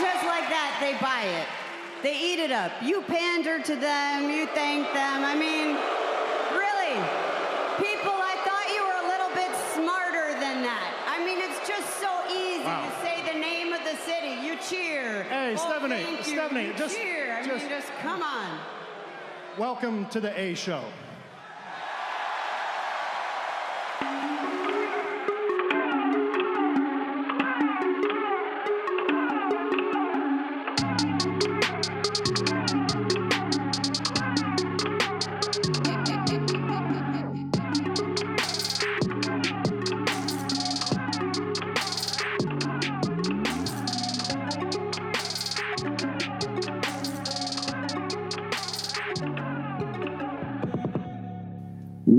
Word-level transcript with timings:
just 0.00 0.24
like 0.24 0.48
that, 0.48 0.78
they 0.80 0.94
buy 1.04 1.22
it. 1.28 1.46
They 2.02 2.16
eat 2.16 2.40
it 2.40 2.50
up. 2.50 2.72
You 2.82 3.02
pander 3.02 3.60
to 3.62 3.76
them, 3.76 4.30
you 4.30 4.46
thank 4.56 4.88
them. 4.96 5.20
I 5.22 5.34
mean, 5.36 5.76
really, 6.56 6.96
people, 7.76 8.16
I 8.16 8.34
thought 8.40 8.66
you 8.72 8.80
were 8.88 9.00
a 9.04 9.08
little 9.12 9.32
bit 9.36 9.52
smarter 9.76 10.32
than 10.40 10.62
that. 10.64 10.88
I 11.06 11.20
mean, 11.24 11.38
it's 11.38 11.60
just 11.68 12.00
so 12.00 12.08
easy 12.32 12.64
Wow. 12.64 12.88
to 12.88 12.92
say 13.04 13.20
the 13.30 13.38
name 13.38 13.72
of 13.72 13.80
the 13.84 13.96
city. 14.08 14.40
You 14.46 14.56
cheer. 14.56 15.24
Hey, 15.24 15.52
Oh, 15.52 15.56
Stephanie, 15.56 16.00
you. 16.16 16.22
Stephanie, 16.22 16.66
You 16.68 16.72
just- 16.74 16.96
cheer. 16.96 17.36
I 17.36 17.46
just- 17.46 17.64
mean, 17.64 17.68
just 17.68 17.88
come 18.02 18.22
on. 18.22 18.58
Welcome 19.58 20.06
to 20.06 20.20
the 20.20 20.32
A 20.38 20.54
Show. 20.54 20.82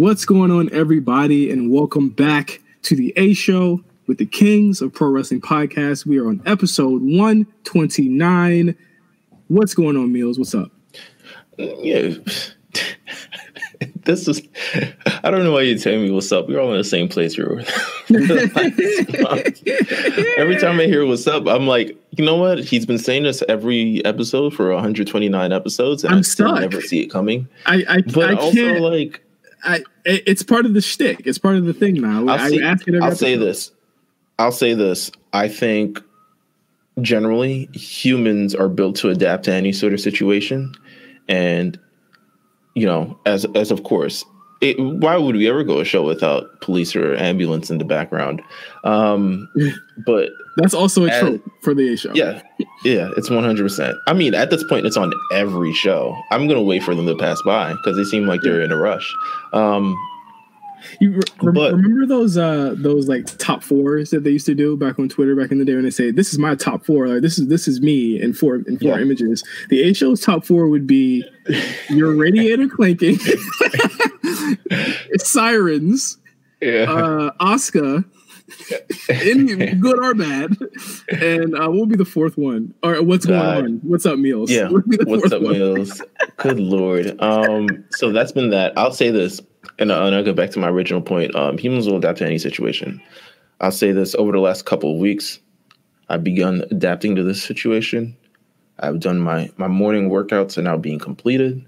What's 0.01 0.25
going 0.25 0.49
on, 0.49 0.73
everybody, 0.73 1.51
and 1.51 1.71
welcome 1.71 2.09
back 2.09 2.59
to 2.81 2.95
the 2.95 3.13
A 3.17 3.35
Show 3.35 3.83
with 4.07 4.17
the 4.17 4.25
Kings 4.25 4.81
of 4.81 4.91
Pro 4.91 5.09
Wrestling 5.09 5.41
Podcast. 5.41 6.07
We 6.07 6.17
are 6.17 6.27
on 6.27 6.41
episode 6.47 7.03
129. 7.03 8.75
What's 9.49 9.75
going 9.75 9.97
on, 9.97 10.11
Meelz? 10.11 10.39
What's 10.39 10.55
up? 10.55 10.71
Yeah. 11.59 12.15
this 14.03 14.27
is 14.27 14.41
I 15.23 15.29
don't 15.29 15.43
know 15.43 15.51
why 15.51 15.61
you're 15.61 15.77
telling 15.77 16.01
me 16.01 16.09
what's 16.09 16.31
up. 16.31 16.49
We're 16.49 16.59
all 16.59 16.71
in 16.71 16.79
the 16.79 16.83
same 16.83 17.07
place 17.07 17.35
here. 17.35 17.63
every 20.39 20.57
time 20.57 20.79
I 20.79 20.85
hear 20.85 21.05
what's 21.05 21.27
up, 21.27 21.45
I'm 21.45 21.67
like, 21.67 21.95
you 22.17 22.25
know 22.25 22.37
what? 22.37 22.63
He's 22.63 22.87
been 22.87 22.97
saying 22.97 23.21
this 23.21 23.43
every 23.47 24.03
episode 24.03 24.55
for 24.55 24.73
129 24.73 25.51
episodes, 25.51 26.03
and 26.03 26.11
I'm 26.11 26.17
I 26.17 26.21
still 26.23 26.47
stuck. 26.47 26.61
never 26.61 26.81
see 26.81 27.01
it 27.01 27.11
coming. 27.11 27.47
I 27.67 27.83
I, 27.87 28.01
But 28.01 28.31
I 28.31 28.33
also, 28.33 28.51
can't. 28.51 28.81
like, 28.81 29.21
I, 29.63 29.83
it's 30.05 30.43
part 30.43 30.65
of 30.65 30.73
the 30.73 30.81
shtick. 30.81 31.21
It's 31.25 31.37
part 31.37 31.55
of 31.55 31.65
the 31.65 31.73
thing 31.73 31.95
now. 32.01 32.21
I'll, 32.21 32.29
I 32.29 32.49
see- 32.49 32.63
ask 32.63 32.87
it 32.87 33.01
I'll 33.01 33.15
say 33.15 33.35
this. 33.35 33.71
I'll 34.39 34.51
say 34.51 34.73
this. 34.73 35.11
I 35.33 35.47
think 35.47 36.01
generally 37.01 37.69
humans 37.73 38.55
are 38.55 38.69
built 38.69 38.95
to 38.97 39.09
adapt 39.09 39.45
to 39.45 39.53
any 39.53 39.71
sort 39.71 39.93
of 39.93 39.99
situation, 39.99 40.73
and 41.27 41.79
you 42.75 42.85
know, 42.85 43.19
as 43.25 43.45
as 43.55 43.71
of 43.71 43.83
course, 43.83 44.25
it, 44.61 44.79
why 44.79 45.17
would 45.17 45.35
we 45.35 45.49
ever 45.49 45.63
go 45.63 45.79
a 45.79 45.85
show 45.85 46.03
without 46.03 46.61
police 46.61 46.95
or 46.95 47.15
ambulance 47.15 47.71
in 47.71 47.79
the 47.79 47.85
background? 47.85 48.41
Um, 48.83 49.49
but 50.05 50.29
That's 50.57 50.73
also 50.73 51.05
a 51.05 51.19
trope 51.19 51.43
for 51.63 51.73
the 51.73 51.93
A 51.93 51.97
Show. 51.97 52.11
yeah, 52.13 52.41
yeah, 52.83 53.09
it's 53.17 53.29
one 53.29 53.43
hundred 53.43 53.63
percent. 53.63 53.97
I 54.07 54.13
mean, 54.13 54.33
at 54.35 54.49
this 54.51 54.63
point, 54.65 54.85
it's 54.85 54.97
on 54.97 55.11
every 55.33 55.73
show. 55.73 56.15
I'm 56.31 56.47
gonna 56.47 56.61
wait 56.61 56.83
for 56.83 56.93
them 56.95 57.07
to 57.07 57.15
pass 57.15 57.41
by 57.43 57.73
because 57.73 57.97
they 57.97 58.03
seem 58.03 58.27
like 58.27 58.41
they're 58.43 58.61
in 58.61 58.71
a 58.71 58.77
rush. 58.77 59.13
Um, 59.53 59.95
You 60.99 61.11
re- 61.13 61.21
But- 61.53 61.73
remember 61.73 62.05
those 62.05 62.37
uh 62.37 62.75
those 62.77 63.07
like 63.07 63.25
top 63.37 63.63
fours 63.63 64.09
that 64.11 64.23
they 64.23 64.31
used 64.31 64.45
to 64.47 64.55
do 64.55 64.75
back 64.77 64.97
on 64.99 65.09
Twitter 65.09 65.35
back 65.35 65.51
in 65.51 65.59
the 65.59 65.65
day 65.65 65.75
when 65.75 65.83
they 65.83 65.89
say 65.89 66.11
this 66.11 66.31
is 66.33 66.39
my 66.39 66.55
top 66.55 66.85
four 66.85 67.07
like 67.07 67.21
this 67.21 67.37
is 67.39 67.47
this 67.47 67.67
is 67.67 67.81
me 67.81 68.19
in 68.21 68.33
four 68.33 68.55
in 68.55 68.77
four 68.79 68.97
Yeah. 68.97 68.99
images. 69.01 69.43
The 69.69 69.81
A 69.83 69.93
show's 69.93 70.21
top 70.21 70.45
four 70.45 70.67
would 70.67 70.87
be 70.87 71.23
your 71.89 72.15
radiator 72.15 72.67
clanking, 72.75 73.17
sirens, 75.17 76.17
yeah, 76.61 76.85
uh 76.91 77.31
Oscar, 77.39 78.03
in 79.09 79.79
good 79.79 79.99
or 80.03 80.13
bad, 80.13 80.55
and 81.09 81.55
uh, 81.55 81.67
what 81.69 81.71
would 81.81 81.89
be 81.89 81.95
the 81.95 82.05
fourth 82.05 82.37
one? 82.37 82.73
Or 82.83 83.01
what's 83.03 83.25
going 83.25 83.39
on? 83.39 83.79
What's 83.83 84.05
up, 84.05 84.15
Meelz? 84.17 84.49
Yeah. 84.49 84.63
What 84.63 84.73
would 84.73 84.89
be 84.89 84.97
the 84.97 85.05
What's 85.05 85.31
up, 85.31 85.41
one? 85.41 85.53
Mills? 85.53 86.01
Good 86.37 86.59
lord. 86.59 87.15
Um, 87.21 87.85
so 87.91 88.11
that's 88.11 88.31
been 88.31 88.49
that. 88.51 88.77
I'll 88.77 88.91
say 88.91 89.09
this, 89.11 89.41
and, 89.79 89.91
I- 89.91 90.05
and 90.07 90.15
I'll 90.15 90.23
go 90.23 90.33
back 90.33 90.51
to 90.51 90.59
my 90.59 90.69
original 90.69 91.01
point. 91.01 91.35
Um, 91.35 91.57
humans 91.57 91.87
will 91.87 91.97
adapt 91.97 92.19
to 92.19 92.25
any 92.25 92.37
situation. 92.37 93.01
I'll 93.59 93.71
say 93.71 93.91
this 93.91 94.15
over 94.15 94.31
the 94.31 94.39
last 94.39 94.65
couple 94.65 94.91
of 94.93 94.99
weeks, 94.99 95.39
I've 96.09 96.23
begun 96.23 96.63
adapting 96.71 97.15
to 97.15 97.23
this 97.23 97.41
situation. 97.41 98.15
I've 98.79 98.99
done 98.99 99.19
my 99.19 99.49
my 99.57 99.67
morning 99.67 100.09
workouts 100.09 100.57
are 100.57 100.61
now 100.63 100.75
being 100.77 100.99
completed. 100.99 101.63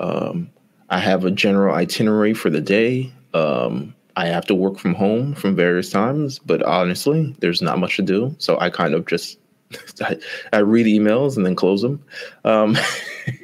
Um, 0.00 0.50
I 0.88 0.98
have 0.98 1.24
a 1.24 1.30
general 1.30 1.74
itinerary 1.74 2.32
for 2.32 2.48
the 2.48 2.60
day. 2.62 3.12
Um, 3.34 3.94
I 4.16 4.26
have 4.26 4.46
to 4.46 4.54
work 4.54 4.78
from 4.78 4.94
home 4.94 5.34
from 5.34 5.54
various 5.54 5.90
times, 5.90 6.38
but 6.40 6.62
honestly, 6.62 7.36
there's 7.40 7.60
not 7.62 7.78
much 7.78 7.96
to 7.96 8.02
do. 8.02 8.34
So 8.38 8.58
I 8.58 8.70
kind 8.70 8.94
of 8.94 9.06
just 9.06 9.38
I, 10.00 10.16
I 10.52 10.58
read 10.58 10.86
emails 10.86 11.36
and 11.36 11.44
then 11.44 11.54
close 11.54 11.82
them. 11.82 12.02
Um, 12.44 12.76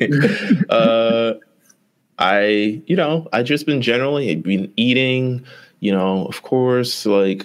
uh, 0.71 1.35
I, 2.19 2.83
you 2.87 2.97
know, 2.97 3.29
I 3.33 3.43
just 3.43 3.67
been 3.67 3.83
generally 3.83 4.35
been 4.37 4.73
eating, 4.77 5.45
you 5.81 5.93
know, 5.93 6.27
of 6.27 6.43
course, 6.43 7.07
like 7.07 7.45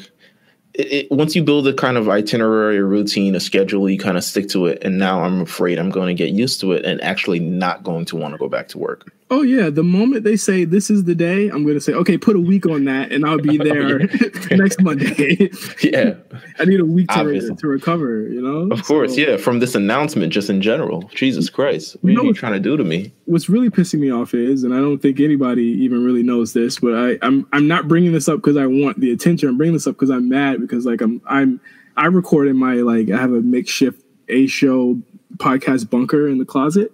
it, 0.73 0.91
it, 0.91 1.11
once 1.11 1.35
you 1.35 1.43
build 1.43 1.67
a 1.67 1.73
kind 1.73 1.97
of 1.97 2.07
itinerary, 2.07 2.77
a 2.77 2.83
routine, 2.83 3.35
a 3.35 3.39
schedule, 3.39 3.89
you 3.89 3.97
kind 3.97 4.17
of 4.17 4.23
stick 4.23 4.47
to 4.49 4.67
it. 4.67 4.83
And 4.83 4.97
now 4.97 5.23
I'm 5.23 5.41
afraid 5.41 5.79
I'm 5.79 5.89
going 5.89 6.07
to 6.07 6.13
get 6.13 6.33
used 6.33 6.59
to 6.61 6.73
it 6.73 6.85
and 6.85 7.01
actually 7.01 7.39
not 7.39 7.83
going 7.83 8.05
to 8.05 8.15
want 8.15 8.33
to 8.33 8.37
go 8.37 8.47
back 8.47 8.67
to 8.69 8.77
work. 8.77 9.11
Oh 9.31 9.43
yeah, 9.43 9.69
the 9.69 9.83
moment 9.83 10.23
they 10.23 10.35
say 10.35 10.65
this 10.65 10.89
is 10.89 11.03
the 11.03 11.13
day, 11.13 11.49
I'm 11.49 11.65
gonna 11.65 11.79
say, 11.79 11.93
okay, 11.93 12.17
put 12.17 12.35
a 12.35 12.39
week 12.39 12.65
on 12.65 12.85
that, 12.85 13.11
and 13.11 13.25
I'll 13.25 13.37
be 13.37 13.57
there 13.63 13.99
next 14.51 14.81
Monday. 14.81 15.51
Yeah, 15.83 16.15
I 16.57 16.65
need 16.65 16.79
a 16.79 16.85
week 16.85 17.07
to, 17.09 17.23
re- 17.23 17.55
to 17.55 17.67
recover. 17.67 18.27
You 18.27 18.41
know. 18.41 18.73
of 18.75 18.83
course. 18.83 19.15
So, 19.15 19.21
Yeah, 19.21 19.37
from 19.37 19.59
this 19.59 19.75
announcement, 19.75 20.33
just 20.33 20.49
in 20.49 20.61
general. 20.61 21.03
Jesus 21.13 21.49
Christ, 21.49 21.95
what 22.01 22.11
You 22.11 22.21
are 22.21 22.25
you 22.25 22.33
trying 22.33 22.53
to 22.53 22.59
do 22.59 22.75
to 22.75 22.83
me? 22.83 23.13
What's 23.25 23.49
really 23.49 23.69
pissing 23.69 23.99
me 23.99 24.11
off 24.11 24.33
is, 24.33 24.63
and 24.63 24.73
I 24.73 24.77
don't 24.77 24.99
think 24.99 25.19
anybody 25.19 25.63
even 25.63 26.03
really 26.03 26.23
knows 26.23 26.53
this, 26.53 26.79
but 26.79 26.95
I, 26.95 27.17
I'm 27.21 27.47
I'm 27.53 27.67
not 27.67 27.87
bringing 27.87 28.11
this 28.11 28.27
up 28.27 28.37
because 28.37 28.57
I 28.57 28.65
want 28.65 28.99
the 28.99 29.11
attention. 29.11 29.47
I'm 29.49 29.57
bringing 29.57 29.73
this 29.73 29.87
up 29.87 29.95
because 29.95 30.09
I'm 30.09 30.27
mad 30.27 30.59
because 30.59 30.85
like 30.85 31.01
I'm 31.01 31.21
I'm 31.27 31.61
I 31.97 32.07
record 32.07 32.47
in 32.47 32.57
my 32.57 32.75
like 32.75 33.11
I 33.11 33.17
have 33.17 33.31
a 33.33 33.41
makeshift 33.41 34.01
a 34.27 34.47
show 34.47 34.99
podcast 35.37 35.89
bunker 35.89 36.27
in 36.27 36.39
the 36.39 36.45
closet. 36.45 36.91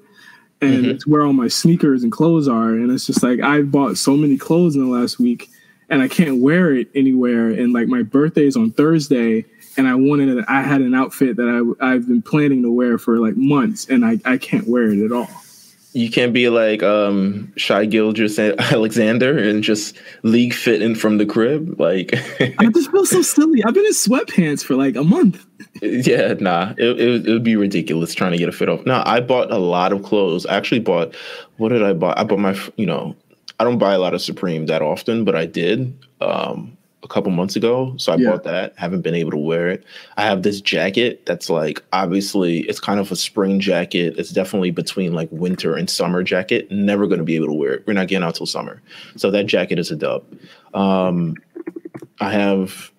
And 0.62 0.86
Mhm. 0.86 0.90
it's 0.92 1.06
where 1.06 1.24
all 1.24 1.34
my 1.34 1.48
sneakers 1.48 2.04
and 2.04 2.12
clothes 2.12 2.48
are. 2.48 2.70
And 2.70 2.92
it's 2.92 3.06
just 3.06 3.22
like 3.24 3.42
I 3.42 3.62
bought 3.62 3.98
so 3.98 4.16
many 4.16 4.38
clothes 4.38 4.76
in 4.76 4.82
the 4.84 4.90
last 4.90 5.20
week 5.20 5.50
and 5.90 6.02
I 6.02 6.08
can't 6.08 6.42
wear 6.42 6.74
it 6.74 6.88
anywhere. 6.96 7.50
And 7.50 7.74
like 7.74 7.88
my 7.88 8.02
birthday 8.04 8.48
is 8.48 8.56
on 8.56 8.72
Thursday, 8.72 9.46
and 9.78 9.88
I 9.88 9.94
wanted. 9.96 10.44
I 10.48 10.62
had 10.64 10.82
an 10.82 10.96
outfit 10.96 11.36
that 11.38 11.76
I 11.80 11.94
I've 11.94 12.08
been 12.08 12.22
planning 12.22 12.64
to 12.64 12.72
wear 12.72 12.98
for 12.98 13.20
like 13.20 13.36
months, 13.38 13.88
and 13.90 14.04
I 14.06 14.20
I 14.26 14.38
can't 14.38 14.68
wear 14.68 14.90
it 14.92 15.04
at 15.04 15.12
all. 15.12 15.30
You 15.94 16.10
can't 16.10 16.34
be 16.34 16.50
like 16.50 16.82
um 16.82 17.52
Shy 17.58 17.86
Gilgis 17.86 18.38
Alexander 18.72 19.38
and 19.38 19.64
just 19.64 19.96
league 20.24 20.54
fitting 20.54 20.96
from 20.96 21.18
the 21.20 21.26
crib. 21.26 21.80
Like, 21.80 22.14
I 22.60 22.68
just 22.74 22.90
feel 22.92 23.06
so 23.06 23.22
silly. 23.34 23.64
I've 23.64 23.74
been 23.74 23.86
in 23.86 23.92
sweatpants 23.92 24.64
for 24.64 24.76
like 24.76 24.96
a 24.96 25.04
month. 25.04 25.46
Yeah, 25.82 26.34
nah, 26.40 26.74
it, 26.78 27.00
it, 27.00 27.28
it 27.28 27.32
would 27.32 27.44
be 27.44 27.56
ridiculous 27.56 28.14
trying 28.14 28.32
to 28.32 28.38
get 28.38 28.50
a 28.50 28.52
fit 28.52 28.70
off. 28.70 28.86
No, 28.86 29.04
I 29.06 29.20
bought 29.20 29.52
a 29.52 29.58
lot 29.58 29.92
of 29.92 30.04
clothes. 30.04 30.46
I 30.46 30.56
actually 30.56 30.80
bought, 30.80 31.16
what 31.58 31.70
did 31.70 31.84
I 31.84 31.94
buy? 31.94 32.14
I 32.18 32.24
bought 32.24 32.40
my, 32.40 32.58
you 32.78 32.86
know, 32.86 33.16
I 33.60 33.64
don't 33.64 33.78
buy 33.78 33.94
a 33.94 34.00
lot 34.00 34.14
of 34.14 34.22
Supreme 34.22 34.66
that 34.68 34.82
often, 34.82 35.24
but 35.26 35.36
I 35.36 35.46
did 35.46 35.98
um, 36.22 36.76
a 37.04 37.08
couple 37.08 37.32
months 37.32 37.56
ago. 37.56 37.94
So 37.98 38.12
I 38.12 38.16
Yeah. 38.18 38.32
bought 38.32 38.44
that. 38.44 38.74
Haven't 38.78 39.02
been 39.02 39.16
able 39.16 39.32
to 39.32 39.38
wear 39.38 39.70
it. 39.70 39.84
I 40.18 40.24
have 40.24 40.44
this 40.44 40.60
jacket 40.60 41.26
that's 41.26 41.50
like, 41.50 41.84
obviously, 41.94 42.60
it's 42.62 42.80
kind 42.80 43.00
of 43.00 43.12
a 43.12 43.16
spring 43.16 43.60
jacket. 43.60 44.16
It's 44.18 44.32
definitely 44.32 44.72
between 44.72 45.14
like 45.14 45.30
winter 45.32 45.76
and 45.76 45.90
summer 45.90 46.24
jacket. 46.24 46.70
Never 46.72 47.06
going 47.08 47.20
to 47.20 47.26
be 47.26 47.36
able 47.36 47.48
to 47.48 47.54
wear 47.54 47.74
it. 47.76 47.84
We're 47.88 47.94
not 47.94 48.08
getting 48.08 48.26
out 48.26 48.36
till 48.36 48.46
summer. 48.46 48.82
So 49.18 49.30
that 49.32 49.46
jacket 49.46 49.80
is 49.80 49.92
a 49.92 49.96
dub. 49.96 50.24
Um, 50.74 51.36
I 52.20 52.32
have 52.32 52.92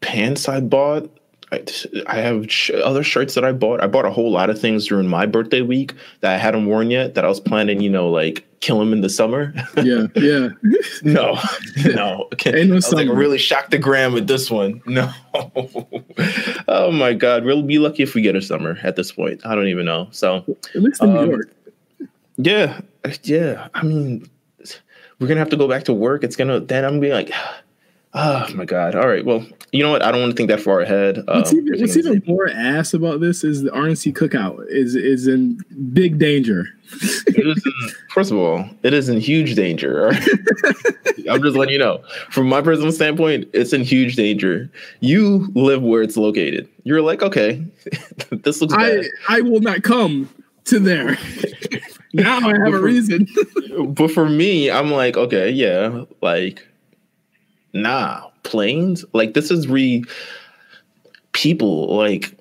pants 0.00 0.48
I 0.48 0.60
bought. 0.60 1.10
I, 1.54 1.64
I 2.06 2.16
have 2.20 2.50
sh- 2.50 2.70
other 2.82 3.02
shirts 3.02 3.34
that 3.34 3.44
I 3.44 3.52
bought. 3.52 3.82
I 3.82 3.86
bought 3.86 4.04
a 4.04 4.10
whole 4.10 4.30
lot 4.30 4.50
of 4.50 4.60
things 4.60 4.86
during 4.88 5.08
my 5.08 5.26
birthday 5.26 5.60
week 5.62 5.94
that 6.20 6.34
I 6.34 6.38
hadn't 6.38 6.66
worn 6.66 6.90
yet. 6.90 7.14
That 7.14 7.24
I 7.24 7.28
was 7.28 7.40
planning, 7.40 7.80
you 7.80 7.90
know, 7.90 8.08
like 8.10 8.44
kill 8.60 8.78
them 8.78 8.92
in 8.92 9.00
the 9.02 9.08
summer. 9.08 9.52
Yeah, 9.82 10.06
yeah. 10.16 10.48
no, 11.02 11.38
no. 11.94 12.28
Okay. 12.32 12.60
Ain't 12.60 12.68
no 12.68 12.74
I 12.74 12.76
was 12.76 12.92
like 12.92 13.08
really 13.08 13.38
shocked 13.38 13.70
the 13.70 13.78
gram 13.78 14.12
with 14.12 14.26
this 14.26 14.50
one. 14.50 14.80
No. 14.86 15.10
oh 16.68 16.90
my 16.90 17.12
God. 17.14 17.44
We'll 17.44 17.62
be 17.62 17.78
lucky 17.78 18.02
if 18.02 18.14
we 18.14 18.22
get 18.22 18.36
a 18.36 18.42
summer 18.42 18.78
at 18.82 18.96
this 18.96 19.12
point. 19.12 19.44
I 19.46 19.54
don't 19.54 19.68
even 19.68 19.84
know. 19.86 20.08
So 20.10 20.44
At 20.74 20.82
least 20.82 21.02
in 21.02 21.12
New 21.12 21.18
Um, 21.20 21.30
York. 21.30 21.50
yeah, 22.36 22.80
yeah. 23.22 23.68
I 23.74 23.82
mean, 23.82 24.28
we're 25.18 25.28
gonna 25.28 25.40
have 25.40 25.50
to 25.50 25.56
go 25.56 25.68
back 25.68 25.84
to 25.84 25.92
work. 25.92 26.24
It's 26.24 26.36
gonna 26.36 26.60
then 26.60 26.84
I'm 26.84 27.00
gonna 27.00 27.00
be 27.00 27.12
like, 27.12 27.30
Oh 28.16 28.48
my 28.54 28.64
god! 28.64 28.94
All 28.94 29.08
right, 29.08 29.24
well, 29.24 29.44
you 29.72 29.82
know 29.82 29.90
what? 29.90 30.02
I 30.02 30.12
don't 30.12 30.20
want 30.20 30.30
to 30.30 30.36
think 30.36 30.48
that 30.48 30.60
far 30.60 30.80
ahead. 30.80 31.18
Um, 31.18 31.24
what's 31.38 31.52
even, 31.52 31.80
what's 31.80 31.96
even 31.96 32.22
more 32.26 32.48
ass 32.48 32.94
about 32.94 33.20
this 33.20 33.42
is 33.42 33.62
the 33.62 33.70
RNC 33.70 34.12
cookout 34.12 34.64
is 34.68 34.94
is 34.94 35.26
in 35.26 35.58
big 35.92 36.18
danger. 36.18 36.66
in, 37.34 37.54
first 38.10 38.30
of 38.30 38.38
all, 38.38 38.68
it 38.84 38.94
is 38.94 39.08
in 39.08 39.18
huge 39.18 39.56
danger. 39.56 40.06
Right? 40.06 40.28
I'm 41.28 41.42
just 41.42 41.56
letting 41.56 41.72
you 41.72 41.78
know. 41.78 42.04
From 42.30 42.48
my 42.48 42.62
personal 42.62 42.92
standpoint, 42.92 43.48
it's 43.52 43.72
in 43.72 43.82
huge 43.82 44.14
danger. 44.14 44.70
You 45.00 45.50
live 45.54 45.82
where 45.82 46.02
it's 46.02 46.16
located. 46.16 46.68
You're 46.84 47.02
like, 47.02 47.20
okay, 47.20 47.64
this 48.30 48.60
looks 48.60 48.74
I, 48.74 48.96
bad. 48.96 49.04
I 49.28 49.40
will 49.40 49.60
not 49.60 49.82
come 49.82 50.28
to 50.66 50.78
there. 50.78 51.18
now 52.12 52.38
I 52.38 52.58
have 52.64 52.74
a 52.74 52.80
reason. 52.80 53.26
but 53.88 54.12
for 54.12 54.28
me, 54.28 54.70
I'm 54.70 54.92
like, 54.92 55.16
okay, 55.16 55.50
yeah, 55.50 56.04
like 56.20 56.64
nah, 57.74 58.28
planes. 58.44 59.04
Like 59.12 59.34
this 59.34 59.50
is 59.50 59.68
re 59.68 60.04
people 61.32 61.94
like 61.94 62.38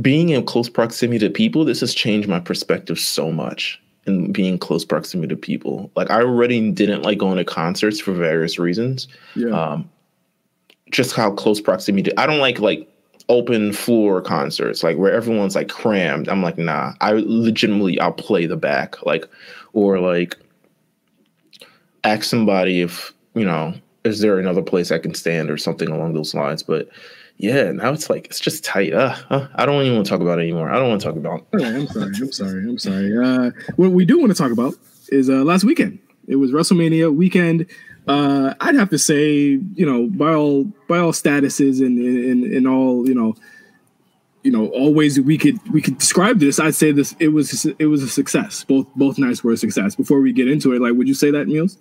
being 0.00 0.28
in 0.28 0.44
close 0.44 0.68
proximity 0.68 1.26
to 1.26 1.30
people. 1.30 1.64
This 1.64 1.80
has 1.80 1.94
changed 1.94 2.28
my 2.28 2.38
perspective 2.38 2.98
so 2.98 3.32
much 3.32 3.80
in 4.06 4.30
being 4.30 4.58
close 4.58 4.84
proximity 4.84 5.34
to 5.34 5.40
people. 5.40 5.90
Like 5.96 6.10
I 6.10 6.20
already 6.20 6.70
didn't 6.70 7.02
like 7.02 7.18
going 7.18 7.38
to 7.38 7.44
concerts 7.44 7.98
for 7.98 8.12
various 8.12 8.58
reasons. 8.58 9.08
Yeah. 9.34 9.50
Um, 9.50 9.90
just 10.90 11.16
how 11.16 11.32
close 11.32 11.60
proximity. 11.60 12.16
I 12.16 12.26
don't 12.26 12.38
like 12.38 12.60
like 12.60 12.88
open 13.28 13.72
floor 13.72 14.20
concerts, 14.20 14.84
like 14.84 14.96
where 14.96 15.12
everyone's 15.12 15.56
like 15.56 15.68
crammed. 15.68 16.28
I'm 16.28 16.42
like, 16.42 16.58
nah. 16.58 16.92
I 17.00 17.12
legitimately 17.12 17.98
I'll 17.98 18.12
play 18.12 18.46
the 18.46 18.56
back, 18.56 19.04
like, 19.04 19.26
or 19.72 19.98
like 19.98 20.36
ask 22.04 22.24
somebody 22.24 22.82
if 22.82 23.12
you 23.34 23.44
know 23.44 23.74
is 24.06 24.20
there 24.20 24.38
another 24.38 24.62
place 24.62 24.90
I 24.90 24.98
can 24.98 25.14
stand 25.14 25.50
or 25.50 25.58
something 25.58 25.88
along 25.88 26.14
those 26.14 26.34
lines. 26.34 26.62
But 26.62 26.88
yeah, 27.38 27.70
now 27.72 27.92
it's 27.92 28.08
like 28.08 28.26
it's 28.26 28.40
just 28.40 28.64
tight. 28.64 28.92
Uh, 28.92 29.14
uh, 29.30 29.48
I 29.56 29.66
don't 29.66 29.82
even 29.82 29.96
want 29.96 30.06
to 30.06 30.10
talk 30.10 30.20
about 30.20 30.38
it 30.38 30.42
anymore. 30.42 30.70
I 30.70 30.76
don't 30.76 30.88
want 30.88 31.00
to 31.00 31.06
talk 31.06 31.16
about. 31.16 31.46
Oh, 31.52 31.64
I'm 31.64 31.86
sorry. 31.88 32.12
I'm 32.16 32.32
sorry. 32.32 32.62
I'm 32.62 32.78
sorry. 32.78 33.18
Uh, 33.18 33.50
what 33.76 33.92
we 33.92 34.04
do 34.04 34.18
want 34.18 34.30
to 34.30 34.38
talk 34.38 34.52
about 34.52 34.74
is 35.08 35.28
uh, 35.28 35.44
last 35.44 35.64
weekend. 35.64 35.98
It 36.28 36.36
was 36.36 36.50
WrestleMania 36.50 37.14
weekend. 37.14 37.66
Uh, 38.08 38.54
I'd 38.60 38.76
have 38.76 38.90
to 38.90 38.98
say, 38.98 39.60
you 39.74 39.86
know, 39.86 40.06
by 40.06 40.32
all 40.32 40.64
by 40.88 40.98
all 40.98 41.12
statuses 41.12 41.84
and 41.84 41.98
and, 41.98 42.44
and 42.44 42.66
all, 42.66 43.06
you 43.06 43.14
know, 43.14 43.34
you 44.42 44.52
know, 44.52 44.68
all 44.68 44.94
ways 44.94 45.16
that 45.16 45.24
we 45.24 45.36
could 45.36 45.58
we 45.72 45.82
could 45.82 45.98
describe 45.98 46.38
this. 46.38 46.58
I'd 46.58 46.74
say 46.74 46.92
this 46.92 47.14
it 47.18 47.28
was 47.28 47.66
it 47.78 47.86
was 47.86 48.02
a 48.02 48.08
success. 48.08 48.64
Both 48.64 48.86
both 48.94 49.18
nights 49.18 49.42
were 49.42 49.52
a 49.52 49.56
success. 49.56 49.94
Before 49.94 50.20
we 50.20 50.32
get 50.32 50.48
into 50.48 50.72
it, 50.72 50.80
like, 50.80 50.94
would 50.94 51.08
you 51.08 51.14
say 51.14 51.30
that, 51.32 51.48
Meelz? 51.48 51.76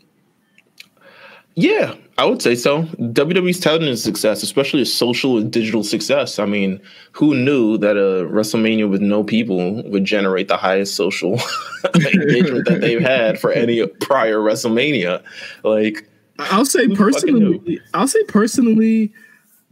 Yeah, 1.54 1.95
I 2.17 2.23
would 2.23 2.41
say 2.41 2.56
so. 2.56 2.83
WWE's 2.83 3.59
touting 3.59 3.89
a 3.89 3.97
success, 3.97 4.41
especially 4.41 4.81
a 4.81 4.85
social 4.85 5.38
and 5.38 5.51
digital 5.51 5.83
success. 5.83 6.39
I 6.39 6.45
mean, 6.45 6.79
who 7.12 7.35
knew 7.35 7.77
that 7.79 7.97
a 7.97 8.25
WrestleMania 8.25 8.89
with 8.89 9.01
no 9.01 9.23
people 9.23 9.83
would 9.89 10.06
generate 10.06 10.47
the 10.47 10.56
highest 10.56 10.95
social 10.95 11.33
engagement 11.95 12.67
that 12.69 12.79
they've 12.79 13.01
had 13.01 13.38
for 13.38 13.51
any 13.51 13.85
prior 13.85 14.38
WrestleMania? 14.38 15.21
Like, 15.63 16.07
I'll 16.39 16.65
say 16.65 16.88
personally, 16.88 17.81
I'll 17.94 18.07
say 18.07 18.23
personally, 18.23 19.11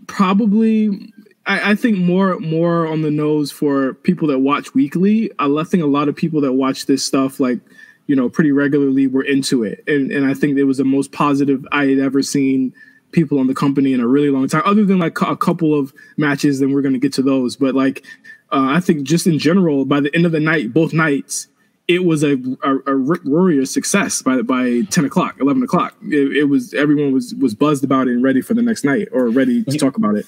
probably. 0.07 1.13
I, 1.46 1.72
I, 1.72 1.75
think 1.75 1.98
more 1.98 2.39
more 2.39 2.88
on 2.88 3.01
the 3.01 3.12
nose 3.12 3.51
for 3.51 3.96
people 3.96 4.30
that 4.30 4.39
watch 4.39 4.74
weekly. 4.74 5.30
I 5.39 5.63
think 5.66 5.84
a 5.84 5.88
lot 5.88 6.07
of 6.07 6.16
people 6.16 6.39
that 6.39 6.54
watch 6.54 6.86
this 6.86 7.04
stuff 7.04 7.42
like 7.42 7.60
you 8.13 8.18
know, 8.18 8.30
pretty 8.30 8.51
regularly 8.51 9.07
were 9.07 9.24
into 9.24 9.63
it. 9.63 9.83
And 9.88 10.12
and 10.12 10.24
I 10.24 10.36
think 10.36 10.56
it 10.56 10.65
was 10.65 10.77
the 10.77 10.83
most 10.83 11.12
positive 11.12 11.65
I 11.71 11.88
had 11.88 11.98
ever 11.98 12.21
seen 12.21 12.71
people 13.10 13.39
on 13.39 13.48
the 13.48 13.56
company 13.56 13.92
in 13.92 14.00
a 14.00 14.06
really 14.06 14.30
long 14.30 14.48
time, 14.48 14.62
other 14.65 14.86
than 14.86 15.00
like 15.00 15.19
a 15.21 15.36
couple 15.36 15.74
of 15.74 15.92
matches, 16.15 16.60
then 16.60 16.74
we're 16.74 16.83
gonna 16.83 17.00
get 17.00 17.12
to 17.13 17.24
those. 17.24 17.56
But 17.56 17.74
like 17.74 18.04
uh, 18.51 18.68
I 18.69 18.81
think 18.81 19.01
just 19.01 19.25
in 19.25 19.39
general, 19.39 19.83
by 19.83 20.00
the 20.00 20.15
end 20.15 20.27
of 20.27 20.31
the 20.31 20.39
night, 20.39 20.71
both 20.71 20.94
nights, 20.94 21.48
it 21.88 22.06
was 22.06 22.24
a, 22.24 22.33
a, 22.62 22.94
a 22.94 23.18
Warrior 23.25 23.65
success 23.65 24.21
by 24.21 24.44
by 24.44 24.81
ten 24.92 25.06
o'clock, 25.06 25.38
eleven 25.42 25.63
o'clock. 25.63 25.95
It, 26.04 26.38
it, 26.38 26.44
was 26.44 26.75
everyone 26.75 27.13
was 27.13 27.33
was 27.33 27.56
buzzed 27.56 27.83
about 27.83 28.07
it 28.07 28.12
and 28.12 28.24
ready 28.24 28.42
for 28.42 28.54
the 28.54 28.62
next 28.62 28.83
night 28.83 29.07
or 29.12 29.30
ready 29.30 29.63
to 29.63 29.77
talk 29.80 29.98
about 29.98 30.18
it. 30.18 30.27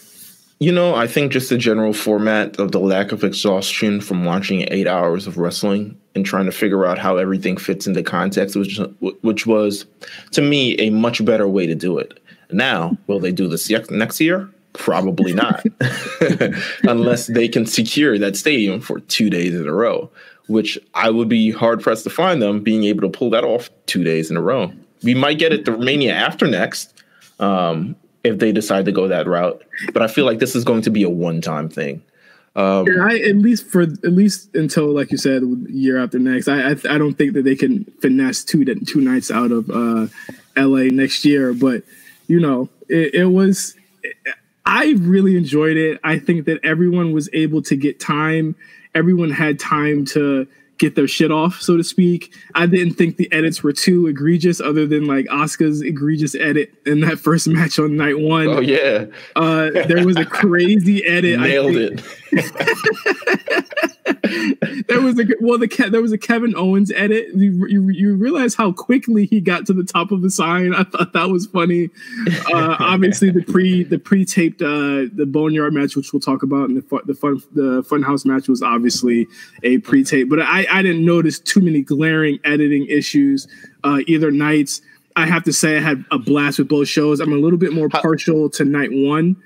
You 0.59 0.71
know, 0.71 0.95
I 0.95 1.05
think 1.05 1.33
just 1.33 1.49
the 1.49 1.57
general 1.57 1.91
format 1.91 2.57
of 2.59 2.71
the 2.71 2.79
lack 2.79 3.11
of 3.11 3.23
exhaustion 3.23 3.99
from 3.99 4.23
watching 4.23 4.65
eight 4.71 4.87
hours 4.87 5.27
of 5.27 5.37
wrestling 5.37 5.99
and 6.15 6.25
trying 6.25 6.45
to 6.45 6.51
figure 6.51 6.85
out 6.85 6.97
how 6.97 7.17
everything 7.17 7.57
fits 7.57 7.87
into 7.87 8.01
context, 8.01 8.55
which 8.55 8.79
which 9.21 9.45
was 9.45 9.85
to 10.31 10.41
me 10.41 10.77
a 10.77 10.89
much 10.91 11.23
better 11.25 11.47
way 11.47 11.67
to 11.67 11.75
do 11.75 11.97
it. 11.97 12.19
Now, 12.51 12.97
will 13.07 13.19
they 13.19 13.33
do 13.33 13.49
this 13.49 13.69
next 13.89 14.21
year? 14.21 14.49
Probably 14.73 15.33
not, 15.33 15.63
unless 16.83 17.27
they 17.27 17.47
can 17.47 17.65
secure 17.65 18.17
that 18.19 18.35
stadium 18.35 18.81
for 18.81 18.99
two 19.01 19.29
days 19.29 19.55
in 19.55 19.67
a 19.67 19.73
row, 19.73 20.09
which 20.47 20.77
I 20.93 21.09
would 21.09 21.29
be 21.29 21.51
hard 21.51 21.81
pressed 21.81 22.03
to 22.05 22.09
find 22.09 22.41
them 22.41 22.61
being 22.61 22.83
able 22.83 23.01
to 23.01 23.09
pull 23.09 23.29
that 23.31 23.43
off 23.43 23.69
two 23.85 24.03
days 24.03 24.29
in 24.29 24.37
a 24.37 24.41
row. 24.41 24.71
We 25.03 25.15
might 25.15 25.39
get 25.39 25.53
it 25.53 25.65
the 25.65 25.71
Romania 25.71 26.13
after 26.13 26.45
next, 26.45 26.93
um, 27.39 27.95
if 28.25 28.39
they 28.39 28.51
decide 28.51 28.85
to 28.85 28.91
go 28.91 29.07
that 29.07 29.27
route. 29.27 29.63
But 29.93 30.01
I 30.01 30.07
feel 30.07 30.25
like 30.25 30.39
this 30.39 30.55
is 30.55 30.63
going 30.63 30.81
to 30.83 30.89
be 30.89 31.03
a 31.03 31.09
one 31.09 31.41
time 31.41 31.69
thing. 31.69 32.01
Um, 32.55 32.87
yeah, 32.87 33.03
I, 33.03 33.17
at 33.19 33.35
least 33.35 33.67
for 33.67 33.81
at 33.81 34.03
least 34.03 34.55
until 34.55 34.87
like 34.87 35.11
you 35.11 35.17
said, 35.17 35.43
year 35.69 36.01
after 36.01 36.19
next, 36.19 36.47
I 36.47 36.71
I, 36.71 36.75
I 36.89 36.97
don't 36.97 37.13
think 37.13 37.33
that 37.33 37.43
they 37.43 37.55
can 37.55 37.85
finesse 38.01 38.43
two 38.43 38.63
two 38.65 39.01
nights 39.01 39.29
out 39.29 39.51
of 39.51 39.69
uh, 39.69 40.07
L.A. 40.55 40.89
next 40.89 41.25
year. 41.25 41.53
But 41.53 41.83
you 42.27 42.39
know, 42.39 42.69
it, 42.87 43.13
it 43.13 43.25
was. 43.25 43.75
I 44.65 44.95
really 44.97 45.37
enjoyed 45.37 45.77
it. 45.77 45.99
I 46.03 46.17
think 46.17 46.45
that 46.45 46.59
everyone 46.63 47.11
was 47.11 47.29
able 47.33 47.61
to 47.63 47.75
get 47.75 47.99
time. 47.99 48.55
Everyone 48.95 49.29
had 49.29 49.59
time 49.59 50.05
to 50.05 50.47
get 50.77 50.95
their 50.95 51.07
shit 51.07 51.31
off, 51.31 51.61
so 51.61 51.77
to 51.77 51.83
speak. 51.83 52.33
I 52.53 52.65
didn't 52.65 52.93
think 52.93 53.17
the 53.17 53.31
edits 53.31 53.63
were 53.63 53.73
too 53.73 54.07
egregious, 54.07 54.59
other 54.59 54.85
than 54.85 55.05
like 55.05 55.27
Oscar's 55.31 55.81
egregious 55.81 56.35
edit 56.35 56.73
in 56.85 57.01
that 57.01 57.19
first 57.19 57.47
match 57.49 57.79
on 57.79 57.95
night 57.97 58.19
one. 58.19 58.47
Oh 58.47 58.59
yeah, 58.59 59.05
uh, 59.35 59.69
there 59.87 60.05
was 60.05 60.17
a 60.17 60.25
crazy 60.25 61.05
edit. 61.05 61.39
Nailed 61.39 61.75
it. 61.75 62.03
There 64.87 65.01
was 65.01 65.19
a 65.19 65.25
well, 65.39 65.57
the 65.57 65.89
there 65.91 66.01
was 66.01 66.11
a 66.11 66.17
Kevin 66.17 66.53
Owens 66.55 66.91
edit. 66.91 67.29
You, 67.33 67.65
you, 67.67 67.89
you 67.89 68.15
realize 68.15 68.55
how 68.55 68.71
quickly 68.71 69.25
he 69.25 69.39
got 69.41 69.65
to 69.67 69.73
the 69.73 69.83
top 69.83 70.11
of 70.11 70.21
the 70.21 70.29
sign. 70.29 70.73
I 70.73 70.83
thought 70.83 71.13
that 71.13 71.29
was 71.29 71.47
funny. 71.47 71.89
Uh, 72.51 72.75
obviously, 72.79 73.29
the 73.29 73.43
pre 73.43 73.83
the 73.83 73.97
pre 73.97 74.25
taped 74.25 74.61
uh, 74.61 75.07
the 75.13 75.25
Boneyard 75.27 75.73
match, 75.73 75.95
which 75.95 76.13
we'll 76.13 76.19
talk 76.19 76.43
about, 76.43 76.69
and 76.69 76.77
the 76.77 77.01
the 77.05 77.13
fun 77.13 77.41
the 77.53 77.83
Funhouse 77.83 78.25
match 78.25 78.47
was 78.47 78.61
obviously 78.61 79.27
a 79.63 79.77
pre 79.79 80.03
tape. 80.03 80.29
But 80.29 80.41
I 80.41 80.67
I 80.69 80.81
didn't 80.81 81.05
notice 81.05 81.39
too 81.39 81.61
many 81.61 81.81
glaring 81.81 82.39
editing 82.43 82.85
issues 82.87 83.47
uh, 83.83 83.99
either 84.07 84.31
nights. 84.31 84.81
I 85.15 85.25
have 85.25 85.43
to 85.45 85.53
say 85.53 85.77
I 85.77 85.81
had 85.81 86.03
a 86.11 86.19
blast 86.19 86.59
with 86.59 86.67
both 86.67 86.89
shows. 86.89 87.21
I'm 87.21 87.31
a 87.31 87.37
little 87.37 87.59
bit 87.59 87.71
more 87.71 87.87
partial 87.87 88.49
to 88.51 88.65
night 88.65 88.89
one. 88.91 89.37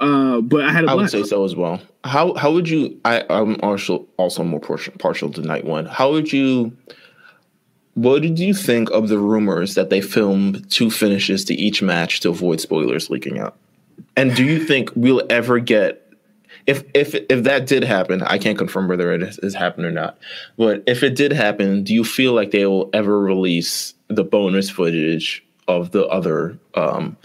Uh, 0.00 0.40
but 0.40 0.64
I 0.64 0.72
had 0.72 0.84
a 0.84 0.90
I 0.90 0.94
would 0.94 1.10
say 1.10 1.22
so 1.22 1.44
as 1.44 1.56
well. 1.56 1.80
How 2.04 2.34
how 2.34 2.52
would 2.52 2.68
you? 2.68 3.00
I 3.04 3.24
I'm 3.30 3.56
also 3.62 4.06
also 4.18 4.44
more 4.44 4.60
partial, 4.60 4.92
partial 4.98 5.30
to 5.32 5.40
night 5.40 5.64
one. 5.64 5.86
How 5.86 6.12
would 6.12 6.32
you? 6.32 6.76
What 7.94 8.22
did 8.22 8.38
you 8.38 8.52
think 8.52 8.90
of 8.90 9.08
the 9.08 9.18
rumors 9.18 9.74
that 9.74 9.88
they 9.88 10.00
filmed 10.00 10.68
two 10.70 10.90
finishes 10.90 11.44
to 11.46 11.54
each 11.54 11.80
match 11.80 12.20
to 12.20 12.30
avoid 12.30 12.60
spoilers 12.60 13.08
leaking 13.08 13.38
out? 13.38 13.56
And 14.16 14.34
do 14.34 14.44
you 14.44 14.64
think 14.64 14.90
we'll 14.94 15.22
ever 15.30 15.58
get 15.60 16.12
if 16.66 16.84
if 16.92 17.14
if 17.14 17.44
that 17.44 17.66
did 17.66 17.84
happen? 17.84 18.22
I 18.22 18.36
can't 18.36 18.58
confirm 18.58 18.86
whether 18.86 19.12
it 19.12 19.22
has 19.42 19.54
happened 19.54 19.86
or 19.86 19.90
not. 19.90 20.18
But 20.58 20.82
if 20.86 21.02
it 21.02 21.14
did 21.14 21.32
happen, 21.32 21.84
do 21.84 21.94
you 21.94 22.04
feel 22.04 22.34
like 22.34 22.50
they 22.50 22.66
will 22.66 22.90
ever 22.92 23.18
release 23.18 23.94
the 24.08 24.24
bonus 24.24 24.68
footage 24.68 25.42
of 25.68 25.92
the 25.92 26.06
other 26.06 26.58
um, 26.74 27.16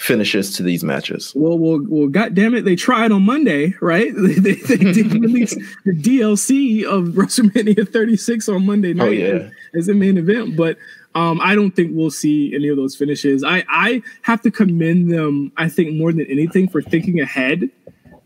finishes 0.00 0.56
to 0.56 0.62
these 0.62 0.82
matches. 0.82 1.32
Well, 1.36 1.58
well, 1.58 1.78
well. 1.86 2.08
God 2.08 2.34
damn 2.34 2.54
it! 2.54 2.64
They 2.64 2.74
tried 2.74 3.12
on 3.12 3.22
Monday, 3.22 3.74
right? 3.82 4.12
they, 4.16 4.34
they, 4.34 4.54
they 4.54 4.76
did 4.76 5.12
release 5.12 5.54
the 5.84 5.92
DLC 5.92 6.84
of 6.84 7.08
WrestleMania 7.14 7.86
36 7.92 8.48
on 8.48 8.64
Monday 8.64 8.92
oh, 8.92 8.94
night 8.94 9.08
oh, 9.08 9.10
yeah. 9.10 9.26
as, 9.26 9.52
as 9.74 9.86
the 9.86 9.94
main 9.94 10.16
event, 10.16 10.56
but 10.56 10.78
um, 11.14 11.38
I 11.42 11.54
don't 11.54 11.72
think 11.72 11.90
we'll 11.92 12.10
see 12.10 12.54
any 12.54 12.68
of 12.68 12.78
those 12.78 12.96
finishes. 12.96 13.44
I 13.44 13.62
I 13.68 14.02
have 14.22 14.40
to 14.42 14.50
commend 14.50 15.12
them. 15.12 15.52
I 15.58 15.68
think 15.68 15.94
more 15.94 16.12
than 16.12 16.26
anything 16.26 16.68
for 16.68 16.80
thinking 16.80 17.20
ahead 17.20 17.68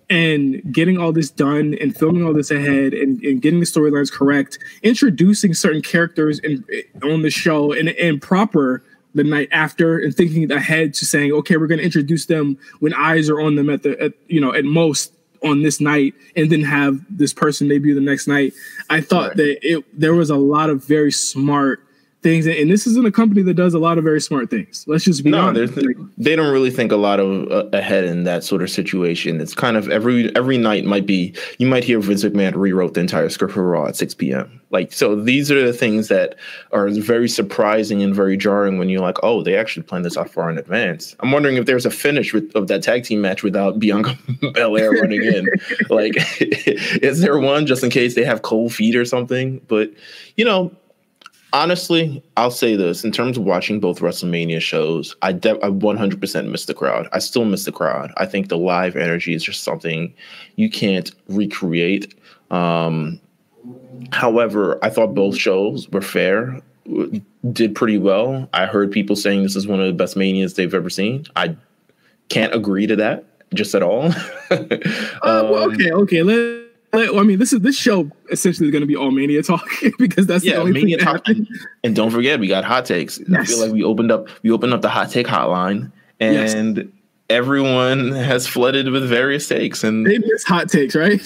and 0.08 0.62
getting 0.72 0.98
all 0.98 1.12
this 1.12 1.30
done 1.30 1.74
and 1.80 1.96
filming 1.96 2.24
all 2.24 2.34
this 2.34 2.50
ahead 2.50 2.92
and, 2.92 3.20
and 3.24 3.42
getting 3.42 3.58
the 3.58 3.66
storylines 3.66 4.12
correct, 4.12 4.58
introducing 4.82 5.54
certain 5.54 5.82
characters 5.82 6.38
in, 6.40 6.64
on 7.02 7.22
the 7.22 7.30
show 7.30 7.72
and 7.72 7.88
and 7.88 8.22
proper 8.22 8.84
the 9.14 9.24
night 9.24 9.48
after 9.52 9.98
and 9.98 10.14
thinking 10.14 10.50
ahead 10.50 10.94
to 10.94 11.04
saying, 11.04 11.32
okay, 11.32 11.56
we're 11.56 11.66
going 11.66 11.78
to 11.78 11.84
introduce 11.84 12.26
them 12.26 12.58
when 12.80 12.92
eyes 12.94 13.28
are 13.28 13.40
on 13.40 13.54
them 13.54 13.70
at 13.70 13.82
the, 13.82 14.00
at, 14.00 14.12
you 14.28 14.40
know, 14.40 14.52
at 14.52 14.64
most 14.64 15.12
on 15.42 15.62
this 15.62 15.80
night, 15.80 16.14
and 16.36 16.50
then 16.50 16.62
have 16.62 17.00
this 17.10 17.32
person 17.32 17.68
debut 17.68 17.94
the 17.94 18.00
next 18.00 18.26
night. 18.26 18.54
I 18.88 19.00
thought 19.00 19.28
right. 19.28 19.36
that 19.36 19.58
it 19.62 19.84
there 19.98 20.14
was 20.14 20.30
a 20.30 20.36
lot 20.36 20.70
of 20.70 20.84
very 20.84 21.12
smart 21.12 21.83
things, 22.24 22.46
and 22.46 22.70
this 22.70 22.86
isn't 22.88 23.06
a 23.06 23.12
company 23.12 23.42
that 23.42 23.54
does 23.54 23.74
a 23.74 23.78
lot 23.78 23.98
of 23.98 24.02
very 24.02 24.20
smart 24.20 24.50
things. 24.50 24.84
Let's 24.88 25.04
just 25.04 25.22
be 25.22 25.30
no, 25.30 25.42
honest. 25.42 25.74
they 26.18 26.34
don't 26.34 26.52
really 26.52 26.70
think 26.70 26.90
a 26.90 26.96
lot 26.96 27.20
of 27.20 27.52
uh, 27.52 27.68
ahead 27.76 28.04
in 28.04 28.24
that 28.24 28.42
sort 28.42 28.62
of 28.62 28.70
situation. 28.70 29.40
It's 29.40 29.54
kind 29.54 29.76
of 29.76 29.88
every 29.90 30.34
every 30.34 30.58
night 30.58 30.84
might 30.84 31.06
be 31.06 31.34
you 31.58 31.66
might 31.68 31.84
hear 31.84 32.00
Vince 32.00 32.24
McMahon 32.24 32.54
rewrote 32.56 32.94
the 32.94 33.00
entire 33.00 33.28
script 33.28 33.54
for 33.54 33.62
Raw 33.62 33.86
at 33.86 33.96
6 33.96 34.14
p.m. 34.14 34.60
Like 34.70 34.92
so, 34.92 35.14
these 35.14 35.52
are 35.52 35.64
the 35.64 35.72
things 35.72 36.08
that 36.08 36.34
are 36.72 36.88
very 36.90 37.28
surprising 37.28 38.02
and 38.02 38.14
very 38.14 38.36
jarring 38.36 38.78
when 38.78 38.88
you're 38.88 39.02
like, 39.02 39.18
oh, 39.22 39.42
they 39.42 39.56
actually 39.56 39.84
planned 39.84 40.04
this 40.04 40.16
out 40.16 40.30
far 40.30 40.50
in 40.50 40.58
advance. 40.58 41.14
I'm 41.20 41.30
wondering 41.30 41.56
if 41.56 41.66
there's 41.66 41.86
a 41.86 41.90
finish 41.90 42.32
with, 42.32 42.50
of 42.56 42.66
that 42.68 42.82
tag 42.82 43.04
team 43.04 43.20
match 43.20 43.42
without 43.42 43.78
Bianca 43.78 44.18
Belair 44.54 44.90
running 44.92 45.22
in. 45.22 45.46
Like, 45.90 46.14
is 46.40 47.20
there 47.20 47.38
one 47.38 47.66
just 47.66 47.84
in 47.84 47.90
case 47.90 48.14
they 48.14 48.24
have 48.24 48.42
cold 48.42 48.74
feet 48.74 48.96
or 48.96 49.04
something? 49.04 49.60
But 49.68 49.90
you 50.36 50.44
know, 50.44 50.74
honestly, 51.54 52.22
I'll 52.36 52.50
say 52.50 52.76
this 52.76 53.04
in 53.04 53.12
terms 53.12 53.38
of 53.38 53.44
watching 53.44 53.80
both 53.80 54.00
WrestleMania 54.00 54.60
shows, 54.60 55.16
I, 55.22 55.32
de- 55.32 55.64
I 55.64 55.70
100% 55.70 56.50
miss 56.50 56.66
the 56.66 56.74
crowd. 56.74 57.08
I 57.12 57.20
still 57.20 57.44
miss 57.46 57.64
the 57.64 57.72
crowd. 57.72 58.12
I 58.18 58.26
think 58.26 58.48
the 58.48 58.58
live 58.58 58.96
energy 58.96 59.32
is 59.32 59.42
just 59.42 59.62
something 59.62 60.12
you 60.56 60.68
can't 60.68 61.10
recreate. 61.28 62.14
Um, 62.50 63.20
however, 64.12 64.78
I 64.82 64.90
thought 64.90 65.14
both 65.14 65.36
shows 65.36 65.88
were 65.88 66.02
fair, 66.02 66.60
did 67.52 67.74
pretty 67.74 67.96
well. 67.98 68.48
I 68.52 68.66
heard 68.66 68.90
people 68.92 69.16
saying 69.16 69.42
this 69.44 69.56
is 69.56 69.66
one 69.66 69.80
of 69.80 69.86
the 69.86 69.92
best 69.94 70.16
manias 70.16 70.54
they've 70.54 70.74
ever 70.74 70.90
seen. 70.90 71.24
I 71.36 71.56
can't 72.28 72.54
agree 72.54 72.86
to 72.86 72.96
that 72.96 73.24
just 73.54 73.74
at 73.74 73.82
all. 73.82 74.12
Uh, 74.50 75.48
well, 75.50 75.64
Um, 75.64 75.72
okay, 75.72 75.90
okay. 75.90 76.22
Let, 76.22 76.36
let- 76.36 76.63
I 76.98 77.22
mean, 77.22 77.38
this 77.38 77.52
is 77.52 77.60
this 77.60 77.76
show 77.76 78.10
essentially 78.30 78.68
is 78.68 78.72
going 78.72 78.82
to 78.82 78.86
be 78.86 78.96
all 78.96 79.10
mania 79.10 79.42
talk 79.42 79.66
because 79.98 80.26
that's 80.26 80.44
the 80.44 80.50
yeah, 80.50 80.56
only 80.56 80.72
mania 80.72 80.96
thing 80.98 81.06
talk. 81.06 81.22
And, 81.28 81.48
and 81.82 81.96
don't 81.96 82.10
forget, 82.10 82.40
we 82.40 82.48
got 82.48 82.64
hot 82.64 82.84
takes. 82.86 83.20
I 83.36 83.44
feel 83.44 83.60
like 83.60 83.72
we 83.72 83.82
opened 83.84 84.10
up 84.12 84.28
we 84.42 84.50
opened 84.50 84.72
up 84.74 84.82
the 84.82 84.88
hot 84.88 85.10
take 85.10 85.26
hotline, 85.26 85.92
Yes. 86.20 86.54
and 86.54 86.92
everyone 87.30 88.12
has 88.12 88.46
flooded 88.46 88.88
with 88.90 89.08
various 89.08 89.48
takes. 89.48 89.82
And 89.84 90.06
They 90.06 90.18
miss 90.18 90.44
hot 90.44 90.68
takes, 90.68 90.94
right? 90.94 91.20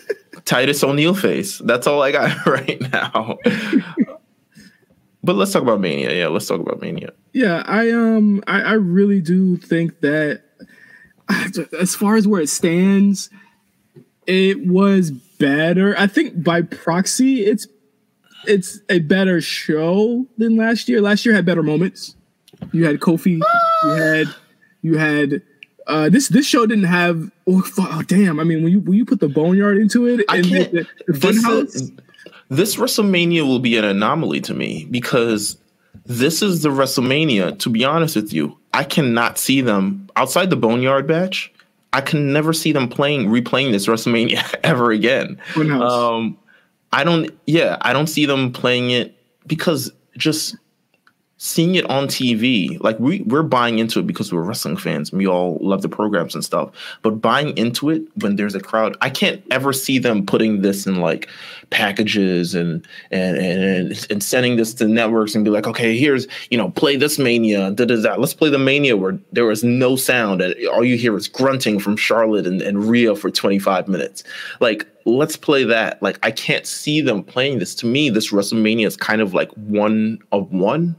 Titus 0.44 0.82
O'Neil 0.82 1.14
face. 1.14 1.58
That's 1.58 1.86
all 1.86 2.02
I 2.02 2.12
got 2.12 2.46
right 2.46 2.80
now. 2.92 3.38
but 5.22 5.36
let's 5.36 5.52
talk 5.52 5.62
about 5.62 5.80
Mania. 5.80 6.12
Yeah, 6.12 6.28
let's 6.28 6.46
talk 6.46 6.60
about 6.60 6.80
Mania. 6.80 7.12
Yeah, 7.32 7.62
I 7.66 7.90
um 7.90 8.42
I, 8.46 8.60
I 8.62 8.72
really 8.72 9.20
do 9.20 9.56
think 9.56 10.00
that 10.00 10.42
as 11.78 11.94
far 11.94 12.16
as 12.16 12.26
where 12.26 12.40
it 12.40 12.48
stands, 12.48 13.30
it 14.26 14.66
was 14.66 15.10
better. 15.10 15.94
I 15.98 16.06
think 16.06 16.42
by 16.42 16.62
proxy, 16.62 17.44
it's 17.44 17.66
it's 18.46 18.80
a 18.88 19.00
better 19.00 19.40
show 19.40 20.26
than 20.38 20.56
last 20.56 20.88
year. 20.88 21.00
Last 21.00 21.24
year 21.26 21.34
had 21.34 21.44
better 21.46 21.62
moments. 21.62 22.16
You 22.72 22.86
had 22.86 23.00
Kofi, 23.00 23.40
you 23.84 23.90
had 23.90 24.26
you 24.82 24.98
had 24.98 25.42
uh 25.86 26.08
this 26.10 26.28
this 26.28 26.46
show 26.46 26.66
didn't 26.66 26.84
have 26.84 27.30
oh, 27.46 27.62
oh 27.78 28.02
damn. 28.06 28.38
I 28.40 28.44
mean 28.44 28.62
when 28.62 28.72
you 28.72 28.80
when 28.80 28.96
you 28.96 29.04
put 29.04 29.20
the 29.20 29.28
boneyard 29.28 29.78
into 29.78 30.06
it 30.06 30.24
I 30.28 30.40
the, 30.42 30.48
can't. 30.48 30.72
the, 30.72 30.86
the 31.06 31.12
This, 31.12 31.44
is- 31.74 31.92
this 32.48 32.76
WrestleMania 32.76 33.42
will 33.46 33.60
be 33.60 33.76
an 33.76 33.84
anomaly 33.84 34.40
to 34.42 34.54
me 34.54 34.86
because 34.90 35.56
this 36.06 36.42
is 36.42 36.62
the 36.62 36.68
WrestleMania. 36.68 37.58
To 37.60 37.70
be 37.70 37.84
honest 37.84 38.16
with 38.16 38.32
you, 38.32 38.58
I 38.74 38.84
cannot 38.84 39.38
see 39.38 39.60
them 39.60 40.08
outside 40.16 40.50
the 40.50 40.56
Boneyard 40.56 41.08
match. 41.08 41.52
I 41.92 42.00
can 42.00 42.32
never 42.32 42.52
see 42.52 42.72
them 42.72 42.88
playing 42.88 43.26
replaying 43.28 43.72
this 43.72 43.86
WrestleMania 43.86 44.54
ever 44.62 44.90
again. 44.90 45.40
Funhouse. 45.52 45.90
Um, 45.90 46.38
I 46.92 47.04
don't. 47.04 47.30
Yeah, 47.46 47.76
I 47.80 47.92
don't 47.92 48.08
see 48.08 48.26
them 48.26 48.52
playing 48.52 48.90
it 48.90 49.16
because 49.46 49.92
just 50.16 50.56
seeing 51.42 51.74
it 51.74 51.88
on 51.88 52.06
TV, 52.06 52.78
like 52.82 53.00
we 53.00 53.22
we're 53.22 53.42
buying 53.42 53.78
into 53.78 53.98
it 53.98 54.06
because 54.06 54.32
we're 54.32 54.42
wrestling 54.42 54.76
fans. 54.76 55.10
We 55.10 55.26
all 55.26 55.58
love 55.62 55.82
the 55.82 55.88
programs 55.88 56.34
and 56.34 56.44
stuff. 56.44 56.70
But 57.02 57.22
buying 57.22 57.56
into 57.56 57.88
it 57.90 58.02
when 58.16 58.36
there's 58.36 58.54
a 58.54 58.60
crowd, 58.60 58.96
I 59.00 59.08
can't 59.08 59.42
ever 59.50 59.72
see 59.72 59.98
them 59.98 60.26
putting 60.26 60.60
this 60.60 60.86
in 60.86 60.96
like 60.96 61.28
packages 61.70 62.54
and 62.54 62.86
and 63.10 63.36
and 63.36 64.06
and 64.10 64.22
sending 64.22 64.56
this 64.56 64.74
to 64.74 64.86
networks 64.86 65.34
and 65.34 65.44
be 65.44 65.50
like, 65.50 65.66
okay, 65.66 65.96
here's 65.96 66.26
you 66.50 66.58
know, 66.58 66.70
play 66.70 66.96
this 66.96 67.18
mania. 67.18 67.70
Da, 67.70 67.84
da, 67.84 68.02
da. 68.02 68.16
Let's 68.16 68.34
play 68.34 68.50
the 68.50 68.58
mania 68.58 68.96
where 68.96 69.18
there 69.32 69.44
was 69.44 69.64
no 69.64 69.96
sound 69.96 70.42
and 70.42 70.54
all 70.68 70.84
you 70.84 70.96
hear 70.96 71.16
is 71.16 71.28
grunting 71.28 71.78
from 71.78 71.96
Charlotte 71.96 72.46
and, 72.46 72.60
and 72.60 72.84
Rhea 72.84 73.14
for 73.14 73.30
25 73.30 73.88
minutes. 73.88 74.24
Like 74.60 74.86
let's 75.04 75.36
play 75.36 75.64
that. 75.64 76.02
Like 76.02 76.18
I 76.24 76.30
can't 76.30 76.66
see 76.66 77.00
them 77.00 77.22
playing 77.22 77.60
this. 77.60 77.74
To 77.76 77.86
me, 77.86 78.10
this 78.10 78.32
WrestleMania 78.32 78.86
is 78.86 78.96
kind 78.96 79.20
of 79.20 79.32
like 79.32 79.50
one 79.52 80.18
of 80.32 80.50
one. 80.52 80.96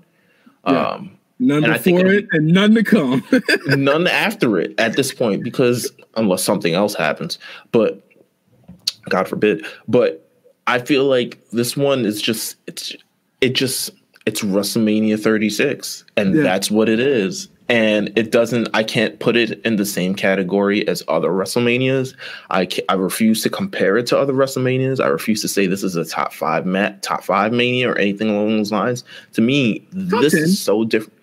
Yeah. 0.66 0.88
Um, 0.88 1.18
none 1.40 1.64
and 1.64 1.74
before 1.74 2.00
it'll 2.00 2.12
it 2.14 2.28
and 2.32 2.48
none 2.48 2.76
to 2.76 2.84
come. 2.84 3.24
none 3.68 4.08
after 4.08 4.58
it 4.58 4.80
at 4.80 4.96
this 4.96 5.14
point 5.14 5.44
because 5.44 5.92
unless 6.16 6.44
something 6.44 6.74
else 6.74 6.94
happens 6.94 7.40
but 7.72 8.02
god 9.10 9.28
forbid 9.28 9.66
but 9.88 10.31
i 10.72 10.80
feel 10.80 11.06
like 11.06 11.40
this 11.52 11.76
one 11.78 12.06
is 12.06 12.22
just 12.22 12.56
it's 12.68 12.96
it 13.42 13.54
just 13.54 13.92
it's 14.26 14.42
wrestlemania 14.42 15.20
36 15.20 16.04
and 16.18 16.36
Yeah. 16.36 16.44
that's 16.44 16.70
what 16.72 16.88
it 16.90 17.00
is. 17.00 17.48
And 17.70 18.12
it 18.18 18.32
doesn't 18.32 18.68
i 18.74 18.84
can't 18.84 19.18
put 19.20 19.36
it 19.38 19.60
in 19.66 19.78
the 19.78 19.86
same 19.86 20.14
category 20.14 20.86
as 20.88 21.02
other 21.08 21.30
wrestlemanias. 21.30 22.16
I 22.50 22.68
i 22.90 22.94
refuse 22.94 23.42
to 23.44 23.50
compare 23.50 23.98
it 23.98 24.06
to 24.08 24.18
other 24.20 24.34
wrestlemanias. 24.34 25.00
I 25.04 25.08
refuse 25.08 25.42
to 25.42 25.48
say 25.48 25.68
this 25.68 25.82
is 25.84 25.96
a 25.96 26.04
top 26.06 26.34
five 26.34 26.66
mat 26.66 27.02
top 27.02 27.24
five 27.24 27.52
mania 27.54 27.90
or 27.90 27.98
anything 27.98 28.30
along 28.30 28.58
those 28.58 28.72
lines. 28.72 29.04
To 29.34 29.42
me 29.42 29.80
Top 30.10 30.22
this 30.22 30.34
10. 30.34 30.44
is 30.44 30.62
so 30.62 30.84
different 30.84 31.14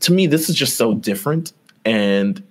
to 0.00 0.12
me 0.12 0.26
this 0.26 0.48
is 0.50 0.56
just 0.56 0.76
so 0.76 0.94
different 0.94 1.52
and 1.84 2.42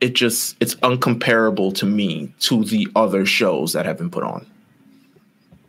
it 0.00 0.14
just 0.14 0.56
it's 0.60 0.74
uncomparable 0.76 1.72
to 1.76 1.86
me 1.86 2.32
to 2.40 2.64
the 2.64 2.88
other 2.96 3.24
shows 3.24 3.72
that 3.74 3.86
have 3.86 3.96
been 3.98 4.10
put 4.10 4.24
on 4.24 4.44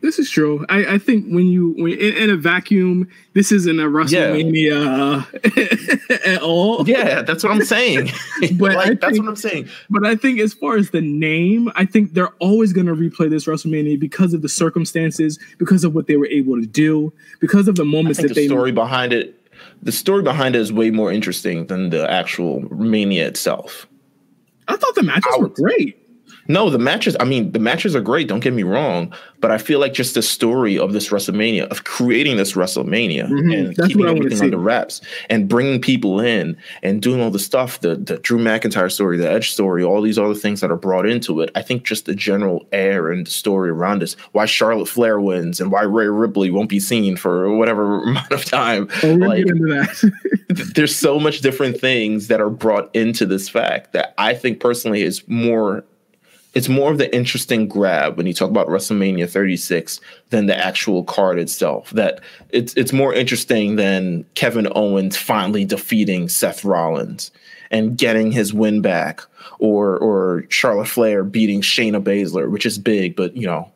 This 0.02 0.18
is 0.18 0.28
true. 0.28 0.66
I, 0.68 0.94
I 0.94 0.98
think 0.98 1.26
when 1.32 1.46
you 1.46 1.74
when 1.78 1.92
in, 1.92 2.14
in 2.24 2.30
a 2.30 2.36
vacuum, 2.36 3.08
this 3.34 3.52
isn't 3.52 3.78
a 3.78 3.84
WrestleMania 3.84 5.24
uh, 6.10 6.14
at 6.34 6.42
all. 6.42 6.86
yeah 6.88 7.22
that's 7.22 7.42
what 7.44 7.52
i'm 7.52 7.64
saying 7.64 8.10
But 8.58 8.74
like 8.74 8.86
I 8.88 8.94
that's 8.94 9.12
think- 9.12 9.18
what 9.24 9.28
i'm 9.30 9.36
saying 9.36 9.68
But 9.90 10.04
I 10.04 10.16
think 10.16 10.40
as 10.40 10.52
far 10.54 10.76
as 10.76 10.90
the 10.90 11.00
name, 11.00 11.70
I 11.76 11.84
think 11.86 12.14
they're 12.14 12.34
always 12.40 12.72
going 12.72 12.86
to 12.86 12.94
replay 12.94 13.30
this 13.30 13.46
WrestleMania 13.46 13.98
because 14.00 14.34
of 14.34 14.42
the 14.42 14.48
circumstances, 14.48 15.38
because 15.58 15.84
of 15.84 15.94
what 15.94 16.06
they 16.08 16.16
were 16.16 16.26
able 16.26 16.60
to 16.60 16.66
do, 16.66 17.12
because 17.40 17.68
of 17.68 17.76
the 17.76 17.84
moments 17.84 18.18
think 18.18 18.28
that 18.28 18.34
the 18.34 18.40
they. 18.42 18.46
story 18.48 18.72
behind 18.72 19.12
it 19.12 19.38
the 19.82 19.92
story 19.92 20.22
behind 20.22 20.56
it 20.56 20.60
is 20.60 20.72
way 20.72 20.90
more 20.90 21.12
interesting 21.12 21.66
than 21.66 21.90
the 21.90 22.10
actual 22.10 22.60
mania 22.74 23.26
itself 23.26 23.86
I 24.68 24.76
thought 24.76 24.94
the 24.96 25.02
matches 25.04 25.32
were 25.38 25.48
great. 25.48 25.98
No, 26.52 26.68
the 26.68 26.78
matches. 26.78 27.16
I 27.18 27.24
mean, 27.24 27.52
the 27.52 27.58
matches 27.58 27.96
are 27.96 28.02
great. 28.02 28.28
Don't 28.28 28.40
get 28.40 28.52
me 28.52 28.62
wrong, 28.62 29.10
but 29.40 29.50
I 29.50 29.56
feel 29.56 29.80
like 29.80 29.94
just 29.94 30.14
the 30.14 30.20
story 30.20 30.78
of 30.78 30.92
this 30.92 31.08
WrestleMania, 31.08 31.66
of 31.68 31.84
creating 31.84 32.36
this 32.36 32.52
WrestleMania 32.52 33.26
Mhm, 33.26 33.56
and 33.56 33.66
that's 33.74 33.88
keeping 33.88 34.00
what 34.00 34.08
I 34.08 34.12
wanna 34.12 34.26
everything 34.26 34.44
under 34.44 34.58
wraps 34.58 35.00
and 35.30 35.48
bringing 35.48 35.80
people 35.80 36.20
in 36.20 36.58
and 36.82 37.00
doing 37.00 37.22
all 37.22 37.30
the 37.30 37.38
stuff, 37.38 37.80
the 37.80 37.96
the 37.96 38.18
Drew 38.18 38.38
McIntyre 38.38 38.92
story, 38.92 39.16
the 39.16 39.30
Edge 39.30 39.50
story, 39.50 39.82
all 39.82 40.02
these 40.02 40.18
other 40.18 40.34
things 40.34 40.60
that 40.60 40.70
are 40.70 40.76
brought 40.76 41.08
into 41.08 41.40
it. 41.40 41.50
I 41.54 41.62
think 41.62 41.84
just 41.84 42.04
the 42.04 42.14
general 42.14 42.66
air 42.70 43.10
and 43.10 43.26
the 43.26 43.30
story 43.30 43.70
around 43.70 44.02
us, 44.02 44.14
why 44.32 44.44
Charlotte 44.44 44.88
Flair 44.88 45.20
wins 45.20 45.58
and 45.58 45.72
why 45.72 45.82
Rhea 45.82 46.10
Ripley 46.10 46.50
won't 46.50 46.68
be 46.68 46.80
seen 46.80 47.16
for 47.16 47.56
whatever 47.56 48.02
amount 48.08 48.30
of 48.30 48.44
time. 48.44 48.88
Oh, 49.02 49.14
like, 49.14 49.46
there's 50.74 50.94
so 50.94 51.18
much 51.18 51.40
different 51.40 51.80
things 51.80 52.28
that 52.28 52.42
are 52.42 52.50
brought 52.50 52.94
into 52.94 53.24
this 53.24 53.48
fact 53.48 53.94
that 53.94 54.12
I 54.18 54.34
think 54.34 54.60
personally 54.60 55.00
is 55.00 55.26
more 55.26 55.84
it's 56.54 56.68
more 56.68 56.90
of 56.90 56.98
the 56.98 57.14
interesting 57.14 57.66
grab 57.66 58.16
when 58.16 58.26
you 58.26 58.34
talk 58.34 58.50
about 58.50 58.68
WrestleMania 58.68 59.28
36 59.28 60.00
than 60.30 60.46
the 60.46 60.56
actual 60.56 61.02
card 61.04 61.38
itself. 61.38 61.90
That 61.90 62.20
it's 62.50 62.74
it's 62.74 62.92
more 62.92 63.14
interesting 63.14 63.76
than 63.76 64.24
Kevin 64.34 64.68
Owens 64.74 65.16
finally 65.16 65.64
defeating 65.64 66.28
Seth 66.28 66.64
Rollins 66.64 67.30
and 67.70 67.96
getting 67.96 68.30
his 68.30 68.52
win 68.52 68.82
back, 68.82 69.22
or 69.58 69.98
or 69.98 70.44
Charlotte 70.50 70.88
Flair 70.88 71.24
beating 71.24 71.62
Shayna 71.62 72.02
Baszler, 72.02 72.50
which 72.50 72.66
is 72.66 72.78
big, 72.78 73.16
but 73.16 73.36
you 73.36 73.46
know 73.46 73.70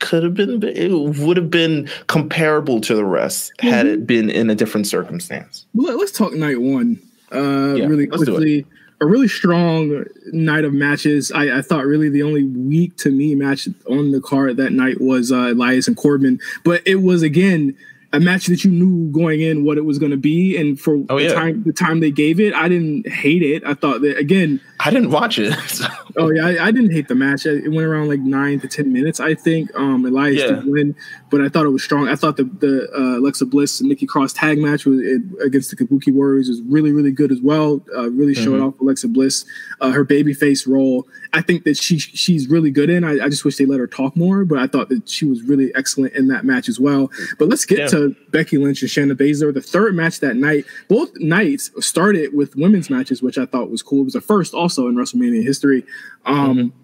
could 0.00 0.22
have 0.22 0.34
been 0.34 0.62
it 0.62 0.92
would 1.20 1.36
have 1.36 1.50
been 1.50 1.88
comparable 2.06 2.80
to 2.82 2.94
the 2.94 3.04
rest 3.04 3.52
had 3.60 3.86
it 3.86 4.06
been 4.06 4.28
in 4.30 4.48
a 4.50 4.54
different 4.54 4.86
circumstance. 4.86 5.66
Let's 5.74 6.12
talk 6.12 6.32
night 6.34 6.60
one. 6.60 7.00
Uh, 7.32 7.74
Yeah, 7.74 7.86
really 7.86 8.06
let's 8.06 8.24
do 8.24 8.32
it. 8.32 8.36
quickly. 8.36 8.66
A 9.00 9.06
really 9.06 9.28
strong 9.28 10.04
night 10.32 10.64
of 10.64 10.72
matches. 10.72 11.30
I, 11.30 11.58
I 11.58 11.62
thought 11.62 11.84
really 11.84 12.08
the 12.08 12.22
only 12.22 12.44
weak 12.44 12.96
to 12.98 13.10
me 13.10 13.34
match 13.34 13.68
on 13.88 14.12
the 14.12 14.20
card 14.20 14.56
that 14.56 14.72
night 14.72 15.00
was 15.00 15.30
uh, 15.30 15.52
Elias 15.52 15.86
and 15.86 15.96
Corbin, 15.96 16.40
but 16.64 16.82
it 16.86 16.96
was 16.96 17.22
again 17.22 17.76
a 18.12 18.20
match 18.20 18.46
that 18.46 18.64
you 18.64 18.70
knew 18.70 19.10
going 19.10 19.40
in 19.40 19.64
what 19.64 19.78
it 19.78 19.84
was 19.84 19.98
going 19.98 20.10
to 20.10 20.16
be, 20.16 20.56
and 20.56 20.78
for 20.80 20.96
Oh, 21.08 21.18
the 21.18 21.24
yeah. 21.24 21.34
time 21.34 21.62
the 21.64 21.72
time 21.72 22.00
they 22.00 22.10
gave 22.10 22.40
it, 22.40 22.54
I 22.54 22.68
didn't 22.68 23.08
hate 23.08 23.42
it. 23.42 23.64
I 23.64 23.74
thought 23.74 24.00
that 24.02 24.16
again 24.16 24.60
I 24.80 24.90
didn't 24.90 25.10
watch 25.10 25.38
it. 25.38 25.54
So. 25.76 25.86
Oh 26.16 26.30
yeah, 26.30 26.46
I, 26.46 26.68
I, 26.68 26.70
didn't 26.70 26.92
hate 26.92 27.08
the 27.08 27.14
match. 27.14 27.44
It 27.44 27.68
went 27.70 27.86
around 27.86 28.08
like 28.08 28.20
nine 28.20 28.60
to 28.60 28.68
ten 28.68 28.90
minutes, 28.90 29.20
I 29.20 29.34
think. 29.34 29.74
Um, 29.74 30.06
Elias 30.06 30.38
yeah. 30.38 30.46
did 30.46 30.66
win, 30.66 30.94
but 31.28 31.42
I 31.42 31.50
thought 31.50 31.66
it 31.66 31.70
was 31.70 31.82
strong. 31.82 32.08
I 32.08 32.14
thought 32.14 32.38
the 32.38 32.44
the 32.44 32.88
uh, 32.96 33.18
Alexa 33.18 33.44
Bliss 33.44 33.80
and 33.80 33.90
Nikki 33.90 34.06
Cross 34.06 34.32
tag 34.32 34.58
match 34.58 34.86
was, 34.86 35.00
it, 35.00 35.20
against 35.44 35.70
the 35.70 35.76
Kabuki 35.76 36.14
Warriors 36.14 36.48
was 36.48 36.62
really 36.62 36.92
really 36.92 37.10
good 37.10 37.30
as 37.30 37.42
well. 37.42 37.84
Uh, 37.94 38.10
really 38.10 38.32
mm-hmm. 38.32 38.44
showed 38.44 38.60
off 38.60 38.80
Alexa 38.80 39.08
Bliss, 39.08 39.44
uh, 39.82 39.90
her 39.90 40.04
babyface 40.04 40.66
role. 40.66 41.06
I 41.36 41.42
think 41.42 41.64
that 41.64 41.76
she 41.76 41.98
she's 41.98 42.48
really 42.48 42.70
good 42.70 42.88
in. 42.88 43.04
I, 43.04 43.26
I, 43.26 43.28
just 43.28 43.44
wish 43.44 43.56
they 43.56 43.66
let 43.66 43.78
her 43.78 43.86
talk 43.86 44.16
more, 44.16 44.46
but 44.46 44.58
I 44.58 44.66
thought 44.66 44.88
that 44.88 45.06
she 45.06 45.26
was 45.26 45.42
really 45.42 45.70
excellent 45.74 46.14
in 46.14 46.28
that 46.28 46.46
match 46.46 46.66
as 46.66 46.80
well. 46.80 47.10
But 47.38 47.48
let's 47.50 47.66
get 47.66 47.78
yeah. 47.78 47.88
to 47.88 48.16
Becky 48.30 48.56
Lynch 48.56 48.80
and 48.80 48.90
Shayna 48.90 49.14
Baszler. 49.14 49.52
The 49.52 49.60
third 49.60 49.94
match 49.94 50.20
that 50.20 50.36
night, 50.36 50.64
both 50.88 51.14
nights 51.16 51.70
started 51.84 52.32
with 52.32 52.56
women's 52.56 52.88
matches, 52.88 53.22
which 53.22 53.36
I 53.36 53.44
thought 53.44 53.70
was 53.70 53.82
cool. 53.82 54.00
It 54.00 54.04
was 54.04 54.12
the 54.14 54.22
first 54.22 54.54
also 54.54 54.88
in 54.88 54.94
WrestleMania 54.94 55.42
history. 55.42 55.84
Um, 56.24 56.56
mm-hmm. 56.56 56.78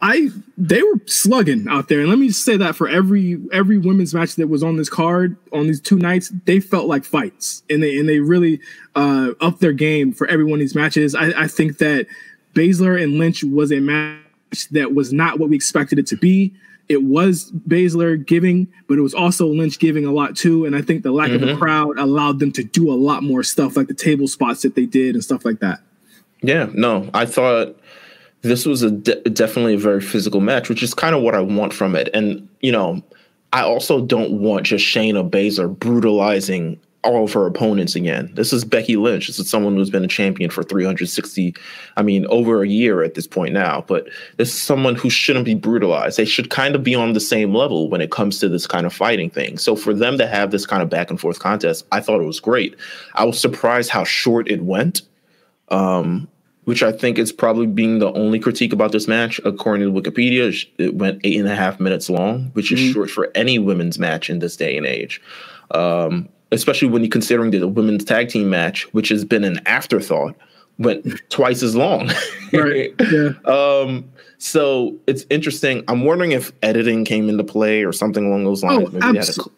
I 0.00 0.28
they 0.56 0.82
were 0.82 1.00
slugging 1.04 1.68
out 1.68 1.88
there, 1.88 2.00
and 2.00 2.08
let 2.08 2.18
me 2.18 2.28
just 2.28 2.44
say 2.44 2.56
that 2.56 2.76
for 2.76 2.88
every 2.88 3.38
every 3.52 3.76
women's 3.76 4.14
match 4.14 4.36
that 4.36 4.48
was 4.48 4.62
on 4.62 4.76
this 4.76 4.88
card 4.88 5.36
on 5.52 5.66
these 5.66 5.82
two 5.82 5.98
nights, 5.98 6.32
they 6.44 6.60
felt 6.60 6.86
like 6.86 7.04
fights, 7.04 7.62
and 7.68 7.82
they 7.82 7.98
and 7.98 8.08
they 8.08 8.20
really 8.20 8.58
uh, 8.94 9.32
upped 9.40 9.60
their 9.60 9.72
game 9.72 10.12
for 10.12 10.26
every 10.28 10.44
one 10.44 10.54
of 10.54 10.60
these 10.60 10.74
matches. 10.74 11.14
I, 11.14 11.42
I 11.42 11.46
think 11.46 11.78
that 11.78 12.06
Baszler 12.56 13.00
and 13.00 13.18
Lynch 13.18 13.44
was 13.44 13.70
a 13.70 13.80
match 13.80 14.18
that 14.70 14.94
was 14.94 15.12
not 15.12 15.38
what 15.38 15.50
we 15.50 15.56
expected 15.56 15.98
it 15.98 16.06
to 16.08 16.16
be. 16.16 16.54
It 16.88 17.02
was 17.02 17.52
Baszler 17.68 18.24
giving, 18.24 18.68
but 18.88 18.96
it 18.96 19.02
was 19.02 19.12
also 19.12 19.46
Lynch 19.46 19.78
giving 19.78 20.06
a 20.06 20.12
lot 20.12 20.36
too. 20.36 20.64
And 20.64 20.74
I 20.74 20.82
think 20.82 21.02
the 21.02 21.12
lack 21.12 21.30
mm-hmm. 21.30 21.42
of 21.42 21.56
a 21.56 21.56
crowd 21.56 21.98
allowed 21.98 22.38
them 22.38 22.52
to 22.52 22.64
do 22.64 22.90
a 22.90 22.94
lot 22.94 23.22
more 23.22 23.42
stuff, 23.42 23.76
like 23.76 23.88
the 23.88 23.94
table 23.94 24.26
spots 24.26 24.62
that 24.62 24.74
they 24.74 24.86
did 24.86 25.14
and 25.14 25.22
stuff 25.22 25.44
like 25.44 25.60
that. 25.60 25.80
Yeah, 26.42 26.68
no, 26.72 27.10
I 27.12 27.26
thought 27.26 27.78
this 28.42 28.64
was 28.64 28.82
a 28.82 28.90
de- 28.90 29.20
definitely 29.22 29.74
a 29.74 29.78
very 29.78 30.00
physical 30.00 30.40
match, 30.40 30.68
which 30.68 30.82
is 30.82 30.94
kind 30.94 31.14
of 31.14 31.22
what 31.22 31.34
I 31.34 31.40
want 31.40 31.74
from 31.74 31.96
it. 31.96 32.08
And 32.14 32.48
you 32.60 32.72
know, 32.72 33.02
I 33.52 33.62
also 33.62 34.04
don't 34.04 34.40
want 34.40 34.66
just 34.66 34.84
Shayna 34.84 35.28
Baszler 35.28 35.76
brutalizing 35.76 36.80
all 37.06 37.24
of 37.24 37.32
her 37.32 37.46
opponents 37.46 37.94
again. 37.94 38.30
This 38.34 38.52
is 38.52 38.64
Becky 38.64 38.96
Lynch. 38.96 39.28
This 39.28 39.38
is 39.38 39.48
someone 39.48 39.76
who's 39.76 39.90
been 39.90 40.04
a 40.04 40.08
champion 40.08 40.50
for 40.50 40.62
360, 40.62 41.54
I 41.96 42.02
mean, 42.02 42.26
over 42.26 42.62
a 42.62 42.68
year 42.68 43.02
at 43.02 43.14
this 43.14 43.26
point 43.26 43.54
now. 43.54 43.84
But 43.86 44.08
this 44.36 44.48
is 44.48 44.60
someone 44.60 44.96
who 44.96 45.08
shouldn't 45.08 45.44
be 45.44 45.54
brutalized. 45.54 46.18
They 46.18 46.24
should 46.24 46.50
kind 46.50 46.74
of 46.74 46.82
be 46.82 46.94
on 46.94 47.12
the 47.12 47.20
same 47.20 47.54
level 47.54 47.88
when 47.88 48.00
it 48.00 48.10
comes 48.10 48.40
to 48.40 48.48
this 48.48 48.66
kind 48.66 48.84
of 48.84 48.92
fighting 48.92 49.30
thing. 49.30 49.56
So 49.56 49.76
for 49.76 49.94
them 49.94 50.18
to 50.18 50.26
have 50.26 50.50
this 50.50 50.66
kind 50.66 50.82
of 50.82 50.90
back 50.90 51.10
and 51.10 51.20
forth 51.20 51.38
contest, 51.38 51.86
I 51.92 52.00
thought 52.00 52.20
it 52.20 52.26
was 52.26 52.40
great. 52.40 52.76
I 53.14 53.24
was 53.24 53.40
surprised 53.40 53.90
how 53.90 54.04
short 54.04 54.50
it 54.50 54.62
went. 54.62 55.02
Um, 55.68 56.28
which 56.64 56.82
I 56.82 56.90
think 56.90 57.16
is 57.16 57.30
probably 57.30 57.68
being 57.68 58.00
the 58.00 58.12
only 58.12 58.40
critique 58.40 58.72
about 58.72 58.90
this 58.90 59.06
match. 59.06 59.40
According 59.44 59.86
to 59.86 60.00
Wikipedia, 60.00 60.66
it 60.78 60.96
went 60.96 61.20
eight 61.22 61.38
and 61.38 61.48
a 61.48 61.54
half 61.54 61.78
minutes 61.78 62.10
long, 62.10 62.50
which 62.54 62.72
is 62.72 62.80
mm-hmm. 62.80 62.92
short 62.92 63.10
for 63.10 63.30
any 63.36 63.60
women's 63.60 64.00
match 64.00 64.28
in 64.28 64.40
this 64.40 64.56
day 64.56 64.76
and 64.76 64.84
age. 64.84 65.22
Um, 65.70 66.28
especially 66.56 66.88
when 66.88 67.02
you're 67.02 67.10
considering 67.10 67.50
the 67.52 67.68
women's 67.68 68.04
tag 68.04 68.28
team 68.28 68.50
match, 68.50 68.82
which 68.92 69.10
has 69.10 69.24
been 69.24 69.44
an 69.44 69.60
afterthought, 69.66 70.34
went 70.78 71.06
twice 71.30 71.62
as 71.62 71.76
long. 71.76 72.10
right. 72.52 72.92
Yeah. 72.98 73.30
Um, 73.44 74.10
so 74.38 74.96
it's 75.06 75.24
interesting. 75.30 75.84
I'm 75.86 76.04
wondering 76.04 76.32
if 76.32 76.52
editing 76.62 77.04
came 77.04 77.28
into 77.28 77.44
play 77.44 77.84
or 77.84 77.92
something 77.92 78.26
along 78.26 78.44
those 78.44 78.64
lines. 78.64 78.88
Oh, 78.92 78.98
abso- 78.98 79.52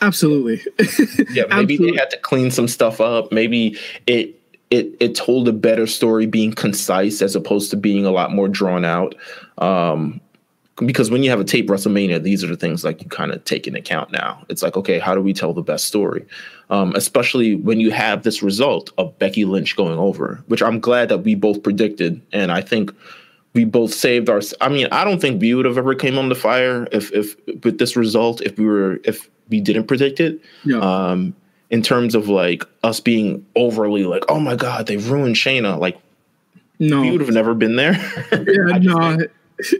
absolutely. 0.00 0.60
yeah, 1.34 1.44
maybe 1.48 1.74
absolutely. 1.74 1.90
they 1.90 1.96
had 1.96 2.10
to 2.10 2.18
clean 2.18 2.50
some 2.50 2.68
stuff 2.68 3.00
up. 3.00 3.32
Maybe 3.32 3.78
it 4.06 4.40
it 4.70 4.94
it 5.00 5.14
told 5.14 5.48
a 5.48 5.52
better 5.52 5.86
story 5.86 6.26
being 6.26 6.52
concise 6.52 7.22
as 7.22 7.36
opposed 7.36 7.70
to 7.70 7.76
being 7.76 8.04
a 8.04 8.10
lot 8.10 8.32
more 8.32 8.48
drawn 8.48 8.84
out. 8.84 9.14
Um, 9.58 10.20
because 10.84 11.10
when 11.10 11.22
you 11.22 11.30
have 11.30 11.40
a 11.40 11.44
tape 11.44 11.68
WrestleMania, 11.68 12.22
these 12.22 12.44
are 12.44 12.48
the 12.48 12.56
things 12.56 12.84
like 12.84 13.02
you 13.02 13.08
kind 13.08 13.32
of 13.32 13.42
take 13.44 13.66
into 13.66 13.78
account 13.78 14.12
now. 14.12 14.44
It's 14.50 14.62
like, 14.62 14.76
okay, 14.76 14.98
how 14.98 15.14
do 15.14 15.22
we 15.22 15.32
tell 15.32 15.54
the 15.54 15.62
best 15.62 15.86
story? 15.86 16.26
Um, 16.68 16.94
especially 16.94 17.54
when 17.54 17.80
you 17.80 17.90
have 17.92 18.24
this 18.24 18.42
result 18.42 18.90
of 18.98 19.18
Becky 19.18 19.44
Lynch 19.46 19.74
going 19.74 19.98
over, 19.98 20.42
which 20.48 20.62
I'm 20.62 20.78
glad 20.80 21.08
that 21.08 21.18
we 21.18 21.34
both 21.34 21.62
predicted, 21.62 22.20
and 22.32 22.52
I 22.52 22.60
think 22.60 22.92
we 23.54 23.64
both 23.64 23.94
saved 23.94 24.28
our. 24.28 24.42
I 24.60 24.68
mean, 24.68 24.88
I 24.92 25.04
don't 25.04 25.20
think 25.20 25.40
we 25.40 25.54
would 25.54 25.64
have 25.64 25.78
ever 25.78 25.94
came 25.94 26.18
on 26.18 26.28
the 26.28 26.34
fire 26.34 26.86
if 26.92 27.10
if 27.12 27.36
with 27.64 27.78
this 27.78 27.96
result 27.96 28.42
if 28.42 28.58
we 28.58 28.66
were 28.66 29.00
if 29.04 29.30
we 29.48 29.60
didn't 29.60 29.86
predict 29.86 30.20
it. 30.20 30.40
Yeah. 30.64 30.78
Um, 30.78 31.34
in 31.70 31.82
terms 31.82 32.14
of 32.14 32.28
like 32.28 32.64
us 32.84 33.00
being 33.00 33.44
overly 33.56 34.04
like, 34.04 34.24
oh 34.28 34.38
my 34.38 34.54
god, 34.56 34.86
they 34.86 34.98
ruined 34.98 35.36
Shayna. 35.36 35.80
Like, 35.80 35.98
no, 36.78 37.00
we 37.00 37.10
would 37.10 37.20
have 37.22 37.30
never 37.30 37.54
been 37.54 37.76
there. 37.76 37.92
yeah, 38.32 38.78
no, 38.78 39.18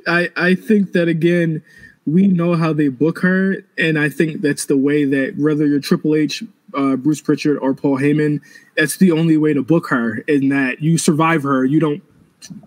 I 0.06 0.30
I 0.36 0.54
think 0.54 0.92
that 0.92 1.08
again, 1.08 1.62
we 2.06 2.26
know 2.26 2.54
how 2.54 2.72
they 2.72 2.88
book 2.88 3.20
her, 3.20 3.64
and 3.78 3.98
I 3.98 4.08
think 4.08 4.40
that's 4.40 4.66
the 4.66 4.76
way 4.76 5.04
that 5.04 5.36
whether 5.36 5.66
you're 5.66 5.80
Triple 5.80 6.14
H, 6.14 6.42
uh, 6.74 6.96
Bruce 6.96 7.20
Pritchard, 7.20 7.58
or 7.58 7.74
Paul 7.74 7.98
Heyman, 7.98 8.40
that's 8.76 8.96
the 8.96 9.12
only 9.12 9.36
way 9.36 9.52
to 9.52 9.62
book 9.62 9.88
her. 9.88 10.18
In 10.28 10.48
that 10.50 10.80
you 10.80 10.98
survive 10.98 11.42
her, 11.42 11.64
you 11.64 11.80
don't, 11.80 12.02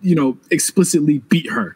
you 0.01 0.15
know, 0.15 0.37
explicitly 0.51 1.19
beat 1.29 1.49
her. 1.49 1.75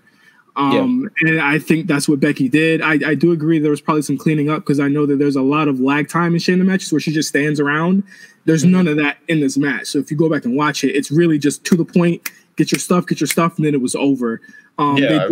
Um, 0.56 1.10
yeah. 1.22 1.30
And 1.30 1.42
I 1.42 1.58
think 1.58 1.88
that's 1.88 2.08
what 2.08 2.20
Becky 2.20 2.48
did. 2.48 2.82
I, 2.82 3.00
I 3.10 3.16
do 3.16 3.32
agree 3.32 3.60
there 3.60 3.72
was 3.72 3.82
probably 3.82 4.04
some 4.04 4.18
cleaning 4.18 4.50
up 4.50 4.60
because 4.60 4.80
I 4.80 4.88
know 4.88 5.06
that 5.06 5.18
there's 5.18 5.36
a 5.36 5.42
lot 5.42 5.68
of 5.68 5.80
lag 5.80 6.10
time 6.10 6.34
in 6.34 6.40
Shayna 6.40 6.64
matches 6.64 6.92
where 6.92 7.00
she 7.00 7.12
just 7.12 7.30
stands 7.30 7.60
around. 7.60 8.04
There's 8.46 8.64
mm-hmm. 8.64 8.72
none 8.74 8.88
of 8.88 8.98
that 8.98 9.18
in 9.28 9.40
this 9.40 9.58
match. 9.58 9.88
So 9.88 9.98
if 10.00 10.12
you 10.12 10.18
go 10.18 10.30
back 10.30 10.46
and 10.46 10.56
watch 10.56 10.84
it, 10.84 10.92
it's 10.92 11.10
really 11.10 11.40
just 11.40 11.64
to 11.66 11.76
the 11.76 11.86
point, 11.86 12.30
get 12.56 12.72
your 12.72 12.80
stuff, 12.80 13.06
get 13.06 13.20
your 13.20 13.28
stuff, 13.28 13.58
and 13.58 13.66
then 13.66 13.74
it 13.74 13.82
was 13.82 13.96
over. 13.96 14.42
Um, 14.78 14.98
yeah, 14.98 15.30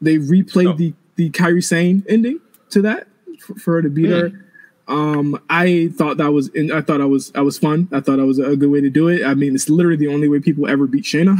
they, 0.00 0.16
they 0.18 0.26
replayed 0.26 0.64
no. 0.64 0.72
the, 0.74 0.94
the 1.16 1.30
Kairi 1.30 1.64
Sane 1.64 2.04
ending 2.08 2.40
to 2.70 2.82
that 2.82 3.08
for, 3.40 3.54
for 3.54 3.74
her 3.74 3.82
to 3.82 3.88
beat 3.88 4.06
mm. 4.06 4.32
her. 4.32 4.42
Um, 4.88 5.40
I 5.50 5.90
thought 5.96 6.16
that 6.18 6.32
was, 6.32 6.50
I 6.72 6.80
thought 6.80 7.00
I 7.00 7.06
was, 7.06 7.32
I 7.34 7.40
was 7.40 7.58
fun. 7.58 7.88
I 7.90 8.00
thought 8.00 8.18
that 8.18 8.26
was 8.26 8.38
a 8.38 8.54
good 8.56 8.70
way 8.70 8.80
to 8.80 8.90
do 8.90 9.08
it. 9.08 9.24
I 9.24 9.34
mean, 9.34 9.54
it's 9.54 9.68
literally 9.68 9.96
the 9.96 10.08
only 10.08 10.28
way 10.28 10.38
people 10.38 10.68
ever 10.68 10.86
beat 10.86 11.04
Shayna. 11.04 11.36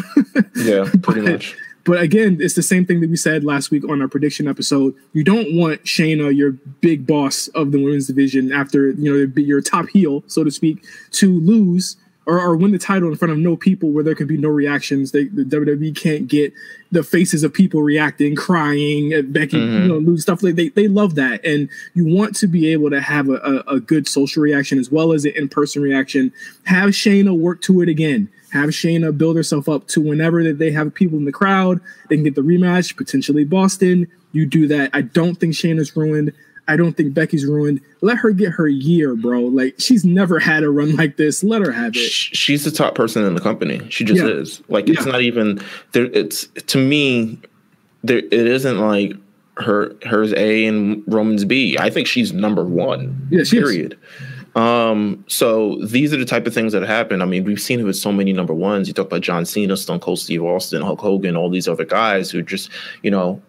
yeah, 0.56 0.90
pretty 1.02 1.20
but, 1.20 1.32
much. 1.32 1.56
But 1.84 2.00
again, 2.00 2.38
it's 2.40 2.54
the 2.54 2.62
same 2.64 2.84
thing 2.84 3.00
that 3.00 3.10
we 3.10 3.16
said 3.16 3.44
last 3.44 3.70
week 3.70 3.88
on 3.88 4.02
our 4.02 4.08
prediction 4.08 4.48
episode. 4.48 4.92
You 5.12 5.22
don't 5.22 5.54
want 5.54 5.84
Shayna, 5.84 6.36
your 6.36 6.52
big 6.80 7.06
boss 7.06 7.46
of 7.48 7.70
the 7.70 7.82
women's 7.82 8.08
division, 8.08 8.52
after 8.52 8.90
you 8.90 9.26
know 9.26 9.40
your 9.40 9.60
top 9.60 9.88
heel, 9.90 10.24
so 10.26 10.42
to 10.42 10.50
speak, 10.50 10.84
to 11.12 11.40
lose 11.40 11.96
or, 12.26 12.40
or 12.40 12.56
win 12.56 12.72
the 12.72 12.78
title 12.78 13.08
in 13.08 13.16
front 13.16 13.32
of 13.32 13.38
no 13.38 13.56
people 13.56 13.90
where 13.90 14.04
there 14.04 14.14
could 14.14 14.28
be 14.28 14.36
no 14.36 14.48
reactions. 14.48 15.12
They, 15.12 15.24
the 15.24 15.44
WWE 15.44 15.96
can't 15.96 16.26
get 16.26 16.52
the 16.90 17.02
faces 17.02 17.42
of 17.44 17.54
people 17.54 17.82
reacting, 17.82 18.34
crying, 18.34 19.10
Becky, 19.32 19.56
mm-hmm. 19.56 19.82
you 19.82 19.88
know, 19.88 19.98
lose 19.98 20.22
stuff 20.22 20.42
like 20.42 20.56
they 20.56 20.68
they 20.70 20.88
love 20.88 21.14
that, 21.14 21.44
and 21.44 21.68
you 21.94 22.04
want 22.04 22.36
to 22.36 22.46
be 22.46 22.72
able 22.72 22.90
to 22.90 23.00
have 23.00 23.28
a, 23.28 23.36
a, 23.36 23.74
a 23.76 23.80
good 23.80 24.08
social 24.08 24.42
reaction 24.42 24.78
as 24.78 24.90
well 24.90 25.12
as 25.12 25.24
an 25.24 25.32
in 25.36 25.48
person 25.48 25.82
reaction. 25.82 26.32
Have 26.64 26.90
Shayna 26.90 27.36
work 27.36 27.62
to 27.62 27.80
it 27.80 27.88
again 27.88 28.28
have 28.56 28.70
Shayna 28.70 29.16
build 29.16 29.36
herself 29.36 29.68
up 29.68 29.86
to 29.88 30.00
whenever 30.00 30.42
that 30.44 30.58
they 30.58 30.70
have 30.72 30.94
people 30.94 31.18
in 31.18 31.24
the 31.24 31.32
crowd, 31.32 31.80
they 32.08 32.16
can 32.16 32.24
get 32.24 32.34
the 32.34 32.42
rematch, 32.42 32.96
potentially 32.96 33.44
Boston. 33.44 34.06
You 34.32 34.46
do 34.46 34.66
that. 34.68 34.90
I 34.92 35.02
don't 35.02 35.36
think 35.36 35.54
Shayna's 35.54 35.96
ruined. 35.96 36.32
I 36.68 36.76
don't 36.76 36.96
think 36.96 37.14
Becky's 37.14 37.46
ruined. 37.46 37.80
Let 38.00 38.18
her 38.18 38.30
get 38.32 38.50
her 38.50 38.68
year, 38.68 39.14
bro. 39.14 39.40
Like 39.40 39.76
she's 39.78 40.04
never 40.04 40.38
had 40.38 40.62
a 40.62 40.70
run 40.70 40.96
like 40.96 41.16
this. 41.16 41.44
Let 41.44 41.62
her 41.62 41.72
have 41.72 41.92
it. 41.94 42.10
She's 42.10 42.64
the 42.64 42.70
top 42.70 42.94
person 42.94 43.24
in 43.24 43.34
the 43.34 43.40
company. 43.40 43.86
She 43.88 44.04
just 44.04 44.22
yeah. 44.22 44.28
is. 44.28 44.62
Like 44.68 44.88
it's 44.88 45.04
yeah. 45.06 45.12
not 45.12 45.20
even 45.22 45.60
there. 45.92 46.06
It's 46.06 46.46
to 46.46 46.78
me, 46.78 47.40
there. 48.02 48.18
It 48.18 48.32
isn't 48.32 48.78
like 48.78 49.12
her. 49.58 49.94
Hers 50.04 50.32
A 50.34 50.66
and 50.66 51.02
Roman's 51.06 51.44
B. 51.44 51.76
I 51.78 51.90
think 51.90 52.06
she's 52.06 52.32
number 52.32 52.64
one. 52.64 53.28
Yeah, 53.30 53.44
period. 53.48 53.98
Um, 54.56 55.22
so 55.28 55.76
these 55.84 56.14
are 56.14 56.16
the 56.16 56.24
type 56.24 56.46
of 56.46 56.54
things 56.54 56.72
that 56.72 56.82
happen. 56.82 57.20
I 57.20 57.26
mean, 57.26 57.44
we've 57.44 57.60
seen 57.60 57.78
it 57.78 57.82
with 57.82 57.96
so 57.96 58.10
many 58.10 58.32
number 58.32 58.54
ones. 58.54 58.88
You 58.88 58.94
talk 58.94 59.06
about 59.06 59.20
John 59.20 59.44
Cena, 59.44 59.76
Stone 59.76 60.00
Cold 60.00 60.18
Steve 60.18 60.42
Austin, 60.42 60.80
Hulk 60.80 60.98
Hogan, 60.98 61.36
all 61.36 61.50
these 61.50 61.68
other 61.68 61.84
guys 61.84 62.30
who 62.30 62.40
just, 62.40 62.70
you 63.02 63.10
know, 63.10 63.40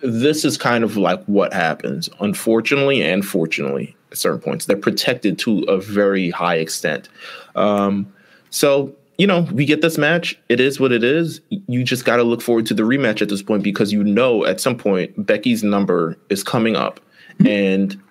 this 0.00 0.44
is 0.44 0.56
kind 0.56 0.84
of 0.84 0.96
like 0.96 1.22
what 1.24 1.52
happens, 1.52 2.08
unfortunately 2.20 3.02
and 3.02 3.24
fortunately, 3.24 3.96
at 4.10 4.18
certain 4.18 4.40
points. 4.40 4.66
They're 4.66 4.76
protected 4.76 5.38
to 5.40 5.60
a 5.62 5.80
very 5.80 6.30
high 6.30 6.56
extent. 6.56 7.08
Um, 7.54 8.12
so, 8.50 8.94
you 9.18 9.26
know, 9.26 9.40
we 9.52 9.64
get 9.64 9.82
this 9.82 9.98
match. 9.98 10.38
It 10.48 10.60
is 10.60 10.78
what 10.78 10.92
it 10.92 11.02
is. 11.02 11.40
You 11.50 11.82
just 11.84 12.04
got 12.04 12.16
to 12.16 12.22
look 12.22 12.40
forward 12.40 12.66
to 12.66 12.74
the 12.74 12.84
rematch 12.84 13.20
at 13.20 13.28
this 13.28 13.42
point 13.42 13.62
because 13.62 13.92
you 13.92 14.04
know 14.04 14.44
at 14.44 14.60
some 14.60 14.76
point 14.76 15.26
Becky's 15.26 15.64
number 15.64 16.16
is 16.28 16.44
coming 16.44 16.76
up 16.76 17.00
mm-hmm. 17.34 17.46
and 17.46 18.02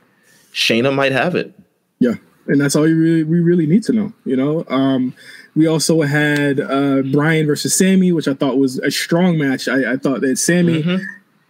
Shayna 0.53 0.93
might 0.93 1.11
have 1.11 1.35
it. 1.35 1.53
Yeah, 1.99 2.15
and 2.47 2.59
that's 2.59 2.75
all 2.75 2.87
you 2.87 2.99
really 2.99 3.23
we 3.23 3.39
really 3.39 3.65
need 3.65 3.83
to 3.83 3.93
know. 3.93 4.13
You 4.25 4.35
know, 4.35 4.65
um, 4.67 5.15
we 5.55 5.65
also 5.67 6.01
had 6.01 6.59
uh, 6.59 7.01
Bryan 7.01 7.47
versus 7.47 7.75
Sami, 7.75 8.11
which 8.11 8.27
I 8.27 8.33
thought 8.33 8.57
was 8.57 8.77
a 8.79 8.91
strong 8.91 9.37
match. 9.37 9.67
I, 9.67 9.93
I 9.93 9.97
thought 9.97 10.21
that 10.21 10.37
Sami 10.37 10.83
mm-hmm. 10.83 11.03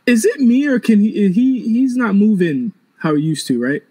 Is 0.08 0.26
it 0.26 0.40
me 0.40 0.66
or 0.66 0.80
can 0.80 1.02
he? 1.02 1.30
He 1.30 1.62
he's 1.62 1.96
not 1.96 2.16
moving 2.16 2.74
how 3.00 3.14
he 3.14 3.22
used 3.22 3.46
to, 3.48 3.62
right? 3.62 3.84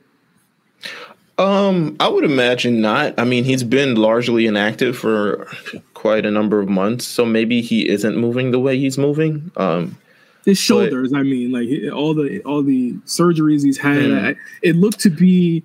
Um, 1.39 1.97
I 2.01 2.09
would 2.09 2.25
imagine 2.25 2.81
not. 2.81 3.15
I 3.19 3.25
mean, 3.25 3.45
he's 3.45 3.63
been 3.63 3.95
largely 3.97 4.47
inactive 4.47 4.97
for 4.97 5.47
quite 5.93 6.25
a 6.25 6.31
number 6.31 6.61
of 6.61 6.69
months, 6.69 7.07
so 7.07 7.27
maybe 7.27 7.61
he 7.61 7.89
isn't 7.89 8.17
moving 8.17 8.51
the 8.51 8.59
way 8.59 8.79
he's 8.79 8.97
moving. 8.97 9.51
Um, 9.57 9.99
his 10.47 10.59
shoulders, 10.59 11.11
but, 11.11 11.19
I 11.19 11.23
mean, 11.25 11.53
like 11.53 11.69
all 11.93 12.15
the 12.15 12.41
all 12.43 12.63
the 12.63 12.93
surgeries 13.05 13.65
he's 13.65 13.79
had, 13.79 13.99
mm. 13.99 14.25
I, 14.25 14.37
it 14.63 14.77
looked 14.77 15.01
to 15.01 15.11
be 15.11 15.63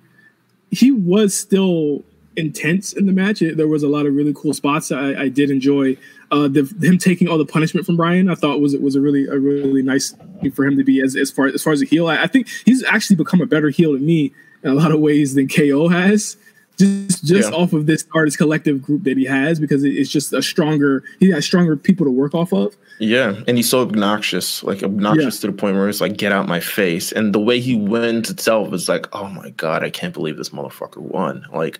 he 0.70 0.90
was 0.90 1.34
still 1.34 2.04
intense 2.36 2.92
in 2.92 3.06
the 3.06 3.12
match. 3.12 3.40
There 3.40 3.68
was 3.68 3.82
a 3.82 3.88
lot 3.88 4.06
of 4.06 4.14
really 4.14 4.34
cool 4.34 4.52
spots 4.52 4.92
I, 4.92 5.14
I 5.14 5.28
did 5.28 5.50
enjoy. 5.50 5.96
Uh, 6.32 6.48
the, 6.48 6.62
him 6.80 6.96
taking 6.96 7.28
all 7.28 7.36
the 7.36 7.44
punishment 7.44 7.84
from 7.84 7.96
Bryan, 7.96 8.30
I 8.30 8.34
thought 8.34 8.58
was 8.60 8.72
it 8.72 8.80
was 8.80 8.96
a 8.96 9.00
really 9.00 9.26
a 9.26 9.38
really 9.38 9.82
nice 9.82 10.12
thing 10.40 10.50
for 10.50 10.64
him 10.64 10.76
to 10.78 10.84
be 10.84 11.00
as 11.00 11.14
as 11.14 11.30
far 11.30 11.46
as 11.46 11.62
far 11.62 11.72
as 11.72 11.82
a 11.82 11.84
heel. 11.84 12.08
I, 12.08 12.22
I 12.22 12.26
think 12.26 12.48
he's 12.64 12.82
actually 12.84 13.16
become 13.16 13.40
a 13.40 13.46
better 13.46 13.68
heel 13.68 13.92
to 13.92 13.98
me 13.98 14.32
in 14.62 14.70
a 14.70 14.74
lot 14.74 14.92
of 14.92 15.00
ways 15.00 15.34
than 15.34 15.46
KO 15.46 15.88
has 15.88 16.36
just 16.78 17.24
just 17.24 17.50
yeah. 17.50 17.56
off 17.56 17.72
of 17.72 17.86
this 17.86 18.06
artist 18.14 18.38
collective 18.38 18.82
group 18.82 19.04
that 19.04 19.16
he 19.16 19.24
has 19.24 19.60
because 19.60 19.84
it's 19.84 20.10
just 20.10 20.32
a 20.32 20.42
stronger 20.42 21.04
he 21.20 21.30
has 21.30 21.44
stronger 21.44 21.76
people 21.76 22.06
to 22.06 22.10
work 22.10 22.34
off 22.34 22.52
of 22.52 22.76
yeah 22.98 23.40
and 23.46 23.56
he's 23.56 23.68
so 23.68 23.82
obnoxious 23.82 24.62
like 24.62 24.82
obnoxious 24.82 25.36
yeah. 25.36 25.40
to 25.42 25.46
the 25.48 25.52
point 25.52 25.76
where 25.76 25.88
it's 25.88 26.00
like 26.00 26.16
get 26.16 26.32
out 26.32 26.48
my 26.48 26.60
face 26.60 27.12
and 27.12 27.34
the 27.34 27.40
way 27.40 27.60
he 27.60 27.76
wins 27.76 28.30
itself 28.30 28.72
is 28.72 28.88
like 28.88 29.06
oh 29.14 29.28
my 29.28 29.50
god 29.50 29.84
i 29.84 29.90
can't 29.90 30.14
believe 30.14 30.36
this 30.36 30.50
motherfucker 30.50 30.98
won 30.98 31.44
like 31.52 31.78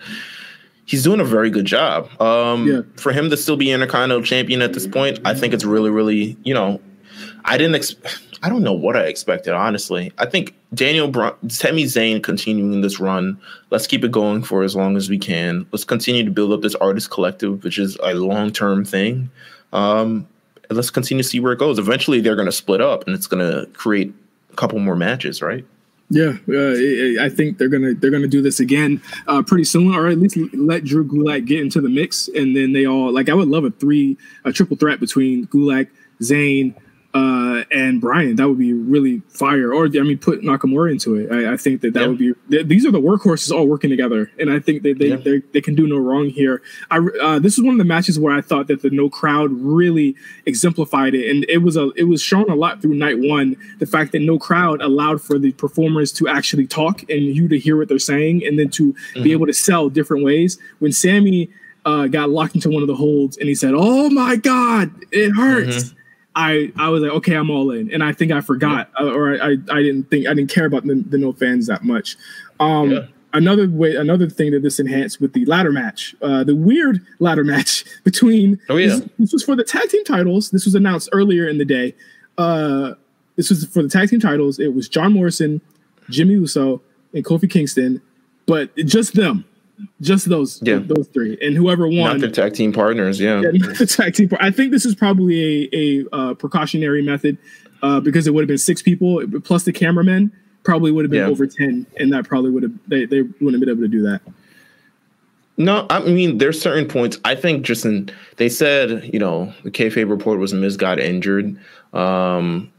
he's 0.93 1.03
doing 1.03 1.21
a 1.21 1.25
very 1.25 1.51
good 1.51 1.65
job 1.65 2.09
um 2.21 2.67
yeah. 2.67 2.81
for 2.97 3.13
him 3.13 3.31
to 3.31 3.37
still 3.37 3.57
be 3.57 3.71
intercontinental 3.71 4.23
champion 4.23 4.63
at 4.63 4.75
this 4.75 4.87
point 4.87 5.19
i 5.25 5.35
think 5.35 5.55
it's 5.55 5.65
really 5.65 5.91
really 5.91 6.37
you 6.45 6.55
know 6.55 6.81
i 7.45 7.57
didn't 7.57 7.75
expect 7.75 8.21
I 8.43 8.49
don't 8.49 8.65
know 8.65 8.73
what 8.73 8.97
I 8.97 9.03
expected, 9.03 9.55
honestly. 9.55 10.13
I 10.19 10.27
think 10.27 10.55
Daniel 10.75 11.07
Bryan, 11.07 11.49
Sami 11.49 11.85
Zayn 11.85 12.21
continuing 12.21 12.81
this 12.81 12.99
run. 12.99 13.41
Let's 13.71 13.87
keep 13.87 14.05
it 14.05 14.11
going 14.11 14.43
for 14.43 14.65
as 14.65 14.75
long 14.75 14.97
as 14.97 15.09
we 15.09 15.17
can. 15.17 15.65
Let's 15.71 15.85
continue 15.85 16.25
to 16.25 16.31
build 16.31 16.53
up 16.53 16.61
this 16.61 16.75
artist 16.77 17.11
collective, 17.11 17.63
which 17.63 17.79
is 17.79 17.97
a 18.03 18.15
long 18.15 18.51
term 18.51 18.85
thing. 18.85 19.31
Um, 19.73 20.27
let's 20.71 20.91
continue 20.91 21.23
to 21.23 21.29
see 21.29 21.39
where 21.39 21.53
it 21.53 21.61
goes. 21.61 21.79
Eventually, 21.79 22.21
they're 22.21 22.35
going 22.35 22.47
to 22.47 22.53
split 22.53 22.81
up, 22.81 23.07
and 23.07 23.15
it's 23.15 23.29
going 23.29 23.49
to 23.49 23.71
create 23.75 24.13
a 24.51 24.57
couple 24.57 24.81
more 24.81 24.97
matches, 24.97 25.41
right? 25.41 25.65
Yeah, 26.13 26.37
uh, 26.47 27.25
I 27.25 27.31
think 27.31 27.57
they're 27.57 27.71
gonna 27.71 27.95
they're 27.95 28.11
gonna 28.11 28.29
do 28.29 28.43
this 28.43 28.61
again 28.61 29.01
uh, 29.27 29.43
pretty 29.43 29.65
soon, 29.65 29.95
or 29.95 30.09
at 30.09 30.19
least 30.19 30.37
let 30.53 30.85
Drew 30.85 31.07
Gulak 31.07 31.47
get 31.47 31.61
into 31.61 31.81
the 31.81 31.89
mix, 31.89 32.29
and 32.29 32.55
then 32.55 32.75
they 32.75 32.87
all 32.87 33.11
like. 33.11 33.31
I 33.31 33.35
would 33.35 33.49
love 33.49 33.65
a 33.65 33.71
three, 33.71 34.19
a 34.45 34.53
triple 34.53 34.77
threat 34.77 35.01
between 35.01 35.47
Gulak, 35.47 35.89
Zayn, 36.21 36.75
uh, 37.15 37.65
and 37.71 38.01
Bryan. 38.01 38.37
That 38.37 38.49
would 38.49 38.59
be 38.59 38.73
really 38.73 39.21
fire. 39.29 39.73
Or 39.73 39.85
I 39.85 39.89
mean, 39.89 40.19
put 40.19 40.41
Nakamura 40.41 40.91
into 40.91 41.15
it. 41.17 41.31
I, 41.31 41.53
I 41.53 41.57
think 41.57 41.83
that 41.83 41.93
that 41.93 42.09
would 42.09 42.19
be. 42.19 42.33
Th- 42.51 42.67
these 42.67 42.87
are 42.87 42.91
the 42.91 43.01
workhorses 43.01 43.55
all 43.55 43.67
working 43.67 43.91
together, 43.91 44.31
and 44.39 44.51
I 44.51 44.59
think 44.59 44.83
that 44.83 44.99
they 44.99 45.09
yeah. 45.09 45.17
they, 45.17 45.39
they 45.53 45.61
can 45.61 45.75
do 45.75 45.87
no 45.87 45.99
wrong 45.99 46.29
here. 46.29 46.63
I 46.91 46.99
uh, 47.23 47.39
this 47.39 47.59
is 47.59 47.65
one 47.65 47.75
of 47.75 47.79
the 47.79 47.85
matches 47.85 48.19
where 48.19 48.35
I 48.35 48.41
thought 48.41 48.67
that 48.69 48.81
the 48.81 48.91
no 48.91 49.11
crowd 49.11 49.51
really 49.53 50.17
exemplified 50.47 51.15
it, 51.15 51.31
and 51.31 51.45
it 51.51 51.59
was 51.59 51.77
a 51.77 51.91
it 51.97 52.05
was 52.05 52.23
shown 52.23 52.49
a 52.51 52.55
lot 52.55 52.81
through 52.81 52.95
night 52.95 53.19
one. 53.19 53.57
The 53.79 53.87
fact 53.87 54.13
that 54.13 54.23
no 54.23 54.39
crowd 54.39 54.81
allowed 54.81 55.21
for 55.21 55.39
the 55.39 55.53
performers 55.53 56.13
to 56.13 56.29
actually 56.29 56.67
talk 56.67 57.03
and 57.11 57.23
you 57.23 57.47
to 57.49 57.59
hear 57.59 57.77
what 57.77 57.89
they're 57.89 57.99
saying, 57.99 58.47
and 58.47 58.59
then 58.59 58.71
to 58.71 58.95
mm-hmm. 58.95 59.23
be 59.23 59.33
able 59.33 59.47
to 59.47 59.55
sell 59.55 59.91
different 59.91 60.25
ways. 60.25 60.59
When 60.79 60.93
Sami 60.93 61.51
uh, 61.85 62.07
got 62.07 62.31
locked 62.31 62.55
into 62.55 62.71
one 62.71 62.83
of 62.83 62.89
the 62.89 62.97
holds, 62.97 63.37
and 63.37 63.49
he 63.49 63.55
said, 63.55 63.75
"Oh 63.77 64.09
my 64.09 64.37
God, 64.37 64.91
it 65.11 65.33
hurts." 65.33 65.77
Mm-hmm 65.77 65.99
I 66.35 66.73
I 66.77 66.89
was 66.89 67.03
like, 67.03 67.13
okay, 67.13 67.35
I'm 67.35 67.51
all 67.51 67.71
in, 67.71 67.93
and 67.93 68.03
I 68.03 68.13
think 68.13 68.33
I 68.33 68.41
forgot, 68.41 68.91
yeah. 68.99 69.07
or 69.07 69.41
I 69.43 69.57
I 69.71 69.83
didn't 69.83 70.05
think 70.11 70.27
I 70.27 70.35
didn't 70.35 70.51
care 70.51 70.67
about 70.67 70.85
the, 70.87 70.95
the 70.95 71.19
no 71.19 71.33
fans 71.33 71.67
that 71.67 71.85
much. 71.85 72.17
Um, 72.61 72.91
yeah. 72.91 73.07
Another 73.35 73.67
way, 73.69 73.97
another 73.97 74.29
thing 74.29 74.53
that 74.53 74.63
this 74.63 74.79
enhanced 74.79 75.19
with 75.19 75.33
the 75.33 75.47
ladder 75.47 75.73
match, 75.73 76.15
uh, 76.21 76.45
the 76.45 76.55
weird 76.55 77.01
ladder 77.19 77.45
match 77.55 77.85
between. 78.05 78.61
Oh 78.69 78.77
yeah, 78.77 78.89
this, 78.89 79.09
this, 79.19 79.33
was 79.33 79.45
for 79.45 79.57
the 79.57 79.65
tag 79.65 79.89
team 79.89 80.05
titles. 80.05 80.51
This 80.51 80.65
was 80.65 80.75
announced 80.75 81.09
earlier 81.13 81.49
in 81.49 81.59
the 81.59 81.65
day. 81.65 81.95
Uh, 82.37 82.95
this 83.37 83.49
was 83.49 83.65
for 83.67 83.83
the 83.83 83.89
tag 83.89 84.09
team 84.09 84.21
titles. 84.21 84.59
It 84.59 84.75
was 84.75 84.89
John 84.89 85.15
Morrison, 85.15 85.61
Jimmy 86.11 86.35
Uso, 86.35 86.83
and 87.15 87.25
Kofi 87.25 87.49
Kingston, 87.51 88.03
but 88.47 88.75
just 88.77 89.15
them 89.15 89.45
just 90.01 90.29
those 90.29 90.61
yeah. 90.63 90.79
those 90.79 91.09
three, 91.09 91.39
and 91.41 91.57
whoever 91.57 91.87
won. 91.87 91.97
Not 91.97 92.21
the 92.21 92.31
tag 92.31 92.55
team 92.55 92.73
partners, 92.73 93.21
yeah. 93.21 93.41
yeah 93.41 93.51
not 93.53 93.79
the 93.79 93.87
tag 93.87 94.15
team. 94.15 94.31
I 94.41 94.51
think 94.51 94.73
this 94.73 94.85
is 94.85 94.95
probably 94.95 95.69
a 95.73 96.05
a 96.13 96.15
uh, 96.15 96.35
precautionary 96.35 97.03
method 97.03 97.39
uh, 97.83 98.01
because 98.01 98.27
it 98.27 98.35
would 98.35 98.43
have 98.43 98.49
been 98.49 98.59
six 98.59 98.83
people 98.83 99.23
plus 99.45 99.65
the 99.65 99.73
cameramen. 99.73 100.33
Probably 100.65 100.93
would 100.93 101.05
have 101.05 101.11
been 101.11 101.21
yeah. 101.21 101.27
over 101.27 101.47
ten, 101.47 101.87
and 101.99 102.13
that 102.13 102.27
probably 102.27 102.51
would 102.51 102.63
have 102.63 102.73
they 102.87 103.05
they 103.05 103.23
wouldn't 103.23 103.53
have 103.53 103.61
been 103.61 103.71
able 103.71 103.83
to 103.83 103.89
do 103.89 104.03
that. 104.03 104.21
No, 105.57 105.87
I 105.91 106.01
mean 106.01 106.39
there's 106.39 106.61
certain 106.61 106.87
points. 106.87 107.19
I 107.25 107.35
think 107.35 107.65
just 107.65 107.85
in 107.85 108.11
they 108.37 108.49
said 108.49 109.11
you 109.13 109.19
know 109.19 109.53
the 109.65 109.71
kayfabe 109.71 110.09
report 110.09 110.39
was 110.39 110.55
Miz 110.55 110.77
got 110.77 110.99
injured. 110.99 111.59
Um, 111.93 112.72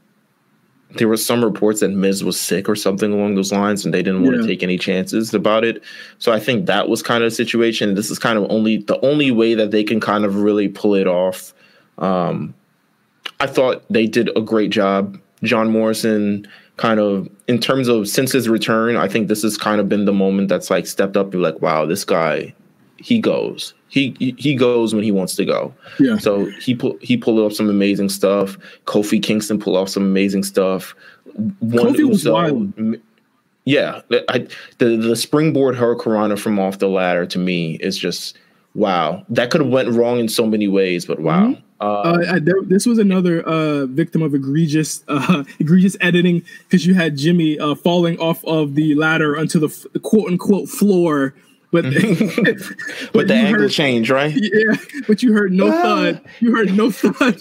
there 0.95 1.07
were 1.07 1.17
some 1.17 1.43
reports 1.43 1.79
that 1.79 1.89
Miz 1.89 2.23
was 2.23 2.39
sick 2.39 2.69
or 2.69 2.75
something 2.75 3.11
along 3.13 3.35
those 3.35 3.51
lines, 3.51 3.85
and 3.85 3.93
they 3.93 4.03
didn't 4.03 4.23
want 4.23 4.35
yeah. 4.35 4.41
to 4.41 4.47
take 4.47 4.63
any 4.63 4.77
chances 4.77 5.33
about 5.33 5.63
it. 5.63 5.81
So 6.19 6.31
I 6.31 6.39
think 6.39 6.65
that 6.67 6.89
was 6.89 7.01
kind 7.01 7.23
of 7.23 7.27
a 7.27 7.31
situation. 7.31 7.95
This 7.95 8.11
is 8.11 8.19
kind 8.19 8.37
of 8.37 8.45
only 8.49 8.77
the 8.77 8.99
only 9.01 9.31
way 9.31 9.53
that 9.55 9.71
they 9.71 9.83
can 9.83 9.99
kind 9.99 10.25
of 10.25 10.37
really 10.37 10.67
pull 10.67 10.95
it 10.95 11.07
off. 11.07 11.53
Um, 11.97 12.53
I 13.39 13.47
thought 13.47 13.83
they 13.89 14.07
did 14.07 14.29
a 14.37 14.41
great 14.41 14.69
job. 14.69 15.19
John 15.43 15.69
Morrison, 15.69 16.47
kind 16.77 16.99
of 16.99 17.29
in 17.47 17.59
terms 17.59 17.87
of 17.87 18.07
since 18.07 18.31
his 18.31 18.47
return, 18.47 18.95
I 18.95 19.07
think 19.07 19.27
this 19.27 19.41
has 19.43 19.57
kind 19.57 19.81
of 19.81 19.89
been 19.89 20.05
the 20.05 20.13
moment 20.13 20.49
that's 20.49 20.69
like 20.69 20.87
stepped 20.87 21.17
up 21.17 21.33
and 21.33 21.41
like, 21.41 21.61
wow, 21.61 21.85
this 21.85 22.05
guy, 22.05 22.53
he 23.03 23.19
goes 23.19 23.73
he 23.93 24.33
he 24.39 24.55
goes 24.55 24.95
when 24.95 25.03
he 25.03 25.11
wants 25.11 25.35
to 25.35 25.45
go. 25.45 25.71
Yeah. 25.99 26.17
So 26.17 26.45
he 26.45 26.73
pull 26.73 26.97
he 26.99 27.15
pulled 27.15 27.39
off 27.39 27.53
some 27.53 27.69
amazing 27.69 28.09
stuff. 28.09 28.57
Kofi 28.85 29.21
Kingston 29.21 29.59
pulled 29.59 29.77
off 29.77 29.87
some 29.89 30.01
amazing 30.01 30.43
stuff. 30.43 30.95
One 31.59 31.93
Kofi 31.93 32.09
was 32.09 32.27
wild. 32.27 32.73
Yeah, 33.65 34.01
I, 34.29 34.47
the 34.79 34.97
the 34.97 35.15
springboard 35.15 35.75
hurricanrana 35.75 36.39
from 36.39 36.57
off 36.57 36.79
the 36.79 36.89
ladder 36.89 37.27
to 37.27 37.37
me 37.37 37.75
is 37.75 37.95
just 37.95 38.35
wow. 38.73 39.23
That 39.29 39.51
could 39.51 39.61
have 39.61 39.69
went 39.69 39.89
wrong 39.89 40.19
in 40.19 40.27
so 40.27 40.47
many 40.47 40.67
ways, 40.67 41.05
but 41.05 41.19
wow. 41.19 41.49
Mm-hmm. 41.49 41.61
Uh, 41.79 42.35
uh, 42.35 42.39
there, 42.41 42.61
this 42.63 42.87
was 42.87 42.97
another 42.97 43.43
uh, 43.43 43.85
victim 43.85 44.23
of 44.23 44.33
egregious 44.33 45.03
uh, 45.07 45.43
egregious 45.59 45.95
editing 46.01 46.41
because 46.63 46.83
you 46.83 46.95
had 46.95 47.15
Jimmy 47.15 47.59
uh, 47.59 47.75
falling 47.75 48.17
off 48.17 48.43
of 48.45 48.73
the 48.73 48.95
ladder 48.95 49.37
onto 49.37 49.59
the, 49.59 49.67
f- 49.67 49.85
the 49.93 49.99
quote 49.99 50.29
unquote 50.29 50.67
floor 50.67 51.35
but 51.73 51.83
but, 53.13 53.27
the 53.27 53.33
angle 53.33 53.63
heard, 53.63 53.71
change, 53.71 54.11
right? 54.11 54.31
Yeah, 54.31 54.75
but 55.07 55.23
you 55.23 55.33
heard 55.33 55.51
no 55.51 55.69
ah. 55.69 55.81
thud. 55.81 56.21
You 56.39 56.55
heard 56.55 56.71
no 56.71 56.91
thud. 56.91 57.39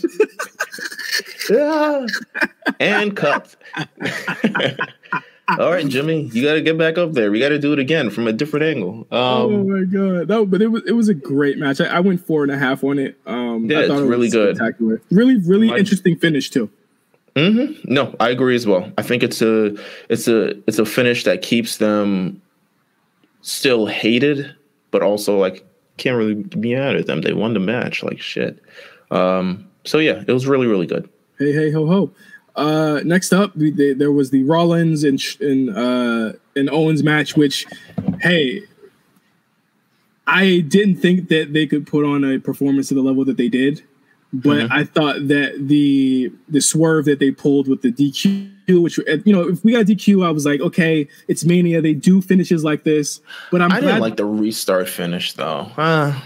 yeah. 1.51 2.07
And 2.81 3.15
cut. 3.15 3.55
All 5.49 5.71
right, 5.71 5.87
Jimmy, 5.87 6.31
you 6.33 6.43
got 6.43 6.55
to 6.55 6.63
get 6.63 6.79
back 6.79 6.97
up 6.97 7.13
there. 7.13 7.31
We 7.31 7.41
got 7.41 7.51
to 7.51 7.59
do 7.59 7.75
it 7.75 7.79
again 7.79 8.09
from 8.09 8.27
a 8.27 8.33
different 8.33 8.65
angle. 8.65 9.07
Um, 9.11 9.21
oh 9.21 9.65
my 9.65 9.85
god, 9.85 10.29
that, 10.29 10.47
but 10.51 10.63
it 10.63 10.69
was 10.69 10.83
it 10.87 10.93
was 10.93 11.11
a 11.11 11.15
great 11.15 11.59
match. 11.59 11.83
I, 11.83 11.85
I 11.85 12.01
went 12.01 12.27
four 12.27 12.43
and 12.43 12.51
a 12.51 12.57
half 12.57 12.83
on 12.85 12.99
it. 12.99 13.21
Um, 13.27 13.67
yeah, 13.71 13.81
I 13.81 13.89
thought 13.89 13.99
it's 13.99 14.03
it 14.03 14.07
really 14.07 14.31
good. 14.31 14.57
Spectacular. 14.57 15.03
Really, 15.11 15.37
really 15.37 15.69
my, 15.69 15.77
interesting 15.77 16.17
finish 16.17 16.49
too. 16.49 16.71
Mm-hmm. 17.37 17.93
No, 17.93 18.17
I 18.19 18.31
agree 18.31 18.55
as 18.55 18.67
well. 18.67 18.91
I 18.97 19.03
think 19.03 19.23
it's 19.23 19.43
a 19.43 19.77
it's 20.09 20.27
a 20.27 20.57
it's 20.67 20.79
a 20.79 20.87
finish 20.87 21.25
that 21.25 21.43
keeps 21.43 21.77
them 21.77 22.41
still 23.43 23.87
hated, 23.87 24.55
but 24.91 25.03
also 25.03 25.37
like 25.39 25.65
can't 25.99 26.17
really 26.17 26.35
be 26.35 26.75
mad 26.75 26.97
at 26.97 27.07
them. 27.07 27.21
They 27.21 27.33
won 27.33 27.55
the 27.55 27.61
match, 27.61 28.03
like 28.03 28.21
shit. 28.21 28.61
Um, 29.11 29.69
so 29.85 29.99
yeah, 29.99 30.25
it 30.27 30.33
was 30.33 30.47
really 30.47 30.67
really 30.67 30.87
good. 30.87 31.09
Hey 31.39 31.53
hey 31.53 31.71
ho 31.71 31.87
ho. 31.87 32.11
Uh, 32.55 33.01
next 33.05 33.33
up, 33.33 33.57
we, 33.57 33.71
they, 33.71 33.95
there 33.95 34.13
was 34.13 34.31
the 34.31 34.45
Rollins 34.45 35.05
and 35.05 35.21
and 35.41 35.71
uh, 35.71 36.33
and 36.57 36.71
Owens 36.71 37.03
match, 37.03 37.37
which 37.37 37.67
hey, 38.21 38.63
I 40.27 40.61
didn't 40.61 40.97
think 40.97 41.29
that 41.29 41.53
they 41.53 41.67
could 41.67 41.87
put 41.87 42.05
on 42.05 42.25
a 42.25 42.39
performance 42.39 42.89
to 42.89 42.95
the 42.95 43.03
level 43.03 43.25
that 43.25 43.37
they 43.37 43.49
did 43.49 43.83
but 44.33 44.59
mm-hmm. 44.59 44.73
I 44.73 44.85
thought 44.85 45.29
that 45.29 45.55
the 45.59 46.33
the 46.49 46.61
swerve 46.61 47.05
that 47.05 47.19
they 47.19 47.31
pulled 47.31 47.69
with 47.69 47.83
the 47.83 47.93
DQ, 47.93 48.83
which 48.83 48.99
you 49.27 49.33
know, 49.33 49.49
if 49.49 49.63
we 49.63 49.73
got 49.73 49.85
DQ, 49.85 50.25
I 50.27 50.31
was 50.31 50.47
like, 50.47 50.61
okay, 50.61 51.07
it's 51.29 51.45
Mania. 51.45 51.83
They 51.83 51.93
do 51.93 52.23
finishes 52.23 52.65
like 52.65 52.85
this, 52.85 53.21
but 53.51 53.61
I'm. 53.61 53.71
I 53.71 53.81
didn't 53.81 54.01
like 54.01 54.17
the 54.17 54.25
restart 54.25 54.89
finish 54.89 55.35
though. 55.35 55.71
Uh, 55.77 56.19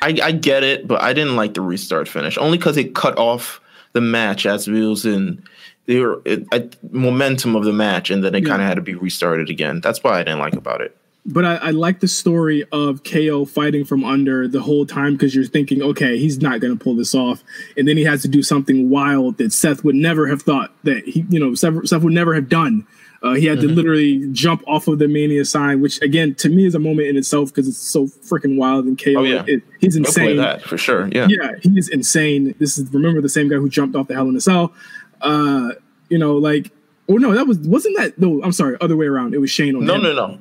I, 0.00 0.16
I 0.22 0.32
get 0.32 0.62
it, 0.62 0.86
but 0.86 1.02
I 1.02 1.12
didn't 1.12 1.34
like 1.34 1.54
the 1.54 1.60
restart 1.60 2.06
finish 2.06 2.38
only 2.38 2.56
because 2.56 2.76
it 2.76 2.94
cut 2.94 3.18
off 3.18 3.60
the 3.94 4.00
match 4.00 4.46
as 4.46 4.68
we 4.68 4.86
was 4.86 5.04
in 5.04 5.42
the 5.86 6.70
momentum 6.92 7.56
of 7.56 7.64
the 7.64 7.72
match, 7.72 8.10
and 8.10 8.22
then 8.22 8.36
it 8.36 8.44
yeah. 8.44 8.48
kind 8.48 8.62
of 8.62 8.68
had 8.68 8.74
to 8.74 8.82
be 8.82 8.94
restarted 8.94 9.50
again. 9.50 9.80
That's 9.80 10.04
why 10.04 10.20
I 10.20 10.22
didn't 10.22 10.38
like 10.38 10.54
about 10.54 10.82
it 10.82 10.96
but 11.26 11.44
I, 11.44 11.56
I, 11.56 11.70
like 11.72 12.00
the 12.00 12.08
story 12.08 12.64
of 12.72 13.04
KO 13.04 13.44
fighting 13.44 13.84
from 13.84 14.02
under 14.04 14.48
the 14.48 14.60
whole 14.62 14.86
time 14.86 15.12
because 15.12 15.34
you're 15.34 15.44
thinking, 15.44 15.82
okay, 15.82 16.16
he's 16.18 16.40
not 16.40 16.60
going 16.60 16.76
to 16.76 16.82
pull 16.82 16.96
this 16.96 17.14
off, 17.14 17.44
and 17.76 17.86
then 17.86 17.96
he 17.96 18.04
has 18.04 18.22
to 18.22 18.28
do 18.28 18.42
something 18.42 18.88
wild 18.88 19.36
that 19.38 19.52
Seth 19.52 19.84
would 19.84 19.94
never 19.94 20.26
have 20.26 20.40
thought 20.42 20.72
that 20.84 21.04
he, 21.06 21.26
you 21.28 21.38
know, 21.38 21.54
Seth, 21.54 21.86
Seth 21.88 22.02
would 22.02 22.14
never 22.14 22.34
have 22.34 22.48
done. 22.48 22.86
Uh, 23.20 23.32
he 23.34 23.46
had 23.46 23.60
to 23.60 23.66
literally 23.66 24.28
jump 24.30 24.62
off 24.68 24.86
of 24.86 25.00
the 25.00 25.08
Mania 25.08 25.44
sign, 25.44 25.80
which 25.80 26.00
again 26.02 26.36
to 26.36 26.48
me 26.48 26.64
is 26.66 26.76
a 26.76 26.78
moment 26.78 27.08
in 27.08 27.16
itself 27.16 27.48
because 27.48 27.66
it's 27.66 27.76
so 27.76 28.06
freaking 28.06 28.56
wild 28.56 28.84
and 28.84 28.96
KO. 28.96 29.14
Oh, 29.16 29.22
yeah. 29.24 29.42
it- 29.46 29.64
he's 29.80 29.96
insane. 29.96 30.36
that 30.36 30.62
for 30.62 30.78
sure. 30.78 31.08
Yeah. 31.08 31.26
Yeah, 31.28 31.50
he 31.60 31.76
is 31.76 31.88
insane. 31.88 32.54
This 32.60 32.78
is 32.78 32.88
remember 32.94 33.20
the 33.20 33.28
same 33.28 33.48
guy 33.48 33.56
who 33.56 33.68
jumped 33.68 33.96
off 33.96 34.06
the 34.06 34.14
Hell 34.14 34.28
in 34.28 34.36
a 34.36 34.40
Cell. 34.40 34.72
Uh, 35.20 35.72
you 36.08 36.16
know, 36.16 36.36
like, 36.36 36.70
oh 37.08 37.16
no, 37.16 37.34
that 37.34 37.48
was 37.48 37.58
wasn't 37.58 37.96
that? 37.98 38.18
No, 38.20 38.40
I'm 38.44 38.52
sorry, 38.52 38.76
other 38.80 38.96
way 38.96 39.06
around. 39.06 39.34
It 39.34 39.38
was 39.38 39.50
Shane 39.50 39.74
on 39.74 39.84
No, 39.84 39.96
him. 39.96 40.02
no, 40.04 40.12
no. 40.14 40.38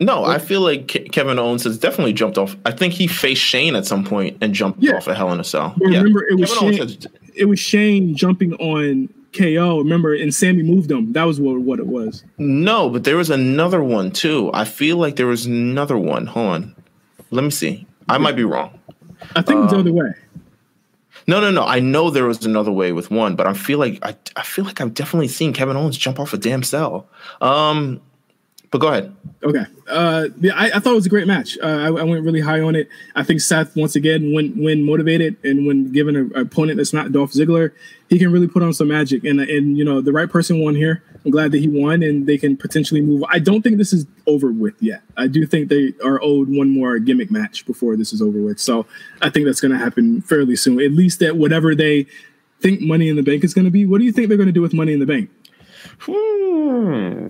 No, 0.00 0.24
I 0.24 0.38
feel 0.38 0.62
like 0.62 0.86
Kevin 1.12 1.38
Owens 1.38 1.64
has 1.64 1.76
definitely 1.78 2.14
jumped 2.14 2.38
off. 2.38 2.56
I 2.64 2.70
think 2.70 2.94
he 2.94 3.06
faced 3.06 3.42
Shane 3.42 3.76
at 3.76 3.84
some 3.86 4.02
point 4.02 4.38
and 4.40 4.54
jumped 4.54 4.82
Yeah. 4.82 4.96
off 4.96 5.06
a 5.06 5.14
Hell 5.14 5.30
in 5.32 5.40
a 5.40 5.44
Cell. 5.44 5.74
But 5.76 5.88
remember, 5.88 6.26
it 6.26 6.38
was 6.38 6.50
Shane- 6.54 6.72
has- 6.78 7.06
It 7.34 7.44
was 7.44 7.58
Shane 7.60 8.14
jumping 8.16 8.54
on 8.54 9.08
KO. 9.32 9.78
Remember, 9.78 10.14
and 10.14 10.34
Sami 10.34 10.62
moved 10.62 10.90
him. 10.90 11.12
That 11.12 11.24
was 11.24 11.38
what 11.40 11.60
what 11.60 11.78
it 11.78 11.86
was. 11.86 12.24
no, 12.38 12.88
but 12.88 13.04
there 13.04 13.16
was 13.16 13.30
another 13.30 13.82
one 13.82 14.10
too. 14.10 14.50
I 14.54 14.64
feel 14.64 14.96
like 14.96 15.16
there 15.16 15.26
was 15.26 15.44
another 15.46 15.96
one. 15.98 16.26
Hold 16.26 16.46
on. 16.48 16.74
Let 17.30 17.44
me 17.44 17.50
see. 17.50 17.86
I 18.08 18.18
might 18.18 18.36
be 18.36 18.44
wrong. 18.44 18.70
I 19.36 19.42
think 19.42 19.58
it 19.58 19.60
was 19.62 19.70
the 19.70 19.76
Um, 19.76 19.80
other 19.82 19.92
way. 19.92 20.10
No, 21.26 21.40
no, 21.40 21.50
no. 21.50 21.62
I 21.64 21.78
know 21.78 22.10
there 22.10 22.26
was 22.26 22.44
another 22.44 22.72
way 22.72 22.90
with 22.92 23.10
one, 23.10 23.36
but 23.36 23.46
I 23.46 23.52
feel 23.52 23.78
like 23.78 23.98
I, 24.02 24.16
I 24.34 24.42
feel 24.42 24.64
like 24.64 24.80
I've 24.80 24.94
definitely 24.94 25.28
seen 25.28 25.52
Kevin 25.52 25.76
Owens 25.76 25.96
jump 25.98 26.18
off 26.18 26.32
a 26.32 26.38
damn 26.38 26.62
cell. 26.64 27.06
Um, 27.40 28.00
but 28.70 28.78
go 28.78 28.88
ahead. 28.88 29.16
Okay. 29.42 29.64
Uh, 29.88 30.28
yeah, 30.40 30.52
I, 30.54 30.66
I 30.76 30.78
thought 30.78 30.92
it 30.92 30.96
was 30.96 31.06
a 31.06 31.10
great 31.10 31.26
match. 31.26 31.58
Uh, 31.62 31.66
I, 31.66 31.86
I 31.86 32.02
went 32.02 32.24
really 32.24 32.40
high 32.40 32.60
on 32.60 32.76
it. 32.76 32.88
I 33.16 33.24
think 33.24 33.40
Seth, 33.40 33.74
once 33.74 33.96
again, 33.96 34.32
when 34.32 34.56
when 34.62 34.84
motivated 34.84 35.36
and 35.42 35.66
when 35.66 35.90
given 35.92 36.14
a- 36.14 36.38
an 36.38 36.46
opponent 36.46 36.76
that's 36.76 36.92
not 36.92 37.10
Dolph 37.10 37.32
Ziggler, 37.32 37.72
he 38.08 38.18
can 38.18 38.30
really 38.30 38.46
put 38.46 38.62
on 38.62 38.72
some 38.72 38.88
magic. 38.88 39.24
And 39.24 39.40
and 39.40 39.76
you 39.76 39.84
know 39.84 40.00
the 40.00 40.12
right 40.12 40.30
person 40.30 40.60
won 40.60 40.74
here. 40.74 41.02
I'm 41.24 41.30
glad 41.30 41.52
that 41.52 41.58
he 41.58 41.68
won, 41.68 42.02
and 42.02 42.26
they 42.26 42.38
can 42.38 42.56
potentially 42.56 43.00
move. 43.00 43.24
I 43.28 43.40
don't 43.40 43.62
think 43.62 43.78
this 43.78 43.92
is 43.92 44.06
over 44.26 44.52
with 44.52 44.74
yet. 44.80 45.02
I 45.16 45.26
do 45.26 45.46
think 45.46 45.68
they 45.68 45.92
are 46.04 46.22
owed 46.22 46.48
one 46.48 46.70
more 46.70 46.98
gimmick 46.98 47.30
match 47.30 47.66
before 47.66 47.96
this 47.96 48.12
is 48.12 48.22
over 48.22 48.40
with. 48.40 48.60
So 48.60 48.86
I 49.20 49.30
think 49.30 49.46
that's 49.46 49.60
going 49.60 49.72
to 49.72 49.78
happen 49.78 50.20
fairly 50.22 50.56
soon. 50.56 50.80
At 50.80 50.92
least 50.92 51.18
that 51.20 51.36
whatever 51.36 51.74
they 51.74 52.06
think 52.60 52.80
Money 52.82 53.08
in 53.08 53.16
the 53.16 53.22
Bank 53.22 53.42
is 53.42 53.52
going 53.52 53.64
to 53.64 53.70
be. 53.70 53.84
What 53.84 53.98
do 53.98 54.04
you 54.04 54.12
think 54.12 54.28
they're 54.28 54.36
going 54.36 54.46
to 54.46 54.52
do 54.52 54.62
with 54.62 54.74
Money 54.74 54.92
in 54.92 55.00
the 55.00 55.06
Bank? 55.06 55.30
Hmm. 56.00 57.28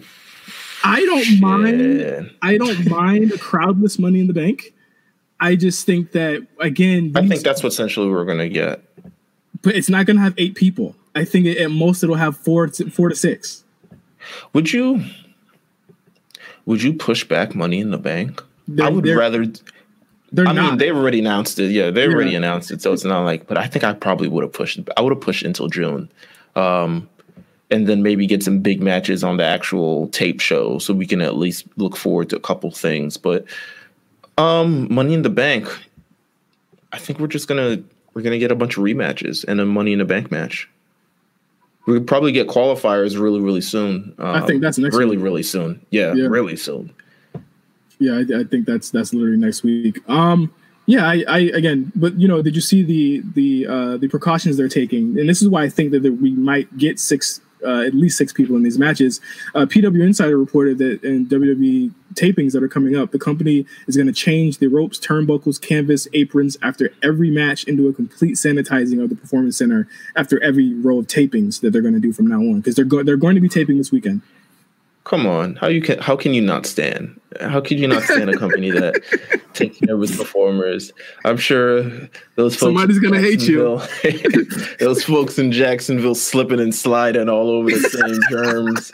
I 0.85 1.01
don't 1.05 1.41
mind. 1.41 2.31
I 2.43 2.57
don't 2.57 2.89
mind 2.89 3.33
a 3.33 3.37
crowdless 3.39 3.99
Money 3.99 4.21
in 4.21 4.27
the 4.27 4.33
Bank. 4.33 4.73
I 5.41 5.57
just 5.57 5.87
think 5.87 6.13
that 6.13 6.47
again, 6.59 7.13
I 7.15 7.27
think 7.27 7.43
that's 7.43 7.63
what 7.63 7.73
essentially 7.73 8.09
we're 8.09 8.25
gonna 8.25 8.49
get. 8.49 8.83
but 9.63 9.75
it's 9.75 9.89
not 9.89 10.07
going 10.07 10.17
to 10.17 10.23
have 10.23 10.35
eight 10.39 10.55
people. 10.55 10.97
I 11.15 11.25
think 11.25 11.47
it, 11.47 11.59
at 11.59 11.71
most 11.71 12.03
it'll 12.03 12.15
have 12.17 12.37
four 12.37 12.67
to, 12.69 12.91
four 12.91 13.09
to 13.09 13.17
six. 13.17 13.65
Would 14.53 14.73
you? 14.73 15.03
Would 16.67 16.83
you 16.83 16.93
push 16.93 17.25
back 17.25 17.55
Money 17.55 17.81
in 17.81 17.91
the 17.91 17.99
Bank? 17.99 18.43
They're, 18.69 18.87
I 18.87 18.91
would 18.91 19.07
rather. 19.07 19.47
They're 20.33 20.47
I 20.47 20.53
not. 20.53 20.69
mean, 20.71 20.79
they've 20.79 20.95
already 20.97 21.19
announced 21.19 21.59
it. 21.59 21.73
Yeah, 21.73 21.91
they 21.91 22.07
Yeah. 22.07 22.13
already 22.15 22.35
announced 22.37 22.71
it, 22.71 22.81
so 22.81 22.93
it's 22.93 23.05
not 23.05 23.25
like. 23.25 23.47
But 23.49 23.59
I 23.59 23.67
think 23.67 23.83
I 23.85 23.93
probably 23.95 24.29
would 24.29 24.45
have 24.45 24.53
pushed. 24.53 24.79
I 24.97 25.01
would 25.01 25.11
have 25.13 25.21
pushed 25.21 25.43
until 25.43 25.69
June, 25.69 26.09
um, 26.55 27.09
and 27.71 27.87
then 27.87 28.03
maybe 28.03 28.27
get 28.27 28.43
some 28.43 28.61
big 28.61 28.83
matches 28.83 29.23
on 29.23 29.37
the 29.37 29.45
actual 29.45 30.09
tape 30.09 30.41
show, 30.41 30.79
so 30.79 30.93
we 30.95 31.07
can 31.07 31.21
at 31.21 31.37
least 31.37 31.67
look 31.77 31.97
forward 31.97 32.31
to 32.31 32.37
a 32.37 32.41
couple 32.41 32.71
things. 32.71 33.17
But 33.17 33.45
um, 34.39 34.93
Money 34.93 35.15
in 35.15 35.23
the 35.23 35.31
Bank, 35.31 35.69
I 36.93 36.99
think 36.99 37.19
we're 37.19 37.27
just 37.29 37.49
gonna 37.49 37.83
we're 38.15 38.23
gonna 38.23 38.39
get 38.39 38.51
a 38.51 38.57
bunch 38.57 38.77
of 38.77 38.83
rematches 38.85 39.45
and 39.47 39.61
a 39.61 39.67
Money 39.67 39.93
in 39.93 39.99
the 39.99 40.05
Bank 40.05 40.31
match. 40.31 40.69
We 41.87 41.95
could 41.95 42.07
probably 42.07 42.33
get 42.33 42.47
qualifiers 42.47 43.19
really, 43.19 43.41
really 43.41 43.61
soon. 43.63 44.15
Um, 44.19 44.47
think 44.47 44.61
that's 44.61 44.79
next 44.79 44.97
really, 44.97 45.17
week. 45.17 45.25
really 45.25 45.43
soon. 45.43 45.85
Yeah, 45.91 46.13
Yeah. 46.15 46.27
really 46.27 46.57
soon. 46.57 46.93
yeah, 47.99 48.13
I, 48.15 48.41
I 48.41 48.45
think 48.45 48.67
that's 48.67 48.91
that's 48.91 49.13
literally 49.15 49.39
next 49.39 49.63
week. 49.63 49.99
Um, 50.09 50.53
yeah, 50.87 51.07
I, 51.07 51.25
I 51.29 51.39
again, 51.55 51.93
but 51.95 52.19
you 52.19 52.27
know, 52.29 52.43
did 52.43 52.55
you 52.55 52.61
see 52.61 52.83
the 52.83 53.23
the 53.35 53.67
uh, 53.67 53.97
the 53.97 54.09
precautions 54.09 54.57
they're 54.57 54.69
taking? 54.69 55.19
And 55.19 55.29
this 55.29 55.41
is 55.41 55.49
why 55.49 55.63
I 55.63 55.69
think 55.69 55.93
that, 55.93 56.03
that 56.03 56.13
we 56.13 56.33
might 56.33 56.77
get 56.77 56.99
six, 56.99 57.41
uh, 57.65 57.81
at 57.81 57.95
least 57.95 58.19
six 58.19 58.33
people 58.33 58.57
in 58.57 58.63
these 58.63 58.79
matches. 58.79 59.21
Uh, 59.55 59.67
PW 59.67 60.03
Insider 60.03 60.37
reported 60.37 60.79
that 60.79 61.03
in 61.03 61.27
WWE 61.27 61.93
tapings 62.15 62.53
that 62.53 62.63
are 62.63 62.69
coming 62.69 62.97
up, 62.97 63.13
the 63.13 63.19
company 63.19 63.67
is 63.87 63.97
going 63.97 64.07
to 64.07 64.13
change 64.13 64.59
the 64.59 64.67
ropes, 64.67 64.99
turnbuckles, 64.99 65.61
canvas, 65.61 66.09
aprons 66.13 66.57
after 66.63 66.93
every 67.03 67.31
match 67.31 67.65
into 67.65 67.89
a 67.89 67.93
complete 67.93 68.35
sanitizing 68.35 69.03
of 69.03 69.09
the 69.09 69.17
performance 69.17 69.57
center 69.57 69.89
after 70.17 70.43
every 70.43 70.75
row 70.75 70.99
of 70.99 71.07
tapings 71.07 71.61
that 71.61 71.71
they're 71.71 71.83
going 71.83 71.95
to 71.95 72.01
do 72.01 72.13
from 72.13 72.27
now 72.27 72.39
on 72.39 72.61
because 72.61 72.75
they're 72.75 72.85
go- 72.85 73.03
they're 73.03 73.17
going 73.17 73.35
to 73.35 73.41
be 73.41 73.49
taping 73.49 73.79
this 73.79 73.93
weekend. 73.93 74.23
Come 75.05 75.27
on, 75.27 75.57
how 75.57 75.69
you 75.69 75.81
can 75.81 75.99
how 75.99 76.17
can 76.17 76.35
you 76.35 76.43
not 76.43 76.67
stand? 76.67 77.20
How 77.41 77.61
could 77.61 77.79
you 77.79 77.87
not 77.87 78.03
stand 78.03 78.29
a 78.29 78.37
company 78.37 78.71
that 78.71 79.01
takes 79.55 79.79
care 79.79 79.95
of 79.95 80.03
its 80.03 80.17
performers? 80.17 80.93
I'm 81.25 81.37
sure 81.37 81.83
those 82.35 82.57
folks 82.57 82.61
Somebody's 82.61 82.99
gonna 82.99 83.21
hate 83.21 83.43
you. 83.43 83.81
Those 84.81 85.05
folks 85.05 85.39
in 85.39 85.53
Jacksonville 85.53 86.17
slipping 86.17 86.59
and 86.59 86.75
sliding 86.75 87.29
all 87.29 87.49
over 87.51 87.71
the 87.71 87.79
same 87.79 88.21
germs. 88.31 88.91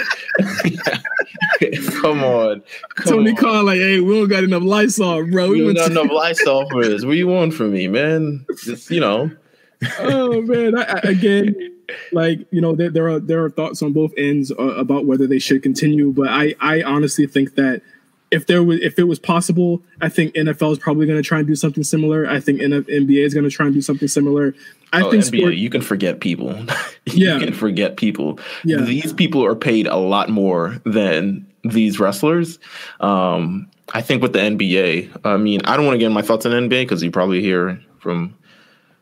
Come 2.02 2.22
on, 2.22 2.62
come 2.96 3.12
Tony 3.14 3.30
on. 3.30 3.36
Khan 3.36 3.64
like, 3.66 3.78
hey, 3.78 4.00
we 4.00 4.18
don't 4.18 4.28
got 4.28 4.44
enough 4.44 4.62
Lysol, 4.62 5.26
bro. 5.30 5.48
We 5.50 5.60
don't 5.60 5.74
to- 5.74 5.80
got 5.80 5.90
enough 5.92 6.10
Lysol 6.10 6.68
for 6.68 6.84
this. 6.84 7.04
What 7.04 7.12
do 7.12 7.16
you 7.16 7.28
want 7.28 7.54
from 7.54 7.72
me, 7.72 7.88
man? 7.88 8.44
Just 8.64 8.90
you 8.90 9.00
know, 9.00 9.30
oh 10.00 10.42
man! 10.42 10.76
I, 10.76 10.82
I, 10.82 10.98
again, 11.08 11.54
like 12.12 12.40
you 12.50 12.60
know, 12.60 12.74
there, 12.74 12.90
there 12.90 13.08
are 13.08 13.20
there 13.20 13.44
are 13.44 13.50
thoughts 13.50 13.82
on 13.82 13.92
both 13.92 14.12
ends 14.18 14.50
uh, 14.52 14.62
about 14.62 15.06
whether 15.06 15.26
they 15.26 15.38
should 15.38 15.62
continue, 15.62 16.12
but 16.12 16.28
I 16.28 16.54
I 16.60 16.82
honestly 16.82 17.26
think 17.26 17.54
that 17.54 17.80
if 18.30 18.46
there 18.46 18.62
was 18.62 18.80
if 18.80 18.98
it 18.98 19.04
was 19.04 19.18
possible, 19.18 19.82
I 20.00 20.08
think 20.08 20.34
NFL 20.34 20.72
is 20.72 20.78
probably 20.78 21.06
going 21.06 21.18
to 21.18 21.26
try 21.26 21.38
and 21.38 21.46
do 21.46 21.54
something 21.54 21.84
similar. 21.84 22.28
I 22.28 22.40
think 22.40 22.60
NBA 22.60 23.24
is 23.24 23.34
going 23.34 23.44
to 23.44 23.50
try 23.50 23.66
and 23.66 23.74
do 23.74 23.80
something 23.80 24.08
similar. 24.08 24.54
I 24.92 25.02
oh, 25.02 25.10
think 25.10 25.24
NBA, 25.24 25.38
sport, 25.38 25.54
you 25.54 25.70
can 25.70 25.82
forget 25.82 26.20
people. 26.20 26.54
Yeah. 27.08 27.34
you 27.34 27.46
can 27.46 27.54
forget 27.54 27.96
people. 27.96 28.40
Yeah. 28.64 28.78
These 28.78 29.12
people 29.12 29.44
are 29.44 29.54
paid 29.54 29.86
a 29.86 29.94
lot 29.96 30.28
more 30.28 30.82
than 30.84 31.46
these 31.62 32.00
wrestlers. 32.00 32.58
Um, 32.98 33.68
I 33.94 34.02
think 34.02 34.22
with 34.22 34.32
the 34.32 34.40
NBA, 34.40 35.20
I 35.24 35.36
mean, 35.36 35.60
I 35.64 35.76
don't 35.76 35.86
want 35.86 35.94
to 35.94 35.98
get 36.00 36.10
my 36.10 36.20
thoughts 36.20 36.44
on 36.46 36.52
NBA 36.52 36.82
because 36.82 37.04
you 37.04 37.12
probably 37.12 37.40
hear 37.40 37.80
from 38.00 38.34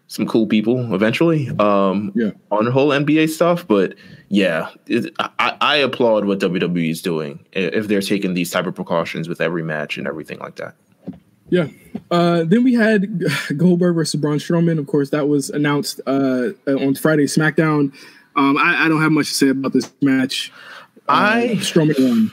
some 0.07 0.27
cool 0.27 0.47
people 0.47 0.95
eventually 0.95 1.49
um, 1.59 2.13
Yeah. 2.15 2.31
on 2.51 2.67
the 2.67 2.71
whole 2.71 2.89
NBA 2.91 3.29
stuff. 3.31 3.67
But 3.67 3.95
yeah, 4.29 4.69
it, 4.87 5.13
I, 5.19 5.57
I 5.61 5.77
applaud 5.77 6.25
what 6.27 6.39
WWE 6.41 6.91
is 6.91 7.03
doing 7.03 7.45
if 7.53 7.89
they're 7.89 8.01
taking 8.01 8.35
these 8.35 8.51
type 8.51 8.67
of 8.67 8.75
precautions 8.75 9.29
with 9.29 9.41
every 9.41 9.63
match 9.63 9.97
and 9.99 10.07
everything 10.07 10.39
like 10.39 10.57
that. 10.57 10.75
Yeah. 11.51 11.69
Uh, 12.11 12.45
then 12.45 12.65
we 12.65 12.75
had 12.75 13.23
Goldberg 13.57 13.95
versus 13.95 14.21
Braun 14.21 14.39
Strowman. 14.39 14.79
Of 14.79 14.87
course, 14.87 15.11
that 15.11 15.29
was 15.29 15.51
announced 15.51 16.01
uh, 16.07 16.49
on 16.67 16.95
Friday 16.95 17.25
SmackDown. 17.25 17.93
Um, 18.37 18.57
I, 18.59 18.87
I 18.87 18.89
don't 18.89 19.01
have 19.03 19.13
much 19.13 19.29
to 19.29 19.35
say 19.35 19.49
about 19.51 19.73
this 19.73 19.93
match. 20.03 20.53
Uh, 21.09 21.13
I 21.13 21.49
Strowman 21.59 21.99
won. 21.99 22.33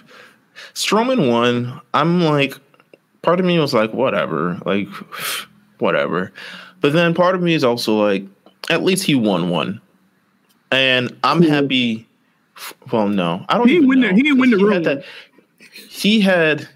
Strowman 0.73 1.29
won. 1.29 1.81
I'm 1.93 2.21
like, 2.23 2.55
part 3.21 3.39
of 3.39 3.45
me 3.45 3.59
was 3.59 3.73
like, 3.73 3.93
whatever, 3.93 4.59
like, 4.65 4.87
whatever. 5.79 6.31
But 6.81 6.93
then 6.93 7.13
part 7.13 7.35
of 7.35 7.41
me 7.41 7.53
is 7.53 7.63
also 7.63 7.95
like, 8.01 8.25
at 8.69 8.83
least 8.83 9.03
he 9.03 9.15
won 9.15 9.49
one, 9.49 9.79
and 10.71 11.15
I'm 11.23 11.41
Cool. 11.41 11.49
happy. 11.49 12.07
Well, 12.91 13.07
no, 13.07 13.45
I 13.49 13.57
don't. 13.57 13.67
He 13.67 13.75
didn't 13.75 13.83
even 13.85 13.89
win 13.89 14.01
the- 14.01 14.07
know, 14.09 14.15
he 14.15 14.21
didn't 14.23 14.39
win 14.39 14.49
the 14.51 14.55
'cause 14.57 14.63
room. 14.63 14.73
had 14.73 14.83
that- 14.85 15.03
He 15.89 16.19
had. 16.21 16.67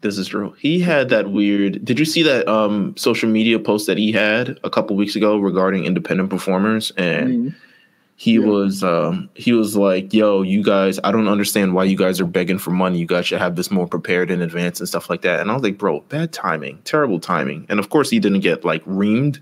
This 0.00 0.16
is 0.16 0.28
true. 0.28 0.54
He 0.60 0.78
had 0.80 1.08
that 1.08 1.30
weird. 1.30 1.84
Did 1.84 1.98
you 1.98 2.04
see 2.04 2.22
that 2.22 2.46
um 2.48 2.94
social 2.96 3.28
media 3.28 3.58
post 3.58 3.86
that 3.88 3.98
he 3.98 4.12
had 4.12 4.58
a 4.62 4.70
couple 4.70 4.94
weeks 4.96 5.16
ago 5.16 5.38
regarding 5.38 5.84
independent 5.84 6.30
performers 6.30 6.92
and? 6.96 7.28
Mhm. 7.52 7.54
He 8.20 8.32
Yeah. 8.32 8.46
was 8.46 8.82
um 8.82 9.30
he 9.34 9.52
was 9.52 9.76
like 9.76 10.12
yo 10.12 10.42
you 10.42 10.60
guys 10.62 10.98
i 11.04 11.12
don't 11.12 11.28
understand 11.28 11.72
why 11.74 11.84
you 11.84 11.96
guys 11.96 12.20
are 12.20 12.26
begging 12.26 12.58
for 12.58 12.72
money 12.72 12.98
you 12.98 13.06
guys 13.06 13.26
should 13.26 13.38
have 13.38 13.54
this 13.54 13.70
more 13.70 13.86
prepared 13.86 14.28
in 14.30 14.42
advance 14.42 14.80
and 14.80 14.88
stuff 14.88 15.08
like 15.08 15.22
that 15.22 15.38
and 15.40 15.50
i 15.50 15.54
was 15.54 15.62
like 15.62 15.78
bro 15.78 16.00
bad 16.08 16.32
timing 16.32 16.78
terrible 16.84 17.20
timing 17.20 17.64
and 17.68 17.78
of 17.78 17.90
course 17.90 18.10
he 18.10 18.18
didn't 18.18 18.40
get 18.40 18.64
like 18.64 18.84
reamed 18.86 19.38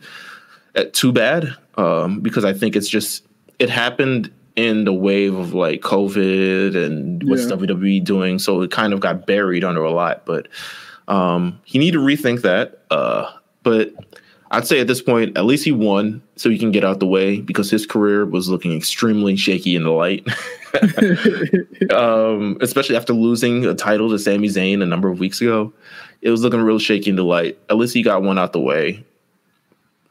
at 0.75 0.93
too 0.93 1.11
bad 1.11 1.49
um 1.79 2.21
because 2.21 2.45
i 2.45 2.53
think 2.53 2.77
it's 2.77 2.89
just 2.89 3.25
it 3.59 3.71
happened 3.71 4.31
in 4.57 4.85
the 4.85 4.93
wave 4.93 5.35
of 5.35 5.55
like 5.55 5.81
covid 5.81 6.77
and 6.77 7.23
what's 7.31 7.45
Yeah. 7.49 7.57
wwe 7.57 8.05
doing 8.05 8.39
so 8.39 8.61
it 8.61 8.71
kind 8.71 8.93
of 8.93 9.01
got 9.01 9.27
buried 9.27 9.65
under 9.65 9.83
a 9.85 9.91
lot 9.91 10.27
but 10.27 10.49
um 11.09 11.59
he 11.65 11.79
need 11.79 11.93
to 11.93 11.99
rethink 12.01 12.43
that 12.43 12.83
uh 12.91 13.31
but 13.62 13.93
I'd 14.50 14.66
say 14.66 14.80
at 14.80 14.87
this 14.87 15.02
point, 15.02 15.37
at 15.37 15.44
least 15.44 15.64
he 15.64 15.72
won, 15.72 16.22
so 16.37 16.48
he 16.48 16.59
can 16.59 16.70
get 16.70 16.85
out 16.85 17.00
the 17.00 17.06
way 17.06 17.40
because 17.40 17.70
his 17.70 17.85
career 17.85 18.24
was 18.24 18.48
looking 18.48 18.76
extremely 18.76 19.37
shaky 19.37 19.74
in 19.74 19.82
the 19.82 19.90
light. 19.90 20.26
um, 21.92 22.56
especially 22.61 22.96
after 22.96 23.12
losing 23.12 23.64
a 23.66 23.74
title 23.74 24.09
to 24.11 24.18
Sami 24.18 24.48
Zayn 24.48 24.82
a 24.82 24.87
number 24.87 25.09
of 25.09 25.18
weeks 25.18 25.40
ago, 25.40 25.72
it 26.22 26.30
was 26.30 26.42
looking 26.42 26.61
real 26.61 26.78
shaky 26.78 27.11
in 27.11 27.16
the 27.16 27.24
light. 27.24 27.59
At 27.70 27.76
least 27.76 27.94
he 27.94 28.02
got 28.02 28.22
one 28.22 28.38
out 28.38 28.52
the 28.52 28.61
way. 28.61 29.04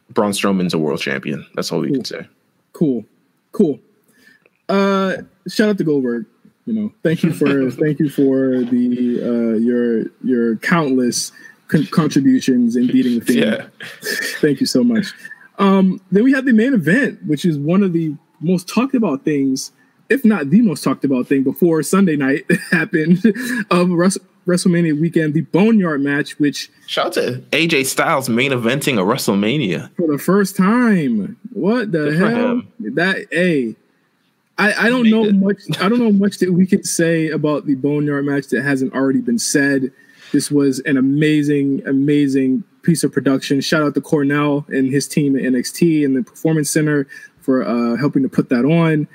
Braun 0.09 0.31
Strowman's 0.31 0.73
a 0.73 0.79
world 0.79 0.99
champion. 0.99 1.45
That's 1.55 1.71
all 1.71 1.79
we 1.79 1.91
can 1.91 2.05
say. 2.05 2.27
Cool. 2.73 3.05
Cool. 3.51 3.79
Uh 4.67 5.17
shout 5.47 5.69
out 5.69 5.77
to 5.77 5.83
Goldberg. 5.83 6.25
You 6.65 6.73
know, 6.73 6.93
thank 7.03 7.23
you 7.23 7.31
for 7.31 7.69
thank 7.71 7.99
you 7.99 8.09
for 8.09 8.63
the 8.63 9.21
uh, 9.21 9.57
your 9.57 10.05
your 10.23 10.57
countless 10.57 11.31
con- 11.67 11.85
contributions 11.87 12.75
in 12.75 12.87
beating 12.87 13.19
the 13.19 13.25
theme. 13.25 13.43
Yeah. 13.43 13.67
thank 14.41 14.59
you 14.59 14.65
so 14.65 14.83
much. 14.83 15.07
Um, 15.57 16.01
then 16.11 16.23
we 16.23 16.33
have 16.33 16.45
the 16.45 16.53
main 16.53 16.73
event, 16.73 17.23
which 17.25 17.45
is 17.45 17.57
one 17.57 17.81
of 17.83 17.93
the 17.93 18.15
most 18.41 18.67
talked 18.67 18.93
about 18.95 19.23
things, 19.23 19.71
if 20.09 20.23
not 20.25 20.49
the 20.49 20.61
most 20.61 20.83
talked 20.83 21.05
about 21.05 21.27
thing 21.27 21.43
before 21.43 21.81
Sunday 21.83 22.15
night 22.15 22.45
happened 22.71 23.23
of 23.71 23.89
Wres- 23.89 24.17
WrestleMania 24.45 24.99
weekend, 24.99 25.33
the 25.33 25.41
Boneyard 25.41 26.01
match, 26.01 26.37
which 26.39 26.69
Shout 26.87 27.07
out 27.07 27.13
to 27.13 27.43
AJ 27.51 27.85
Styles 27.85 28.29
main 28.29 28.51
eventing 28.51 28.99
a 28.99 29.03
WrestleMania. 29.03 29.95
for 29.95 30.07
the 30.11 30.19
first 30.19 30.55
time, 30.55 31.37
what 31.53 31.91
the 31.91 32.11
Good 32.11 32.17
hell? 32.17 32.61
That 32.93 33.25
a, 33.31 33.75
I 34.57 34.87
I 34.87 34.89
don't 34.89 35.09
know 35.09 35.25
it. 35.25 35.35
much. 35.35 35.61
I 35.79 35.89
don't 35.89 35.99
know 35.99 36.11
much 36.11 36.37
that 36.39 36.51
we 36.53 36.67
can 36.67 36.83
say 36.83 37.29
about 37.29 37.65
the 37.65 37.75
Boneyard 37.75 38.25
match 38.25 38.47
that 38.49 38.61
hasn't 38.61 38.93
already 38.93 39.21
been 39.21 39.39
said. 39.39 39.91
This 40.31 40.51
was 40.51 40.79
an 40.81 40.97
amazing, 40.97 41.85
amazing 41.85 42.63
piece 42.81 43.03
of 43.03 43.11
production. 43.11 43.61
Shout 43.61 43.83
out 43.83 43.93
to 43.95 44.01
Cornell 44.01 44.65
and 44.69 44.91
his 44.91 45.07
team 45.07 45.35
at 45.35 45.43
NXT 45.43 46.05
and 46.05 46.15
the 46.15 46.23
Performance 46.23 46.69
Center 46.69 47.07
for 47.41 47.63
uh, 47.63 47.95
helping 47.97 48.23
to 48.23 48.29
put 48.29 48.49
that 48.49 48.65
on. 48.65 49.07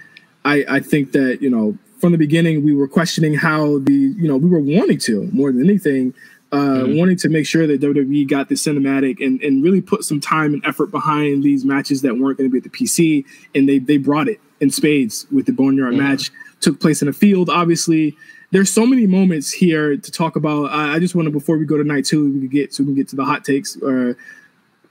I, 0.44 0.64
I 0.68 0.80
think 0.80 1.12
that 1.12 1.42
you 1.42 1.50
know 1.50 1.76
from 1.98 2.12
the 2.12 2.18
beginning 2.18 2.64
we 2.64 2.74
were 2.74 2.88
questioning 2.88 3.34
how 3.34 3.78
the 3.80 3.92
you 3.92 4.26
know 4.26 4.36
we 4.36 4.48
were 4.48 4.60
wanting 4.60 4.98
to 5.00 5.28
more 5.32 5.52
than 5.52 5.62
anything 5.62 6.14
uh, 6.52 6.84
wanting 6.88 7.16
to 7.16 7.28
make 7.28 7.46
sure 7.46 7.66
that 7.66 7.80
WWE 7.80 8.28
got 8.28 8.48
the 8.48 8.56
cinematic 8.56 9.24
and, 9.24 9.40
and 9.40 9.62
really 9.62 9.80
put 9.80 10.02
some 10.02 10.20
time 10.20 10.52
and 10.52 10.64
effort 10.66 10.90
behind 10.90 11.44
these 11.44 11.64
matches 11.64 12.02
that 12.02 12.18
weren't 12.18 12.38
going 12.38 12.50
to 12.50 12.52
be 12.52 12.58
at 12.58 12.64
the 12.64 12.70
PC 12.70 13.24
and 13.54 13.68
they 13.68 13.78
they 13.78 13.98
brought 13.98 14.28
it 14.28 14.40
in 14.60 14.70
spades 14.70 15.26
with 15.30 15.46
the 15.46 15.52
Boneyard 15.52 15.94
match 15.94 16.30
took 16.60 16.80
place 16.80 17.02
in 17.02 17.08
a 17.08 17.12
field 17.12 17.48
obviously 17.50 18.16
there's 18.50 18.70
so 18.70 18.84
many 18.86 19.06
moments 19.06 19.50
here 19.50 19.96
to 19.96 20.10
talk 20.10 20.36
about 20.36 20.70
I, 20.70 20.94
I 20.94 20.98
just 20.98 21.14
want 21.14 21.26
to 21.26 21.32
before 21.32 21.56
we 21.56 21.64
go 21.64 21.76
to 21.76 21.84
night 21.84 22.04
two 22.04 22.32
we 22.32 22.40
could 22.40 22.50
get 22.50 22.74
so 22.74 22.82
we 22.82 22.88
can 22.88 22.94
get 22.94 23.08
to 23.08 23.16
the 23.16 23.24
hot 23.24 23.44
takes 23.44 23.80
uh, 23.82 24.14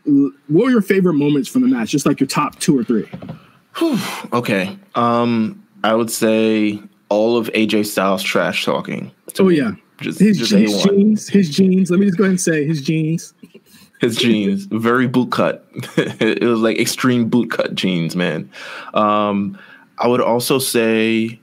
what 0.05 0.65
were 0.65 0.69
your 0.69 0.81
favorite 0.81 1.13
moments 1.13 1.49
from 1.49 1.61
the 1.61 1.67
match 1.67 1.91
just 1.91 2.05
like 2.05 2.19
your 2.19 2.27
top 2.27 2.57
two 2.59 2.77
or 2.77 2.83
three 2.83 3.09
Okay. 4.33 4.77
Um, 4.95 5.63
I 5.83 5.93
would 5.95 6.11
say 6.11 6.81
all 7.07 7.37
of 7.37 7.47
AJ 7.53 7.85
Styles 7.85 8.21
trash 8.21 8.65
talking. 8.65 9.11
Oh, 9.39 9.45
me. 9.45 9.57
yeah. 9.57 9.71
Just, 10.01 10.19
his, 10.19 10.37
just 10.37 10.51
his 10.51 10.83
jeans 10.83 11.29
his 11.29 11.49
jeans 11.49 11.91
let 11.91 11.99
me 11.99 12.05
just 12.05 12.17
go 12.17 12.23
ahead 12.23 12.31
and 12.31 12.41
say 12.41 12.65
his 12.65 12.81
jeans 12.81 13.33
His 13.99 14.15
jeans, 14.15 14.63
very 14.65 15.07
boot 15.07 15.31
cut. 15.31 15.67
it 15.97 16.41
was 16.41 16.61
like 16.61 16.79
extreme 16.79 17.27
boot 17.27 17.51
cut 17.51 17.75
jeans, 17.75 18.15
man. 18.15 18.49
Um, 18.93 19.59
I 19.97 20.07
would 20.07 20.21
also 20.21 20.57
say, 20.57 21.38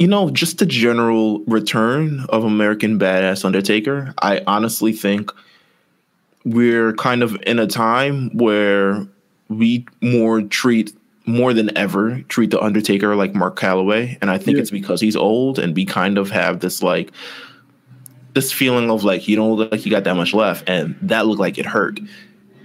you 0.00 0.06
know, 0.08 0.30
just 0.30 0.56
the 0.56 0.64
general 0.66 1.40
return 1.40 2.24
of 2.30 2.42
American 2.42 2.98
Badass 2.98 3.44
Undertaker. 3.44 4.14
I 4.22 4.42
honestly 4.46 4.94
think 4.94 5.30
we're 6.46 6.94
kind 6.94 7.22
of 7.22 7.36
in 7.46 7.58
a 7.58 7.66
time 7.66 8.30
where 8.34 9.06
we 9.50 9.84
more 10.00 10.40
treat 10.40 10.96
more 11.26 11.52
than 11.52 11.76
ever 11.76 12.22
treat 12.22 12.50
the 12.50 12.58
Undertaker 12.60 13.14
like 13.14 13.34
Mark 13.34 13.58
Calaway, 13.60 14.16
and 14.22 14.30
I 14.30 14.38
think 14.38 14.56
Yeah. 14.56 14.62
it's 14.62 14.70
because 14.70 15.02
he's 15.02 15.16
old, 15.16 15.58
and 15.58 15.76
we 15.76 15.84
kind 15.84 16.16
of 16.16 16.30
have 16.30 16.60
this 16.60 16.82
like 16.82 17.12
this 18.32 18.50
feeling 18.50 18.90
of 18.90 19.04
like 19.04 19.28
you 19.28 19.36
don't 19.36 19.54
look 19.54 19.70
like 19.70 19.84
you 19.84 19.90
got 19.90 20.04
that 20.04 20.16
much 20.16 20.32
left, 20.32 20.66
and 20.66 20.96
that 21.02 21.26
looked 21.26 21.40
like 21.40 21.58
it 21.58 21.66
hurt. 21.66 22.00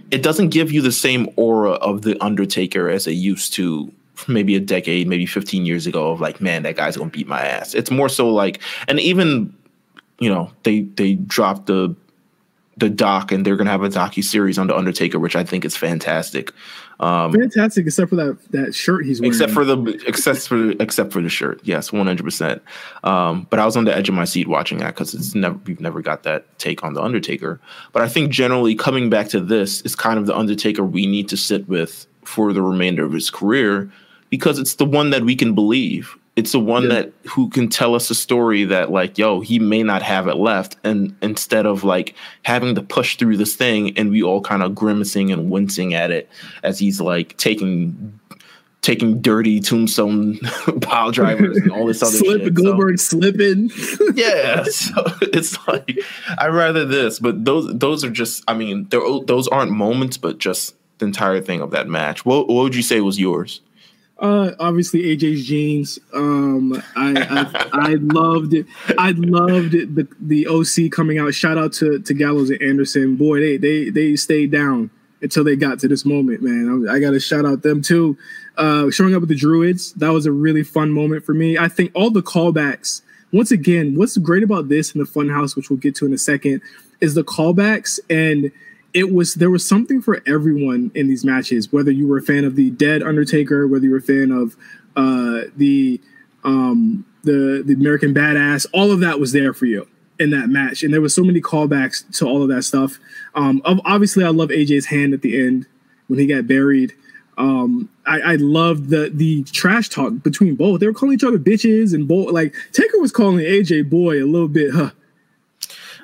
It 0.10 0.24
doesn't 0.24 0.50
give 0.50 0.72
you 0.72 0.82
the 0.82 0.92
same 0.94 1.28
aura 1.36 1.72
of 1.72 2.04
the 2.04 2.16
Undertaker 2.24 2.88
as 2.90 3.08
it 3.08 3.14
used 3.14 3.52
to 3.56 3.92
maybe 4.28 4.56
a 4.56 4.60
decade, 4.60 5.08
maybe 5.08 5.26
15 5.26 5.66
years 5.66 5.88
ago 5.88 6.12
of 6.12 6.22
like, 6.22 6.42
man, 6.42 6.64
that 6.64 6.76
guy's 6.76 6.98
gonna 6.98 7.10
beat 7.10 7.28
my 7.28 7.42
ass. 7.42 7.74
It's 7.74 7.92
more 7.92 8.10
so 8.10 8.30
like, 8.30 8.62
and 8.88 9.00
even, 9.00 9.56
you 10.20 10.30
know, 10.30 10.52
they 10.64 10.82
they 10.82 11.16
dropped 11.16 11.68
the 11.68 11.96
the 12.78 12.90
doc 12.90 13.32
and 13.32 13.46
they're 13.46 13.56
gonna 13.56 13.72
have 13.72 13.84
a 13.84 13.90
docu 13.90 14.24
series 14.24 14.58
on 14.58 14.68
the 14.68 14.76
Undertaker, 14.76 15.20
which 15.20 15.36
I 15.36 15.44
think 15.44 15.66
is 15.66 15.78
fantastic. 15.78 16.52
Um, 17.00 17.34
fantastic 17.34 17.86
except 17.86 18.10
for 18.10 18.16
that 18.16 18.52
that 18.52 18.74
shirt 18.74 19.06
he's 19.06 19.20
wearing 19.20 19.34
except 19.34 19.52
for 19.52 19.66
the 19.66 20.02
except 20.08 20.48
for 20.48 20.72
except 20.82 21.12
for 21.12 21.22
the 21.22 21.28
shirt 21.28 21.60
yes 21.66 21.90
100% 21.90 22.62
um 23.04 23.46
but 23.50 23.60
i 23.60 23.66
was 23.66 23.76
on 23.76 23.84
the 23.84 23.94
edge 23.94 24.08
of 24.08 24.16
my 24.16 24.24
seat 24.24 24.48
watching 24.48 24.78
that 24.78 24.96
because 24.96 25.14
it's 25.14 25.36
never 25.36 25.60
we've 25.66 25.82
never 25.82 26.02
got 26.02 26.24
that 26.24 26.58
take 26.58 26.86
on 26.86 26.94
the 26.94 27.04
undertaker 27.04 27.60
but 27.92 28.02
i 28.02 28.08
think 28.08 28.32
generally 28.32 28.76
coming 28.76 29.10
back 29.10 29.28
to 29.28 29.42
this 29.42 29.82
is 29.82 29.94
kind 29.94 30.18
of 30.18 30.26
the 30.26 30.34
undertaker 30.34 30.86
we 30.86 31.06
need 31.06 31.28
to 31.28 31.36
sit 31.36 31.68
with 31.68 32.08
for 32.24 32.54
the 32.54 32.62
remainder 32.62 33.04
of 33.04 33.12
his 33.12 33.30
career 33.30 33.92
because 34.36 34.60
it's 34.60 34.76
the 34.76 34.86
one 34.86 35.10
that 35.12 35.24
we 35.24 35.36
can 35.36 35.54
believe 35.56 36.18
it's 36.36 36.52
the 36.52 36.60
one 36.60 36.84
Yeah. 36.84 36.90
that 36.90 37.14
who 37.30 37.50
can 37.50 37.70
tell 37.70 37.96
us 37.96 38.10
a 38.10 38.16
story 38.16 38.66
that 38.66 38.92
like 38.92 39.18
yo 39.18 39.40
he 39.40 39.58
may 39.60 39.84
not 39.84 40.02
have 40.04 40.28
it 40.28 40.36
left 40.36 40.76
and 40.84 41.16
instead 41.22 41.66
of 41.66 41.84
like 41.84 42.14
having 42.44 42.76
to 42.76 42.82
push 42.82 43.16
through 43.16 43.38
this 43.38 43.56
thing 43.56 43.98
and 43.98 44.12
we 44.12 44.22
all 44.22 44.42
kind 44.42 44.62
of 44.62 44.76
grimacing 44.76 45.32
and 45.32 45.50
wincing 45.50 45.94
at 45.94 46.12
it 46.12 46.30
as 46.64 46.78
he's 46.80 47.00
like 47.00 47.38
taking 47.38 48.20
taking 48.82 49.20
dirty 49.22 49.60
tombstone 49.60 50.38
pile 50.82 51.10
drivers 51.10 51.58
and 51.58 51.72
all 51.72 51.88
this 51.88 52.04
other 52.04 52.12
Slip 52.12 52.42
shit. 52.44 52.56
So, 52.58 52.64
Goldberg 52.64 53.00
slipping. 53.00 53.72
yeah, 54.14 54.64
so 54.66 54.94
it's 55.22 55.58
like 55.68 55.98
I'd 56.38 56.54
rather 56.54 56.86
this, 56.86 57.18
but 57.20 57.46
those 57.46 57.66
those 57.80 58.04
are 58.04 58.12
just 58.12 58.44
I 58.48 58.54
mean, 58.54 58.88
those 58.90 59.48
aren't 59.48 59.72
moments, 59.72 60.18
but 60.18 60.38
just 60.38 60.76
the 61.00 61.06
entire 61.06 61.42
thing 61.42 61.62
of 61.62 61.72
that 61.72 61.88
match. 61.88 62.26
What 62.26 62.48
what 62.48 62.62
would 62.64 62.76
you 62.76 62.84
say 62.84 63.02
was 63.02 63.20
yours? 63.20 63.62
Uh, 64.18 64.52
obviously 64.60 65.04
AJ's 65.04 65.46
jeans. 65.46 66.00
Um, 66.14 66.82
I 66.96 67.14
I, 67.16 67.70
I 67.74 67.94
loved 67.96 68.54
it. 68.54 68.66
I 68.98 69.12
loved 69.12 69.74
the 69.74 70.08
the 70.22 70.48
OC 70.48 70.92
coming 70.92 71.20
out. 71.20 71.34
Shout 71.34 71.58
out 71.58 71.74
to 71.74 72.00
to 72.00 72.14
Gallows 72.14 72.50
and 72.50 72.62
Anderson. 72.62 73.18
Boy, 73.18 73.40
they 73.40 73.58
they 73.58 73.90
they 73.90 74.16
stayed 74.16 74.52
down 74.52 74.90
until 75.22 75.44
they 75.44 75.58
got 75.58 75.80
to 75.80 75.88
this 75.90 76.06
moment. 76.06 76.42
Man, 76.42 76.88
I, 76.88 76.94
I 76.94 77.00
got 77.00 77.12
to 77.12 77.20
shout 77.20 77.46
out 77.46 77.62
them 77.62 77.82
too. 77.82 78.18
Uh, 78.58 78.90
showing 78.90 79.14
up 79.16 79.20
with 79.20 79.30
the 79.30 79.36
Druids. 79.36 79.92
That 79.94 80.10
was 80.10 80.26
a 80.26 80.32
really 80.32 80.64
fun 80.64 80.92
moment 80.92 81.26
for 81.26 81.34
me. 81.34 81.58
I 81.58 81.68
think 81.68 81.92
all 81.94 82.10
the 82.10 82.24
callbacks. 82.24 83.02
Once 83.34 83.52
again, 83.52 83.96
what's 83.96 84.18
great 84.18 84.44
about 84.44 84.70
this 84.70 84.96
in 84.96 85.02
the 85.02 85.06
Funhouse, 85.06 85.58
which 85.58 85.70
we'll 85.70 85.80
get 85.80 85.94
to 85.96 86.06
in 86.06 86.14
a 86.14 86.18
second, 86.18 86.62
is 87.02 87.16
the 87.16 87.24
callbacks 87.24 88.00
and 88.10 88.50
it 88.96 89.14
was 89.14 89.36
there 89.36 89.52
was 89.52 89.68
something 89.68 90.02
for 90.02 90.24
everyone 90.26 90.90
in 90.96 91.08
these 91.08 91.24
matches 91.24 91.72
whether 91.72 91.92
you 91.92 92.08
were 92.08 92.18
a 92.18 92.22
fan 92.22 92.44
of 92.46 92.56
the 92.56 92.72
dead 92.72 93.04
undertaker 93.04 93.68
whether 93.68 93.86
you 93.86 93.92
were 93.92 93.98
a 93.98 94.02
fan 94.02 94.32
of 94.32 94.56
uh 94.96 95.42
the 95.58 96.02
um 96.44 97.06
the 97.24 97.62
the 97.66 97.74
american 97.74 98.14
badass 98.14 98.66
all 98.74 98.92
of 98.92 99.02
that 99.02 99.20
was 99.20 99.32
there 99.34 99.54
for 99.54 99.66
you 99.66 99.88
in 100.20 100.30
that 100.30 100.48
match. 100.50 100.84
And 100.84 100.94
there 100.94 101.02
was 101.02 101.14
so 101.14 101.24
many 101.24 101.42
callbacks 101.42 102.10
to 102.20 102.26
all 102.26 102.42
of 102.42 102.50
that 102.50 102.64
stuff. 102.64 103.00
Um 103.34 103.62
obviously 103.66 104.24
i 104.24 104.30
love 104.30 104.50
aj's 104.50 104.86
hand 104.86 105.14
at 105.14 105.22
the 105.22 105.46
end 105.46 105.68
when 106.08 106.20
he 106.20 106.26
got 106.26 106.48
buried. 106.48 106.94
Um 107.38 107.90
i 108.06 108.22
i 108.22 108.36
loved 108.36 108.90
the 108.90 109.12
the 109.14 109.44
trash 109.44 109.90
talk 109.90 110.24
between 110.24 110.56
both. 110.56 110.80
They 110.80 110.88
were 110.88 110.94
calling 110.94 111.16
each 111.16 111.24
other 111.24 111.40
bitches 111.40 111.94
and 111.94 112.08
both 112.08 112.32
like 112.32 112.56
taker 112.72 113.00
was 113.00 113.12
calling 113.12 113.40
aj 113.40 113.90
boy 113.90 114.24
a 114.24 114.26
little 114.26 114.48
bit 114.48 114.74
huh 114.74 114.92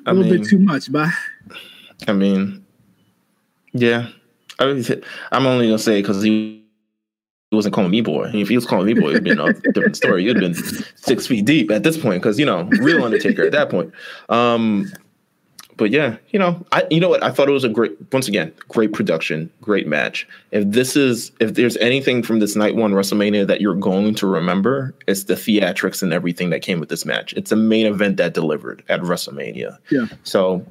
a 0.06 0.10
I 0.10 0.12
little 0.12 0.30
mean, 0.30 0.42
bit 0.42 0.50
too 0.50 0.60
much 0.60 0.92
but 0.92 1.10
I 2.08 2.14
mean, 2.14 2.61
yeah. 3.74 4.10
I 4.60 4.72
mean, 4.72 5.04
I'm 5.32 5.46
only 5.46 5.68
gonna 5.68 5.80
say 5.80 6.02
because 6.02 6.22
he 6.22 6.62
he 7.52 7.56
wasn't 7.56 7.76
calling 7.76 7.92
me 7.92 8.00
boy. 8.00 8.32
If 8.34 8.48
he 8.48 8.56
was 8.56 8.66
calling 8.66 8.86
me 8.86 8.94
boy, 8.94 9.10
it'd 9.10 9.26
been 9.26 9.40
a 9.40 9.52
different 9.54 9.98
story. 9.98 10.24
You'd 10.24 10.40
been 10.40 10.56
six 10.96 11.28
feet 11.28 11.44
deep 11.44 11.70
at 11.70 11.84
this 11.84 11.98
point 11.98 12.22
because 12.22 12.40
you 12.40 12.46
know, 12.46 12.64
real 12.80 13.04
Undertaker 13.04 13.44
at 13.44 13.52
that 13.52 13.70
point. 13.70 13.92
Um, 14.30 14.90
but 15.76 15.90
yeah, 15.90 16.18
you 16.30 16.40
know, 16.40 16.66
I 16.72 16.86
you 16.90 17.00
know 17.00 17.10
what? 17.10 17.24
I 17.24 17.32
thought 17.32 17.50
it 17.50 17.54
was 17.54 17.64
a 17.64 17.70
great 17.70 17.92
once 18.14 18.28
again, 18.28 18.54
great 18.70 18.94
production, 18.94 19.50
great 19.62 19.88
match. 19.88 20.28
If 20.52 20.64
this 20.70 20.96
is 20.96 21.32
if 21.40 21.56
there's 21.56 21.76
anything 21.78 22.24
from 22.24 22.40
this 22.40 22.56
night 22.56 22.76
one 22.76 22.94
WrestleMania 22.94 23.48
that 23.48 23.60
you're 23.60 23.76
going 23.76 24.16
to 24.16 24.28
remember, 24.28 24.94
it's 25.08 25.26
the 25.26 25.34
theatrics 25.34 26.02
and 26.04 26.14
everything 26.14 26.52
that 26.52 26.62
came 26.62 26.80
with 26.80 26.90
this 26.90 27.06
match. 27.06 27.34
It's 27.34 27.52
a 27.52 27.56
main 27.56 27.86
event 27.86 28.18
that 28.18 28.34
delivered 28.34 28.84
at 28.90 29.02
WrestleMania. 29.02 29.78
yeah 29.90 30.06
So 30.24 30.66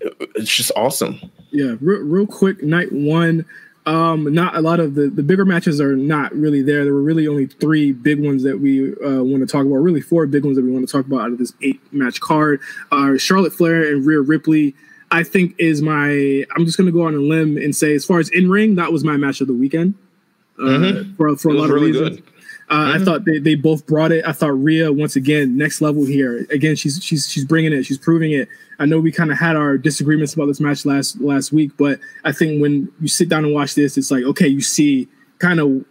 it's 0.00 0.54
just 0.54 0.72
awesome. 0.76 1.18
Yeah, 1.50 1.74
real, 1.80 2.00
real 2.02 2.26
quick, 2.26 2.62
night 2.62 2.92
one. 2.92 3.44
Um, 3.86 4.34
not 4.34 4.56
a 4.56 4.60
lot 4.60 4.80
of 4.80 4.94
the 4.96 5.08
the 5.08 5.22
bigger 5.22 5.44
matches 5.44 5.80
are 5.80 5.94
not 5.94 6.34
really 6.34 6.60
there. 6.60 6.82
There 6.84 6.92
were 6.92 7.02
really 7.02 7.28
only 7.28 7.46
three 7.46 7.92
big 7.92 8.20
ones 8.24 8.42
that 8.42 8.58
we 8.60 8.92
uh, 8.94 9.22
want 9.22 9.40
to 9.40 9.46
talk 9.46 9.64
about. 9.64 9.76
Really, 9.76 10.00
four 10.00 10.26
big 10.26 10.44
ones 10.44 10.56
that 10.56 10.64
we 10.64 10.72
want 10.72 10.86
to 10.88 10.90
talk 10.92 11.06
about 11.06 11.20
out 11.20 11.30
of 11.32 11.38
this 11.38 11.52
eight 11.62 11.80
match 11.92 12.20
card. 12.20 12.60
Uh, 12.90 13.16
Charlotte 13.16 13.52
Flair 13.52 13.92
and 13.94 14.04
Rhea 14.04 14.20
Ripley. 14.20 14.74
I 15.12 15.22
think 15.22 15.54
is 15.58 15.82
my. 15.82 16.44
I'm 16.56 16.64
just 16.66 16.76
going 16.76 16.86
to 16.86 16.92
go 16.92 17.02
on 17.02 17.14
a 17.14 17.18
limb 17.18 17.56
and 17.56 17.76
say, 17.76 17.94
as 17.94 18.04
far 18.04 18.18
as 18.18 18.28
in 18.30 18.50
ring, 18.50 18.74
that 18.74 18.90
was 18.90 19.04
my 19.04 19.16
match 19.16 19.40
of 19.40 19.46
the 19.46 19.54
weekend. 19.54 19.94
Uh, 20.58 20.62
Mhm. 20.62 21.16
For 21.16 21.36
for 21.36 21.50
a 21.50 21.52
It 21.52 21.54
was 21.54 21.68
lot 21.68 21.70
really 21.74 21.90
of 21.90 21.94
reasons. 21.96 22.16
good. 22.20 22.24
Uh, 22.68 22.94
I 22.94 22.98
Mhm. 22.98 23.04
thought 23.04 23.24
they, 23.24 23.38
they 23.38 23.54
both 23.54 23.86
brought 23.86 24.10
it. 24.10 24.24
I 24.26 24.32
thought 24.32 24.60
Rhea 24.60 24.92
once 24.92 25.14
again 25.14 25.56
next 25.56 25.80
level 25.80 26.04
here. 26.04 26.46
Again, 26.50 26.74
she's 26.74 27.02
she's 27.02 27.28
she's 27.28 27.44
bringing 27.44 27.72
it. 27.72 27.84
She's 27.84 27.98
proving 27.98 28.32
it. 28.32 28.48
I 28.78 28.86
know 28.86 28.98
we 28.98 29.12
kind 29.12 29.30
of 29.30 29.38
had 29.38 29.54
our 29.56 29.78
disagreements 29.78 30.34
about 30.34 30.46
this 30.46 30.58
match 30.60 30.84
last 30.84 31.20
last 31.20 31.52
week, 31.52 31.70
but 31.76 32.00
I 32.24 32.32
think 32.32 32.60
when 32.60 32.88
you 33.00 33.08
sit 33.08 33.28
down 33.28 33.44
and 33.44 33.54
watch 33.54 33.74
this, 33.76 33.96
it's 33.96 34.10
like 34.10 34.24
okay, 34.24 34.48
you 34.48 34.60
see 34.60 35.06
kind 35.38 35.60
of 35.60 35.84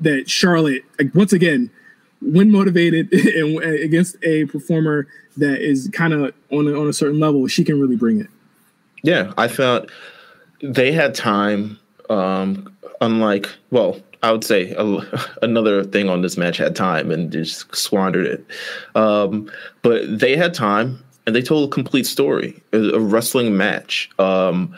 that 0.00 0.28
Charlotte 0.28 0.82
like 0.98 1.14
once 1.14 1.32
again 1.32 1.70
when 2.20 2.50
motivated 2.50 3.12
and 3.12 3.58
against 3.62 4.16
a 4.24 4.44
performer 4.46 5.06
that 5.36 5.60
is 5.60 5.88
kind 5.92 6.12
of 6.12 6.34
on 6.50 6.66
a, 6.66 6.72
on 6.72 6.88
a 6.88 6.92
certain 6.92 7.20
level, 7.20 7.46
she 7.46 7.62
can 7.62 7.80
really 7.80 7.94
bring 7.96 8.20
it. 8.20 8.26
Yeah, 9.04 9.32
I 9.38 9.46
felt 9.46 9.88
they 10.62 10.90
had 10.90 11.14
time. 11.14 11.78
Um, 12.10 12.74
unlike, 13.02 13.48
well, 13.70 14.00
I 14.22 14.32
would 14.32 14.44
say 14.44 14.72
a, 14.72 14.84
another 15.42 15.84
thing 15.84 16.08
on 16.08 16.22
this 16.22 16.36
match 16.36 16.56
had 16.56 16.74
time 16.74 17.10
and 17.10 17.30
just 17.30 17.74
squandered 17.74 18.26
it. 18.26 18.46
Um, 18.94 19.50
but 19.82 20.18
they 20.18 20.36
had 20.36 20.54
time 20.54 21.02
and 21.26 21.36
they 21.36 21.42
told 21.42 21.68
a 21.68 21.72
complete 21.72 22.06
story, 22.06 22.60
a, 22.72 22.78
a 22.78 23.00
wrestling 23.00 23.56
match. 23.56 24.10
Um, 24.18 24.76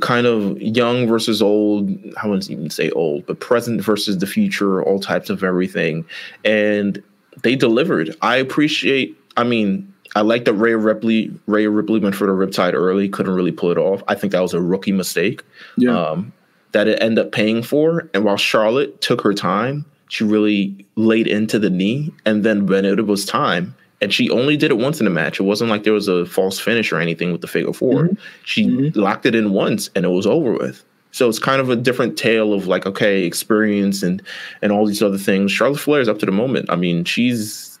kind 0.00 0.26
of 0.26 0.60
young 0.60 1.06
versus 1.06 1.42
old. 1.42 1.90
I 2.22 2.26
wouldn't 2.26 2.50
even 2.50 2.70
say 2.70 2.90
old, 2.90 3.26
but 3.26 3.40
present 3.40 3.80
versus 3.80 4.18
the 4.18 4.26
future, 4.26 4.82
all 4.82 4.98
types 4.98 5.30
of 5.30 5.42
everything. 5.42 6.04
And 6.44 7.02
they 7.42 7.56
delivered. 7.56 8.16
I 8.22 8.36
appreciate, 8.36 9.16
I 9.36 9.44
mean, 9.44 9.92
I 10.14 10.22
like 10.22 10.44
that 10.46 10.54
Ray 10.54 10.74
Ripley, 10.74 11.30
Rhea 11.46 11.68
Ripley 11.70 12.00
went 12.00 12.14
for 12.14 12.26
the 12.26 12.32
Riptide 12.32 12.72
early, 12.72 13.08
couldn't 13.08 13.34
really 13.34 13.52
pull 13.52 13.70
it 13.70 13.78
off. 13.78 14.02
I 14.08 14.14
think 14.14 14.32
that 14.32 14.40
was 14.40 14.54
a 14.54 14.60
rookie 14.60 14.92
mistake. 14.92 15.42
Yeah. 15.76 15.98
Um, 15.98 16.32
that 16.72 16.88
it 16.88 17.00
ended 17.02 17.26
up 17.26 17.32
paying 17.32 17.62
for. 17.62 18.08
And 18.14 18.24
while 18.24 18.36
Charlotte 18.36 19.00
took 19.00 19.20
her 19.22 19.34
time, 19.34 19.84
she 20.08 20.24
really 20.24 20.86
laid 20.96 21.26
into 21.26 21.58
the 21.58 21.70
knee. 21.70 22.12
And 22.24 22.44
then 22.44 22.66
when 22.66 22.84
it 22.84 23.06
was 23.06 23.24
time, 23.24 23.74
and 24.02 24.12
she 24.12 24.28
only 24.30 24.56
did 24.58 24.70
it 24.70 24.76
once 24.76 25.00
in 25.00 25.04
the 25.04 25.10
match. 25.10 25.40
It 25.40 25.44
wasn't 25.44 25.70
like 25.70 25.84
there 25.84 25.92
was 25.94 26.06
a 26.06 26.26
false 26.26 26.60
finish 26.60 26.92
or 26.92 27.00
anything 27.00 27.32
with 27.32 27.40
the 27.40 27.46
figure 27.46 27.72
4 27.72 28.02
Mm-hmm. 28.04 28.14
She 28.44 28.90
locked 28.90 29.24
it 29.24 29.34
in 29.34 29.52
once 29.52 29.88
and 29.94 30.04
it 30.04 30.08
was 30.10 30.26
over 30.26 30.52
with. 30.52 30.84
So 31.12 31.30
it's 31.30 31.38
kind 31.38 31.62
of 31.62 31.70
a 31.70 31.76
different 31.76 32.18
tale 32.18 32.52
of 32.52 32.66
like, 32.66 32.84
okay, 32.84 33.22
experience 33.24 34.02
and 34.02 34.20
and 34.60 34.70
all 34.70 34.84
these 34.86 35.02
other 35.02 35.16
things. 35.16 35.50
Charlotte 35.50 35.78
Flair 35.78 36.02
is 36.02 36.10
up 36.10 36.18
to 36.18 36.26
the 36.26 36.32
moment. 36.32 36.66
I 36.68 36.76
mean, 36.76 37.04
she's 37.04 37.78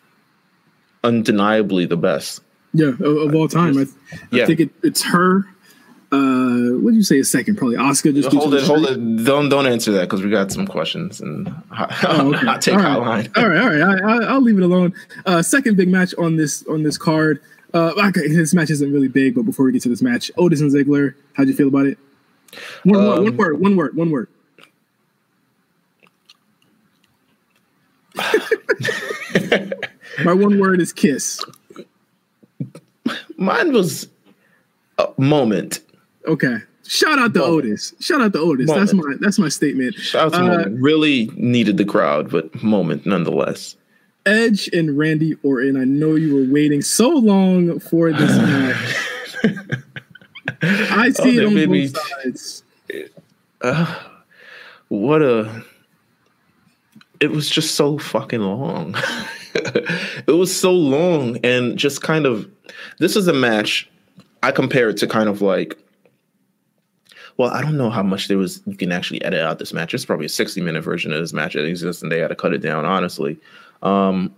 undeniably 1.04 1.84
the 1.84 1.98
best. 1.98 2.40
Yeah, 2.72 2.88
of, 2.88 3.00
of 3.00 3.34
all 3.34 3.48
time. 3.48 3.76
I, 3.76 3.82
I 3.82 3.86
Yeah. 4.30 4.46
think 4.46 4.60
it, 4.60 4.70
it's 4.82 5.02
her. 5.02 5.44
Uh, 6.16 6.78
what 6.80 6.90
did 6.92 6.96
you 6.96 7.02
say 7.02 7.18
a 7.18 7.24
second? 7.24 7.56
Probably 7.56 7.76
Oscar. 7.76 8.12
Just 8.12 8.32
Hold 8.32 8.54
it, 8.54 8.62
hold 8.64 8.86
it. 8.86 9.24
Don't 9.24 9.48
don't 9.48 9.66
answer 9.66 9.92
that 9.92 10.02
because 10.02 10.22
we 10.22 10.30
got 10.30 10.50
some 10.50 10.66
questions 10.66 11.20
and 11.20 11.48
Oh, 11.72 12.32
okay. 12.34 12.46
hot 12.46 12.62
take 12.62 12.74
all 12.74 12.80
right. 13.02 13.30
hotline. 13.30 13.42
all 13.42 13.48
right, 13.48 13.60
all 13.60 13.94
right. 13.94 14.02
I, 14.02 14.24
I, 14.24 14.32
I'll 14.32 14.40
leave 14.40 14.58
it 14.58 14.62
alone. 14.62 14.94
Uh, 15.26 15.42
second 15.42 15.76
big 15.76 15.88
match 15.88 16.14
on 16.18 16.36
this 16.36 16.64
on 16.68 16.82
this 16.82 16.96
card. 16.98 17.40
Uh, 17.74 17.92
okay, 18.08 18.28
this 18.28 18.54
match 18.54 18.70
isn't 18.70 18.90
really 18.92 19.08
big, 19.08 19.34
but 19.34 19.42
before 19.42 19.66
we 19.66 19.72
get 19.72 19.82
to 19.82 19.88
this 19.90 20.00
match, 20.00 20.30
Otis 20.38 20.60
and 20.62 20.72
Ziggler, 20.72 21.14
how'd 21.34 21.48
you 21.48 21.54
feel 21.54 21.68
about 21.68 21.84
it? 21.86 21.98
One, 22.84 23.04
word, 23.04 23.18
one 23.18 23.28
Um, 23.28 23.36
word, 23.36 23.60
one 23.60 23.76
word, 23.76 23.96
one 23.96 24.10
word. 24.10 24.28
My 30.24 30.32
one 30.32 30.58
word 30.58 30.80
is 30.80 30.92
kiss. 30.92 31.40
Mine 33.36 33.72
was 33.72 34.08
a 34.98 35.08
moment. 35.18 35.80
Okay. 36.26 36.58
Shout 36.86 37.18
out 37.18 37.34
to 37.34 37.40
Moment. 37.40 37.64
Otis. 37.66 37.94
Shout 38.00 38.20
out 38.20 38.32
to 38.32 38.38
Otis. 38.38 38.70
That's 38.70 38.92
my 38.92 39.14
that's 39.20 39.38
my 39.38 39.48
statement. 39.48 39.94
Shout 39.96 40.26
out 40.26 40.32
to 40.34 40.38
Uh, 40.38 40.48
moment. 40.48 40.80
Really 40.80 41.30
needed 41.34 41.76
the 41.78 41.84
crowd, 41.84 42.30
but 42.30 42.62
moment 42.62 43.04
nonetheless. 43.06 43.76
Edge 44.24 44.68
and 44.72 44.96
Randy 44.96 45.36
Orton. 45.42 45.76
I 45.76 45.84
know 45.84 46.14
you 46.14 46.34
were 46.34 46.52
waiting 46.52 46.82
so 46.82 47.08
long 47.10 47.78
for 47.80 48.12
this 48.12 48.36
match. 48.36 48.96
I 50.62 51.10
see 51.10 51.38
it 51.38 51.44
on 51.44 51.54
both 51.68 51.96
sides. 52.22 52.62
What 54.88 55.22
a 55.22 55.64
it 57.18 57.30
was 57.32 57.48
just 57.48 57.74
so 57.74 57.98
fucking 57.98 58.40
long. 58.40 58.94
it 59.54 60.36
was 60.36 60.54
so 60.54 60.72
long 60.72 61.38
and 61.42 61.76
just 61.78 62.02
kind 62.02 62.26
of 62.26 62.48
this 62.98 63.16
is 63.16 63.26
a 63.26 63.32
match 63.32 63.88
I 64.42 64.52
compare 64.52 64.90
it 64.90 64.98
to 64.98 65.06
kind 65.06 65.28
of 65.28 65.40
like 65.42 65.78
well, 67.36 67.50
I 67.50 67.62
don't 67.62 67.76
know 67.76 67.90
how 67.90 68.02
much 68.02 68.28
there 68.28 68.38
was 68.38 68.62
you 68.66 68.76
can 68.76 68.92
actually 68.92 69.22
edit 69.22 69.40
out 69.40 69.58
this 69.58 69.72
match. 69.72 69.92
It's 69.92 70.04
probably 70.04 70.26
a 70.26 70.30
60 70.30 70.60
minute 70.60 70.82
version 70.82 71.12
of 71.12 71.20
this 71.20 71.32
match 71.32 71.54
that 71.54 71.64
exists 71.64 72.02
and 72.02 72.10
they 72.10 72.18
had 72.18 72.28
to 72.28 72.34
cut 72.34 72.54
it 72.54 72.62
down, 72.62 72.84
honestly. 72.84 73.38
Um, 73.82 74.34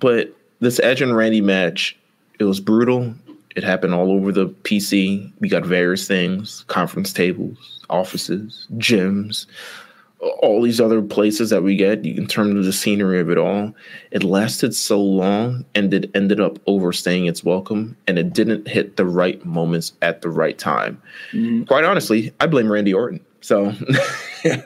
but 0.00 0.34
this 0.60 0.80
Edge 0.80 1.02
and 1.02 1.16
Randy 1.16 1.40
match, 1.40 1.96
it 2.38 2.44
was 2.44 2.60
brutal. 2.60 3.14
It 3.54 3.62
happened 3.62 3.94
all 3.94 4.10
over 4.10 4.32
the 4.32 4.48
PC. 4.48 5.30
We 5.40 5.48
got 5.48 5.64
various 5.64 6.08
things, 6.08 6.64
conference 6.68 7.12
tables, 7.12 7.84
offices, 7.90 8.66
gyms, 8.76 9.46
all 10.40 10.62
these 10.62 10.80
other 10.80 11.02
places 11.02 11.50
that 11.50 11.62
we 11.64 11.74
get 11.74 12.06
in 12.06 12.26
terms 12.28 12.56
of 12.56 12.64
the 12.64 12.72
scenery 12.72 13.18
of 13.18 13.28
it 13.28 13.38
all. 13.38 13.74
It 14.12 14.22
lasted 14.22 14.72
so 14.74 15.00
long 15.00 15.64
and 15.74 15.92
it 15.92 16.10
ended 16.14 16.40
up 16.40 16.60
overstaying 16.68 17.26
its 17.26 17.42
welcome 17.42 17.96
and 18.06 18.18
it 18.18 18.32
didn't 18.32 18.68
hit 18.68 18.96
the 18.96 19.04
right 19.04 19.44
moments 19.44 19.92
at 20.00 20.22
the 20.22 20.28
right 20.30 20.56
time. 20.56 21.02
Quite 21.66 21.84
honestly, 21.84 22.32
I 22.38 22.46
blame 22.46 22.70
Randy 22.70 22.94
Orton. 22.94 23.18
So 23.40 23.66
I'm 24.44 24.56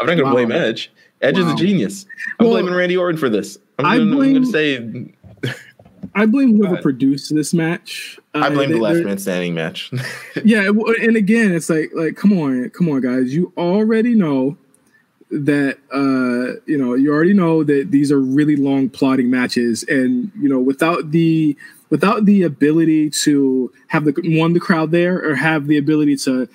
not 0.00 0.06
going 0.06 0.18
to 0.18 0.24
Wow. 0.24 0.32
blame 0.32 0.52
Edge. 0.52 0.92
Edge 1.22 1.38
is 1.38 1.46
a 1.50 1.54
genius. 1.54 2.04
I'm 2.38 2.46
Well, 2.46 2.54
blaming 2.56 2.74
Randy 2.74 2.96
Orton 2.96 3.18
for 3.18 3.28
this. 3.30 3.56
I'm 3.78 3.86
I 3.86 3.96
gonna, 3.96 4.10
I'm 4.10 4.16
blame- 4.16 4.32
gonna 4.34 4.46
say 4.46 5.14
I 6.14 6.26
blame 6.26 6.56
whoever 6.56 6.76
produced 6.82 7.34
this 7.34 7.54
match. 7.54 8.18
I 8.34 8.48
Uh, 8.48 8.50
blame 8.50 8.70
they- 8.70 8.74
the 8.76 8.82
last 8.82 9.04
man 9.04 9.16
standing 9.18 9.54
match. 9.54 9.90
Yeah, 10.44 10.68
and 10.68 11.16
again, 11.16 11.52
it's 11.54 11.70
like 11.70 11.90
like 11.94 12.16
come 12.16 12.36
on, 12.38 12.68
come 12.70 12.88
on, 12.88 13.00
guys. 13.00 13.32
You 13.34 13.52
already 13.56 14.14
know 14.14 14.56
that 15.32 15.78
uh 15.92 16.60
you 16.66 16.76
know 16.76 16.94
you 16.94 17.12
already 17.12 17.32
know 17.32 17.64
that 17.64 17.90
these 17.90 18.12
are 18.12 18.20
really 18.20 18.56
long 18.56 18.88
plotting 18.88 19.30
matches, 19.30 19.82
and 19.84 20.30
you 20.38 20.48
know 20.48 20.60
without 20.60 21.10
the 21.10 21.56
without 21.90 22.24
the 22.24 22.42
ability 22.42 23.10
to 23.10 23.72
have 23.88 24.04
the 24.04 24.12
one 24.38 24.52
the 24.52 24.60
crowd 24.60 24.90
there 24.90 25.22
or 25.22 25.34
have 25.34 25.66
the 25.66 25.78
ability 25.78 26.16
to 26.16 26.48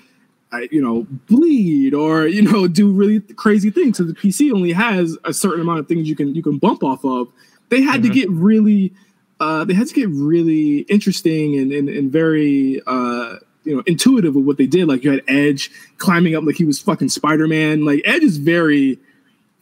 uh, 0.54 0.60
you 0.72 0.82
know 0.82 1.06
bleed 1.28 1.94
or 1.94 2.28
you 2.28 2.42
know 2.42 2.68
do 2.68 2.92
really 2.92 3.20
crazy 3.20 3.70
things. 3.70 3.98
So 3.98 4.04
the 4.04 4.14
PC 4.14 4.52
only 4.54 4.72
has 4.74 5.18
a 5.26 5.34
certain 5.34 5.62
amount 5.62 5.80
of 5.80 5.88
things 5.88 6.08
you 6.08 6.16
can 6.16 6.34
you 6.36 6.44
can 6.44 6.58
bump 6.58 6.84
off 6.84 7.04
of. 7.04 7.28
They 7.70 7.82
had 7.82 8.02
to 8.04 8.10
get 8.10 8.30
really 8.30 8.94
uh, 9.40 9.66
they 9.66 9.74
had 9.74 9.88
to 9.88 9.94
get 9.94 10.10
really 10.10 10.80
interesting 10.82 11.58
and, 11.58 11.72
and, 11.72 11.90
and 11.90 12.12
very 12.12 12.82
uh, 12.88 13.36
you 13.68 13.76
know 13.76 13.84
intuitive 13.86 14.36
with 14.36 14.46
what 14.46 14.58
they 14.58 14.66
did. 14.66 14.88
Like 14.88 15.04
you 15.04 15.12
had 15.12 15.24
Edge 15.28 15.70
climbing 15.98 16.36
up 16.36 16.44
like 16.44 16.56
he 16.56 16.66
was 16.66 16.80
fucking 16.80 17.10
Spider 17.10 17.48
Man. 17.48 17.86
Like 17.86 18.02
Edge 18.06 18.24
is 18.24 18.38
very, 18.38 18.98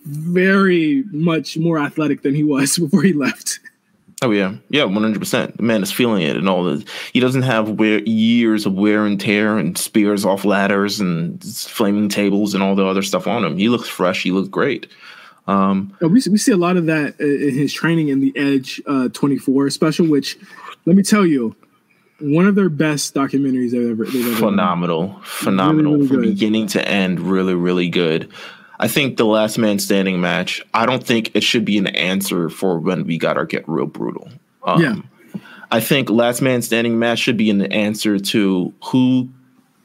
very 0.06 1.04
much 1.12 1.58
more 1.58 1.80
athletic 1.80 2.22
than 2.22 2.36
he 2.36 2.44
was 2.44 2.78
before 2.80 3.04
he 3.04 3.14
left. 3.14 3.60
Oh 4.22 4.32
yeah, 4.32 4.56
yeah, 4.70 4.86
one 4.86 5.04
hundred 5.04 5.20
percent. 5.20 5.58
The 5.58 5.64
man 5.64 5.84
is 5.84 5.92
feeling 5.92 6.22
it 6.22 6.38
and 6.38 6.48
all 6.48 6.64
this. 6.64 6.86
He 7.12 7.20
doesn't 7.20 7.42
have 7.42 7.70
wear, 7.72 8.00
years 8.04 8.66
of 8.66 8.74
wear 8.74 9.06
and 9.06 9.20
tear 9.20 9.58
and 9.58 9.78
spears 9.78 10.24
off 10.24 10.46
ladders 10.46 11.00
and 11.00 11.44
flaming 11.44 12.08
tables 12.08 12.54
and 12.54 12.64
all 12.64 12.76
the 12.76 12.86
other 12.86 13.02
stuff 13.02 13.28
on 13.28 13.44
him. 13.44 13.58
He 13.58 13.68
looks 13.68 13.90
fresh. 13.90 14.24
He 14.24 14.32
looks 14.32 14.48
great. 14.48 14.88
Um, 15.48 15.96
Uh, 16.02 16.08
we 16.08 16.22
see, 16.22 16.30
we 16.30 16.38
see 16.38 16.52
a 16.52 16.58
lot 16.58 16.78
of 16.78 16.86
that 16.88 17.20
in 17.20 17.54
his 17.54 17.74
training 17.74 18.08
in 18.08 18.20
the 18.20 18.34
Edge 18.36 18.82
uh, 18.88 19.10
24 19.10 19.70
special, 19.70 20.08
which 20.08 20.38
let 20.86 20.96
me 20.96 21.04
tell 21.04 21.26
you, 21.26 21.56
one 22.20 22.46
of 22.48 22.56
their 22.56 22.70
best 22.70 23.14
documentaries 23.14 23.72
they've 23.72 23.90
ever. 23.92 24.06
They've 24.06 24.22
ever 24.22 24.30
done. 24.32 24.50
phenomenal, 24.52 25.20
phenomenal 25.24 25.96
really 25.96 26.08
from 26.08 26.16
good. 26.18 26.30
beginning 26.30 26.68
to 26.68 26.88
end. 26.88 27.20
Really, 27.20 27.56
really 27.56 27.90
good. 27.90 28.32
I 28.80 28.88
think 28.88 29.18
the 29.18 29.26
last 29.26 29.58
man 29.58 29.80
standing 29.80 30.20
match. 30.20 30.62
I 30.74 30.86
don't 30.86 31.04
think 31.04 31.32
it 31.34 31.44
should 31.44 31.66
be 31.66 31.78
an 31.78 31.88
answer 31.88 32.50
for 32.50 32.78
when 32.80 33.06
we 33.06 33.18
got 33.18 33.38
our 33.38 33.46
get 33.46 33.68
real 33.68 33.86
brutal. 33.86 34.30
Um, 34.64 34.82
Yeah. 34.82 34.96
I 35.72 35.80
think 35.80 36.10
last 36.10 36.42
man 36.42 36.62
standing 36.62 37.00
match 37.00 37.20
should 37.20 37.38
be 37.38 37.50
an 37.50 37.64
answer 37.72 38.20
to 38.20 38.74
who 38.84 39.30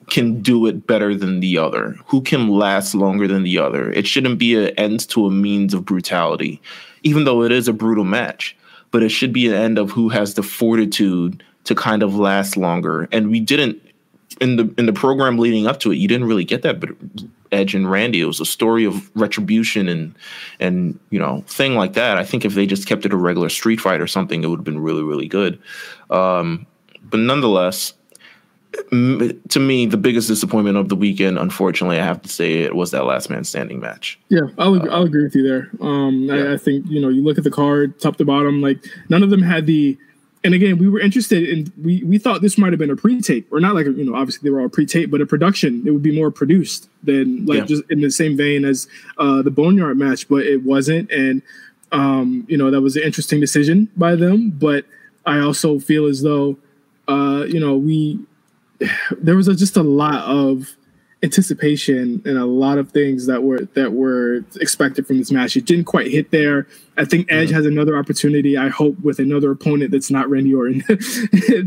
can 0.08 0.42
do 0.42 0.66
it 0.66 0.86
better 0.86 1.14
than 1.14 1.40
the 1.40 1.56
other, 1.56 1.96
who 2.06 2.20
can 2.20 2.48
last 2.48 2.94
longer 2.94 3.26
than 3.26 3.44
the 3.44 3.58
other. 3.58 3.90
It 3.92 4.06
shouldn't 4.06 4.38
be 4.38 4.56
an 4.56 4.74
end 4.76 5.08
to 5.10 5.26
a 5.26 5.30
means 5.30 5.72
of 5.72 5.84
brutality, 5.84 6.60
even 7.02 7.24
though 7.24 7.42
it 7.44 7.50
is 7.52 7.66
a 7.68 7.72
brutal 7.72 8.04
match. 8.04 8.56
But 8.90 9.02
it 9.04 9.08
should 9.10 9.32
be 9.32 9.46
an 9.48 9.54
end 9.54 9.78
of 9.78 9.92
who 9.92 10.08
has 10.10 10.34
the 10.34 10.42
fortitude 10.42 11.42
to 11.70 11.74
kind 11.76 12.02
of 12.02 12.16
last 12.16 12.56
longer. 12.56 13.08
And 13.12 13.30
we 13.30 13.38
didn't 13.40 13.80
in 14.40 14.56
the 14.56 14.74
in 14.76 14.86
the 14.86 14.92
program 14.92 15.38
leading 15.38 15.66
up 15.66 15.78
to 15.80 15.92
it. 15.92 15.96
You 15.96 16.08
didn't 16.08 16.26
really 16.26 16.44
get 16.44 16.62
that, 16.62 16.80
but 16.80 16.90
Edge 17.52 17.74
and 17.74 17.88
Randy. 17.90 18.20
It 18.20 18.24
was 18.26 18.40
a 18.40 18.44
story 18.44 18.84
of 18.84 19.08
retribution 19.16 19.88
and 19.88 20.14
and 20.58 20.98
you 21.10 21.18
know 21.18 21.44
thing 21.46 21.76
like 21.76 21.92
that. 21.94 22.18
I 22.18 22.24
think 22.24 22.44
if 22.44 22.54
they 22.54 22.66
just 22.66 22.88
kept 22.88 23.06
it 23.06 23.12
a 23.12 23.16
regular 23.16 23.48
street 23.48 23.80
fight 23.80 24.00
or 24.00 24.06
something, 24.08 24.42
it 24.42 24.48
would 24.48 24.58
have 24.58 24.64
been 24.64 24.80
really 24.80 25.02
really 25.04 25.28
good. 25.28 25.60
Um, 26.10 26.66
but 27.04 27.20
nonetheless, 27.20 27.92
m- 28.92 29.40
to 29.48 29.60
me, 29.60 29.86
the 29.86 29.96
biggest 29.96 30.26
disappointment 30.28 30.76
of 30.76 30.88
the 30.88 30.96
weekend, 30.96 31.38
unfortunately, 31.38 31.98
I 32.00 32.04
have 32.04 32.22
to 32.22 32.28
say, 32.28 32.54
it 32.62 32.74
was 32.74 32.90
that 32.90 33.04
last 33.04 33.30
man 33.30 33.44
standing 33.44 33.80
match. 33.80 34.18
Yeah, 34.28 34.42
I'll, 34.58 34.76
ag- 34.76 34.88
I'll 34.88 35.04
agree 35.04 35.24
with 35.24 35.34
you 35.34 35.42
there. 35.46 35.70
Um, 35.80 36.22
Yeah. 36.24 36.34
I, 36.34 36.54
I 36.54 36.56
think 36.56 36.86
you 36.88 37.00
know 37.00 37.08
you 37.08 37.22
look 37.22 37.38
at 37.38 37.44
the 37.44 37.50
card 37.50 37.98
top 38.00 38.16
to 38.16 38.24
bottom, 38.24 38.60
like 38.60 38.84
none 39.08 39.22
of 39.22 39.30
them 39.30 39.42
had 39.42 39.66
the. 39.66 39.96
And 40.42 40.54
again, 40.54 40.78
we 40.78 40.88
were 40.88 41.00
interested 41.00 41.46
in 41.46 41.70
we 41.82 42.02
we 42.02 42.16
thought 42.18 42.40
this 42.40 42.56
might 42.56 42.72
have 42.72 42.78
been 42.78 42.90
a 42.90 42.96
pre-tape 42.96 43.46
or 43.52 43.60
not 43.60 43.74
like 43.74 43.84
you 43.86 44.04
know 44.04 44.14
obviously 44.14 44.40
they 44.46 44.50
were 44.50 44.60
all 44.62 44.70
pre-tape, 44.70 45.10
but 45.10 45.20
a 45.20 45.26
production. 45.26 45.82
It 45.86 45.90
would 45.90 46.02
be 46.02 46.14
more 46.16 46.30
produced 46.30 46.88
than 47.02 47.44
like 47.44 47.58
Yeah. 47.58 47.64
just 47.66 47.82
in 47.90 48.00
the 48.00 48.10
same 48.10 48.36
vein 48.36 48.64
as 48.64 48.88
uh, 49.18 49.42
the 49.42 49.50
Boneyard 49.50 49.98
match, 49.98 50.28
but 50.28 50.42
it 50.46 50.62
wasn't. 50.62 51.10
And 51.10 51.42
Um, 51.92 52.44
you 52.48 52.56
know, 52.56 52.70
that 52.70 52.80
was 52.80 52.94
an 52.96 53.02
interesting 53.02 53.40
decision 53.40 53.88
by 53.96 54.14
them, 54.14 54.50
but 54.50 54.84
I 55.26 55.40
also 55.40 55.80
feel 55.80 56.06
as 56.06 56.22
though, 56.22 56.56
uh, 57.08 57.44
you 57.48 57.58
know, 57.58 57.76
we 57.76 58.18
there 59.20 59.36
was 59.36 59.48
a, 59.48 59.54
just 59.54 59.76
a 59.76 59.82
lot 59.82 60.22
of 60.24 60.76
anticipation 61.22 62.22
and 62.24 62.38
a 62.38 62.46
lot 62.46 62.78
of 62.78 62.92
things 62.92 63.26
that 63.26 63.42
were 63.42 63.60
that 63.74 63.92
were 63.92 64.44
expected 64.60 65.06
from 65.06 65.18
this 65.18 65.30
match. 65.30 65.56
It 65.56 65.66
didn't 65.66 65.84
quite 65.84 66.10
hit 66.10 66.30
there. 66.30 66.66
I 66.96 67.04
think 67.04 67.30
Edge 67.30 67.48
mm-hmm. 67.48 67.56
has 67.56 67.66
another 67.66 67.96
opportunity. 67.96 68.56
I 68.56 68.68
hope 68.68 68.98
with 69.00 69.18
another 69.18 69.50
opponent 69.50 69.90
that's 69.90 70.10
not 70.10 70.28
Randy 70.30 70.54
Orton 70.54 70.82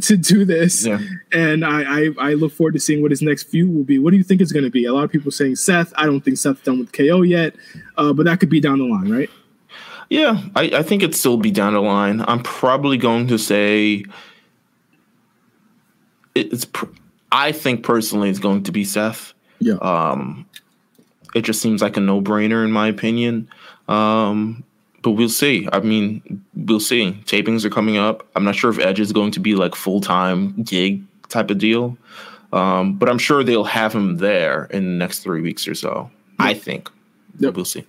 to 0.02 0.18
do 0.18 0.46
this. 0.46 0.86
Yeah. 0.86 1.00
And 1.32 1.64
I, 1.64 2.06
I, 2.06 2.10
I 2.20 2.34
look 2.34 2.52
forward 2.52 2.74
to 2.74 2.80
seeing 2.80 3.02
what 3.02 3.12
his 3.12 3.22
next 3.22 3.44
feud 3.44 3.74
will 3.74 3.84
be. 3.84 4.00
What 4.00 4.12
do 4.12 4.18
you 4.18 4.24
think 4.24 4.42
it's 4.42 4.52
going 4.52 4.66
to 4.66 4.72
be? 4.72 4.86
A 4.86 4.94
lot 4.94 5.04
of 5.04 5.12
people 5.12 5.32
saying 5.32 5.56
Seth. 5.56 5.94
I 5.98 6.06
don't 6.06 6.22
think 6.22 6.38
Seth's 6.38 6.62
done 6.62 6.80
with 6.80 6.92
KO 6.92 7.22
yet, 7.22 7.56
uh, 7.98 8.14
but 8.14 8.26
that 8.26 8.40
could 8.40 8.50
be 8.50 8.60
down 8.60 8.80
the 8.80 8.86
line, 8.86 9.12
right? 9.12 9.30
Yeah, 10.10 10.42
I, 10.56 10.64
I 10.64 10.84
think 10.84 11.02
it'd 11.02 11.16
still 11.16 11.38
be 11.38 11.52
down 11.52 11.74
the 11.74 11.82
line. 11.82 12.24
I'm 12.28 12.44
probably 12.44 12.98
going 12.98 13.28
to 13.28 13.38
say 13.38 14.04
it's. 16.36 16.66
Pr- 16.66 16.86
I 17.32 17.52
think 17.52 17.84
personally 17.84 18.30
it's 18.30 18.38
going 18.38 18.62
to 18.64 18.72
be 18.72 18.84
Seth. 18.84 19.33
Yeah. 19.64 19.76
Um, 19.76 20.46
it 21.34 21.42
just 21.42 21.62
seems 21.62 21.82
like 21.82 21.98
a 21.98 22.00
no 22.00 22.22
brainer 22.22 22.64
in 22.64 22.72
my 22.72 22.88
opinion. 22.88 23.50
Um, 23.88 24.64
but 25.02 25.12
we'll 25.12 25.30
see. 25.30 25.68
I 25.72 25.80
mean, 25.80 26.44
we'll 26.56 26.80
see. 26.80 27.12
Tapings 27.26 27.66
are 27.66 27.70
coming 27.70 27.98
up. 27.98 28.28
I'm 28.36 28.44
not 28.44 28.56
sure 28.56 28.70
if 28.70 28.80
Edge 28.80 29.00
is 29.00 29.12
going 29.12 29.32
to 29.32 29.40
be 29.40 29.56
like 29.56 29.76
full 29.76 30.02
time 30.02 30.64
gig 30.64 31.04
type 31.30 31.50
of 31.50 31.58
deal. 31.58 31.98
Um, 32.52 32.98
but 32.98 33.10
I'm 33.10 33.18
sure 33.18 33.44
they'll 33.44 33.64
have 33.64 33.94
him 33.94 34.18
there 34.18 34.66
in 34.66 34.84
the 34.86 34.92
next 34.92 35.20
three 35.20 35.42
weeks 35.42 35.68
or 35.68 35.76
so. 35.76 36.12
Yep. 36.40 36.48
I 36.48 36.54
think. 36.54 36.90
Yep. 37.40 37.56
We'll 37.56 37.66
see. 37.66 37.86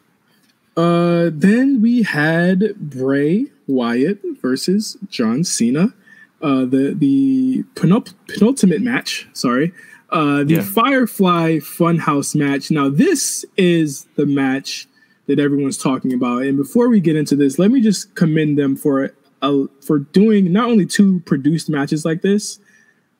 Uh, 0.76 1.30
then 1.32 1.80
we 1.80 2.02
had 2.02 2.74
Bray 2.76 3.46
Wyatt 3.66 4.20
versus 4.40 4.96
John 5.08 5.44
Cena. 5.44 5.94
Uh, 6.42 6.64
the 6.64 6.94
the 6.98 7.64
penultimate 7.74 8.82
match. 8.82 9.28
Sorry, 9.32 9.72
uh, 10.14 10.44
the 10.44 10.54
yeah. 10.54 10.62
Firefly 10.62 11.56
Funhouse 11.56 12.36
match. 12.36 12.70
Now, 12.70 12.88
this 12.88 13.44
is 13.56 14.06
the 14.14 14.24
match 14.24 14.86
that 15.26 15.40
everyone's 15.40 15.76
talking 15.76 16.12
about. 16.12 16.42
And 16.42 16.56
before 16.56 16.88
we 16.88 17.00
get 17.00 17.16
into 17.16 17.34
this, 17.34 17.58
let 17.58 17.72
me 17.72 17.80
just 17.80 18.14
commend 18.14 18.56
them 18.56 18.76
for 18.76 19.12
uh, 19.42 19.64
for 19.80 19.98
doing 19.98 20.52
not 20.52 20.70
only 20.70 20.86
two 20.86 21.20
produced 21.20 21.68
matches 21.68 22.04
like 22.04 22.22
this, 22.22 22.60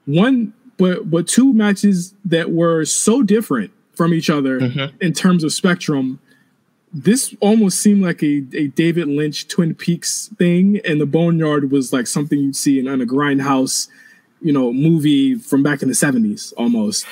one 0.07 0.55
but 0.76 1.11
but 1.11 1.26
two 1.26 1.53
matches 1.53 2.14
that 2.24 2.53
were 2.53 2.84
so 2.84 3.22
different 3.22 3.72
from 3.95 4.14
each 4.14 4.30
other 4.30 4.61
mm-hmm. 4.61 4.97
in 5.01 5.12
terms 5.12 5.42
of 5.42 5.53
spectrum. 5.53 6.20
This 6.92 7.34
almost 7.40 7.80
seemed 7.80 8.03
like 8.03 8.22
a, 8.22 8.45
a 8.55 8.68
David 8.68 9.09
Lynch 9.09 9.49
Twin 9.49 9.74
Peaks 9.74 10.30
thing, 10.38 10.80
and 10.84 11.01
the 11.01 11.07
Boneyard 11.07 11.72
was 11.72 11.92
like 11.92 12.07
something 12.07 12.38
you'd 12.38 12.55
see 12.55 12.78
in, 12.78 12.86
in 12.86 13.01
a 13.01 13.07
grindhouse 13.07 13.88
you 14.45 14.53
know 14.53 14.72
movie 14.72 15.34
from 15.36 15.62
back 15.62 15.82
in 15.82 15.88
the 15.88 15.95
70s 15.95 16.53
almost. 16.57 17.07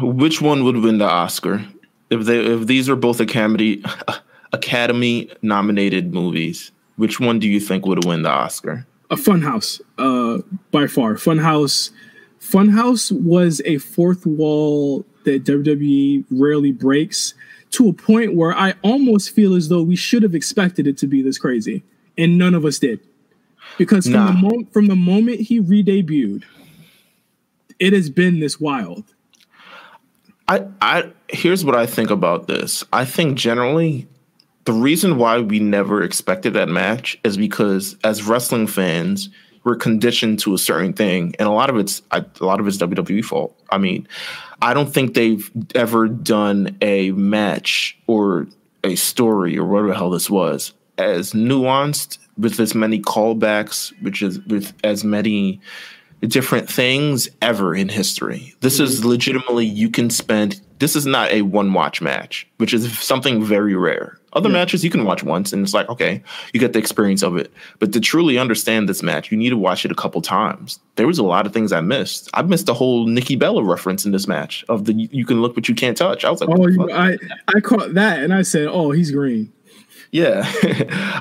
Which 0.00 0.40
one 0.40 0.64
would 0.64 0.78
win 0.78 0.98
the 0.98 1.08
oscar? 1.08 1.64
If 2.10 2.24
they 2.24 2.38
if 2.38 2.66
these 2.66 2.88
are 2.88 2.96
both 2.96 3.20
academy 3.20 3.82
academy 4.52 5.30
nominated 5.42 6.14
movies 6.14 6.70
which 6.96 7.20
one 7.20 7.38
do 7.38 7.48
you 7.48 7.60
think 7.60 7.84
would 7.84 8.04
win 8.04 8.22
the 8.22 8.30
oscar? 8.30 8.86
A 9.10 9.16
funhouse 9.16 9.80
uh 9.98 10.42
by 10.70 10.86
far. 10.86 11.14
Funhouse 11.14 11.90
funhouse 12.40 13.12
was 13.12 13.60
a 13.64 13.78
fourth 13.78 14.24
wall 14.24 15.04
that 15.24 15.44
wwe 15.44 16.24
rarely 16.30 16.72
breaks 16.72 17.34
to 17.70 17.88
a 17.88 17.92
point 17.92 18.36
where 18.36 18.54
i 18.54 18.72
almost 18.82 19.30
feel 19.30 19.54
as 19.54 19.68
though 19.68 19.82
we 19.82 19.96
should 19.96 20.22
have 20.22 20.36
expected 20.36 20.86
it 20.86 20.96
to 20.96 21.08
be 21.08 21.20
this 21.20 21.36
crazy 21.38 21.82
and 22.16 22.38
none 22.38 22.54
of 22.54 22.64
us 22.64 22.78
did. 22.78 23.00
Because 23.78 24.04
from 24.04 24.12
nah. 24.12 24.26
the 24.28 24.38
moment 24.38 24.72
from 24.72 24.86
the 24.86 24.96
moment 24.96 25.40
he 25.40 25.60
re-debuted 25.60 26.44
it 27.78 27.92
has 27.92 28.10
been 28.10 28.40
this 28.40 28.60
wild. 28.60 29.04
I 30.48 30.66
I 30.80 31.12
here's 31.28 31.64
what 31.64 31.74
I 31.74 31.86
think 31.86 32.10
about 32.10 32.46
this. 32.46 32.84
I 32.92 33.04
think 33.04 33.36
generally 33.38 34.06
the 34.64 34.72
reason 34.72 35.16
why 35.16 35.40
we 35.40 35.60
never 35.60 36.02
expected 36.02 36.54
that 36.54 36.68
match 36.68 37.18
is 37.24 37.36
because 37.36 37.96
as 38.04 38.22
wrestling 38.24 38.66
fans, 38.66 39.28
we're 39.64 39.76
conditioned 39.76 40.38
to 40.40 40.54
a 40.54 40.58
certain 40.58 40.92
thing, 40.92 41.34
and 41.38 41.48
a 41.48 41.52
lot 41.52 41.70
of 41.70 41.76
it's 41.76 42.02
a 42.10 42.24
lot 42.40 42.60
of 42.60 42.66
it's 42.66 42.78
WWE 42.78 43.24
fault. 43.24 43.60
I 43.70 43.78
mean, 43.78 44.06
I 44.62 44.74
don't 44.74 44.92
think 44.92 45.14
they've 45.14 45.50
ever 45.74 46.08
done 46.08 46.76
a 46.80 47.10
match 47.12 47.98
or 48.06 48.46
a 48.84 48.94
story 48.94 49.58
or 49.58 49.66
whatever 49.66 49.88
the 49.88 49.96
hell 49.96 50.10
this 50.10 50.30
was 50.30 50.72
as 50.98 51.32
nuanced 51.32 52.18
with 52.38 52.60
as 52.60 52.74
many 52.74 53.00
callbacks, 53.00 53.92
which 54.02 54.22
is 54.22 54.40
with 54.46 54.72
as 54.84 55.04
many 55.04 55.60
different 56.22 56.68
things 56.68 57.28
ever 57.42 57.74
in 57.74 57.88
history. 57.88 58.54
This 58.60 58.74
mm-hmm. 58.74 58.84
is 58.84 59.04
legitimately 59.04 59.66
you 59.66 59.90
can 59.90 60.10
spend 60.10 60.60
this 60.78 60.94
is 60.94 61.06
not 61.06 61.30
a 61.30 61.42
one 61.42 61.72
watch 61.72 62.02
match, 62.02 62.46
which 62.58 62.74
is 62.74 62.98
something 62.98 63.42
very 63.42 63.74
rare. 63.74 64.18
Other 64.34 64.50
yeah. 64.50 64.54
matches 64.54 64.84
you 64.84 64.90
can 64.90 65.04
watch 65.04 65.22
once 65.22 65.52
and 65.52 65.62
it's 65.62 65.72
like, 65.72 65.88
okay, 65.88 66.22
you 66.52 66.60
get 66.60 66.74
the 66.74 66.78
experience 66.78 67.22
of 67.22 67.36
it. 67.36 67.50
But 67.78 67.92
to 67.94 68.00
truly 68.00 68.36
understand 68.36 68.86
this 68.86 69.02
match, 69.02 69.30
you 69.30 69.38
need 69.38 69.50
to 69.50 69.56
watch 69.56 69.86
it 69.86 69.90
a 69.90 69.94
couple 69.94 70.20
times. 70.20 70.78
There 70.96 71.06
was 71.06 71.18
a 71.18 71.22
lot 71.22 71.46
of 71.46 71.54
things 71.54 71.72
I 71.72 71.80
missed. 71.80 72.28
I 72.34 72.42
missed 72.42 72.66
the 72.66 72.74
whole 72.74 73.06
Nikki 73.06 73.36
Bella 73.36 73.62
reference 73.62 74.04
in 74.04 74.12
this 74.12 74.28
match 74.28 74.64
of 74.68 74.84
the 74.84 74.92
you 74.92 75.24
can 75.24 75.40
look 75.40 75.54
but 75.54 75.68
you 75.68 75.74
can't 75.74 75.96
touch. 75.96 76.24
I 76.24 76.30
was 76.30 76.42
like, 76.42 76.50
oh, 76.50 76.92
I 76.92 77.16
I 77.48 77.60
caught 77.60 77.94
that 77.94 78.22
and 78.22 78.34
I 78.34 78.42
said, 78.42 78.68
oh, 78.68 78.90
he's 78.90 79.10
green. 79.10 79.52
Yeah, 80.10 80.42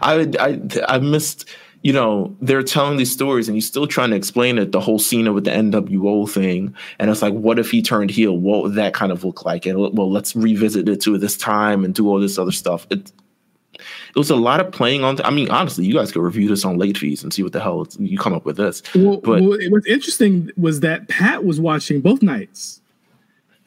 I 0.02 0.30
I 0.40 0.62
I 0.88 1.00
missed 1.00 1.50
you 1.86 1.94
know, 1.94 2.36
they're 2.42 2.64
telling 2.64 2.98
these 2.98 3.12
stories 3.12 3.48
and 3.48 3.54
he's 3.54 3.68
still 3.68 3.86
trying 3.86 4.10
to 4.10 4.16
explain 4.16 4.58
it, 4.58 4.72
the 4.72 4.80
whole 4.82 4.98
Cena 4.98 5.32
with 5.32 5.44
the 5.44 5.52
NWO 5.52 6.28
thing. 6.28 6.74
And 6.98 7.12
it's 7.12 7.22
like, 7.22 7.36
what 7.36 7.60
if 7.60 7.70
he 7.70 7.84
turned 7.84 8.10
heel? 8.10 8.36
What 8.36 8.64
would 8.64 8.74
that 8.74 8.96
kind 8.96 9.12
of 9.12 9.24
look 9.24 9.46
like? 9.46 9.68
And 9.68 9.78
well, 9.96 10.12
let's 10.12 10.36
revisit 10.36 10.90
it 10.90 11.00
to 11.02 11.20
this 11.20 11.38
time 11.38 11.86
and 11.86 11.94
do 11.94 12.10
all 12.10 12.20
this 12.20 12.40
other 12.40 12.52
stuff. 12.52 12.88
It, 12.90 13.12
it 13.76 14.16
was 14.16 14.32
a 14.32 14.36
lot 14.36 14.62
of 14.62 14.72
playing 14.72 15.04
on. 15.04 15.22
I 15.24 15.30
mean, 15.30 15.52
honestly, 15.52 15.86
you 15.86 15.94
guys 15.94 16.12
could 16.12 16.24
review 16.24 16.50
this 16.50 16.66
on 16.66 16.80
late 16.80 16.98
fees 16.98 17.22
and 17.22 17.32
see 17.32 17.44
what 17.44 17.54
the 17.54 17.60
hell 17.60 17.88
you 18.00 18.18
come 18.18 18.34
up 18.34 18.46
with 18.46 18.58
this. 18.58 18.82
Well, 18.96 19.18
but 19.18 19.44
well, 19.44 19.60
what's 19.70 19.86
interesting 19.86 20.50
was 20.58 20.80
that 20.80 21.08
Pat 21.08 21.46
was 21.46 21.60
watching 21.60 22.02
both 22.02 22.24
nights, 22.24 22.82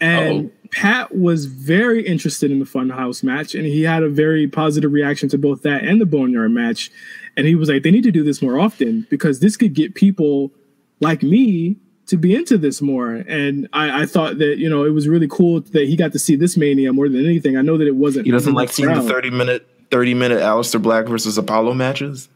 and 0.01 0.47
Uh-oh. 0.47 0.69
Pat 0.73 1.17
was 1.17 1.47
very 1.47 2.05
interested 2.05 2.51
in 2.51 2.59
the 2.59 2.65
Funhouse 2.65 3.23
match, 3.23 3.55
and 3.55 3.65
he 3.65 3.85
had 3.85 4.03
a 4.03 4.09
very 4.09 4.49
positive 4.49 4.91
reaction 4.93 5.29
to 5.29 5.39
both 5.39 5.63
that 5.63 5.85
and 5.85 6.01
the 6.01 6.07
Boneyard 6.07 6.51
match. 6.51 6.91
And 7.39 7.47
he 7.47 7.55
was 7.55 7.69
like, 7.69 7.85
they 7.85 7.93
need 7.93 8.03
to 8.03 8.11
do 8.11 8.25
this 8.25 8.43
more 8.43 8.59
often 8.59 9.07
because 9.11 9.39
this 9.39 9.57
could 9.57 9.73
get 9.73 9.95
people 9.95 10.51
like 10.99 11.23
me 11.23 11.77
to 12.09 12.17
be 12.17 12.35
into 12.35 12.59
this 12.59 12.83
more. 12.83 13.13
And 13.13 13.69
I, 13.73 14.03
I, 14.03 14.07
thought 14.07 14.39
that, 14.39 14.59
you 14.59 14.69
know, 14.69 14.85
it 14.85 14.91
was 14.91 15.07
really 15.07 15.29
cool 15.29 15.61
that 15.61 15.87
he 15.87 15.95
got 15.95 16.11
to 16.13 16.19
see 16.19 16.35
this 16.35 16.57
mania 16.57 16.93
more 16.93 17.09
than 17.09 17.25
anything. 17.25 17.57
I 17.57 17.63
know 17.63 17.79
that 17.79 17.87
it 17.87 17.95
wasn't. 17.95 18.27
He 18.27 18.33
doesn't 18.33 18.55
like 18.55 18.71
seeing 18.71 18.93
the 18.93 19.03
30 19.03 19.31
minute, 19.31 19.69
30 19.93 20.15
minute 20.15 20.41
Aleister 20.41 20.83
Black 20.83 21.07
versus 21.07 21.39
Apollo 21.39 21.75
matches. 21.75 22.29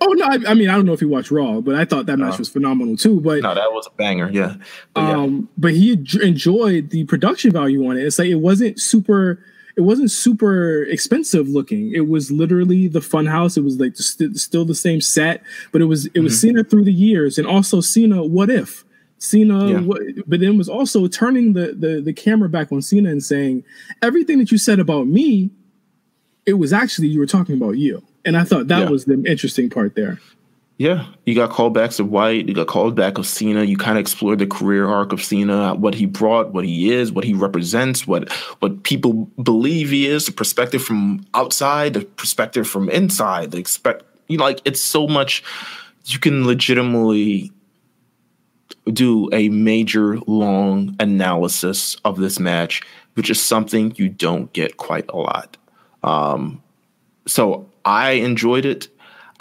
oh 0.00 0.08
no! 0.08 0.26
I, 0.26 0.38
I, 0.48 0.54
mean, 0.54 0.68
I 0.68 0.74
don't 0.74 0.86
know 0.86 0.92
if 0.92 1.00
he 1.00 1.06
watched 1.06 1.30
Raw, 1.30 1.60
but 1.60 1.76
I 1.76 1.84
thought 1.84 2.06
that 2.06 2.18
match 2.18 2.34
uh, 2.34 2.38
was 2.40 2.48
phenomenal 2.48 2.96
too. 2.96 3.20
But 3.20 3.42
no, 3.42 3.54
that 3.54 3.72
was 3.72 3.86
a 3.86 3.90
banger. 3.96 4.28
Yeah, 4.30 4.56
but, 4.92 5.00
yeah. 5.00 5.16
um, 5.16 5.48
but 5.56 5.72
he 5.72 5.92
enjoyed 5.92 6.90
the 6.90 7.04
production 7.04 7.52
value 7.52 7.86
on 7.88 7.96
it. 7.96 8.04
It's 8.04 8.18
like 8.18 8.28
it 8.28 8.34
wasn't 8.34 8.78
super 8.78 9.42
it 9.76 9.82
wasn't 9.82 10.10
super 10.10 10.84
expensive 10.84 11.48
looking. 11.48 11.92
It 11.92 12.08
was 12.08 12.30
literally 12.30 12.88
the 12.88 13.00
Funhouse. 13.00 13.56
It 13.56 13.62
was 13.62 13.80
like 13.80 13.96
st- 13.96 14.36
still 14.36 14.64
the 14.64 14.74
same 14.74 15.00
set, 15.00 15.42
but 15.72 15.80
it 15.80 15.86
was 15.86 16.06
it 16.06 16.20
was 16.20 16.34
mm-hmm. 16.34 16.48
Cena 16.48 16.64
through 16.64 16.84
the 16.84 16.92
years, 16.92 17.38
and 17.38 17.46
also 17.46 17.80
Cena. 17.80 18.24
What 18.24 18.50
if 18.50 18.84
Cena? 19.18 19.70
Yeah. 19.70 19.80
What, 19.80 20.02
but 20.26 20.40
then 20.40 20.58
was 20.58 20.68
also 20.68 21.06
turning 21.06 21.54
the, 21.54 21.74
the 21.78 22.00
the 22.00 22.12
camera 22.12 22.48
back 22.48 22.70
on 22.72 22.82
Cena 22.82 23.10
and 23.10 23.22
saying 23.22 23.64
everything 24.02 24.38
that 24.38 24.52
you 24.52 24.58
said 24.58 24.78
about 24.78 25.06
me. 25.06 25.50
It 26.44 26.54
was 26.54 26.72
actually 26.72 27.06
you 27.06 27.20
were 27.20 27.26
talking 27.26 27.56
about 27.56 27.78
you, 27.78 28.02
and 28.24 28.36
I 28.36 28.42
thought 28.42 28.66
that 28.68 28.80
yeah. 28.80 28.90
was 28.90 29.04
the 29.04 29.22
interesting 29.24 29.70
part 29.70 29.94
there. 29.94 30.18
Yeah, 30.82 31.06
you 31.26 31.36
got 31.36 31.50
callbacks 31.50 32.00
of 32.00 32.08
Wyatt, 32.08 32.48
you 32.48 32.54
got 32.54 32.66
called 32.66 32.96
back 32.96 33.16
of 33.16 33.24
Cena. 33.24 33.62
You 33.62 33.76
kind 33.76 33.96
of 33.96 34.00
explored 34.00 34.40
the 34.40 34.48
career 34.48 34.88
arc 34.88 35.12
of 35.12 35.22
Cena, 35.22 35.76
what 35.76 35.94
he 35.94 36.06
brought, 36.06 36.52
what 36.52 36.64
he 36.64 36.92
is, 36.92 37.12
what 37.12 37.22
he 37.22 37.34
represents, 37.34 38.04
what 38.04 38.32
what 38.58 38.82
people 38.82 39.30
believe 39.40 39.90
he 39.90 40.08
is, 40.08 40.26
the 40.26 40.32
perspective 40.32 40.82
from 40.82 41.24
outside, 41.34 41.94
the 41.94 42.00
perspective 42.00 42.66
from 42.66 42.90
inside. 42.90 43.52
The 43.52 43.58
expect 43.58 44.02
you 44.26 44.38
know, 44.38 44.42
like 44.42 44.60
it's 44.64 44.80
so 44.80 45.06
much. 45.06 45.44
You 46.06 46.18
can 46.18 46.48
legitimately 46.48 47.52
do 48.92 49.30
a 49.32 49.50
major 49.50 50.18
long 50.26 50.96
analysis 50.98 51.96
of 52.04 52.18
this 52.18 52.40
match, 52.40 52.82
which 53.14 53.30
is 53.30 53.40
something 53.40 53.92
you 53.94 54.08
don't 54.08 54.52
get 54.52 54.78
quite 54.78 55.08
a 55.10 55.16
lot. 55.16 55.56
Um, 56.02 56.60
so 57.28 57.70
I 57.84 58.14
enjoyed 58.14 58.64
it. 58.64 58.88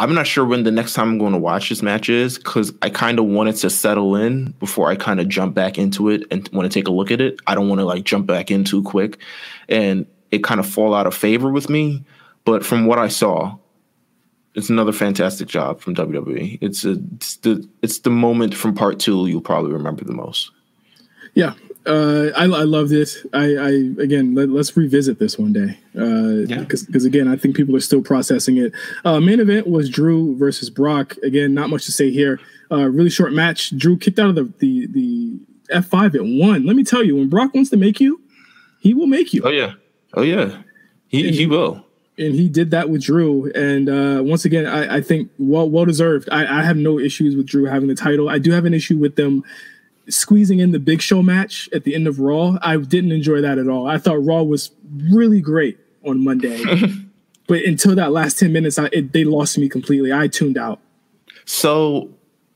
I'm 0.02 0.16
not 0.16 0.26
sure 0.26 0.44
when 0.44 0.64
the 0.64 0.72
next 0.72 0.94
time 0.94 1.10
I'm 1.10 1.18
going 1.20 1.34
to 1.34 1.38
watch 1.38 1.70
this 1.70 1.84
match 1.84 2.10
is 2.10 2.40
because 2.40 2.74
I 2.82 2.90
kind 2.90 3.20
of 3.20 3.26
wanted 3.26 3.56
to 3.58 3.70
settle 3.70 4.16
in 4.16 4.50
before 4.60 4.90
I 4.90 4.96
kind 4.96 5.20
of 5.20 5.30
jump 5.30 5.54
back 5.54 5.78
into 5.78 6.10
it 6.10 6.24
and 6.32 6.50
want 6.52 6.70
to 6.70 6.74
take 6.74 6.88
a 6.88 6.92
look 6.92 7.12
at 7.12 7.22
it. 7.22 7.40
I 7.46 7.54
don't 7.54 7.70
want 7.70 7.82
to 7.82 7.86
like 7.86 8.04
jump 8.04 8.26
back 8.26 8.50
in 8.50 8.64
too 8.64 8.82
quick 8.82 9.20
and 9.70 10.08
it 10.32 10.44
kind 10.44 10.60
of 10.60 10.68
fall 10.68 10.96
out 10.96 11.06
of 11.06 11.14
favor 11.14 11.52
with 11.52 11.70
me. 11.70 12.04
But 12.46 12.66
from 12.66 12.88
what 12.88 12.98
I 12.98 13.10
saw, 13.10 13.60
it's 14.56 14.72
another 14.72 14.92
fantastic 14.92 15.48
job 15.48 15.82
from 15.82 15.94
WWE. 15.94 16.58
It's 16.62 16.84
a 16.84 16.98
it's 17.18 17.36
the 17.36 17.70
it's 17.84 18.00
the 18.00 18.10
moment 18.10 18.56
from 18.56 18.74
part 18.74 19.00
two 19.00 19.28
you'll 19.28 19.40
probably 19.40 19.72
remember 19.72 20.04
the 20.04 20.14
most. 20.14 20.50
Yeah, 21.36 21.54
uh, 21.86 22.30
I, 22.38 22.44
I 22.44 22.64
love 22.64 22.90
this. 22.90 23.26
I, 23.34 23.56
I 23.56 23.70
again, 24.00 24.36
let, 24.36 24.50
us 24.50 24.76
revisit 24.78 25.18
this 25.20 25.38
one 25.40 25.54
day. 25.54 25.80
Uh, 25.98 26.46
Yeah. 26.48 26.60
because 26.60 27.06
again, 27.06 27.28
I 27.28 27.36
think 27.36 27.56
people 27.56 27.76
are 27.76 27.80
still 27.82 28.02
processing 28.02 28.58
it. 28.58 28.72
Uh, 29.04 29.20
main 29.20 29.40
event 29.40 29.68
was 29.68 29.90
Drew 29.90 30.38
versus 30.38 30.70
Brock. 30.70 31.16
Again, 31.24 31.54
not 31.54 31.70
much 31.70 31.86
to 31.86 31.92
say 31.92 32.12
here. 32.12 32.40
Uh, 32.72 32.90
really 32.90 33.10
short 33.10 33.34
match. 33.34 33.76
Drew 33.78 33.98
kicked 33.98 34.20
out 34.20 34.30
of 34.30 34.36
the 34.36 34.52
the 34.60 34.88
the 34.88 35.40
F 35.72 35.86
five 35.88 36.14
at 36.16 36.22
one. 36.24 36.66
Let 36.66 36.76
me 36.76 36.84
tell 36.84 37.04
you, 37.04 37.16
when 37.18 37.30
Brock 37.30 37.54
wants 37.54 37.70
to 37.72 37.78
make 37.78 38.00
you, 38.00 38.22
he 38.80 38.94
will 38.94 39.08
make 39.08 39.34
you. 39.34 39.42
Oh 39.44 39.50
yeah, 39.50 39.74
oh 40.14 40.22
yeah, 40.22 40.62
he 41.08 41.32
he 41.32 41.48
will. 41.48 41.86
and 42.18 42.36
he 42.36 42.48
did 42.50 42.72
that 42.72 42.90
with 42.90 43.02
Drew. 43.04 43.52
And 43.54 43.90
uh, 43.90 44.22
once 44.24 44.46
again, 44.46 44.66
I, 44.68 44.98
I 44.98 45.02
think 45.02 45.32
well 45.40 45.70
well 45.70 45.86
deserved. 45.86 46.30
I, 46.32 46.60
I 46.60 46.64
have 46.64 46.78
no 46.78 47.00
issues 47.00 47.36
with 47.36 47.48
Drew 47.48 47.66
having 47.66 47.88
the 47.90 47.96
title. 47.96 48.30
I 48.30 48.38
do 48.38 48.52
have 48.52 48.66
an 48.66 48.74
issue 48.74 48.98
with 48.98 49.16
them 49.16 49.44
squeezing 50.12 50.60
in 50.60 50.72
the 50.72 50.80
Big 50.80 51.02
Show 51.02 51.22
match 51.22 51.70
at 51.74 51.84
the 51.84 51.96
end 51.96 52.08
of 52.08 52.20
Raw. 52.20 52.58
I 52.62 52.78
didn't 52.78 53.12
enjoy 53.12 53.42
that 53.42 53.58
at 53.58 53.68
all. 53.68 53.88
I 53.88 53.98
thought 53.98 54.24
Raw 54.24 54.44
was 54.44 54.72
really 55.12 55.42
great 55.42 55.80
on 56.06 56.24
Monday, 56.24 56.64
but 57.48 57.64
until 57.64 57.96
that 57.96 58.12
last 58.12 58.40
ten 58.40 58.54
minutes, 58.54 58.78
I, 58.78 58.90
it, 58.92 59.14
they 59.14 59.24
lost 59.24 59.58
me 59.58 59.70
completely. 59.70 60.14
I 60.14 60.28
tuned 60.28 60.58
out. 60.58 60.80
So 61.46 62.10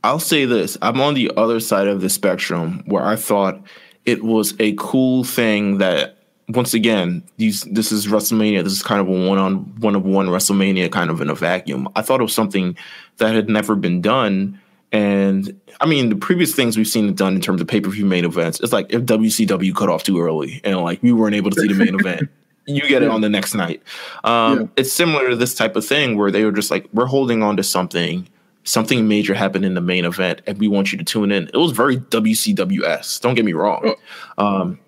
I'll 0.03 0.19
say 0.19 0.45
this: 0.45 0.77
I'm 0.81 1.01
on 1.01 1.13
the 1.13 1.31
other 1.37 1.59
side 1.59 1.87
of 1.87 2.01
the 2.01 2.09
spectrum 2.09 2.83
where 2.85 3.03
I 3.03 3.15
thought 3.15 3.61
it 4.05 4.23
was 4.23 4.53
a 4.59 4.73
cool 4.77 5.23
thing 5.23 5.79
that 5.79 6.15
once 6.49 6.73
again 6.73 7.23
these 7.37 7.63
this 7.63 7.91
is 7.91 8.07
WrestleMania. 8.07 8.63
This 8.63 8.73
is 8.73 8.83
kind 8.83 9.01
of 9.01 9.07
a 9.07 9.27
one 9.27 9.37
on 9.37 9.55
one 9.79 9.95
of 9.95 10.05
one 10.05 10.27
WrestleMania, 10.27 10.91
kind 10.91 11.09
of 11.09 11.21
in 11.21 11.29
a 11.29 11.35
vacuum. 11.35 11.89
I 11.95 12.01
thought 12.01 12.19
it 12.19 12.23
was 12.23 12.33
something 12.33 12.77
that 13.17 13.33
had 13.33 13.49
never 13.49 13.75
been 13.75 14.01
done. 14.01 14.59
And 14.91 15.59
I 15.81 15.85
mean, 15.85 16.09
the 16.09 16.15
previous 16.15 16.55
things 16.55 16.77
we've 16.77 16.87
seen 16.87 17.09
it 17.09 17.15
done 17.15 17.35
in 17.35 17.41
terms 17.41 17.61
of 17.61 17.67
pay 17.67 17.81
per 17.81 17.89
view 17.89 18.05
main 18.05 18.25
events, 18.25 18.59
it's 18.61 18.71
like 18.71 18.87
if 18.89 19.01
WCW 19.03 19.75
cut 19.75 19.89
off 19.89 20.03
too 20.03 20.21
early 20.21 20.61
and 20.63 20.77
like 20.77 21.01
we 21.03 21.11
weren't 21.11 21.35
able 21.35 21.51
to 21.51 21.59
see 21.59 21.67
the 21.67 21.73
main 21.73 21.99
event, 21.99 22.29
you 22.65 22.87
get 22.87 23.03
it 23.03 23.09
on 23.09 23.21
the 23.21 23.29
next 23.29 23.53
night. 23.53 23.81
Um, 24.23 24.59
Yeah. 24.59 24.67
It's 24.77 24.91
similar 24.91 25.29
to 25.29 25.35
this 25.35 25.53
type 25.55 25.75
of 25.75 25.85
thing 25.85 26.17
where 26.17 26.31
they 26.31 26.45
were 26.45 26.51
just 26.51 26.71
like, 26.71 26.87
we're 26.93 27.05
holding 27.05 27.43
on 27.43 27.57
to 27.57 27.63
something. 27.63 28.27
Something 28.63 29.07
major 29.07 29.35
happened 29.35 29.63
in 29.63 29.75
the 29.75 29.81
main 29.81 30.05
event, 30.05 30.41
and 30.47 30.57
we 30.57 30.67
want 30.67 30.91
you 30.91 30.97
to 30.97 31.03
tune 31.03 31.31
in. 31.31 31.49
It 31.53 31.57
was 31.57 31.71
very 31.71 31.97
WCWS. 31.97 33.21
Don't 33.21 33.35
get 33.35 33.45
me 33.45 33.53
wrong, 33.53 33.93
um, 34.39 34.79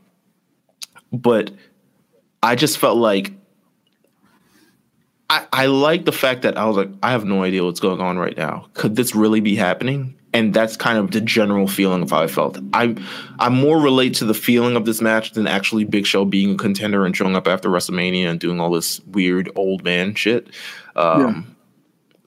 but 1.13 1.51
I 2.41 2.55
just 2.55 2.79
felt 2.79 2.97
like 2.97 3.33
I, 5.29 5.45
I 5.51 5.65
like 5.65 6.05
the 6.05 6.11
fact 6.13 6.43
that 6.43 6.57
I 6.57 6.65
was 6.65 6.77
like, 6.77 6.89
I 7.03 7.11
have 7.11 7.25
no 7.25 7.43
idea 7.43 7.63
what's 7.63 7.79
going 7.81 7.99
on 7.99 8.17
right 8.17 8.37
now. 8.37 8.67
Could 8.73 8.95
this 8.95 9.13
really 9.13 9.41
be 9.41 9.55
happening? 9.55 10.13
And 10.33 10.53
that's 10.53 10.77
kind 10.77 10.97
of 10.97 11.11
the 11.11 11.19
general 11.21 11.67
feeling 11.67 12.01
of 12.01 12.11
how 12.11 12.21
I 12.21 12.27
felt. 12.27 12.57
I 12.73 12.95
I 13.39 13.49
more 13.49 13.79
relate 13.79 14.13
to 14.15 14.25
the 14.25 14.33
feeling 14.33 14.75
of 14.75 14.85
this 14.85 15.01
match 15.01 15.31
than 15.31 15.47
actually 15.47 15.83
Big 15.83 16.05
Show 16.05 16.25
being 16.25 16.53
a 16.53 16.57
contender 16.57 17.05
and 17.05 17.15
showing 17.15 17.35
up 17.35 17.47
after 17.47 17.69
WrestleMania 17.69 18.29
and 18.29 18.39
doing 18.39 18.59
all 18.59 18.69
this 18.69 18.99
weird 19.07 19.49
old 19.55 19.83
man 19.83 20.15
shit. 20.15 20.47
Um, 20.95 21.55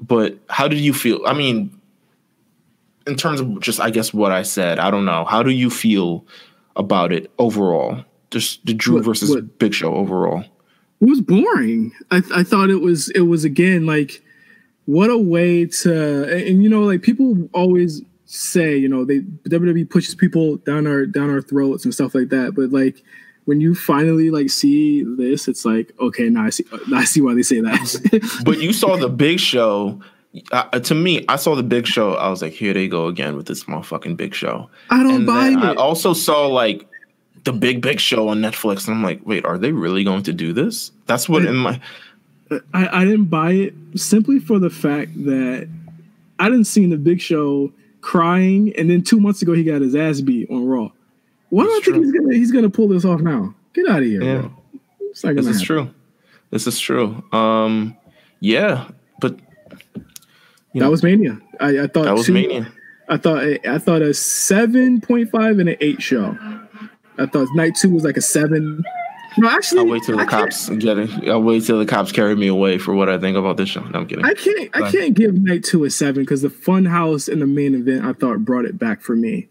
But 0.01 0.38
how 0.48 0.66
did 0.66 0.80
you 0.80 0.92
feel? 0.94 1.20
I 1.26 1.34
mean, 1.34 1.78
in 3.07 3.16
terms 3.16 3.40
of 3.40 3.61
just 3.61 3.80
I 3.80 3.90
guess 3.90 4.12
what 4.12 4.32
I 4.32 4.42
said, 4.42 4.78
I 4.78 4.90
don't 4.90 5.05
know. 5.05 5.24
How 5.24 5.42
do 5.42 5.51
you 5.51 5.70
feel 5.70 6.26
about 6.76 7.12
it 7.12 7.30
overall? 7.38 8.05
Just 8.30 8.64
the 8.66 8.74
Drew 8.74 8.96
What- 8.96 9.05
versus 9.05 9.30
what- 9.30 9.59
Big 9.59 9.74
Show 9.74 9.94
overall. 9.94 10.44
It 11.01 11.09
was 11.09 11.20
boring. 11.20 11.92
I, 12.11 12.22
I 12.34 12.42
thought 12.42 12.70
it 12.70 12.80
was 12.80 13.09
it 13.11 13.22
was 13.22 13.44
again 13.44 13.86
like 13.86 14.22
what 14.84 15.09
a 15.09 15.16
way 15.16 15.66
to 15.66 16.24
and, 16.24 16.42
and, 16.42 16.62
you 16.62 16.68
know 16.68 16.82
like 16.82 17.03
people 17.03 17.48
always 17.53 18.03
say 18.26 18.76
you 18.76 18.88
know 18.88 19.05
they 19.05 19.20
WWE 19.20 19.88
pushes 19.88 20.14
people 20.14 20.57
down 20.59 20.86
our 20.86 21.07
down 21.07 21.30
our 21.30 21.40
throats 21.40 21.84
and 21.84 21.94
stuff 21.94 22.14
like 22.14 22.28
that 22.28 22.55
but 22.55 22.70
like 22.70 23.03
when 23.44 23.61
you 23.61 23.74
finally 23.74 24.30
like 24.30 24.51
see 24.51 25.03
this 25.03 25.48
it's 25.48 25.64
like 25.64 25.92
okay 26.01 26.28
now 26.28 26.44
I 26.44 26.51
see 26.51 26.64
now 26.88 26.98
I 26.98 27.05
see 27.05 27.20
why 27.20 27.34
they 27.34 27.42
say 27.42 27.61
that 27.61 28.40
but 28.44 28.59
you 28.59 28.72
saw 28.72 28.96
the 28.96 29.09
big 29.09 29.40
show. 29.40 30.01
Uh, 30.53 30.78
to 30.78 30.94
me, 30.94 31.24
I 31.28 31.34
saw 31.34 31.57
the 31.57 31.64
big 31.64 31.88
show. 31.88 32.14
I 32.14 32.28
was 32.28 32.40
like, 32.40 32.53
here 32.53 32.72
they 32.72 32.86
go 32.86 33.09
again 33.09 33.36
with 33.36 33.46
this 33.46 33.64
motherfucking 33.64 34.16
big 34.16 34.32
show. 34.32 34.70
I 34.88 35.03
don't 35.03 35.14
And 35.16 35.26
buy 35.26 35.48
it 35.48 35.57
I 35.57 35.74
also 35.74 36.12
saw 36.12 36.46
like 36.46 36.86
the 37.45 37.53
big 37.53 37.80
big 37.82 38.01
show 38.01 38.28
on 38.28 38.41
Netflix, 38.41 38.86
and 38.86 38.97
I'm 38.97 39.03
like, 39.03 39.20
wait, 39.26 39.45
are 39.45 39.59
they 39.59 39.72
really 39.72 40.05
going 40.05 40.22
to 40.24 40.32
do 40.32 40.53
this? 40.53 40.93
That's 41.07 41.28
what 41.28 41.45
in 41.45 41.57
my 41.57 41.80
I, 42.74 43.03
I 43.03 43.05
didn't 43.05 43.26
buy 43.26 43.53
it 43.53 43.74
simply 43.95 44.41
for 44.41 44.59
the 44.59 44.70
fact 44.70 45.12
that 45.24 45.68
I 46.38 46.49
didn't 46.49 46.64
see 46.64 46.84
the 46.86 46.97
Big 46.97 47.20
Show 47.20 47.72
crying, 48.01 48.72
and 48.76 48.91
then 48.91 49.03
two 49.03 49.20
months 49.20 49.41
ago 49.43 49.53
he 49.53 49.62
got 49.64 49.80
his 49.80 49.95
ass 49.95 50.20
beat 50.20 50.51
on 50.51 50.66
Raw. 50.66 50.91
Why 51.51 51.64
do 51.64 51.70
I 51.70 51.72
think 51.72 51.84
true. 51.84 52.03
he's 52.03 52.12
gonna 52.12 52.34
he's 52.34 52.53
gonna 52.53 52.70
pull 52.70 52.88
this 52.88 53.05
off 53.05 53.20
now? 53.20 53.55
Get 53.72 53.88
out 53.88 53.99
of 54.01 54.05
here, 54.05 54.22
Yeah. 54.22 54.41
bro. 54.43 54.53
It's 55.11 55.24
not 55.24 55.30
gonna 55.36 55.47
This 55.47 55.57
is 55.57 55.62
true. 55.62 55.91
This 56.51 56.66
is 56.66 56.78
true. 56.80 57.22
Um, 57.32 57.97
yeah, 58.41 58.88
but 59.20 59.36
That 59.95 60.05
know, 60.74 60.91
was 60.91 61.03
Mania. 61.03 61.41
I, 61.61 61.80
I 61.80 61.86
thought 61.86 62.05
that 62.05 62.14
was 62.14 62.26
two- 62.26 62.32
mania. 62.32 62.72
I 63.09 63.16
thought 63.16 63.43
I 63.43 63.78
thought 63.78 64.03
a 64.03 64.14
seven 64.14 65.01
point 65.01 65.30
five 65.30 65.59
and 65.59 65.68
an 65.68 65.76
eight 65.80 66.01
show. 66.01 66.36
I 67.20 67.26
thought 67.26 67.48
night 67.54 67.74
two 67.76 67.90
was 67.90 68.04
like 68.04 68.16
a 68.16 68.22
seven. 68.22 68.82
No, 69.38 69.48
actually, 69.48 69.80
I'll 69.82 69.86
wait 69.86 70.02
till 70.02 70.16
the 70.16 70.24
I 70.24 70.26
cops 70.26 70.68
get 70.70 70.98
it. 70.98 71.28
I'll 71.28 71.42
wait 71.42 71.64
till 71.64 71.78
the 71.78 71.86
cops 71.86 72.10
carry 72.10 72.34
me 72.34 72.48
away 72.48 72.78
for 72.78 72.94
what 72.94 73.08
I 73.08 73.16
think 73.18 73.36
about 73.36 73.56
this 73.58 73.68
show. 73.68 73.80
No, 73.84 74.00
I'm 74.00 74.06
kidding. 74.06 74.24
I 74.24 74.34
can't. 74.34 74.76
I 74.76 74.90
can't 74.90 75.14
give 75.14 75.34
night 75.34 75.62
two 75.62 75.84
a 75.84 75.90
seven 75.90 76.22
because 76.22 76.42
the 76.42 76.50
Fun 76.50 76.84
House 76.84 77.28
and 77.28 77.40
the 77.40 77.46
main 77.46 77.74
event 77.74 78.04
I 78.04 78.12
thought 78.12 78.44
brought 78.44 78.64
it 78.64 78.76
back 78.78 79.02
for 79.02 79.14
me. 79.14 79.48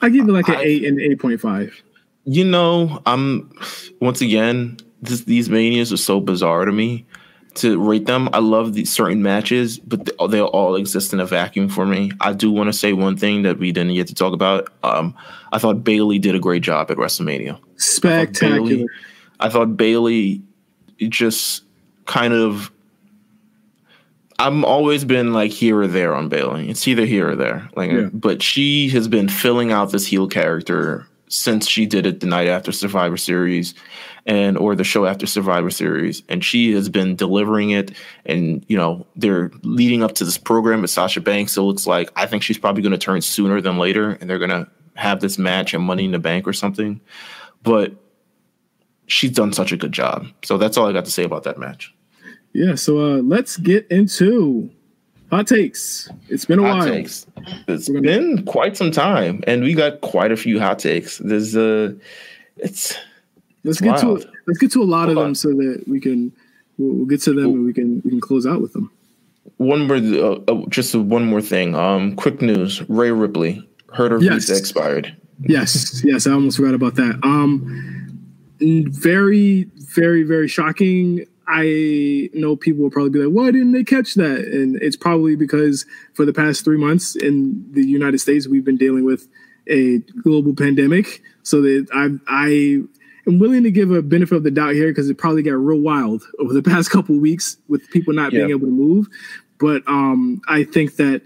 I 0.00 0.08
give 0.08 0.26
it 0.28 0.32
like 0.32 0.48
an 0.48 0.54
I- 0.56 0.62
eight 0.62 0.84
and 0.84 0.98
eight 1.00 1.18
point 1.20 1.40
five. 1.40 1.82
You 2.24 2.44
know, 2.44 3.02
I'm 3.06 3.52
once 4.00 4.20
again. 4.20 4.78
This, 5.02 5.24
these 5.24 5.48
manias 5.48 5.92
are 5.94 5.96
so 5.98 6.20
bizarre 6.20 6.66
to 6.66 6.72
me 6.72 7.06
to 7.54 7.80
rate 7.82 8.06
them. 8.06 8.28
I 8.32 8.38
love 8.38 8.74
these 8.74 8.92
certain 8.92 9.22
matches, 9.22 9.78
but 9.78 10.08
they, 10.30 10.40
all 10.40 10.76
exist 10.76 11.12
in 11.12 11.20
a 11.20 11.26
vacuum 11.26 11.68
for 11.68 11.84
me. 11.86 12.12
I 12.20 12.32
do 12.32 12.50
want 12.50 12.68
to 12.68 12.72
say 12.72 12.92
one 12.92 13.16
thing 13.16 13.42
that 13.42 13.58
we 13.58 13.72
didn't 13.72 13.94
get 13.94 14.06
to 14.08 14.14
talk 14.14 14.32
about. 14.32 14.68
Um, 14.82 15.14
I 15.52 15.58
thought 15.58 15.82
Bayley 15.84 16.18
did 16.18 16.34
a 16.34 16.38
great 16.38 16.62
job 16.62 16.90
at 16.90 16.96
WrestleMania. 16.96 17.58
Spectacular. 17.76 18.86
I 19.40 19.48
thought 19.48 19.76
Bayley 19.76 20.42
just 21.08 21.64
kind 22.06 22.34
of. 22.34 22.70
I'm 24.38 24.64
always 24.64 25.04
been 25.04 25.34
like 25.34 25.50
here 25.50 25.78
or 25.80 25.86
there 25.86 26.14
on 26.14 26.30
Bayley. 26.30 26.70
It's 26.70 26.88
either 26.88 27.04
here 27.04 27.30
or 27.30 27.36
there. 27.36 27.68
Like, 27.76 27.90
Yeah. 27.90 28.08
but 28.12 28.42
she 28.42 28.88
has 28.90 29.06
been 29.06 29.28
filling 29.28 29.70
out 29.70 29.92
this 29.92 30.06
heel 30.06 30.28
character 30.28 31.06
since 31.28 31.68
she 31.68 31.84
did 31.86 32.06
it 32.06 32.20
the 32.20 32.26
night 32.26 32.48
after 32.48 32.72
Survivor 32.72 33.16
Series, 33.18 33.74
and 34.26 34.56
or 34.58 34.74
the 34.74 34.84
show 34.84 35.06
after 35.06 35.26
Survivor 35.26 35.70
Series, 35.70 36.22
and 36.28 36.44
she 36.44 36.72
has 36.74 36.88
been 36.88 37.16
delivering 37.16 37.70
it. 37.70 37.92
And 38.26 38.64
you 38.68 38.76
know 38.76 39.06
they're 39.16 39.50
leading 39.62 40.02
up 40.02 40.14
to 40.16 40.24
this 40.24 40.38
program 40.38 40.82
with 40.82 40.90
Sasha 40.90 41.20
Banks. 41.20 41.52
So 41.52 41.62
it 41.62 41.66
looks 41.66 41.86
like 41.86 42.10
I 42.16 42.26
think 42.26 42.42
she's 42.42 42.58
probably 42.58 42.82
going 42.82 42.92
to 42.92 42.98
turn 42.98 43.20
sooner 43.22 43.60
than 43.60 43.78
later, 43.78 44.12
and 44.20 44.28
they're 44.28 44.38
going 44.38 44.50
to 44.50 44.68
have 44.94 45.20
this 45.20 45.38
match 45.38 45.72
and 45.74 45.82
Money 45.84 46.04
in 46.04 46.10
the 46.12 46.18
Bank 46.18 46.46
or 46.46 46.52
something. 46.52 47.00
But 47.62 47.92
she's 49.06 49.32
done 49.32 49.52
such 49.52 49.72
a 49.72 49.76
good 49.76 49.92
job. 49.92 50.26
So 50.44 50.58
that's 50.58 50.76
all 50.76 50.86
I 50.88 50.92
got 50.92 51.04
to 51.06 51.10
say 51.10 51.24
about 51.24 51.44
that 51.44 51.58
match. 51.58 51.92
Yeah. 52.52 52.74
So 52.74 52.98
uh, 52.98 53.16
let's 53.22 53.56
get 53.56 53.86
into 53.90 54.70
hot 55.30 55.46
takes. 55.46 56.08
It's 56.28 56.44
been 56.44 56.58
a 56.58 56.62
Hot 56.62 56.78
while. 56.78 56.86
takes. 56.88 57.26
It's 57.68 57.88
gonna- 57.88 58.00
been 58.02 58.44
quite 58.44 58.76
some 58.76 58.90
time, 58.90 59.42
and 59.46 59.62
we 59.62 59.74
got 59.74 60.00
quite 60.00 60.32
a 60.32 60.36
few 60.36 60.58
hot 60.60 60.78
takes. 60.78 61.18
There's 61.18 61.56
uh 61.56 61.92
it's 62.56 62.96
Let's 63.64 63.80
get 63.80 64.02
wild. 64.02 64.22
to 64.22 64.28
let's 64.46 64.58
get 64.58 64.72
to 64.72 64.82
a 64.82 64.84
lot 64.84 65.08
of 65.08 65.16
them 65.16 65.24
on. 65.28 65.34
so 65.34 65.48
that 65.50 65.84
we 65.86 66.00
can 66.00 66.32
we'll, 66.78 66.94
we'll 66.94 67.06
get 67.06 67.20
to 67.22 67.32
them 67.34 67.46
and 67.46 67.66
we 67.66 67.72
can 67.72 68.00
we 68.04 68.10
can 68.10 68.20
close 68.20 68.46
out 68.46 68.60
with 68.62 68.72
them. 68.72 68.90
one 69.58 69.86
more, 69.86 69.96
uh, 69.96 70.38
uh, 70.48 70.66
just 70.68 70.94
one 70.94 71.24
more 71.26 71.42
thing. 71.42 71.74
Um, 71.74 72.16
quick 72.16 72.40
news: 72.40 72.82
Ray 72.88 73.10
Ripley, 73.12 73.66
heard 73.92 74.12
her 74.12 74.18
Yes. 74.20 74.46
visa 74.48 74.56
expired. 74.58 75.14
Yes, 75.42 76.02
yes, 76.04 76.26
I 76.26 76.32
almost 76.32 76.56
forgot 76.58 76.74
about 76.74 76.94
that. 76.96 77.18
Um, 77.22 78.08
very, 78.60 79.64
very, 79.94 80.22
very 80.22 80.48
shocking. 80.48 81.26
I 81.52 82.28
know 82.34 82.54
people 82.56 82.82
will 82.82 82.90
probably 82.90 83.10
be 83.10 83.18
like, 83.24 83.34
"Why 83.34 83.50
didn't 83.50 83.72
they 83.72 83.84
catch 83.84 84.14
that?" 84.14 84.40
And 84.40 84.76
it's 84.82 84.96
probably 84.96 85.34
because 85.36 85.84
for 86.14 86.24
the 86.24 86.32
past 86.32 86.64
three 86.64 86.76
months 86.76 87.16
in 87.16 87.64
the 87.72 87.84
United 87.84 88.18
States, 88.18 88.46
we've 88.46 88.64
been 88.64 88.76
dealing 88.76 89.04
with 89.04 89.28
a 89.66 89.98
global 90.22 90.54
pandemic. 90.54 91.22
So 91.42 91.62
that 91.62 91.86
I, 91.94 92.10
I 92.28 92.82
am 93.26 93.38
willing 93.38 93.62
to 93.62 93.70
give 93.70 93.90
a 93.90 94.02
benefit 94.02 94.36
of 94.36 94.44
the 94.44 94.50
doubt 94.50 94.74
here 94.74 94.88
because 94.88 95.10
it 95.10 95.18
probably 95.18 95.42
got 95.42 95.52
real 95.52 95.80
wild 95.80 96.22
over 96.38 96.52
the 96.52 96.62
past 96.62 96.90
couple 96.90 97.18
weeks 97.18 97.56
with 97.68 97.88
people 97.90 98.12
not 98.14 98.32
being 98.32 98.50
able 98.50 98.66
to 98.66 98.72
move. 98.72 99.06
But 99.58 99.82
um, 99.86 100.40
I 100.48 100.64
think 100.64 100.96
that 100.96 101.22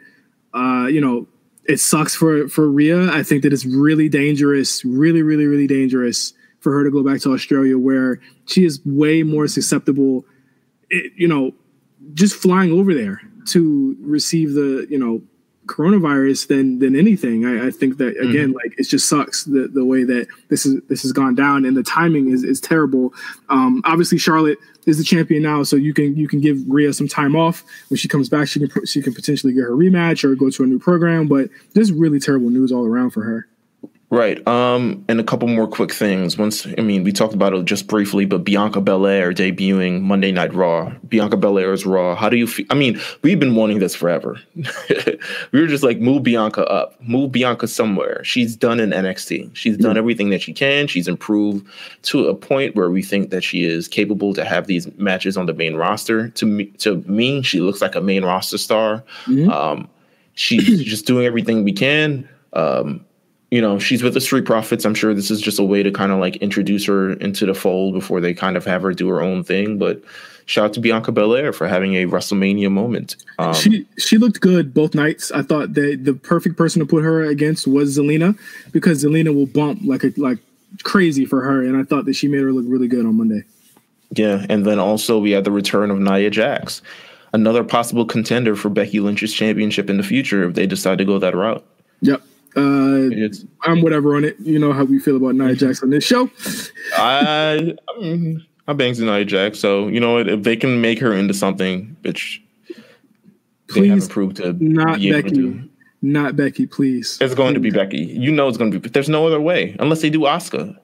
uh, 0.54 0.86
you 0.86 1.00
know, 1.00 1.26
it 1.64 1.78
sucks 1.78 2.14
for 2.14 2.48
for 2.48 2.70
Rhea. 2.70 3.10
I 3.10 3.22
think 3.22 3.42
that 3.42 3.52
it's 3.52 3.66
really 3.66 4.08
dangerous, 4.08 4.84
really, 4.84 5.22
really, 5.22 5.46
really 5.46 5.66
dangerous 5.66 6.32
for 6.60 6.72
her 6.72 6.84
to 6.84 6.90
go 6.90 7.02
back 7.02 7.20
to 7.22 7.32
Australia, 7.32 7.76
where 7.76 8.20
she 8.46 8.64
is 8.64 8.80
way 8.84 9.22
more 9.22 9.48
susceptible. 9.48 10.24
It, 10.90 11.12
you 11.16 11.28
know, 11.28 11.52
just 12.14 12.36
flying 12.36 12.72
over 12.72 12.94
there. 12.94 13.20
to 13.46 13.96
receive 14.00 14.54
the 14.54 14.86
you 14.88 14.98
know 14.98 15.20
coronavirus 15.66 16.48
than 16.48 16.78
than 16.78 16.96
anything. 16.96 17.44
I, 17.44 17.68
I 17.68 17.70
think 17.70 17.98
that 17.98 18.16
again, 18.18 18.48
mm-hmm. 18.48 18.52
like 18.54 18.78
it 18.78 18.84
just 18.84 19.08
sucks 19.08 19.44
the 19.44 19.68
the 19.68 19.84
way 19.84 20.04
that 20.04 20.26
this 20.48 20.66
is 20.66 20.80
this 20.88 21.02
has 21.02 21.12
gone 21.12 21.34
down, 21.34 21.64
and 21.64 21.76
the 21.76 21.82
timing 21.82 22.30
is 22.30 22.44
is 22.44 22.60
terrible. 22.60 23.12
Um, 23.48 23.82
obviously, 23.84 24.18
Charlotte 24.18 24.58
is 24.86 24.98
the 24.98 25.04
champion 25.04 25.42
now, 25.42 25.62
so 25.62 25.76
you 25.76 25.94
can 25.94 26.16
you 26.16 26.28
can 26.28 26.40
give 26.40 26.58
Rhea 26.68 26.92
some 26.92 27.08
time 27.08 27.34
off 27.36 27.64
when 27.88 27.96
she 27.96 28.08
comes 28.08 28.28
back. 28.28 28.48
She 28.48 28.66
can 28.66 28.86
she 28.86 29.02
can 29.02 29.14
potentially 29.14 29.52
get 29.52 29.62
her 29.62 29.70
rematch 29.70 30.24
or 30.24 30.34
go 30.34 30.50
to 30.50 30.62
a 30.62 30.66
new 30.66 30.78
program, 30.78 31.28
but 31.28 31.48
this 31.72 31.88
is 31.88 31.92
really 31.92 32.20
terrible 32.20 32.50
news 32.50 32.72
all 32.72 32.86
around 32.86 33.10
for 33.10 33.22
her. 33.22 33.48
Right. 34.10 34.46
Um, 34.46 35.04
and 35.08 35.18
a 35.18 35.24
couple 35.24 35.48
more 35.48 35.66
quick 35.66 35.92
things. 35.92 36.38
Once, 36.38 36.66
I 36.78 36.82
mean, 36.82 37.04
we 37.04 37.10
talked 37.10 37.34
about 37.34 37.52
it 37.54 37.64
just 37.64 37.86
briefly, 37.86 38.26
but 38.26 38.44
Bianca 38.44 38.80
Belair 38.80 39.32
debuting 39.32 40.02
Monday 40.02 40.30
Night 40.30 40.54
Raw. 40.54 40.92
Bianca 41.08 41.36
Belair's 41.36 41.84
Raw. 41.84 42.14
How 42.14 42.28
do 42.28 42.36
you 42.36 42.46
feel? 42.46 42.66
I 42.70 42.74
mean, 42.74 43.00
we've 43.22 43.40
been 43.40 43.54
wanting 43.54 43.78
this 43.78 43.94
forever. 43.94 44.38
we 44.54 45.60
were 45.60 45.66
just 45.66 45.82
like, 45.82 45.98
move 45.98 46.22
Bianca 46.22 46.64
up, 46.66 47.00
move 47.02 47.32
Bianca 47.32 47.66
somewhere. 47.66 48.22
She's 48.24 48.54
done 48.54 48.78
in 48.78 48.90
NXT. 48.90 49.56
She's 49.56 49.76
done 49.76 49.96
everything 49.96 50.30
that 50.30 50.42
she 50.42 50.52
can. 50.52 50.86
She's 50.86 51.08
improved 51.08 51.66
to 52.02 52.28
a 52.28 52.34
point 52.34 52.76
where 52.76 52.90
we 52.90 53.02
think 53.02 53.30
that 53.30 53.42
she 53.42 53.64
is 53.64 53.88
capable 53.88 54.34
to 54.34 54.44
have 54.44 54.66
these 54.66 54.86
matches 54.96 55.36
on 55.36 55.46
the 55.46 55.54
main 55.54 55.74
roster. 55.74 56.28
To 56.28 56.46
me, 56.46 56.66
to 56.78 56.96
me, 57.06 57.42
she 57.42 57.60
looks 57.60 57.80
like 57.80 57.94
a 57.94 58.00
main 58.00 58.24
roster 58.24 58.58
star. 58.58 59.02
Mm-hmm. 59.24 59.50
Um, 59.50 59.88
she's 60.34 60.84
just 60.84 61.06
doing 61.06 61.26
everything 61.26 61.64
we 61.64 61.72
can. 61.72 62.28
Um, 62.52 63.04
you 63.54 63.60
know, 63.60 63.78
she's 63.78 64.02
with 64.02 64.14
the 64.14 64.20
Street 64.20 64.46
Profits. 64.46 64.84
I'm 64.84 64.96
sure 64.96 65.14
this 65.14 65.30
is 65.30 65.40
just 65.40 65.60
a 65.60 65.62
way 65.62 65.84
to 65.84 65.92
kind 65.92 66.10
of 66.10 66.18
like 66.18 66.34
introduce 66.38 66.84
her 66.86 67.12
into 67.12 67.46
the 67.46 67.54
fold 67.54 67.94
before 67.94 68.20
they 68.20 68.34
kind 68.34 68.56
of 68.56 68.64
have 68.64 68.82
her 68.82 68.92
do 68.92 69.06
her 69.10 69.22
own 69.22 69.44
thing. 69.44 69.78
But 69.78 70.02
shout 70.46 70.64
out 70.64 70.72
to 70.72 70.80
Bianca 70.80 71.12
Belair 71.12 71.52
for 71.52 71.68
having 71.68 71.94
a 71.94 72.06
WrestleMania 72.06 72.68
moment. 72.68 73.14
Um, 73.38 73.54
she 73.54 73.86
she 73.96 74.18
looked 74.18 74.40
good 74.40 74.74
both 74.74 74.96
nights. 74.96 75.30
I 75.30 75.42
thought 75.42 75.74
that 75.74 76.00
the 76.02 76.14
perfect 76.14 76.56
person 76.56 76.80
to 76.80 76.86
put 76.86 77.04
her 77.04 77.22
against 77.22 77.68
was 77.68 77.96
Zelina 77.96 78.36
because 78.72 79.04
Zelina 79.04 79.32
will 79.32 79.46
bump 79.46 79.82
like 79.84 80.02
a 80.02 80.12
like 80.16 80.38
crazy 80.82 81.24
for 81.24 81.40
her, 81.42 81.62
and 81.62 81.76
I 81.76 81.84
thought 81.84 82.06
that 82.06 82.14
she 82.14 82.26
made 82.26 82.40
her 82.40 82.52
look 82.52 82.64
really 82.66 82.88
good 82.88 83.06
on 83.06 83.14
Monday. 83.14 83.44
Yeah, 84.16 84.46
and 84.48 84.66
then 84.66 84.80
also 84.80 85.20
we 85.20 85.30
had 85.30 85.44
the 85.44 85.52
return 85.52 85.92
of 85.92 86.00
Nia 86.00 86.30
Jax, 86.30 86.82
another 87.32 87.62
possible 87.62 88.04
contender 88.04 88.56
for 88.56 88.68
Becky 88.68 88.98
Lynch's 88.98 89.32
championship 89.32 89.88
in 89.88 89.96
the 89.96 90.02
future 90.02 90.42
if 90.42 90.56
they 90.56 90.66
decide 90.66 90.98
to 90.98 91.04
go 91.04 91.20
that 91.20 91.36
route. 91.36 91.64
Yep. 92.00 92.20
Uh, 92.56 93.28
I'm 93.62 93.82
whatever 93.82 94.16
on 94.16 94.24
it. 94.24 94.36
You 94.38 94.58
know 94.58 94.72
how 94.72 94.84
we 94.84 94.98
feel 94.98 95.16
about 95.16 95.34
Nia 95.34 95.54
Jax 95.54 95.82
on 95.82 95.90
this 95.90 96.04
show. 96.04 96.30
I 96.96 97.74
I, 97.88 98.36
I 98.68 98.72
bangs 98.74 99.00
Nia 99.00 99.24
Jax, 99.24 99.58
so 99.58 99.88
you 99.88 99.98
know 100.00 100.14
what? 100.14 100.28
If 100.28 100.42
they 100.44 100.56
can 100.56 100.80
make 100.80 100.98
her 101.00 101.12
into 101.12 101.34
something, 101.34 101.96
bitch, 102.02 102.40
please 103.68 103.82
they 103.82 103.88
haven't 103.88 104.08
proved 104.08 104.36
to 104.36 104.52
not 104.60 105.00
Becky, 105.00 105.70
not 106.00 106.36
Becky, 106.36 106.66
please. 106.66 107.18
It's 107.20 107.34
going 107.34 107.54
to 107.54 107.60
be 107.60 107.70
Becky. 107.70 107.98
You 107.98 108.30
know 108.30 108.46
it's 108.48 108.58
going 108.58 108.70
to 108.70 108.78
be. 108.78 108.88
There's 108.88 109.08
no 109.08 109.26
other 109.26 109.40
way 109.40 109.74
unless 109.80 110.02
they 110.02 110.10
do 110.10 110.20
Asuka. 110.20 110.76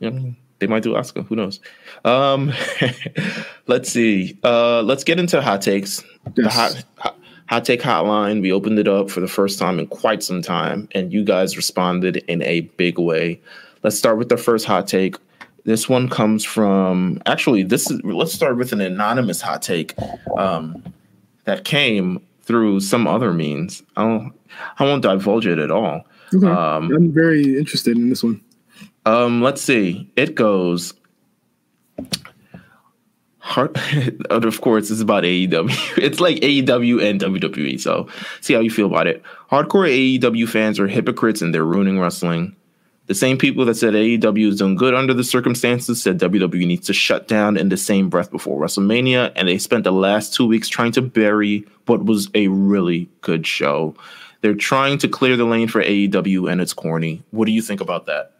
You 0.00 0.10
know, 0.10 0.34
they 0.58 0.66
might 0.66 0.82
do 0.82 0.92
Asuka. 0.92 1.26
Who 1.26 1.36
knows? 1.36 1.60
Um, 2.04 2.52
let's 3.66 3.90
see. 3.90 4.38
Uh, 4.44 4.82
let's 4.82 5.02
get 5.04 5.18
into 5.18 5.40
hot 5.40 5.62
takes. 5.62 6.02
Yes. 6.02 6.34
The 6.36 6.50
hot, 6.50 6.84
hot 6.98 7.21
Hot 7.52 7.66
Take 7.66 7.82
Hotline. 7.82 8.40
We 8.40 8.50
opened 8.50 8.78
it 8.78 8.88
up 8.88 9.10
for 9.10 9.20
the 9.20 9.28
first 9.28 9.58
time 9.58 9.78
in 9.78 9.86
quite 9.86 10.22
some 10.22 10.40
time, 10.40 10.88
and 10.92 11.12
you 11.12 11.22
guys 11.22 11.54
responded 11.54 12.16
in 12.26 12.40
a 12.44 12.62
big 12.62 12.98
way. 12.98 13.42
Let's 13.82 13.98
start 13.98 14.16
with 14.16 14.30
the 14.30 14.38
first 14.38 14.64
hot 14.64 14.86
take. 14.86 15.16
This 15.64 15.86
one 15.86 16.08
comes 16.08 16.46
from 16.46 17.20
actually, 17.26 17.62
this 17.62 17.90
is 17.90 18.00
let's 18.04 18.32
start 18.32 18.56
with 18.56 18.72
an 18.72 18.80
anonymous 18.80 19.42
hot 19.42 19.60
take 19.60 19.94
um, 20.38 20.82
that 21.44 21.66
came 21.66 22.24
through 22.40 22.80
some 22.80 23.06
other 23.06 23.34
means. 23.34 23.82
I 23.98 24.04
won't, 24.04 24.40
I 24.78 24.84
won't 24.84 25.02
divulge 25.02 25.46
it 25.46 25.58
at 25.58 25.70
all. 25.70 26.06
Okay. 26.34 26.46
Um, 26.46 26.90
I'm 26.90 27.12
very 27.12 27.58
interested 27.58 27.98
in 27.98 28.08
this 28.08 28.24
one. 28.24 28.40
Um, 29.04 29.42
let's 29.42 29.60
see. 29.60 30.10
It 30.16 30.34
goes 30.34 30.94
Hard, 33.52 33.76
of 34.30 34.60
course, 34.62 34.90
it's 34.90 35.02
about 35.02 35.24
AEW. 35.24 35.98
It's 36.02 36.20
like 36.20 36.38
AEW 36.38 37.04
and 37.04 37.20
WWE. 37.20 37.78
So, 37.78 38.08
see 38.40 38.54
how 38.54 38.60
you 38.60 38.70
feel 38.70 38.86
about 38.86 39.06
it. 39.06 39.22
Hardcore 39.50 40.18
AEW 40.18 40.48
fans 40.48 40.80
are 40.80 40.88
hypocrites 40.88 41.42
and 41.42 41.54
they're 41.54 41.62
ruining 41.62 42.00
wrestling. 42.00 42.56
The 43.08 43.14
same 43.14 43.36
people 43.36 43.66
that 43.66 43.74
said 43.74 43.92
AEW 43.92 44.48
is 44.48 44.58
doing 44.58 44.74
good 44.74 44.94
under 44.94 45.12
the 45.12 45.22
circumstances 45.22 46.02
said 46.02 46.18
WWE 46.18 46.66
needs 46.66 46.86
to 46.86 46.94
shut 46.94 47.28
down 47.28 47.58
in 47.58 47.68
the 47.68 47.76
same 47.76 48.08
breath 48.08 48.30
before 48.30 48.58
WrestleMania, 48.58 49.32
and 49.36 49.48
they 49.48 49.58
spent 49.58 49.84
the 49.84 49.92
last 49.92 50.32
two 50.32 50.46
weeks 50.46 50.68
trying 50.68 50.92
to 50.92 51.02
bury 51.02 51.66
what 51.84 52.06
was 52.06 52.30
a 52.34 52.48
really 52.48 53.06
good 53.20 53.46
show. 53.46 53.94
They're 54.40 54.54
trying 54.54 54.96
to 54.98 55.08
clear 55.08 55.36
the 55.36 55.44
lane 55.44 55.68
for 55.68 55.82
AEW, 55.82 56.50
and 56.50 56.62
it's 56.62 56.72
corny. 56.72 57.22
What 57.32 57.44
do 57.44 57.52
you 57.52 57.60
think 57.60 57.82
about 57.82 58.06
that? 58.06 58.32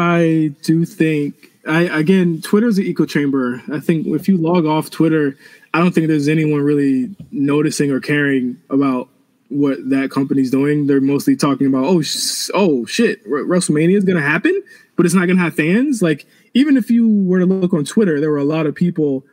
I 0.00 0.54
do 0.62 0.84
think 0.84 1.34
I 1.66 1.82
again, 1.82 2.40
Twitter's 2.40 2.78
an 2.78 2.86
echo 2.86 3.04
chamber. 3.04 3.62
I 3.72 3.80
think 3.80 4.06
if 4.06 4.28
you 4.28 4.36
log 4.36 4.64
off 4.64 4.90
Twitter, 4.90 5.36
I 5.74 5.78
don't 5.78 5.92
think 5.92 6.08
there's 6.08 6.28
anyone 6.28 6.62
really 6.62 7.14
noticing 7.30 7.90
or 7.90 8.00
caring 8.00 8.56
about 8.70 9.08
what 9.48 9.90
that 9.90 10.10
company's 10.10 10.50
doing. 10.50 10.86
They're 10.86 11.00
mostly 11.00 11.36
talking 11.36 11.66
about, 11.66 11.84
oh, 11.84 12.00
sh- 12.02 12.50
oh 12.54 12.86
shit, 12.86 13.24
WrestleMania 13.26 13.96
is 13.96 14.04
gonna 14.04 14.22
happen, 14.22 14.60
but 14.96 15.04
it's 15.04 15.14
not 15.14 15.26
gonna 15.26 15.40
have 15.40 15.54
fans. 15.54 16.02
Like 16.02 16.26
even 16.54 16.76
if 16.76 16.90
you 16.90 17.08
were 17.08 17.40
to 17.40 17.46
look 17.46 17.74
on 17.74 17.84
Twitter, 17.84 18.20
there 18.20 18.30
were 18.30 18.38
a 18.38 18.44
lot 18.44 18.66
of 18.66 18.74
people 18.74 19.24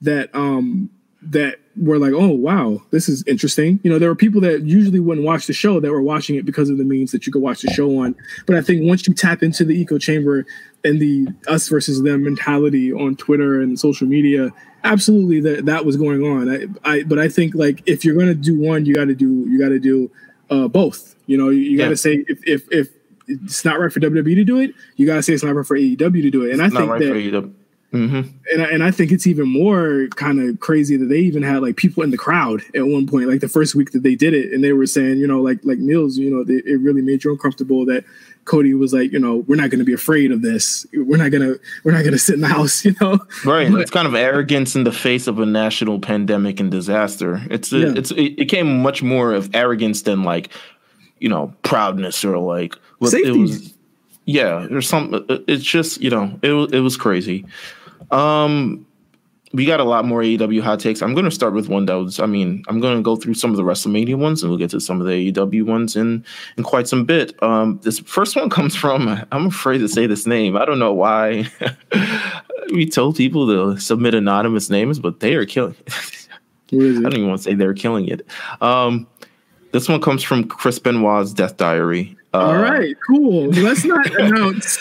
that 0.00 0.34
um 0.34 0.90
that 1.22 1.58
were 1.78 1.98
like, 1.98 2.12
oh 2.12 2.28
wow, 2.28 2.80
this 2.90 3.08
is 3.08 3.22
interesting. 3.26 3.80
You 3.82 3.90
know, 3.90 3.98
there 3.98 4.08
were 4.08 4.16
people 4.16 4.40
that 4.42 4.62
usually 4.62 5.00
wouldn't 5.00 5.26
watch 5.26 5.46
the 5.46 5.52
show 5.52 5.80
that 5.80 5.90
were 5.90 6.02
watching 6.02 6.36
it 6.36 6.46
because 6.46 6.70
of 6.70 6.78
the 6.78 6.84
means 6.84 7.12
that 7.12 7.26
you 7.26 7.32
could 7.32 7.42
watch 7.42 7.62
the 7.62 7.70
show 7.72 7.98
on. 7.98 8.14
But 8.46 8.56
I 8.56 8.62
think 8.62 8.88
once 8.88 9.06
you 9.06 9.14
tap 9.14 9.42
into 9.42 9.64
the 9.64 9.80
echo 9.80 9.98
chamber 9.98 10.46
and 10.84 11.00
the 11.00 11.28
us 11.48 11.68
versus 11.68 12.02
them 12.02 12.24
mentality 12.24 12.92
on 12.92 13.16
Twitter 13.16 13.60
and 13.60 13.78
social 13.78 14.06
media, 14.06 14.50
absolutely 14.84 15.40
that 15.40 15.66
that 15.66 15.84
was 15.84 15.96
going 15.96 16.22
on. 16.22 16.48
I, 16.84 16.90
I 16.90 17.02
but 17.02 17.18
I 17.18 17.28
think 17.28 17.54
like 17.54 17.82
if 17.86 18.04
you're 18.04 18.16
gonna 18.16 18.34
do 18.34 18.58
one, 18.58 18.86
you 18.86 18.94
got 18.94 19.06
to 19.06 19.14
do 19.14 19.46
you 19.48 19.58
got 19.58 19.70
to 19.70 19.78
do 19.78 20.10
uh, 20.50 20.68
both. 20.68 21.14
You 21.26 21.36
know, 21.36 21.50
you, 21.50 21.60
you 21.60 21.78
got 21.78 21.88
to 21.88 21.96
say 21.96 22.24
if 22.28 22.38
if 22.46 22.70
if 22.70 22.88
it's 23.28 23.64
not 23.64 23.80
right 23.80 23.92
for 23.92 24.00
WWE 24.00 24.36
to 24.36 24.44
do 24.44 24.60
it, 24.60 24.72
you 24.94 25.06
got 25.06 25.16
to 25.16 25.22
say 25.22 25.32
it's 25.32 25.42
not 25.42 25.54
right 25.54 25.66
for 25.66 25.76
AEW 25.76 25.98
to 25.98 26.30
do 26.30 26.44
it. 26.44 26.52
And 26.52 26.62
I 26.62 26.68
think 26.68 26.90
right 26.90 27.00
that 27.00 27.52
Mm-hmm. 27.92 28.28
And, 28.52 28.62
I, 28.62 28.70
and 28.70 28.84
I 28.84 28.90
think 28.90 29.12
it's 29.12 29.26
even 29.26 29.48
more 29.48 30.08
kind 30.16 30.40
of 30.40 30.60
crazy 30.60 30.96
that 30.96 31.06
they 31.06 31.20
even 31.20 31.42
had 31.42 31.62
like 31.62 31.76
people 31.76 32.02
in 32.02 32.10
the 32.10 32.18
crowd 32.18 32.62
at 32.74 32.86
one 32.86 33.06
point, 33.06 33.28
like 33.28 33.40
the 33.40 33.48
first 33.48 33.74
week 33.74 33.92
that 33.92 34.02
they 34.02 34.14
did 34.14 34.34
it, 34.34 34.52
and 34.52 34.62
they 34.62 34.72
were 34.72 34.86
saying, 34.86 35.18
you 35.18 35.26
know, 35.26 35.40
like 35.40 35.60
like 35.62 35.78
Meelz, 35.78 36.16
you 36.16 36.30
know, 36.30 36.44
they, 36.44 36.62
it 36.70 36.80
really 36.80 37.02
made 37.02 37.24
you 37.24 37.30
uncomfortable 37.30 37.86
that 37.86 38.04
Cody 38.44 38.74
was 38.74 38.92
like, 38.92 39.12
you 39.12 39.18
know, 39.18 39.36
we're 39.46 39.56
not 39.56 39.70
going 39.70 39.78
to 39.78 39.84
be 39.84 39.92
afraid 39.92 40.32
of 40.32 40.42
this. 40.42 40.86
We're 40.92 41.16
not 41.16 41.30
gonna 41.30 41.54
we're 41.84 41.92
not 41.92 42.04
gonna 42.04 42.18
sit 42.18 42.36
in 42.36 42.40
the 42.40 42.48
house, 42.48 42.84
you 42.84 42.94
know. 43.00 43.18
Right. 43.44 43.70
But, 43.70 43.80
it's 43.80 43.90
kind 43.90 44.06
of 44.06 44.14
arrogance 44.14 44.74
in 44.74 44.84
the 44.84 44.92
face 44.92 45.26
of 45.26 45.38
a 45.38 45.46
national 45.46 46.00
pandemic 46.00 46.60
and 46.60 46.70
disaster. 46.70 47.42
It's 47.50 47.72
a, 47.72 47.78
yeah. 47.78 47.94
it's 47.96 48.10
it, 48.12 48.34
it 48.38 48.44
came 48.46 48.82
much 48.82 49.02
more 49.02 49.32
of 49.32 49.54
arrogance 49.54 50.02
than 50.02 50.22
like, 50.22 50.50
you 51.18 51.28
know, 51.28 51.54
proudness 51.62 52.24
or 52.24 52.38
like 52.38 52.74
Safety. 53.04 53.28
it 53.28 53.36
was. 53.36 53.75
Yeah, 54.26 54.66
there's 54.68 54.88
some. 54.88 55.24
It's 55.28 55.64
just 55.64 56.00
you 56.00 56.10
know, 56.10 56.38
it 56.42 56.50
was 56.50 56.72
it 56.72 56.80
was 56.80 56.96
crazy. 56.96 57.46
Um, 58.10 58.86
we 59.52 59.64
got 59.64 59.80
a 59.80 59.84
lot 59.84 60.04
more 60.04 60.20
AEW 60.20 60.60
hot 60.60 60.80
takes. 60.80 61.00
I'm 61.00 61.14
going 61.14 61.24
to 61.24 61.30
start 61.30 61.54
with 61.54 61.68
one 61.68 61.86
that 61.86 61.94
was, 61.94 62.20
I 62.20 62.26
mean, 62.26 62.62
I'm 62.68 62.80
going 62.80 62.96
to 62.96 63.02
go 63.02 63.16
through 63.16 63.34
some 63.34 63.50
of 63.50 63.56
the 63.56 63.62
WrestleMania 63.62 64.16
ones 64.16 64.42
and 64.42 64.50
we'll 64.50 64.58
get 64.58 64.70
to 64.70 64.80
some 64.80 65.00
of 65.00 65.06
the 65.06 65.32
AEW 65.32 65.64
ones 65.64 65.96
in, 65.96 66.24
in 66.58 66.64
quite 66.64 66.88
some 66.88 67.04
bit. 67.04 67.40
Um, 67.42 67.80
this 67.82 68.00
first 68.00 68.36
one 68.36 68.50
comes 68.56 68.76
from, 68.76 69.24
I'm 69.32 69.46
afraid 69.46 69.78
to 69.78 69.88
say 69.88 70.06
this 70.06 70.26
name. 70.26 70.56
I 70.56 70.66
don't 70.66 70.78
know 70.78 70.92
why 70.92 71.46
we 72.72 72.86
told 72.86 73.16
people 73.16 73.46
to 73.46 73.80
submit 73.80 74.14
anonymous 74.14 74.68
names, 74.68 74.98
but 74.98 75.20
they 75.20 75.34
are 75.34 75.46
killing 75.46 75.76
I 76.72 76.76
don't 76.76 77.14
even 77.14 77.28
want 77.28 77.38
to 77.38 77.44
say 77.44 77.54
they're 77.54 77.74
killing 77.74 78.08
it. 78.08 78.26
Um, 78.60 79.06
this 79.72 79.88
one 79.88 80.00
comes 80.00 80.24
from 80.24 80.48
Chris 80.48 80.80
Benoit's 80.80 81.32
Death 81.32 81.56
Diary. 81.56 82.15
Uh, 82.36 82.46
All 82.48 82.56
right, 82.58 82.94
cool. 83.06 83.48
Let's 83.48 83.84
not 83.84 84.06
announce. 84.20 84.78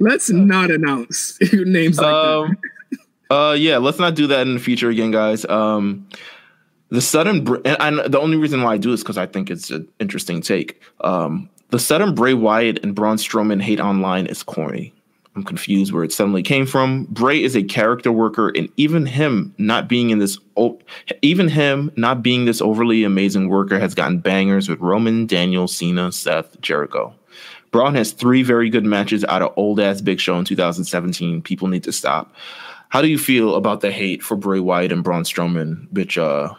Let's 0.00 0.28
not 0.28 0.70
announce 0.70 1.38
names 1.52 1.98
like 1.98 2.12
um, 2.12 2.58
that. 2.90 3.34
uh, 3.34 3.52
yeah, 3.52 3.78
let's 3.78 3.98
not 3.98 4.14
do 4.14 4.26
that 4.26 4.46
in 4.46 4.52
the 4.54 4.60
future 4.60 4.90
again, 4.90 5.10
guys. 5.10 5.46
Um, 5.46 6.06
the 6.90 7.00
sudden, 7.00 7.46
and, 7.64 7.76
and 7.80 8.12
the 8.12 8.20
only 8.20 8.36
reason 8.36 8.62
why 8.62 8.74
I 8.74 8.76
do 8.76 8.92
is 8.92 9.02
because 9.02 9.16
I 9.16 9.24
think 9.24 9.50
it's 9.50 9.70
an 9.70 9.88
interesting 9.98 10.42
take. 10.42 10.82
Um, 11.00 11.48
the 11.70 11.78
sudden 11.78 12.14
Bray 12.14 12.34
Wyatt 12.34 12.84
and 12.84 12.94
Braun 12.94 13.16
Strowman 13.16 13.62
hate 13.62 13.80
online 13.80 14.26
is 14.26 14.42
corny. 14.42 14.92
I'm 15.36 15.44
confused 15.44 15.92
where 15.92 16.02
it 16.02 16.12
suddenly 16.12 16.42
came 16.42 16.66
from. 16.66 17.04
Bray 17.04 17.42
is 17.42 17.54
a 17.56 17.62
character 17.62 18.10
worker, 18.10 18.48
and 18.48 18.68
even 18.76 19.06
him 19.06 19.54
not 19.58 19.88
being 19.88 20.10
in 20.10 20.18
this, 20.18 20.38
even 21.22 21.48
him 21.48 21.92
not 21.96 22.22
being 22.22 22.44
this 22.44 22.60
overly 22.60 23.04
amazing 23.04 23.48
worker 23.48 23.78
has 23.78 23.94
gotten 23.94 24.18
bangers 24.18 24.68
with 24.68 24.80
Roman, 24.80 25.26
Daniel, 25.26 25.68
Cena, 25.68 26.10
Seth, 26.10 26.60
Jericho. 26.60 27.14
Braun 27.70 27.94
has 27.94 28.10
three 28.10 28.42
very 28.42 28.68
good 28.68 28.84
matches 28.84 29.24
out 29.26 29.42
of 29.42 29.52
old 29.56 29.78
ass 29.78 30.00
Big 30.00 30.18
Show 30.18 30.36
in 30.36 30.44
2017. 30.44 31.42
People 31.42 31.68
need 31.68 31.84
to 31.84 31.92
stop. 31.92 32.34
How 32.88 33.00
do 33.00 33.06
you 33.06 33.18
feel 33.18 33.54
about 33.54 33.82
the 33.82 33.92
hate 33.92 34.24
for 34.24 34.36
Bray 34.36 34.58
Wyatt 34.58 34.90
and 34.90 35.04
Braun 35.04 35.22
Strowman, 35.22 35.86
which 35.92 36.18
uh, 36.18 36.52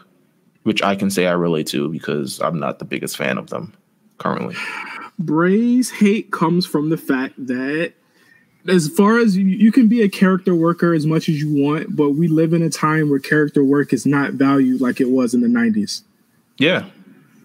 which 0.64 0.82
I 0.82 0.96
can 0.96 1.10
say 1.10 1.28
I 1.28 1.34
relate 1.34 1.68
to 1.68 1.90
because 1.90 2.40
I'm 2.40 2.60
not 2.60 2.80
the 2.80 2.86
biggest 2.86 3.18
fan 3.18 3.38
of 3.38 3.50
them 3.50 3.74
currently. 4.18 4.56
Bray's 5.20 5.90
hate 5.90 6.32
comes 6.32 6.66
from 6.66 6.90
the 6.90 6.98
fact 6.98 7.34
that 7.48 7.94
as 8.68 8.88
far 8.90 9.18
as 9.18 9.36
you, 9.38 9.46
you, 9.46 9.72
can 9.72 9.88
be 9.88 10.02
a 10.02 10.10
character 10.10 10.54
worker 10.54 10.94
as 10.94 11.06
much 11.06 11.28
as 11.30 11.42
you 11.42 11.64
want, 11.64 11.96
but 11.96 12.12
we 12.12 12.28
live 12.28 12.54
in 12.54 12.62
a 12.62 12.70
time 12.70 13.10
where 13.10 13.20
character 13.20 13.64
work 13.64 13.94
is 13.94 14.06
not 14.06 14.34
valued 14.34 14.82
like 14.82 15.02
it 15.02 15.10
was 15.10 15.34
in 15.34 15.42
the 15.42 15.48
90s. 15.48 16.04
Yeah. 16.58 16.86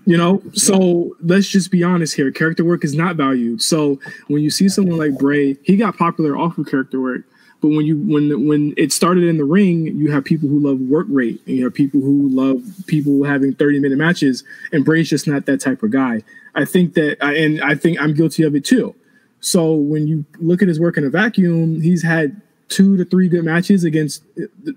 You 0.05 0.17
know, 0.17 0.43
so 0.53 1.17
let's 1.21 1.49
just 1.49 1.71
be 1.71 1.83
honest 1.83 2.15
here. 2.15 2.31
Character 2.31 2.65
work 2.65 2.85
is 2.85 2.95
not 2.95 3.17
valued. 3.17 3.61
So 3.61 3.99
when 4.29 4.43
you 4.43 4.51
see 4.51 4.69
someone 4.69 4.99
like 4.99 5.19
Bray, 5.19 5.57
he 5.65 5.77
got 5.77 5.97
popular 5.97 6.37
off 6.37 6.59
of 6.59 6.67
character 6.67 7.01
work. 7.01 7.23
But 7.61 7.69
when 7.69 7.87
you 7.87 7.97
when 7.97 8.47
when 8.47 8.75
it 8.77 8.93
started 8.93 9.25
in 9.25 9.39
the 9.39 9.45
ring, 9.45 9.87
you 9.87 10.13
have 10.13 10.25
people 10.25 10.49
who 10.49 10.61
love 10.61 10.79
work 10.79 11.07
rate, 11.09 11.41
and 11.47 11.57
you 11.57 11.65
have 11.65 11.75
people 11.75 12.01
who 12.01 12.29
love 12.29 12.63
people 12.87 13.25
having 13.25 13.55
thirty 13.55 13.81
minute 13.81 13.97
matches. 13.99 14.45
And 14.73 14.85
Bray's 14.85 15.09
just 15.09 15.27
not 15.27 15.47
that 15.47 15.61
type 15.61 15.83
of 15.83 15.91
guy. 15.91 16.23
I 16.55 16.65
think 16.65 16.95
that, 16.95 17.17
and 17.23 17.61
I 17.63 17.75
think 17.75 17.99
I'm 18.01 18.15
guilty 18.15 18.43
of 18.43 18.55
it 18.55 18.65
too. 18.65 18.95
So 19.41 19.75
when 19.75 20.07
you 20.07 20.25
look 20.39 20.63
at 20.63 20.69
his 20.69 20.81
work 20.81 20.97
in 20.97 21.05
a 21.05 21.11
vacuum, 21.11 21.81
he's 21.81 22.03
had 22.03 22.41
two 22.69 22.97
to 22.97 23.05
three 23.05 23.29
good 23.29 23.45
matches 23.45 23.85
against. 23.85 24.23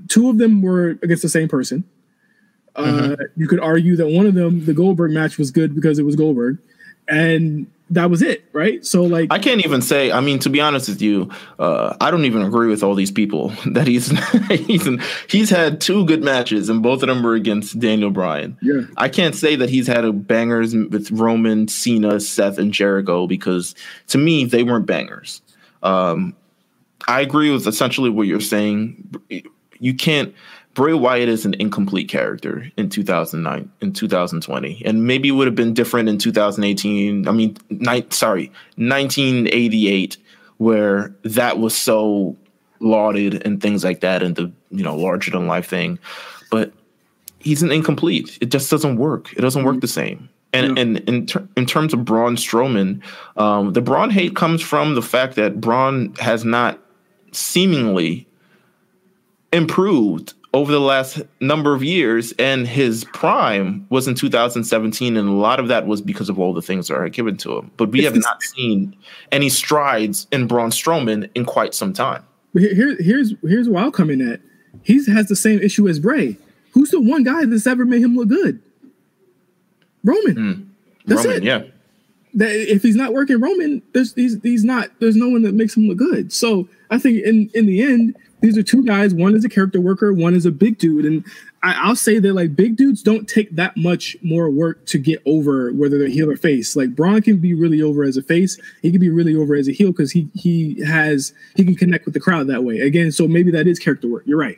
Two 0.07 0.29
of 0.29 0.37
them 0.37 0.61
were 0.61 0.91
against 1.01 1.23
the 1.23 1.29
same 1.29 1.47
person. 1.47 1.83
Uh, 2.75 2.83
mm-hmm. 2.83 3.23
you 3.35 3.47
could 3.47 3.59
argue 3.59 3.95
that 3.95 4.07
one 4.07 4.25
of 4.25 4.35
them, 4.35 4.65
the 4.65 4.73
Goldberg 4.73 5.11
match, 5.11 5.37
was 5.37 5.51
good 5.51 5.73
because 5.75 5.99
it 5.99 6.03
was 6.03 6.15
Goldberg, 6.15 6.59
and 7.07 7.67
that 7.91 8.09
was 8.09 8.21
it, 8.21 8.45
right? 8.53 8.85
So 8.85 9.03
like 9.03 9.31
I 9.31 9.39
can't 9.39 9.65
even 9.65 9.81
say. 9.81 10.11
I 10.11 10.21
mean, 10.21 10.39
to 10.39 10.49
be 10.49 10.61
honest 10.61 10.89
with 10.89 11.01
you, 11.01 11.29
uh, 11.57 11.95
I 11.99 12.11
don't 12.11 12.25
even 12.25 12.41
agree 12.41 12.67
with 12.67 12.83
all 12.83 12.95
these 12.95 13.11
people 13.11 13.49
that 13.71 13.87
he's 13.87 14.09
he's 14.49 14.87
he's 15.27 15.49
had 15.49 15.81
two 15.81 16.05
good 16.05 16.23
matches 16.23 16.69
and 16.69 16.83
both 16.83 17.01
of 17.01 17.07
them 17.07 17.23
were 17.23 17.33
against 17.33 17.79
Daniel 17.79 18.11
Bryan. 18.11 18.57
Yeah, 18.61 18.81
I 18.97 19.09
can't 19.09 19.35
say 19.35 19.55
that 19.55 19.69
he's 19.69 19.87
had 19.87 20.05
a 20.05 20.13
bangers 20.13 20.75
with 20.75 21.11
Roman, 21.11 21.67
Cena, 21.67 22.19
Seth, 22.19 22.57
and 22.57 22.73
Jericho 22.73 23.27
because 23.27 23.75
to 24.07 24.17
me 24.17 24.45
they 24.45 24.63
weren't 24.63 24.85
bangers. 24.85 25.41
Um, 25.81 26.35
I 27.07 27.21
agree 27.21 27.51
with 27.51 27.65
essentially 27.65 28.09
what 28.09 28.27
you're 28.27 28.41
saying. 28.41 29.15
You 29.79 29.93
can't 29.95 30.35
Bray 30.75 30.93
Wyatt 30.93 31.29
is 31.29 31.45
an 31.45 31.55
incomplete 31.55 32.09
character 32.09 32.71
in 32.77 32.89
2009, 32.89 33.71
in 33.81 33.93
2020, 33.93 34.81
and 34.85 35.05
maybe 35.05 35.29
it 35.29 35.31
would 35.31 35.47
have 35.47 35.55
been 35.55 35.73
different 35.73 36.09
in 36.09 36.17
2018. 36.17 37.27
I 37.27 37.31
mean, 37.31 37.57
ni- 37.69 38.05
sorry, 38.09 38.51
1988, 38.77 40.17
where 40.57 41.13
that 41.23 41.59
was 41.59 41.75
so 41.75 42.37
lauded 42.79 43.45
and 43.45 43.61
things 43.61 43.83
like 43.83 44.01
that, 44.01 44.23
and 44.23 44.35
the 44.35 44.51
you 44.69 44.83
know 44.83 44.95
larger 44.95 45.31
than 45.31 45.47
life 45.47 45.67
thing. 45.67 45.99
But 46.51 46.71
he's 47.39 47.63
an 47.63 47.71
incomplete. 47.71 48.37
It 48.41 48.49
just 48.49 48.69
doesn't 48.69 48.97
work. 48.97 49.33
It 49.33 49.41
doesn't 49.41 49.63
work 49.63 49.81
the 49.81 49.87
same. 49.87 50.29
And 50.53 50.77
yeah. 50.77 50.81
and 50.81 50.97
in 51.09 51.25
ter- 51.25 51.47
in 51.57 51.65
terms 51.65 51.93
of 51.93 52.05
Braun 52.05 52.35
Strowman, 52.35 53.01
um, 53.37 53.73
the 53.73 53.81
Braun 53.81 54.11
hate 54.11 54.35
comes 54.35 54.61
from 54.61 54.95
the 54.95 55.01
fact 55.01 55.35
that 55.35 55.59
Braun 55.59 56.13
has 56.19 56.45
not 56.45 56.79
seemingly 57.31 58.27
improved 59.51 60.33
over 60.53 60.71
the 60.71 60.79
last 60.79 61.21
number 61.39 61.73
of 61.75 61.83
years, 61.83 62.33
and 62.39 62.67
his 62.67 63.05
prime 63.13 63.85
was 63.89 64.07
in 64.07 64.15
2017, 64.15 65.15
and 65.15 65.29
a 65.29 65.31
lot 65.31 65.59
of 65.59 65.67
that 65.67 65.85
was 65.85 66.01
because 66.01 66.29
of 66.29 66.39
all 66.39 66.53
the 66.53 66.61
things 66.61 66.87
that 66.87 66.95
are 66.95 67.09
given 67.09 67.37
to 67.37 67.57
him. 67.57 67.71
But 67.77 67.91
we 67.91 68.03
have 68.03 68.15
not 68.15 68.41
seen 68.41 68.95
any 69.31 69.49
strides 69.49 70.27
in 70.31 70.47
Braun 70.47 70.71
Strowman 70.71 71.29
in 71.35 71.45
quite 71.45 71.73
some 71.73 71.93
time. 71.93 72.25
Here, 72.53 72.95
here's 72.99 73.33
here's 73.43 73.69
where 73.69 73.83
I'll 73.83 73.91
come 73.91 74.09
in 74.09 74.27
at. 74.27 74.41
He 74.83 75.03
has 75.11 75.27
the 75.27 75.35
same 75.35 75.59
issue 75.59 75.87
as 75.87 75.99
Bray. 75.99 76.37
Who's 76.71 76.89
the 76.89 77.01
one 77.01 77.23
guy 77.23 77.45
that's 77.45 77.67
ever 77.67 77.85
made 77.85 78.01
him 78.01 78.15
look 78.15 78.29
good? 78.29 78.61
Roman. 80.03 80.35
Mm. 80.35 80.67
That's 81.05 81.25
Roman, 81.25 81.37
it. 81.37 81.43
Yeah. 81.43 81.63
That 82.35 82.51
if 82.51 82.83
he's 82.83 82.95
not 82.95 83.13
working 83.13 83.39
Roman, 83.39 83.81
there's 83.93 84.13
he's 84.13 84.41
he's 84.41 84.63
not. 84.63 84.89
There's 84.99 85.15
no 85.15 85.29
one 85.29 85.43
that 85.43 85.53
makes 85.53 85.77
him 85.77 85.87
look 85.87 85.97
good. 85.97 86.33
So 86.33 86.67
I 86.89 86.97
think 86.97 87.23
in 87.23 87.51
in 87.53 87.67
the 87.67 87.81
end, 87.81 88.15
these 88.41 88.57
are 88.57 88.63
two 88.63 88.83
guys. 88.83 89.13
One 89.13 89.35
is 89.35 89.43
a 89.43 89.49
character 89.49 89.81
worker, 89.81 90.13
one 90.13 90.33
is 90.33 90.45
a 90.45 90.51
big 90.51 90.77
dude. 90.77 91.05
And 91.05 91.25
I, 91.61 91.89
will 91.89 91.95
say 91.95 92.19
that 92.19 92.33
like 92.33 92.55
big 92.55 92.77
dudes 92.77 93.03
don't 93.03 93.27
take 93.27 93.55
that 93.55 93.75
much 93.75 94.15
more 94.21 94.49
work 94.49 94.85
to 94.87 94.97
get 94.97 95.21
over 95.25 95.71
whether 95.73 95.97
they're 95.97 96.07
heel 96.07 96.31
or 96.31 96.37
face. 96.37 96.75
Like 96.75 96.95
Braun 96.95 97.21
can 97.21 97.37
be 97.37 97.53
really 97.53 97.81
over 97.81 98.03
as 98.03 98.17
a 98.17 98.23
face. 98.23 98.57
He 98.81 98.91
can 98.91 99.01
be 99.01 99.09
really 99.09 99.35
over 99.35 99.55
as 99.55 99.67
a 99.67 99.71
heel 99.71 99.91
because 99.91 100.11
he 100.11 100.29
he 100.35 100.81
has 100.85 101.33
he 101.55 101.65
can 101.65 101.75
connect 101.75 102.05
with 102.05 102.13
the 102.13 102.19
crowd 102.19 102.47
that 102.47 102.63
way. 102.63 102.79
Again, 102.79 103.11
so 103.11 103.27
maybe 103.27 103.51
that 103.51 103.67
is 103.67 103.79
character 103.79 104.07
work. 104.07 104.23
You're 104.25 104.39
right. 104.39 104.57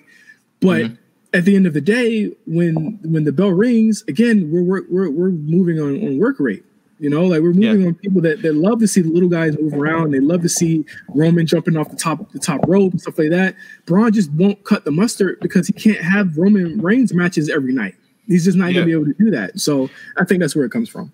But 0.59 0.83
mm-hmm. 0.83 0.95
at 1.33 1.45
the 1.45 1.55
end 1.55 1.65
of 1.65 1.73
the 1.73 1.81
day, 1.81 2.31
when 2.45 2.99
when 3.03 3.23
the 3.23 3.31
bell 3.31 3.51
rings, 3.51 4.03
again, 4.07 4.51
we're 4.51 4.83
we're 4.89 5.09
we're 5.09 5.29
moving 5.31 5.79
on 5.79 5.95
on 6.05 6.19
work 6.19 6.39
rate. 6.39 6.63
You 7.01 7.09
know, 7.09 7.25
like 7.25 7.41
we're 7.41 7.53
moving 7.53 7.81
yeah. 7.81 7.87
on 7.87 7.95
people 7.95 8.21
that, 8.21 8.43
that 8.43 8.53
love 8.53 8.79
to 8.79 8.87
see 8.87 9.01
the 9.01 9.09
little 9.09 9.27
guys 9.27 9.57
move 9.59 9.73
around. 9.73 10.11
They 10.11 10.19
love 10.19 10.43
to 10.43 10.49
see 10.49 10.85
Roman 11.09 11.47
jumping 11.47 11.75
off 11.75 11.89
the 11.89 11.95
top 11.95 12.31
the 12.31 12.37
top 12.37 12.61
rope 12.67 12.91
and 12.91 13.01
stuff 13.01 13.17
like 13.17 13.31
that. 13.31 13.55
Braun 13.87 14.13
just 14.13 14.31
won't 14.33 14.63
cut 14.65 14.85
the 14.85 14.91
mustard 14.91 15.39
because 15.41 15.65
he 15.65 15.73
can't 15.73 15.97
have 15.97 16.37
Roman 16.37 16.79
Reigns 16.79 17.11
matches 17.11 17.49
every 17.49 17.73
night. 17.73 17.95
He's 18.27 18.45
just 18.45 18.55
not 18.55 18.67
yeah. 18.67 18.73
gonna 18.75 18.85
be 18.85 18.91
able 18.91 19.05
to 19.05 19.15
do 19.15 19.31
that. 19.31 19.59
So 19.59 19.89
I 20.17 20.25
think 20.25 20.41
that's 20.41 20.55
where 20.55 20.63
it 20.63 20.71
comes 20.71 20.89
from. 20.89 21.11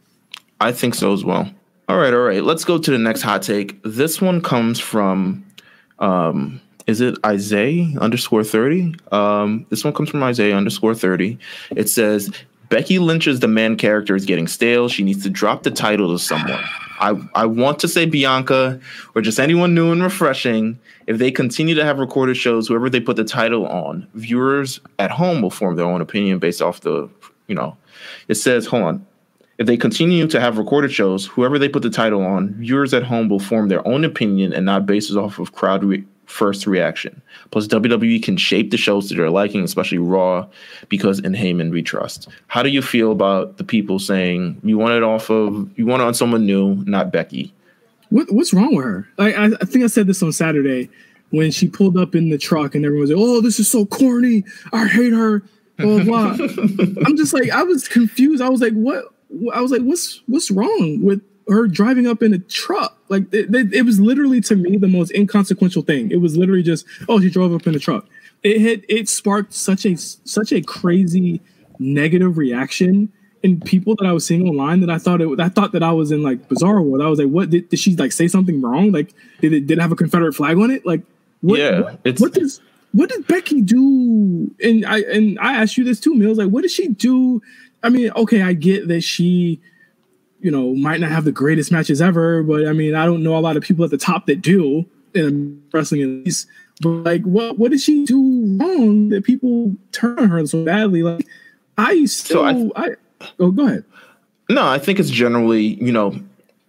I 0.59 0.73
think 0.73 0.93
so 0.93 1.13
as 1.13 1.23
well. 1.23 1.49
All 1.87 1.97
right, 1.97 2.13
all 2.13 2.19
right. 2.19 2.43
Let's 2.43 2.65
go 2.65 2.77
to 2.77 2.91
the 2.91 2.97
next 2.97 3.21
hot 3.21 3.41
take. 3.41 3.81
This 3.83 4.19
one 4.21 4.41
comes 4.41 4.81
from 4.81 5.45
um 5.99 6.59
is 6.87 7.01
it 7.01 7.17
Isaiah 7.25 7.97
underscore 7.99 8.45
30? 8.45 8.95
Um, 9.11 9.65
this 9.69 9.83
one 9.83 9.93
comes 9.93 10.09
from 10.09 10.23
Isaiah 10.23 10.55
underscore 10.55 10.95
30. 10.95 11.37
It 11.75 11.89
says, 11.89 12.31
Becky 12.69 12.99
Lynch's 12.99 13.39
the 13.39 13.47
man 13.47 13.77
character 13.77 14.15
is 14.15 14.25
getting 14.25 14.47
stale. 14.47 14.89
She 14.89 15.03
needs 15.03 15.23
to 15.23 15.29
drop 15.29 15.63
the 15.63 15.71
title 15.71 16.11
to 16.11 16.19
someone. 16.19 16.63
I, 16.99 17.15
I 17.35 17.45
want 17.45 17.79
to 17.79 17.87
say 17.87 18.05
Bianca 18.05 18.79
or 19.15 19.21
just 19.21 19.39
anyone 19.39 19.75
new 19.75 19.91
and 19.91 20.01
refreshing. 20.01 20.79
If 21.05 21.19
they 21.19 21.31
continue 21.31 21.75
to 21.75 21.85
have 21.85 21.99
recorded 21.99 22.35
shows, 22.35 22.67
whoever 22.67 22.89
they 22.89 22.99
put 22.99 23.15
the 23.15 23.23
title 23.23 23.67
on, 23.67 24.07
viewers 24.15 24.79
at 24.99 25.11
home 25.11 25.41
will 25.41 25.51
form 25.51 25.75
their 25.75 25.85
own 25.85 26.01
opinion 26.01 26.39
based 26.39 26.61
off 26.61 26.81
the, 26.81 27.09
you 27.47 27.55
know, 27.55 27.77
it 28.27 28.35
says, 28.35 28.65
hold 28.65 28.83
on. 28.83 29.05
If 29.57 29.65
they 29.65 29.77
continue 29.77 30.27
to 30.27 30.39
have 30.39 30.57
recorded 30.57 30.91
shows, 30.91 31.25
whoever 31.25 31.57
they 31.57 31.69
put 31.69 31.81
the 31.81 31.89
title 31.89 32.23
on, 32.23 32.53
viewers 32.55 32.93
at 32.93 33.03
home 33.03 33.27
will 33.27 33.39
form 33.39 33.69
their 33.69 33.87
own 33.87 34.03
opinion 34.03 34.53
and 34.53 34.65
not 34.65 34.85
based 34.85 35.15
off 35.15 35.39
of 35.39 35.53
crowd 35.53 35.83
re- 35.83 36.03
first 36.25 36.67
reaction. 36.67 37.21
Plus, 37.51 37.67
WWE 37.67 38.21
can 38.21 38.37
shape 38.37 38.71
the 38.71 38.77
shows 38.77 39.07
to 39.09 39.15
their 39.15 39.29
liking, 39.29 39.63
especially 39.63 39.97
Raw, 39.97 40.47
because 40.89 41.19
in 41.19 41.33
Heyman 41.33 41.71
we 41.71 41.81
trust. 41.81 42.27
How 42.47 42.63
do 42.63 42.69
you 42.69 42.81
feel 42.81 43.11
about 43.11 43.57
the 43.57 43.63
people 43.63 43.99
saying 43.99 44.59
you 44.63 44.77
want 44.77 44.93
it 44.93 45.03
off 45.03 45.29
of 45.29 45.69
you 45.77 45.85
want 45.85 46.01
it 46.01 46.05
on 46.05 46.13
someone 46.13 46.45
new, 46.45 46.75
not 46.85 47.11
Becky? 47.11 47.53
What, 48.09 48.31
what's 48.31 48.53
wrong 48.53 48.75
with 48.75 48.85
her? 48.85 49.07
Like, 49.17 49.35
I, 49.35 49.45
I 49.45 49.65
think 49.65 49.83
I 49.83 49.87
said 49.87 50.07
this 50.07 50.23
on 50.23 50.31
Saturday 50.31 50.89
when 51.31 51.51
she 51.51 51.67
pulled 51.67 51.97
up 51.97 52.15
in 52.15 52.29
the 52.29 52.37
truck 52.37 52.75
and 52.75 52.85
everyone 52.85 53.01
was 53.01 53.11
like, 53.11 53.19
"Oh, 53.19 53.41
this 53.41 53.59
is 53.59 53.69
so 53.69 53.85
corny. 53.85 54.43
I 54.71 54.87
hate 54.87 55.13
her." 55.13 55.43
Blah 55.77 56.03
blah. 56.03 56.31
I'm 57.05 57.17
just 57.17 57.33
like, 57.33 57.49
I 57.51 57.63
was 57.63 57.87
confused. 57.87 58.41
I 58.41 58.49
was 58.49 58.61
like, 58.61 58.73
"What?" 58.73 59.05
I 59.53 59.61
was 59.61 59.71
like, 59.71 59.81
"What's 59.81 60.21
what's 60.27 60.49
wrong 60.49 61.01
with 61.01 61.21
her 61.49 61.67
driving 61.67 62.07
up 62.07 62.21
in 62.21 62.33
a 62.33 62.39
truck. 62.39 62.97
Like 63.09 63.33
it, 63.33 63.53
it, 63.53 63.73
it, 63.73 63.81
was 63.83 63.99
literally 63.99 64.41
to 64.41 64.55
me 64.55 64.77
the 64.77 64.87
most 64.87 65.11
inconsequential 65.11 65.81
thing. 65.81 66.11
It 66.11 66.17
was 66.17 66.37
literally 66.37 66.63
just, 66.63 66.85
oh, 67.07 67.19
she 67.19 67.29
drove 67.29 67.53
up 67.53 67.65
in 67.67 67.75
a 67.75 67.79
truck. 67.79 68.05
It 68.43 68.61
had 68.61 68.85
it 68.87 69.09
sparked 69.09 69.53
such 69.53 69.85
a 69.85 69.97
such 69.97 70.51
a 70.51 70.61
crazy 70.61 71.41
negative 71.79 72.37
reaction 72.37 73.11
in 73.43 73.61
people 73.61 73.95
that 73.95 74.05
I 74.05 74.11
was 74.11 74.25
seeing 74.25 74.47
online 74.47 74.81
that 74.81 74.89
I 74.89 74.97
thought 74.97 75.21
it 75.21 75.39
I 75.39 75.49
thought 75.49 75.71
that 75.71 75.83
I 75.83 75.91
was 75.91 76.11
in 76.11 76.21
like 76.21 76.47
bizarre 76.47 76.81
world. 76.81 77.03
I 77.03 77.09
was 77.09 77.19
like, 77.19 77.29
what 77.29 77.49
did, 77.49 77.69
did 77.69 77.79
she 77.79 77.95
like 77.95 78.11
say 78.11 78.27
something 78.27 78.61
wrong? 78.61 78.91
Like 78.91 79.13
did 79.41 79.53
it 79.53 79.67
did 79.67 79.79
it 79.79 79.81
have 79.81 79.91
a 79.91 79.95
Confederate 79.95 80.33
flag 80.33 80.57
on 80.57 80.69
it? 80.69 80.85
Like 80.85 81.01
what, 81.41 81.59
yeah, 81.59 81.81
what, 81.81 82.19
what 82.19 82.33
does 82.33 82.61
what 82.91 83.09
did 83.09 83.27
Becky 83.27 83.61
do? 83.61 84.53
And 84.61 84.85
I 84.85 84.99
and 85.01 85.37
I 85.39 85.61
asked 85.61 85.77
you 85.77 85.83
this 85.83 85.99
too, 85.99 86.13
Meelz. 86.13 86.37
Like, 86.37 86.49
what 86.49 86.61
did 86.61 86.71
she 86.71 86.87
do? 86.89 87.41
I 87.83 87.89
mean, 87.89 88.11
okay, 88.15 88.41
I 88.41 88.53
get 88.53 88.87
that 88.87 89.01
she 89.01 89.61
you 90.47 90.51
know, 90.51 90.73
might 90.75 91.01
not 91.01 91.11
have 91.11 91.25
the 91.25 91.31
greatest 91.33 91.73
matches 91.73 92.01
ever, 92.01 92.41
but 92.41 92.65
I 92.65 92.71
mean, 92.71 92.95
I 92.95 93.03
don't 93.03 93.21
know 93.21 93.37
a 93.37 93.39
lot 93.41 93.57
of 93.57 93.63
people 93.63 93.83
at 93.83 93.91
the 93.91 93.97
top 93.97 94.27
that 94.27 94.41
do 94.41 94.85
in 95.13 95.61
wrestling 95.73 96.01
at 96.03 96.07
least. 96.07 96.47
But 96.79 96.89
like, 96.89 97.23
what 97.23 97.59
what 97.59 97.71
did 97.71 97.81
she 97.81 98.05
do 98.05 98.57
wrong 98.57 99.09
that 99.09 99.25
people 99.25 99.75
turn 99.91 100.17
on 100.17 100.29
her 100.29 100.47
so 100.47 100.63
badly? 100.63 101.03
Like, 101.03 101.27
I 101.77 102.05
still, 102.05 102.45
so 102.45 102.71
I, 102.77 102.87
I 102.87 102.95
oh, 103.41 103.51
go 103.51 103.67
ahead. 103.67 103.83
No, 104.49 104.65
I 104.65 104.79
think 104.79 105.01
it's 105.01 105.09
generally, 105.09 105.83
you 105.83 105.91
know, 105.91 106.17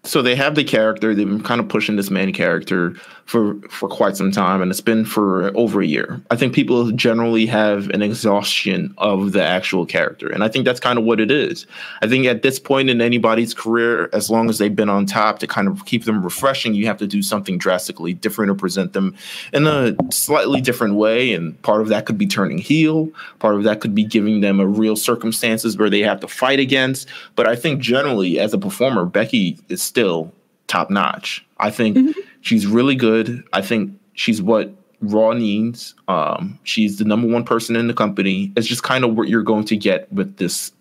so 0.05 0.23
they 0.23 0.37
have 0.37 0.55
the 0.55 0.65
character. 0.65 1.15
They've 1.15 1.29
been 1.29 1.43
kind 1.43 1.61
of 1.61 1.69
pushing 1.69 1.97
this 1.97 2.11
main 2.11 2.33
character 2.33 2.95
for 3.27 3.55
for 3.69 3.89
quite 3.89 4.17
some 4.17 4.31
time, 4.31 4.63
and 4.63 4.71
it's 4.71 4.81
been 4.81 5.05
for 5.05 5.55
over 5.57 5.83
a 5.83 5.87
year. 5.87 6.21
I 6.31 6.37
think 6.37 6.55
people 6.55 6.91
generally 6.93 7.47
have 7.47 7.91
an 7.91 8.01
exhaustion 8.01 8.95
of 8.97 9.33
the 9.33 9.43
actual 9.43 9.85
character, 9.85 10.29
and 10.29 10.43
I 10.43 10.49
think 10.49 10.65
that's 10.65 10.81
kind 10.81 10.99
of 10.99 11.05
what 11.05 11.21
it 11.21 11.31
is. 11.31 11.67
I 12.01 12.07
think 12.07 12.27
at 12.27 12.43
this 12.43 12.59
point 12.59 12.91
in 12.91 13.01
anybody's 13.01 13.53
career, 13.53 14.09
as 14.13 14.31
long 14.31 14.49
as 14.49 14.59
they've 14.59 14.75
been 14.75 14.89
on 14.89 15.05
top, 15.05 15.41
to 15.41 15.47
kind 15.47 15.69
of 15.69 15.85
keep 15.85 16.05
them 16.05 16.23
refreshing, 16.23 16.75
you 16.75 16.87
have 16.87 16.99
to 16.99 17.07
do 17.07 17.23
something 17.23 17.59
drastically 17.59 18.15
different 18.15 18.51
or 18.51 18.55
present 18.55 18.93
them 18.93 19.17
in 19.53 19.67
a 19.67 19.95
slightly 20.11 20.61
different 20.61 20.95
way. 20.95 21.35
And 21.35 21.61
part 21.63 21.83
of 21.83 21.89
that 21.89 22.07
could 22.07 22.19
be 22.19 22.27
turning 22.27 22.59
heel. 22.59 23.11
Part 23.41 23.57
of 23.57 23.65
that 23.65 23.81
could 23.81 23.95
be 23.95 24.05
giving 24.05 24.41
them 24.41 24.61
a 24.61 24.67
real 24.67 24.97
circumstances 24.97 25.77
where 25.77 25.91
they 25.91 26.01
have 26.01 26.21
to 26.21 26.29
fight 26.29 26.61
against. 26.61 27.09
But 27.37 27.47
I 27.47 27.57
think 27.57 27.81
generally, 27.81 28.39
as 28.39 28.55
a 28.55 28.59
performer, 28.59 29.05
Becky 29.05 29.59
is 29.69 29.88
still 29.89 30.33
top 30.69 30.91
notch. 30.91 31.45
I 31.59 31.71
think 31.71 31.97
mm-hmm. 31.97 32.21
she's 32.41 32.67
really 32.67 32.95
good. 32.95 33.43
I 33.53 33.63
think 33.63 33.99
she's 34.13 34.41
what 34.41 34.73
Raw 35.01 35.33
needs. 35.33 35.95
Um, 36.07 36.59
she's 36.65 36.99
the 36.99 37.05
number 37.05 37.27
one 37.27 37.45
person 37.45 37.75
in 37.75 37.89
the 37.89 37.95
company. 37.95 38.53
It's 38.57 38.67
just 38.67 38.83
kind 38.83 39.05
of 39.05 39.17
what 39.17 39.29
you're 39.29 39.43
going 39.43 39.65
to 39.65 39.77
get 39.77 40.13
with 40.13 40.37
this, 40.37 40.73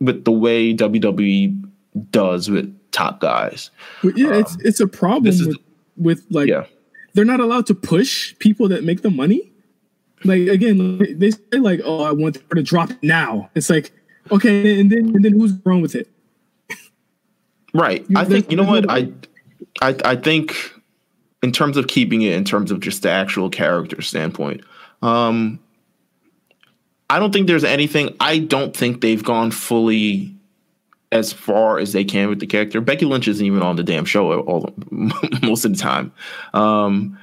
with 0.00 0.24
the 0.24 0.32
way 0.32 0.74
WWE 0.74 1.70
does 2.10 2.50
with 2.50 2.76
top 2.90 3.20
guys. 3.20 3.70
Well, 4.02 4.12
yeah, 4.16 4.28
um, 4.28 4.34
it's 4.34 4.56
it's 4.60 4.80
a 4.80 4.86
problem 4.86 5.24
with, 5.24 5.38
the, 5.38 5.56
with 5.96 6.24
like 6.30 6.48
yeah. 6.48 6.64
they're 7.14 7.24
not 7.24 7.40
allowed 7.40 7.66
to 7.66 7.74
push 7.74 8.36
people 8.38 8.68
that 8.68 8.84
make 8.84 9.02
the 9.02 9.10
money. 9.10 9.52
Like 10.24 10.48
again, 10.48 11.18
they 11.18 11.32
say 11.32 11.58
like, 11.58 11.80
"Oh, 11.84 12.02
I 12.02 12.12
want 12.12 12.36
her 12.36 12.54
to 12.54 12.62
drop 12.62 12.90
now." 13.02 13.50
It's 13.54 13.68
like, 13.68 13.92
okay, 14.30 14.80
and 14.80 14.90
then 14.90 15.14
and 15.14 15.24
then 15.24 15.32
who's 15.32 15.52
wrong 15.64 15.82
with 15.82 15.94
it? 15.94 16.08
Right. 17.74 18.06
I 18.14 18.24
think 18.24 18.50
you 18.50 18.56
know 18.56 18.64
what 18.64 18.88
I 18.88 19.12
I, 19.82 19.96
I 20.04 20.16
think 20.16 20.54
in 21.42 21.52
terms 21.52 21.76
of 21.76 21.88
keeping 21.88 22.22
it 22.22 22.32
in 22.32 22.44
terms 22.44 22.70
of 22.70 22.80
just 22.80 23.02
the 23.02 23.10
actual 23.10 23.50
character 23.50 24.00
standpoint, 24.00 24.62
um, 25.02 25.58
I 27.10 27.18
don't 27.18 27.32
think 27.32 27.48
there's 27.48 27.64
anything. 27.64 28.16
I 28.20 28.38
don't 28.38 28.76
think 28.76 29.00
they've 29.00 29.22
gone 29.22 29.50
fully 29.50 30.34
as 31.12 31.32
far 31.32 31.78
as 31.78 31.92
they 31.92 32.04
can 32.04 32.28
with 32.28 32.40
the 32.40 32.46
character. 32.46 32.80
Becky 32.80 33.06
Lynch 33.06 33.28
isn't 33.28 33.44
even 33.44 33.62
on 33.62 33.76
the 33.76 33.82
damn 33.82 34.04
show 34.04 34.40
all 34.40 34.74
most 34.90 35.64
of 35.64 35.72
the 35.72 35.78
time. 35.78 36.12
Um, 36.54 37.18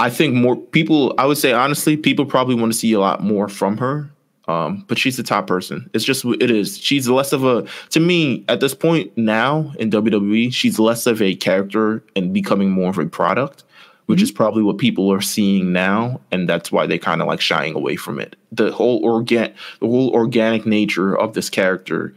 I 0.00 0.10
think 0.10 0.34
more 0.34 0.56
people. 0.56 1.14
I 1.18 1.26
would 1.26 1.38
say 1.38 1.52
honestly, 1.52 1.96
people 1.96 2.26
probably 2.26 2.56
want 2.56 2.72
to 2.72 2.78
see 2.78 2.92
a 2.92 3.00
lot 3.00 3.22
more 3.22 3.48
from 3.48 3.78
her. 3.78 4.10
Um, 4.46 4.84
but 4.88 4.98
she's 4.98 5.16
the 5.16 5.22
top 5.22 5.46
person. 5.46 5.88
It's 5.94 6.04
just 6.04 6.24
it 6.24 6.50
is. 6.50 6.78
She's 6.78 7.08
less 7.08 7.32
of 7.32 7.44
a 7.44 7.66
to 7.90 8.00
me 8.00 8.44
at 8.48 8.60
this 8.60 8.74
point 8.74 9.16
now 9.16 9.72
in 9.78 9.90
WWE. 9.90 10.52
She's 10.52 10.78
less 10.78 11.06
of 11.06 11.22
a 11.22 11.34
character 11.34 12.04
and 12.14 12.32
becoming 12.34 12.70
more 12.70 12.90
of 12.90 12.98
a 12.98 13.06
product, 13.06 13.64
which 14.06 14.18
mm-hmm. 14.18 14.24
is 14.24 14.32
probably 14.32 14.62
what 14.62 14.76
people 14.76 15.10
are 15.10 15.22
seeing 15.22 15.72
now, 15.72 16.20
and 16.30 16.46
that's 16.48 16.70
why 16.70 16.86
they 16.86 16.98
kind 16.98 17.22
of 17.22 17.26
like 17.26 17.40
shying 17.40 17.74
away 17.74 17.96
from 17.96 18.20
it. 18.20 18.36
The 18.52 18.70
whole 18.70 19.02
organ, 19.02 19.54
the 19.80 19.86
whole 19.86 20.10
organic 20.10 20.66
nature 20.66 21.16
of 21.16 21.32
this 21.32 21.48
character 21.48 22.14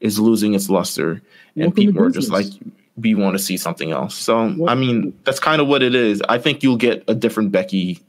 is 0.00 0.18
losing 0.18 0.54
its 0.54 0.68
luster, 0.68 1.22
and 1.56 1.74
people 1.74 2.02
are 2.02 2.10
just 2.10 2.30
like, 2.30 2.46
we 2.96 3.14
want 3.14 3.36
to 3.36 3.42
see 3.42 3.56
something 3.56 3.92
else. 3.92 4.16
So 4.16 4.50
what? 4.50 4.70
I 4.70 4.74
mean, 4.74 5.16
that's 5.24 5.40
kind 5.40 5.60
of 5.60 5.68
what 5.68 5.84
it 5.84 5.94
is. 5.94 6.22
I 6.28 6.38
think 6.38 6.64
you'll 6.64 6.76
get 6.76 7.04
a 7.06 7.14
different 7.14 7.52
Becky 7.52 8.00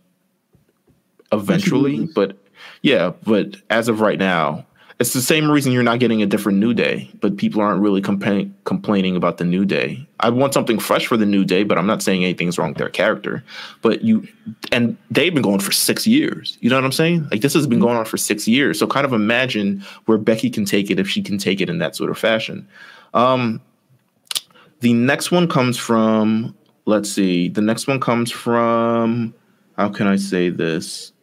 eventually, 1.31 2.05
but 2.05 2.35
yeah, 2.81 3.13
but 3.23 3.55
as 3.69 3.87
of 3.87 4.01
right 4.01 4.19
now, 4.19 4.65
it's 4.99 5.13
the 5.13 5.21
same 5.21 5.49
reason 5.49 5.71
you're 5.71 5.81
not 5.81 5.99
getting 5.99 6.21
a 6.21 6.25
different 6.25 6.57
New 6.57 6.73
Day, 6.73 7.09
but 7.21 7.37
people 7.37 7.61
aren't 7.61 7.81
really 7.81 8.01
compla- 8.01 8.51
complaining 8.65 9.15
about 9.15 9.37
the 9.37 9.45
New 9.45 9.63
Day. 9.63 10.05
I 10.19 10.29
want 10.29 10.53
something 10.53 10.77
fresh 10.77 11.07
for 11.07 11.15
the 11.15 11.25
New 11.25 11.45
Day, 11.45 11.63
but 11.63 11.77
I'm 11.77 11.87
not 11.87 12.03
saying 12.03 12.21
anything's 12.21 12.57
wrong 12.57 12.71
with 12.71 12.79
their 12.79 12.89
character. 12.89 13.41
But 13.81 14.01
you, 14.01 14.27
and 14.73 14.97
they've 15.09 15.33
been 15.33 15.41
going 15.41 15.61
for 15.61 15.71
six 15.71 16.05
years. 16.05 16.57
You 16.59 16.69
know 16.69 16.75
what 16.75 16.83
I'm 16.83 16.91
saying? 16.91 17.29
Like 17.31 17.39
this 17.39 17.53
has 17.53 17.65
been 17.65 17.79
going 17.79 17.95
on 17.95 18.03
for 18.03 18.17
six 18.17 18.45
years. 18.45 18.77
So 18.77 18.87
kind 18.87 19.05
of 19.05 19.13
imagine 19.13 19.85
where 20.05 20.17
Becky 20.17 20.49
can 20.49 20.65
take 20.65 20.91
it 20.91 20.99
if 20.99 21.09
she 21.09 21.21
can 21.21 21.37
take 21.37 21.61
it 21.61 21.69
in 21.69 21.77
that 21.77 21.95
sort 21.95 22.09
of 22.09 22.17
fashion. 22.17 22.67
Um, 23.13 23.61
the 24.81 24.91
next 24.91 25.31
one 25.31 25.47
comes 25.47 25.77
from, 25.77 26.53
let's 26.85 27.09
see, 27.09 27.47
the 27.47 27.61
next 27.61 27.87
one 27.87 28.01
comes 28.01 28.31
from, 28.31 29.33
how 29.77 29.87
can 29.87 30.07
I 30.07 30.17
say 30.17 30.49
this? 30.49 31.13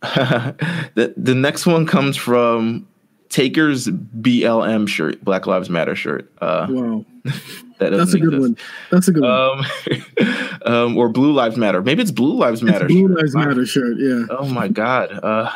the 0.02 1.14
the 1.16 1.34
next 1.34 1.66
one 1.66 1.86
comes 1.86 2.16
from 2.16 2.86
Taker's 3.28 3.88
BLM 3.88 4.88
shirt, 4.88 5.22
Black 5.24 5.46
Lives 5.46 5.68
Matter 5.68 5.96
shirt. 5.96 6.30
Uh, 6.40 6.66
wow, 6.70 7.04
that 7.78 7.90
that's 7.90 8.14
a 8.14 8.18
good 8.20 8.34
exist. 8.34 8.40
one. 8.40 8.56
That's 8.90 9.08
a 9.08 9.12
good 9.12 9.24
um, 9.24 9.64
one. 9.86 10.62
um, 10.72 10.96
or 10.96 11.08
Blue 11.08 11.32
Lives 11.32 11.56
Matter. 11.56 11.82
Maybe 11.82 12.02
it's 12.02 12.12
Blue 12.12 12.34
Lives 12.34 12.62
Matter. 12.62 12.86
It's 12.86 12.94
Blue 12.94 13.08
Lives 13.08 13.34
Matter 13.34 13.66
shirt. 13.66 13.96
Yeah. 13.98 14.26
Oh 14.30 14.46
my 14.46 14.68
God. 14.68 15.12
Uh, 15.12 15.52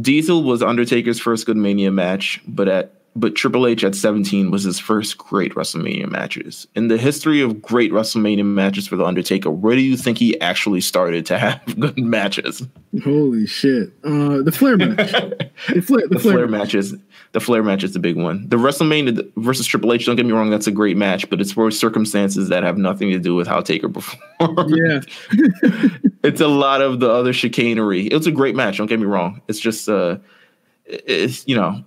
Diesel 0.00 0.42
was 0.42 0.62
Undertaker's 0.62 1.20
first 1.20 1.46
good 1.46 1.56
Mania 1.56 1.90
match, 1.90 2.42
but 2.46 2.68
at 2.68 2.97
but 3.18 3.34
Triple 3.34 3.66
H 3.66 3.82
at 3.82 3.94
17 3.94 4.50
was 4.50 4.62
his 4.62 4.78
first 4.78 5.18
great 5.18 5.54
WrestleMania 5.54 6.08
matches. 6.08 6.68
In 6.74 6.88
the 6.88 6.96
history 6.96 7.40
of 7.40 7.60
great 7.60 7.90
WrestleMania 7.90 8.44
matches 8.44 8.86
for 8.86 8.96
The 8.96 9.04
Undertaker, 9.04 9.50
where 9.50 9.74
do 9.74 9.82
you 9.82 9.96
think 9.96 10.18
he 10.18 10.40
actually 10.40 10.80
started 10.80 11.26
to 11.26 11.38
have 11.38 11.60
good 11.80 11.98
matches? 11.98 12.62
Holy 13.02 13.46
shit. 13.46 13.92
Uh, 14.04 14.42
the 14.42 14.52
Flair 14.52 14.76
match. 14.76 14.96
the, 15.74 15.82
Flair, 15.82 16.02
the, 16.02 16.14
the 16.14 16.18
Flair, 16.18 16.34
Flair 16.34 16.48
matches. 16.48 16.94
The 17.32 17.40
Flair 17.40 17.62
match 17.62 17.82
is 17.82 17.92
the 17.92 17.98
big 17.98 18.16
one. 18.16 18.48
The 18.48 18.56
WrestleMania 18.56 19.32
versus 19.36 19.66
Triple 19.66 19.92
H, 19.92 20.06
don't 20.06 20.16
get 20.16 20.24
me 20.24 20.32
wrong, 20.32 20.50
that's 20.50 20.66
a 20.66 20.72
great 20.72 20.96
match, 20.96 21.28
but 21.28 21.40
it's 21.40 21.52
for 21.52 21.70
circumstances 21.70 22.48
that 22.48 22.62
have 22.62 22.78
nothing 22.78 23.10
to 23.10 23.18
do 23.18 23.34
with 23.34 23.46
how 23.46 23.60
Taker 23.60 23.88
performed. 24.38 24.70
Yeah. 24.70 25.00
it's 26.22 26.40
a 26.40 26.48
lot 26.48 26.80
of 26.82 27.00
the 27.00 27.10
other 27.10 27.32
chicanery. 27.32 28.06
It's 28.06 28.26
a 28.26 28.32
great 28.32 28.54
match, 28.54 28.78
don't 28.78 28.86
get 28.86 29.00
me 29.00 29.06
wrong. 29.06 29.42
It's 29.48 29.58
just, 29.58 29.88
uh, 29.88 30.18
it's, 30.86 31.46
you 31.46 31.56
know, 31.56 31.84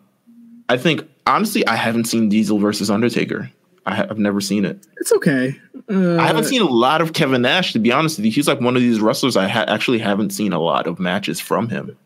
I 0.69 0.77
think 0.77 1.05
honestly, 1.25 1.65
I 1.67 1.75
haven't 1.75 2.05
seen 2.05 2.29
Diesel 2.29 2.59
versus 2.59 2.89
Undertaker. 2.89 3.51
I 3.85 3.95
have 3.95 4.19
never 4.19 4.41
seen 4.41 4.63
it. 4.63 4.85
It's 4.97 5.11
okay. 5.11 5.59
Uh, 5.89 6.17
I 6.17 6.27
haven't 6.27 6.43
seen 6.43 6.61
a 6.61 6.69
lot 6.69 7.01
of 7.01 7.13
Kevin 7.13 7.41
Nash, 7.41 7.73
to 7.73 7.79
be 7.79 7.91
honest 7.91 8.17
with 8.17 8.25
you. 8.25 8.31
He's 8.31 8.47
like 8.47 8.61
one 8.61 8.75
of 8.75 8.81
these 8.81 8.99
wrestlers 8.99 9.35
I 9.35 9.47
ha- 9.47 9.65
actually 9.67 9.97
haven't 9.97 10.29
seen 10.31 10.53
a 10.53 10.59
lot 10.59 10.85
of 10.85 10.99
matches 10.99 11.39
from 11.39 11.69
him. 11.69 11.97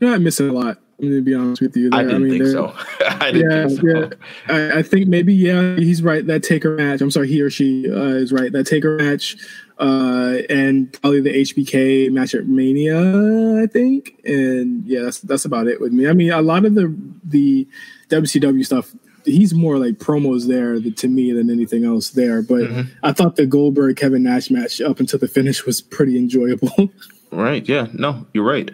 You're 0.00 0.10
not 0.10 0.20
missing 0.20 0.48
a 0.48 0.52
lot. 0.52 0.78
I'm 1.00 1.08
to 1.10 1.22
be 1.22 1.34
honest 1.34 1.60
with 1.60 1.76
you. 1.76 1.90
There. 1.90 2.00
I 2.00 2.02
didn't 2.04 2.16
I 2.16 2.26
mean, 2.26 2.38
think 2.38 2.46
so. 2.46 2.74
I 3.06 3.32
didn't 3.32 3.50
yeah, 3.50 3.66
think 3.66 3.80
so. 3.80 4.18
Yeah. 4.48 4.54
I, 4.54 4.78
I, 4.78 4.82
think 4.82 5.08
maybe 5.08 5.34
yeah, 5.34 5.74
he's 5.76 6.02
right. 6.02 6.24
That 6.26 6.42
Taker 6.42 6.76
match. 6.76 7.00
I'm 7.00 7.10
sorry, 7.10 7.28
he 7.28 7.40
or 7.40 7.50
she 7.50 7.90
uh, 7.90 8.14
is 8.14 8.32
right. 8.32 8.52
That 8.52 8.66
Taker 8.66 8.96
match, 8.96 9.36
uh, 9.78 10.38
and 10.48 10.92
probably 11.00 11.20
the 11.20 11.30
HBK 11.30 12.12
match 12.12 12.34
at 12.34 12.46
Mania. 12.46 13.62
I 13.62 13.66
think, 13.66 14.20
and 14.24 14.86
yeah, 14.86 15.02
that's 15.02 15.20
that's 15.20 15.44
about 15.44 15.66
it 15.66 15.80
with 15.80 15.92
me. 15.92 16.08
I 16.08 16.12
mean, 16.12 16.30
a 16.30 16.40
lot 16.40 16.64
of 16.64 16.74
the 16.74 16.94
the 17.24 17.66
WCW 18.12 18.64
stuff, 18.64 18.92
he's 19.24 19.54
more 19.54 19.78
like 19.78 19.94
promos 19.94 20.46
there 20.46 20.78
to 20.80 21.08
me 21.08 21.32
than 21.32 21.50
anything 21.50 21.84
else 21.84 22.10
there. 22.10 22.42
But 22.42 22.62
mm-hmm. 22.62 22.80
I 23.02 23.12
thought 23.12 23.36
the 23.36 23.46
Goldberg 23.46 23.96
Kevin 23.96 24.22
Nash 24.22 24.50
match 24.50 24.80
up 24.80 25.00
until 25.00 25.18
the 25.18 25.28
finish 25.28 25.64
was 25.64 25.80
pretty 25.80 26.16
enjoyable. 26.16 26.90
right. 27.32 27.66
Yeah. 27.68 27.88
No, 27.92 28.26
you're 28.32 28.44
right. 28.44 28.70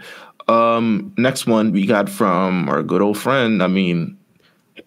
Um, 0.49 1.13
next 1.19 1.47
one 1.47 1.73
we 1.73 1.87
got 1.87 2.09
from 2.09 2.69
our 2.69 2.83
good 2.83 3.03
old 3.03 3.19
friend. 3.19 3.63
I 3.63 3.67
mean, 3.67 4.19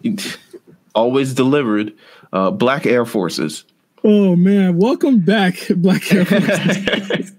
always 0.94 1.34
delivered. 1.34 1.92
Uh, 2.32 2.50
Black 2.50 2.86
Air 2.86 3.04
Forces. 3.04 3.64
Oh 4.04 4.34
man, 4.34 4.78
welcome 4.78 5.20
back, 5.20 5.54
Black 5.76 6.12
Air 6.12 6.24
Forces. 6.24 7.32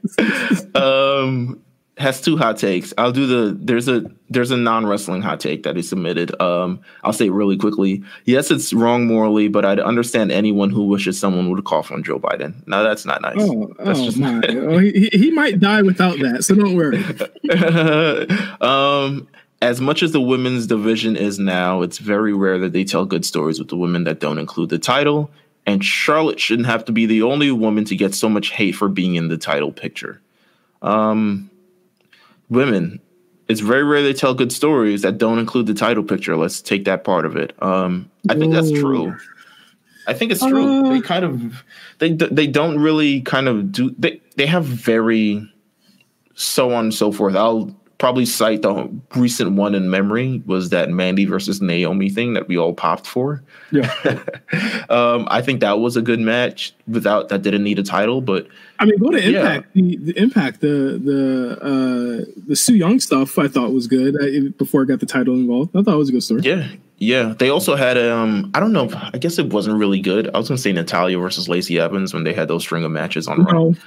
um, 0.75 1.61
has 1.97 2.19
two 2.21 2.37
hot 2.37 2.57
takes. 2.57 2.93
I'll 2.97 3.11
do 3.11 3.27
the 3.27 3.57
there's 3.59 3.87
a 3.87 4.03
there's 4.29 4.51
a 4.51 4.57
non 4.57 4.85
wrestling 4.85 5.21
hot 5.21 5.39
take 5.39 5.63
that 5.63 5.75
he 5.75 5.81
submitted. 5.81 6.39
Um, 6.41 6.81
I'll 7.03 7.13
say 7.13 7.27
it 7.27 7.31
really 7.31 7.57
quickly. 7.57 8.03
Yes, 8.25 8.49
it's 8.49 8.73
wrong 8.73 9.05
morally, 9.05 9.47
but 9.47 9.63
I'd 9.63 9.79
understand 9.79 10.31
anyone 10.31 10.71
who 10.71 10.85
wishes 10.85 11.19
someone 11.19 11.51
would 11.51 11.63
cough 11.65 11.91
on 11.91 12.03
Joe 12.03 12.19
Biden. 12.19 12.65
No, 12.67 12.83
that's 12.83 13.05
not 13.05 13.21
nice. 13.21 13.35
Oh, 13.37 13.73
that's 13.77 13.99
oh 13.99 14.19
my! 14.19 14.41
oh, 14.49 14.79
he, 14.79 15.09
he 15.13 15.31
might 15.31 15.59
die 15.59 15.83
without 15.83 16.17
that, 16.19 16.43
so 16.43 16.55
don't 16.55 16.75
worry. 16.75 17.03
um, 18.61 19.27
as 19.61 19.79
much 19.79 20.01
as 20.03 20.11
the 20.11 20.21
women's 20.21 20.67
division 20.67 21.15
is 21.15 21.37
now, 21.37 21.83
it's 21.83 21.99
very 21.99 22.33
rare 22.33 22.57
that 22.59 22.73
they 22.73 22.83
tell 22.83 23.05
good 23.05 23.23
stories 23.23 23.59
with 23.59 23.69
the 23.69 23.77
women 23.77 24.03
that 24.05 24.19
don't 24.19 24.39
include 24.39 24.69
the 24.69 24.79
title. 24.79 25.31
And 25.65 25.85
Charlotte 25.85 26.41
shouldn't 26.41 26.67
have 26.67 26.83
to 26.85 26.91
be 26.91 27.05
the 27.05 27.21
only 27.21 27.49
woman 27.49 27.85
to 27.85 27.95
get 27.95 28.13
so 28.13 28.27
much 28.27 28.49
hate 28.49 28.73
for 28.73 28.89
being 28.89 29.15
in 29.15 29.29
the 29.29 29.37
title 29.37 29.71
picture. 29.71 30.19
Um, 30.81 31.49
women, 32.53 32.99
it's 33.47 33.59
very 33.59 33.83
rare 33.83 34.01
they 34.01 34.13
tell 34.13 34.33
good 34.33 34.51
stories 34.51 35.01
that 35.01 35.17
don't 35.17 35.39
include 35.39 35.67
the 35.67 35.73
title 35.73 36.03
picture. 36.03 36.37
Let's 36.37 36.61
take 36.61 36.85
that 36.85 37.03
part 37.03 37.25
of 37.25 37.35
it. 37.35 37.61
Um, 37.61 38.09
I 38.29 38.35
think 38.35 38.53
that's 38.53 38.71
true. 38.71 39.15
I 40.07 40.13
think 40.13 40.31
it's 40.31 40.45
true. 40.45 40.85
Uh, 40.85 40.89
they 40.89 41.01
kind 41.01 41.25
of 41.25 41.63
they 41.99 42.11
they 42.13 42.47
don't 42.47 42.79
really 42.79 43.21
kind 43.21 43.47
of 43.47 43.71
do 43.71 43.93
they 43.97 44.21
they 44.35 44.45
have 44.45 44.65
very 44.65 45.49
so 46.35 46.73
on 46.73 46.85
and 46.85 46.93
so 46.93 47.11
forth. 47.11 47.35
I'll 47.35 47.75
probably 48.03 48.25
cite 48.25 48.61
the 48.63 48.91
recent 49.15 49.53
one 49.53 49.73
in 49.73 49.89
memory 49.89 50.43
was 50.45 50.71
that 50.71 50.89
Mandy 50.89 51.23
versus 51.23 51.61
Naomi 51.61 52.09
thing 52.09 52.33
that 52.33 52.49
we 52.49 52.57
all 52.57 52.73
popped 52.73 53.07
for. 53.07 53.41
Yeah. 53.71 53.93
um, 54.89 55.25
I 55.31 55.41
think 55.41 55.61
that 55.61 55.79
was 55.79 55.95
a 55.95 56.01
good 56.01 56.19
match 56.19 56.73
without 56.85 57.29
that 57.29 57.43
didn't 57.43 57.63
need 57.63 57.79
a 57.79 57.83
title, 57.83 58.19
but 58.19 58.47
I 58.79 58.85
mean, 58.85 58.97
go 58.97 59.11
to 59.11 59.17
Impact. 59.17 59.67
Yeah. 59.73 59.81
The, 59.81 59.97
the, 59.97 60.19
Impact, 60.19 60.61
the 60.61 60.99
the 61.03 61.57
uh, 61.61 62.31
the 62.47 62.55
Su 62.55 62.75
Yung 62.75 62.99
stuff, 62.99 63.37
I 63.37 63.47
thought 63.47 63.71
was 63.71 63.87
good 63.87 64.15
I, 64.21 64.49
before 64.57 64.81
I 64.81 64.85
got 64.85 64.99
the 64.99 65.05
title 65.05 65.35
involved. 65.35 65.75
I 65.75 65.81
thought 65.81 65.93
it 65.95 65.97
was 65.97 66.09
a 66.09 66.11
good 66.11 66.23
story. 66.23 66.41
Yeah, 66.41 66.67
yeah. 66.97 67.33
They 67.37 67.49
also 67.49 67.75
had 67.75 67.97
um, 67.97 68.51
I 68.53 68.59
don't 68.59 68.73
know. 68.73 68.89
I 69.13 69.17
guess 69.17 69.37
it 69.37 69.53
wasn't 69.53 69.77
really 69.77 69.99
good. 69.99 70.29
I 70.33 70.37
was 70.37 70.47
gonna 70.47 70.57
say 70.57 70.71
Natalya 70.71 71.17
versus 71.17 71.47
Lacey 71.47 71.79
Evans 71.79 72.13
when 72.13 72.23
they 72.23 72.33
had 72.33 72.47
those 72.47 72.63
string 72.63 72.83
of 72.83 72.91
matches 72.91 73.27
on. 73.27 73.43
No. 73.43 73.75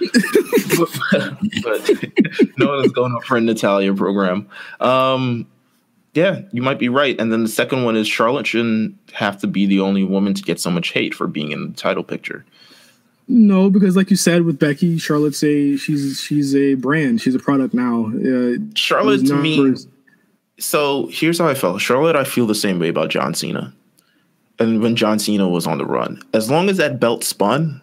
but, 0.79 1.37
but 1.63 2.49
no 2.59 2.67
one 2.69 2.85
is 2.85 2.93
going 2.93 3.15
up 3.15 3.25
for 3.25 3.37
a 3.37 3.41
Natalya 3.41 3.93
program. 3.95 4.49
Um, 4.81 5.47
yeah, 6.15 6.41
you 6.53 6.63
might 6.63 6.79
be 6.79 6.89
right. 6.89 7.19
And 7.21 7.31
then 7.31 7.43
the 7.43 7.49
second 7.49 7.85
one 7.85 7.95
is 7.95 8.09
Charlotte 8.09 8.47
shouldn't 8.47 8.97
have 9.13 9.39
to 9.41 9.47
be 9.47 9.67
the 9.67 9.81
only 9.81 10.03
woman 10.03 10.33
to 10.33 10.43
get 10.43 10.59
so 10.59 10.71
much 10.71 10.93
hate 10.93 11.15
for 11.15 11.27
being 11.27 11.53
in 11.53 11.73
the 11.73 11.77
title 11.77 12.03
picture. 12.03 12.47
No, 13.29 13.71
because 13.71 13.97
like 13.97 14.11
you 14.11 14.17
said 14.17 14.43
with 14.43 14.59
Becky, 14.59 14.99
Charlotte's 14.99 15.43
a 15.43 15.77
she's 15.77 16.21
she's 16.21 16.55
a 16.55 16.75
brand. 16.75 17.21
She's 17.21 17.35
a 17.35 17.41
product 17.41 17.75
now. 17.75 18.07
Uh, 18.07 18.59
Charlotte 18.75 19.27
to 19.27 19.35
me. 19.35 19.75
So 20.59 21.09
here's 21.11 21.39
how 21.39 21.49
I 21.49 21.55
felt. 21.55 21.81
Charlotte, 21.81 22.17
I 22.17 22.25
feel 22.25 22.47
the 22.47 22.55
same 22.55 22.79
way 22.79 22.89
about 22.89 23.11
John 23.11 23.35
Cena. 23.35 23.75
And 24.59 24.81
when 24.81 24.97
John 24.97 25.19
Cena 25.19 25.49
was 25.49 25.67
on 25.67 25.79
the 25.79 25.85
run, 25.85 26.23
as 26.33 26.51
long 26.51 26.71
as 26.71 26.79
that 26.79 26.99
belt 26.99 27.25
spun, 27.25 27.83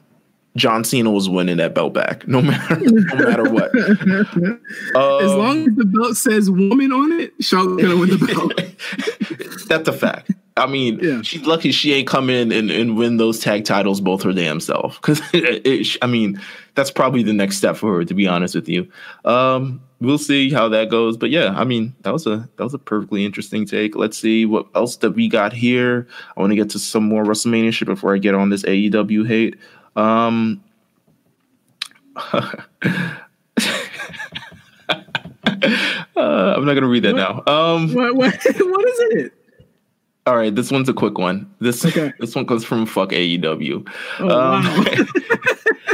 John 0.56 0.84
Cena 0.84 1.10
was 1.10 1.28
winning 1.28 1.58
that 1.58 1.74
belt 1.74 1.94
back, 1.94 2.28
no 2.28 2.42
matter 2.42 2.80
no 2.80 3.16
matter 3.16 3.50
what. 3.50 3.76
um, 3.80 4.60
as 4.96 5.34
long 5.34 5.68
as 5.68 5.76
the 5.76 5.86
belt 5.86 6.16
says 6.16 6.50
"woman" 6.50 6.92
on 6.92 7.12
it, 7.20 7.34
Charlotte's 7.40 7.82
gonna 7.82 7.98
win 7.98 8.10
the 8.10 8.18
belt. 8.26 9.68
That's 9.68 9.88
a 9.88 9.94
fact. 9.94 10.32
I 10.56 10.68
mean, 10.68 11.00
yeah. 11.02 11.22
she's 11.24 11.46
lucky 11.48 11.72
she 11.72 11.94
ain't 11.94 12.08
come 12.08 12.30
in 12.30 12.52
and, 12.52 12.70
and 12.70 12.96
win 12.96 13.18
those 13.18 13.40
tag 13.40 13.66
titles 13.66 14.00
both 14.00 14.22
her 14.22 14.34
damn 14.34 14.60
self. 14.60 15.02
Because 15.02 15.20
I 16.02 16.08
mean, 16.08 16.40
that's 16.76 16.92
probably 16.92 17.24
the 17.24 17.34
next 17.34 17.58
step 17.58 17.76
for 17.76 17.96
her. 17.96 18.06
To 18.06 18.14
be 18.14 18.28
honest 18.28 18.54
with 18.54 18.70
you, 18.70 18.88
um, 19.26 19.82
we'll 20.00 20.20
see 20.20 20.52
how 20.52 20.70
that 20.70 20.92
goes. 20.92 21.18
But 21.18 21.32
yeah, 21.32 21.56
I 21.58 21.64
mean, 21.64 21.96
that 22.02 22.14
was 22.14 22.28
a 22.28 22.48
that 22.58 22.64
was 22.64 22.76
a 22.76 22.80
perfectly 22.80 23.26
interesting 23.26 23.66
take. 23.66 23.96
Let's 23.96 24.18
see 24.18 24.46
what 24.46 24.68
else 24.76 24.98
that 24.98 25.12
we 25.12 25.28
got 25.28 25.54
here. 25.54 26.08
I 26.38 26.42
want 26.42 26.52
to 26.52 26.56
get 26.56 26.70
to 26.72 26.80
some 26.80 27.06
more 27.06 27.24
WrestleMania 27.24 27.74
shit 27.74 27.88
before 27.88 28.14
I 28.14 28.20
get 28.20 28.36
on 28.36 28.50
this 28.50 28.64
AEW 28.64 29.28
hate. 29.28 29.56
Um, 29.96 30.64
uh, 36.16 36.56
I'm 36.56 36.66
not 36.66 36.74
gonna 36.74 36.88
read 36.88 37.04
that 37.04 37.14
what? 37.14 37.46
now. 37.48 37.54
Um, 37.54 37.94
what, 37.94 38.16
what, 38.16 38.34
what 38.44 38.88
is 38.88 39.00
it? 39.00 39.34
All 40.26 40.38
right, 40.38 40.56
this 40.56 40.72
one's 40.72 40.88
a 40.88 40.94
quick 40.94 41.18
one. 41.18 41.54
This 41.60 41.86
okay. 41.86 42.14
this 42.20 42.34
one 42.34 42.46
comes 42.46 42.64
from 42.64 42.86
fuck 42.86 43.10
AEW. 43.10 43.88
Oh, 44.20 44.30
um, 44.30 44.64
wow. 44.64 44.84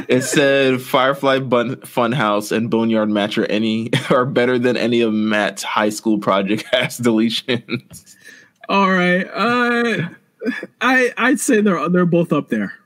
it 0.08 0.22
said 0.22 0.82
Firefly 0.82 1.40
Bun- 1.40 1.78
Funhouse 1.78 2.52
and 2.52 2.70
Boneyard 2.70 3.10
Match 3.10 3.38
are 3.40 3.48
any 3.48 3.90
are 4.12 4.26
better 4.26 4.60
than 4.60 4.78
any 4.78 5.02
of 5.02 5.14
Matt's 5.14 5.64
high 5.64 5.90
school 5.90 6.20
project 6.20 6.66
ass 6.74 7.00
deletions. 7.00 8.16
All 8.68 8.92
right, 8.92 9.26
uh, 9.34 10.10
I 10.80 11.12
I'd 11.18 11.40
say 11.40 11.62
they're 11.62 11.90
they're 11.90 12.06
both 12.06 12.32
up 12.32 12.50
there. 12.50 12.79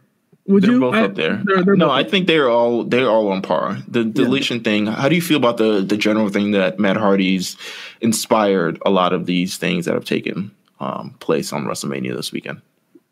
Would 0.46 0.64
they're 0.64 0.72
you? 0.74 0.80
both 0.80 0.96
I, 0.96 1.04
up 1.04 1.16
there. 1.16 1.42
They're, 1.44 1.64
they're 1.64 1.76
no, 1.76 1.90
I 1.90 2.04
think 2.04 2.28
they're 2.28 2.50
all 2.50 2.84
they're 2.84 3.10
all 3.10 3.30
on 3.30 3.42
par. 3.42 3.78
The 3.88 4.04
deletion 4.04 4.58
yeah. 4.58 4.64
thing. 4.64 4.86
How 4.88 5.08
do 5.08 5.16
you 5.16 5.22
feel 5.22 5.38
about 5.38 5.58
the 5.58 5.82
the 5.82 5.96
general 5.96 6.30
thing 6.30 6.52
that 6.52 6.80
Matt 6.80 6.98
Hardy's 6.98 7.56
inspired 8.02 8.78
a 8.86 8.90
lot 8.90 9.14
of 9.14 9.26
these 9.26 9.58
things 9.58 9.86
that 9.86 9.94
have 9.94 10.06
taken 10.06 10.52
um, 10.80 11.16
place 11.20 11.54
on 11.54 11.64
WrestleMania 11.64 12.16
this 12.16 12.32
weekend? 12.32 12.62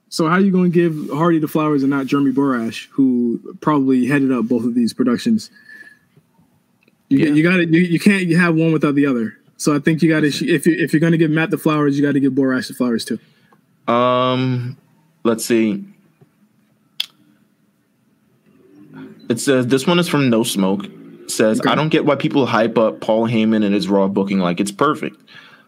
So 0.10 0.28
how 0.28 0.34
are 0.34 0.42
you 0.42 0.52
going 0.52 0.74
to 0.74 0.90
give 0.90 1.10
Hardy 1.18 1.40
the 1.40 1.48
flowers 1.48 1.84
and 1.84 1.90
not 1.90 2.06
Jeremy 2.06 2.34
Borash, 2.34 2.90
who 2.92 3.56
probably 3.62 4.08
headed 4.08 4.34
up 4.34 4.46
both 4.46 4.66
of 4.66 4.76
these 4.76 4.92
productions? 4.92 5.50
You, 7.08 7.20
yeah. 7.20 7.34
you 7.34 7.44
got 7.44 7.58
to 7.58 7.66
you, 7.66 7.80
you 7.80 8.00
can't 8.00 8.26
you 8.26 8.38
have 8.38 8.56
one 8.56 8.74
without 8.74 8.96
the 8.96 9.06
other. 9.06 9.38
So 9.56 9.74
I 9.74 9.80
think 9.80 10.02
you 10.02 10.10
got 10.10 10.22
to 10.22 10.28
if 10.28 10.68
you 10.68 10.76
if 10.76 10.92
you're 10.92 11.00
going 11.00 11.14
to 11.14 11.18
give 11.18 11.32
Matt 11.32 11.50
the 11.50 11.58
flowers, 11.58 11.98
you 11.98 12.06
got 12.06 12.12
to 12.12 12.20
give 12.20 12.34
Borash 12.34 12.68
the 12.68 12.74
flowers 12.74 13.06
too. 13.06 13.20
Um, 13.88 14.76
let's 15.24 15.46
see. 15.46 15.86
It 19.30 19.40
says 19.40 19.68
this 19.68 19.88
one 19.88 20.00
is 20.00 20.08
from 20.08 20.30
No 20.30 20.44
Smoke. 20.44 20.86
It 20.86 21.32
says 21.32 21.60
okay. 21.60 21.70
I 21.70 21.76
don't 21.76 21.90
get 21.90 22.06
why 22.06 22.16
people 22.16 22.46
hype 22.46 22.78
up 22.78 23.02
Paul 23.02 23.28
Heyman 23.28 23.64
and 23.64 23.74
his 23.74 23.88
Raw 23.88 24.08
booking 24.08 24.40
like 24.40 24.60
it's 24.60 24.72
perfect. 24.72 25.18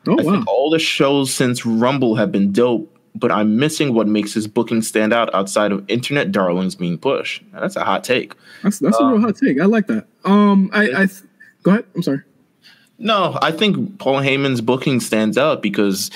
Oh, 0.08 0.18
I 0.20 0.24
wow. 0.24 0.32
think 0.34 0.48
all 0.48 0.70
the 0.70 0.80
shows 0.80 1.34
since 1.34 1.66
Rumble 1.66 2.16
have 2.16 2.32
been 2.32 2.52
dope, 2.52 2.94
but 3.16 3.32
I'm 3.32 3.58
missing 3.58 3.94
what 3.94 4.08
makes 4.08 4.34
his 4.34 4.48
booking 4.48 4.82
stand 4.82 5.14
out 5.14 5.34
outside 5.34 5.72
of 5.72 5.86
internet 5.88 6.32
darlings 6.32 6.76
being 6.76 6.98
pushed. 6.98 7.42
Now, 7.54 7.62
that's 7.62 7.78
a 7.78 7.84
hot 7.84 8.04
take. 8.04 8.34
That's 8.64 8.80
that's 8.80 9.00
a 9.00 9.06
real 9.06 9.22
hot 9.22 9.38
take. 9.38 9.62
I 9.62 9.66
like 9.66 9.88
that. 9.88 10.08
Um, 10.26 10.70
I, 10.74 10.84
I 10.84 11.06
th- 11.06 11.24
go 11.64 11.72
ahead. 11.72 11.86
I'm 11.96 12.02
sorry. 12.02 12.22
No, 13.00 13.38
I 13.42 13.52
think 13.52 13.98
Paul 14.00 14.22
Heyman's 14.22 14.62
booking 14.62 15.00
stands 15.00 15.38
out 15.38 15.62
because 15.62 16.12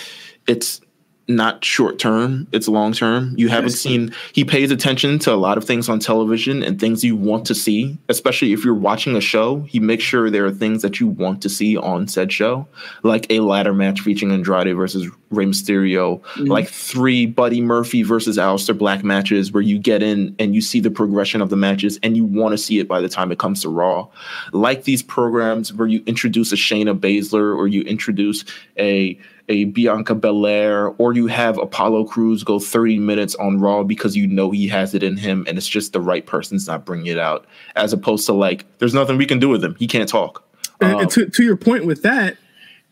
it's 0.48 0.82
not 1.28 1.64
short 1.64 2.00
term, 2.00 2.48
it's 2.52 2.68
long 2.68 2.94
term. 2.94 3.34
You 3.38 3.50
haven't 3.50 3.72
seen 3.72 4.14
he 4.32 4.46
pays 4.46 4.72
attention 4.72 5.20
to 5.20 5.34
a 5.34 5.36
lot 5.36 5.58
of 5.58 5.66
things 5.66 5.90
on 5.90 6.00
television 6.00 6.64
and 6.64 6.80
things 6.80 7.04
you 7.04 7.16
want 7.16 7.46
to 7.48 7.56
see, 7.56 7.98
especially 8.08 8.54
if 8.54 8.64
you're 8.64 8.74
watching 8.74 9.16
a 9.16 9.22
show. 9.22 9.62
He 9.62 9.80
makes 9.80 10.04
sure 10.04 10.30
there 10.30 10.46
are 10.46 10.52
things 10.52 10.82
that 10.84 11.00
you 11.00 11.08
want 11.08 11.42
to 11.42 11.50
see 11.50 11.76
on 11.76 12.08
said 12.08 12.32
show, 12.32 12.68
like 13.04 13.28
a 13.30 13.42
ladder 13.42 13.74
match 13.74 14.02
featuring 14.02 14.32
Andrade 14.32 14.76
versus 14.76 15.10
Rey 15.30 15.46
Mysterio, 15.46 16.22
mm-hmm. 16.22 16.46
like 16.46 16.70
three 16.70 17.26
Buddy 17.26 17.60
Murphy 17.60 18.04
versus 18.04 18.38
Aleister 18.38 18.78
Black 18.78 19.04
matches 19.04 19.52
where 19.52 19.64
you 19.64 19.80
get 19.80 20.02
in 20.02 20.34
and 20.40 20.56
you 20.56 20.62
see 20.62 20.80
the 20.80 20.92
progression 20.92 21.42
of 21.42 21.50
the 21.50 21.58
matches 21.58 22.00
and 22.04 22.16
you 22.16 22.24
want 22.24 22.54
to 22.54 22.58
see 22.58 22.80
it 22.80 22.88
by 22.88 23.02
the 23.02 23.10
time 23.10 23.32
it 23.32 23.40
comes 23.40 23.62
to 23.64 23.70
Raw. 23.70 24.08
Like 24.54 24.86
these 24.86 25.04
programs 25.04 25.74
where 25.74 25.88
you 25.88 26.02
introduce 26.06 26.54
a 26.54 26.56
Shayna 26.56 26.98
Baszler 26.98 27.56
or 27.56 27.68
you 27.68 27.82
introduce 27.82 28.46
a 28.78 29.20
a 29.50 29.66
Bianca 29.66 30.14
Belair, 30.14 30.90
or 30.98 31.14
you 31.14 31.28
have 31.28 31.58
Apollo 31.58 32.06
Crews 32.06 32.44
go 32.44 32.60
30 32.60 33.00
minutes 33.00 33.36
on 33.36 33.60
Raw 33.60 33.84
because 33.84 34.16
you 34.16 34.28
know 34.28 34.52
he 34.52 34.68
has 34.68 34.94
it 34.94 35.04
in 35.04 35.16
him 35.16 35.46
and 35.48 35.58
it's 35.58 35.68
just 35.68 35.94
the 35.94 36.02
right 36.02 36.26
person's 36.26 36.68
not 36.68 36.86
bringing 36.86 37.08
it 37.08 37.20
out, 37.20 37.46
as 37.76 37.94
opposed 37.94 38.26
to 38.26 38.34
like, 38.34 38.66
there's 38.80 38.94
nothing 38.94 39.18
we 39.18 39.26
can 39.26 39.40
do 39.40 39.50
with 39.50 39.64
him. 39.64 39.76
He 39.80 39.88
can't 39.88 40.10
talk. 40.10 40.44
Um, 40.82 41.00
and 41.00 41.12
to, 41.12 41.28
to 41.30 41.44
your 41.44 41.56
point 41.56 41.86
with 41.86 42.04
that, 42.04 42.38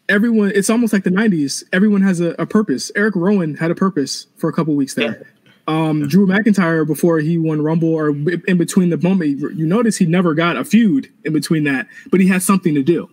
everyone, 0.08 0.52
it's 0.56 0.70
almost 0.70 0.94
like 0.94 1.04
the 1.04 1.10
90s. 1.10 1.64
Everyone 1.74 2.02
has 2.02 2.22
a, 2.22 2.30
a 2.40 2.46
purpose. 2.46 2.92
Erick 2.96 3.16
Rowan 3.16 3.56
had 3.56 3.70
a 3.70 3.76
purpose 3.76 4.28
for 4.38 4.50
a 4.50 4.54
couple 4.54 4.76
weeks 4.76 4.94
there. 4.94 5.18
Yeah. 5.20 5.28
Um, 5.68 6.08
Drew 6.08 6.28
McIntyre 6.28 6.86
before 6.86 7.20
he 7.20 7.40
won 7.40 7.62
Rumble 7.62 7.94
or 7.94 8.10
in 8.10 8.58
between 8.58 8.92
the 8.92 8.98
moment, 8.98 9.40
you 9.40 9.66
notice 9.66 9.98
he 9.98 10.06
never 10.06 10.36
got 10.36 10.58
a 10.58 10.64
feud 10.64 11.12
in 11.24 11.34
between 11.34 11.64
that, 11.64 11.88
but 12.12 12.20
he 12.20 12.28
had 12.28 12.44
something 12.44 12.76
to 12.76 12.84
do 12.84 13.10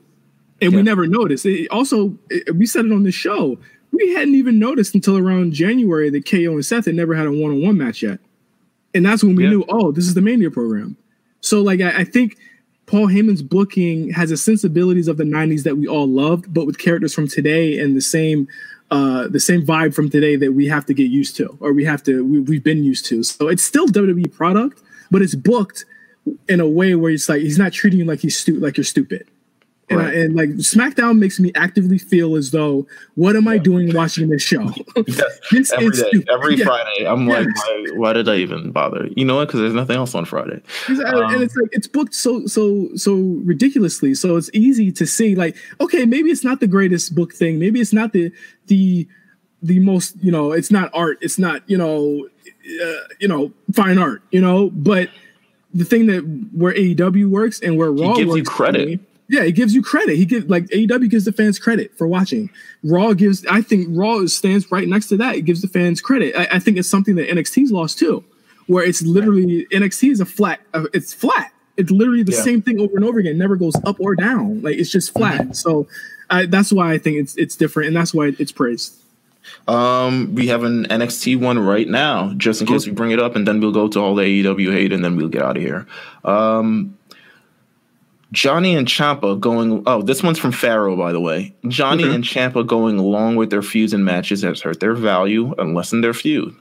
and 0.63 0.73
yeah. 0.73 0.77
we 0.77 0.83
never 0.83 1.07
noticed. 1.07 1.45
It 1.45 1.69
also, 1.71 2.17
it, 2.31 2.55
we 2.57 2.67
said 2.67 2.87
it 2.87 2.93
on 2.93 3.03
the 3.03 3.11
show. 3.11 3.59
We 3.91 4.15
hadn't 4.15 4.37
even 4.37 4.59
noticed 4.59 4.95
until 4.95 5.19
around 5.19 5.53
January 5.53 6.09
that 6.11 6.25
KO 6.25 6.53
and 6.53 6.65
Seth 6.65 6.87
had 6.87 6.95
never 6.95 7.15
had 7.15 7.27
a 7.27 7.33
one 7.33 7.51
on 7.51 7.63
one 7.63 7.77
match 7.77 8.03
yet, 8.03 8.21
and 8.95 9.05
that's 9.05 9.23
when 9.23 9.35
we 9.35 9.45
yeah. 9.45 9.51
knew, 9.51 9.65
oh, 9.69 9.93
this 9.93 10.07
is 10.07 10.15
the 10.15 10.23
Mania 10.23 10.51
program. 10.51 10.97
So, 11.41 11.61
like, 11.61 11.81
I, 11.81 11.99
I 11.99 12.05
think 12.05 12.39
Paul 12.87 13.09
Heyman's 13.09 13.43
booking 13.43 14.11
has 14.11 14.31
the 14.31 14.37
sensibilities 14.37 15.09
of 15.09 15.17
the 15.17 15.25
'90s 15.25 15.65
that 15.65 15.77
we 15.77 15.87
all 15.87 16.09
loved, 16.09 16.55
but 16.55 16.65
with 16.65 16.79
characters 16.79 17.13
from 17.13 17.29
today 17.29 17.79
and 17.79 17.97
the 17.97 18.01
same. 18.01 18.49
Uh, 18.91 19.27
the 19.27 19.41
same 19.41 19.65
vibe 19.65 19.95
from 19.95 20.11
today 20.11 20.37
that 20.37 20.53
we 20.53 20.67
have 20.67 20.85
to 20.85 20.93
get 20.93 21.11
used 21.11 21.35
to, 21.35 21.57
or 21.61 21.73
we 21.73 21.83
have 21.83 22.03
to, 22.03 22.23
we, 22.27 22.41
we've 22.41 22.63
been 22.63 22.85
used 22.85 23.07
to. 23.07 23.23
So 23.23 23.49
it's 23.49 23.65
still 23.65 23.87
WWE 23.87 24.31
product, 24.31 24.83
but 25.11 25.23
it's 25.23 25.35
booked 25.35 25.87
in 26.47 26.61
a 26.61 26.67
way 26.67 26.95
where 26.95 27.11
it's 27.11 27.27
like 27.27 27.41
he's 27.41 27.57
not 27.57 27.73
treating 27.73 28.01
you 28.01 28.05
like 28.05 28.21
he's 28.21 28.39
stu- 28.39 28.61
like 28.61 28.77
you're 28.77 28.85
stupid. 28.85 29.27
And, 29.93 30.01
right. 30.01 30.15
I, 30.15 30.19
and, 30.21 30.35
like 30.35 30.49
SmackDown 30.51 31.19
makes 31.19 31.39
me 31.39 31.53
actively 31.55 31.99
feel 31.99 32.37
as 32.37 32.51
though, 32.51 32.87
what 33.15 33.37
am 33.37 33.45
yeah. 33.45 33.53
I 33.53 33.59
doing 33.59 33.95
watching 33.95 34.29
this 34.29 34.43
show? 34.43 34.65
this 35.51 35.73
every 35.73 35.91
day, 35.91 36.25
every 36.33 36.57
yeah. 36.57 36.65
Friday, 36.65 37.07
I'm 37.07 37.27
like, 37.27 37.47
why, 37.47 37.87
why, 37.95 38.13
did 38.13 38.29
I 38.29 38.37
even 38.37 38.73
bother? 38.73 39.09
You 39.17 39.25
know 39.25 39.37
what? 39.37 39.49
Because 39.49 39.61
there's 39.61 39.75
nothing 39.75 39.97
else 39.97 40.15
on 40.15 40.25
Friday, 40.25 40.63
um, 40.89 41.01
and 41.07 41.43
it's 41.43 41.57
like 41.57 41.69
it's 41.73 41.87
booked 41.87 42.15
so 42.15 42.47
so 42.47 42.89
so 42.97 43.15
ridiculously. 43.45 44.15
So 44.15 44.37
it's 44.37 44.51
easy 44.53 44.91
to 44.93 45.07
see, 45.07 45.35
like, 45.35 45.57
okay, 45.81 46.05
maybe 46.07 46.31
it's 46.31 46.45
not 46.45 46.61
the 46.61 46.67
greatest 46.67 47.15
book 47.15 47.33
thing. 47.33 47.59
Maybe 47.59 47.81
it's 47.81 47.93
not 47.93 48.13
the 48.13 48.33
the 48.67 49.07
the 49.63 49.81
most 49.81 50.17
you 50.23 50.33
know. 50.33 50.53
It's 50.53 50.71
not 50.71 50.91
art. 50.95 51.19
It's 51.21 51.39
not 51.39 51.69
you 51.69 51.79
know 51.79 52.29
uh, 52.83 53.09
you 53.21 53.29
know 53.29 53.53
fine 53.73 53.99
art. 53.99 54.23
You 54.31 54.41
know, 54.41 54.71
but 54.71 55.09
the 55.75 55.85
thing 55.85 56.07
that 56.07 56.21
where 56.53 56.75
AEW 56.75 57.29
works 57.29 57.61
and 57.61 57.77
where 57.77 57.91
Raw 57.91 58.15
gives 58.15 58.29
works, 58.29 58.39
you 58.39 58.45
credit. 58.45 59.01
Yeah, 59.33 59.45
it 59.45 59.53
gives 59.53 59.75
you 59.75 59.83
credit. 59.83 60.17
He 60.17 60.27
gives 60.27 60.47
like 60.51 60.67
AEW 60.67 61.09
gives 61.09 61.25
the 61.25 61.33
fans 61.33 61.59
credit 61.59 61.97
for 61.97 62.07
watching. 62.07 62.51
Raw 62.85 63.15
gives, 63.15 63.47
I 63.47 63.63
think 63.63 63.87
Raw 63.91 64.27
stands 64.27 64.71
right 64.71 64.87
next 64.87 65.07
to 65.09 65.17
that. 65.17 65.37
It 65.37 65.43
gives 65.47 65.63
the 65.63 65.69
fans 65.69 66.03
credit. 66.03 66.37
I, 66.37 66.57
I 66.57 66.59
think 66.59 66.77
it's 66.77 66.89
something 66.89 67.15
that 67.15 67.29
NXT's 67.31 67.73
lost 67.73 67.99
too, 67.99 68.23
where 68.67 68.85
it's 68.85 69.01
literally 69.01 69.67
NXT 69.73 70.11
is 70.11 70.21
a 70.21 70.27
flat. 70.27 70.61
Uh, 70.75 70.85
it's 70.93 71.15
flat. 71.15 71.51
It's 71.79 71.91
literally 71.91 72.23
the 72.23 72.33
Yeah. 72.33 72.43
same 72.43 72.61
thing 72.61 72.79
over 72.79 72.95
and 72.95 73.05
over 73.07 73.19
again. 73.21 73.33
It 73.33 73.39
never 73.39 73.57
goes 73.57 73.75
up 73.87 73.97
or 74.01 74.15
down. 74.15 74.61
Like 74.61 74.77
it's 74.77 74.91
just 74.91 75.15
flat. 75.15 75.41
Mm-hmm. 75.41 75.53
So 75.55 75.89
I, 76.29 76.45
that's 76.45 76.71
why 76.71 76.93
I 76.93 76.99
think 76.99 77.17
it's 77.17 77.35
it's 77.39 77.57
different, 77.57 77.87
and 77.89 77.97
that's 77.97 78.13
why 78.13 78.33
it's 78.39 78.53
praised. 78.53 78.97
Um, 79.67 80.35
we 80.35 80.47
have 80.49 80.63
an 80.63 80.85
NXT 80.87 81.41
one 81.41 81.59
right 81.59 81.89
now, 81.89 82.33
just 82.37 82.61
in 82.61 82.67
case 82.67 82.87
we 82.87 82.93
bring 82.93 83.11
it 83.11 83.19
up, 83.19 83.35
and 83.35 83.47
then 83.49 83.61
we'll 83.61 83.73
go 83.73 83.89
to 83.89 83.99
all 83.99 84.15
the 84.15 84.23
AEW 84.23 84.71
hate, 84.73 84.93
and 84.93 85.03
then 85.05 85.17
we'll 85.17 85.29
get 85.29 85.43
out 85.43 85.57
of 85.57 85.63
here. 85.63 85.87
Um, 86.25 86.97
Johnny 88.33 88.75
and 88.75 88.87
Ciampa 88.89 89.39
going. 89.39 89.83
Oh, 89.87 90.03
this 90.03 90.23
one's 90.23 90.39
from 90.39 90.53
Pharaoh, 90.53 90.97
by 90.97 91.13
the 91.13 91.21
way. 91.21 91.55
Johnny 91.69 92.05
Okay. 92.05 92.15
and 92.15 92.25
Ciampa 92.25 92.67
going 92.67 92.99
along 92.99 93.37
with 93.37 93.51
their 93.51 93.63
feuds 93.63 93.93
and 93.93 94.05
matches 94.05 94.43
has 94.43 94.61
hurt 94.63 94.81
their 94.81 94.95
value 94.95 95.55
and 95.59 95.75
lessened 95.75 96.03
their 96.03 96.15
feud. 96.15 96.55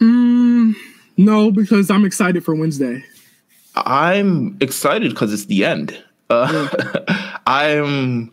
Mm, 0.00 0.74
no, 1.16 1.50
because 1.50 1.90
I'm 1.90 2.04
excited 2.04 2.44
for 2.44 2.54
Wednesday. 2.54 3.04
I'm 3.76 4.56
excited 4.60 5.10
because 5.10 5.32
it's 5.32 5.46
the 5.46 5.64
end. 5.64 5.96
Uh, 6.28 6.68
I'm 7.46 8.30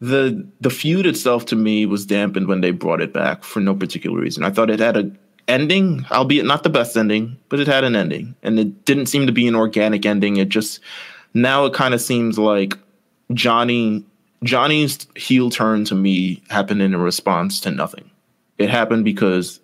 the 0.00 0.44
the 0.60 0.70
feud 0.70 1.06
itself 1.06 1.46
to 1.46 1.56
me 1.56 1.86
was 1.86 2.06
dampened 2.06 2.48
when 2.48 2.60
they 2.60 2.72
brought 2.72 3.00
it 3.00 3.12
back 3.12 3.44
for 3.44 3.60
no 3.60 3.74
particular 3.74 4.18
reason. 4.18 4.42
I 4.44 4.50
thought 4.50 4.70
it 4.70 4.80
had 4.80 4.96
a 4.96 5.10
ending, 5.48 6.04
albeit 6.10 6.44
not 6.46 6.62
the 6.64 6.70
best 6.70 6.96
ending, 6.96 7.36
but 7.48 7.60
it 7.60 7.66
had 7.68 7.84
an 7.84 7.94
ending, 7.94 8.34
and 8.42 8.58
it 8.58 8.84
didn't 8.84 9.06
seem 9.06 9.26
to 9.26 9.32
be 9.32 9.46
an 9.46 9.54
organic 9.54 10.04
ending. 10.06 10.36
It 10.38 10.48
just 10.48 10.80
now 11.34 11.64
it 11.66 11.74
kind 11.74 11.94
of 11.94 12.00
seems 12.00 12.38
like 12.38 12.76
Johnny 13.32 14.04
Johnny's 14.42 15.06
heel 15.16 15.50
turn 15.50 15.84
to 15.86 15.94
me 15.94 16.42
happened 16.50 16.82
in 16.82 16.96
response 16.96 17.60
to 17.60 17.70
nothing. 17.70 18.10
It 18.58 18.68
happened 18.70 19.04
because 19.04 19.60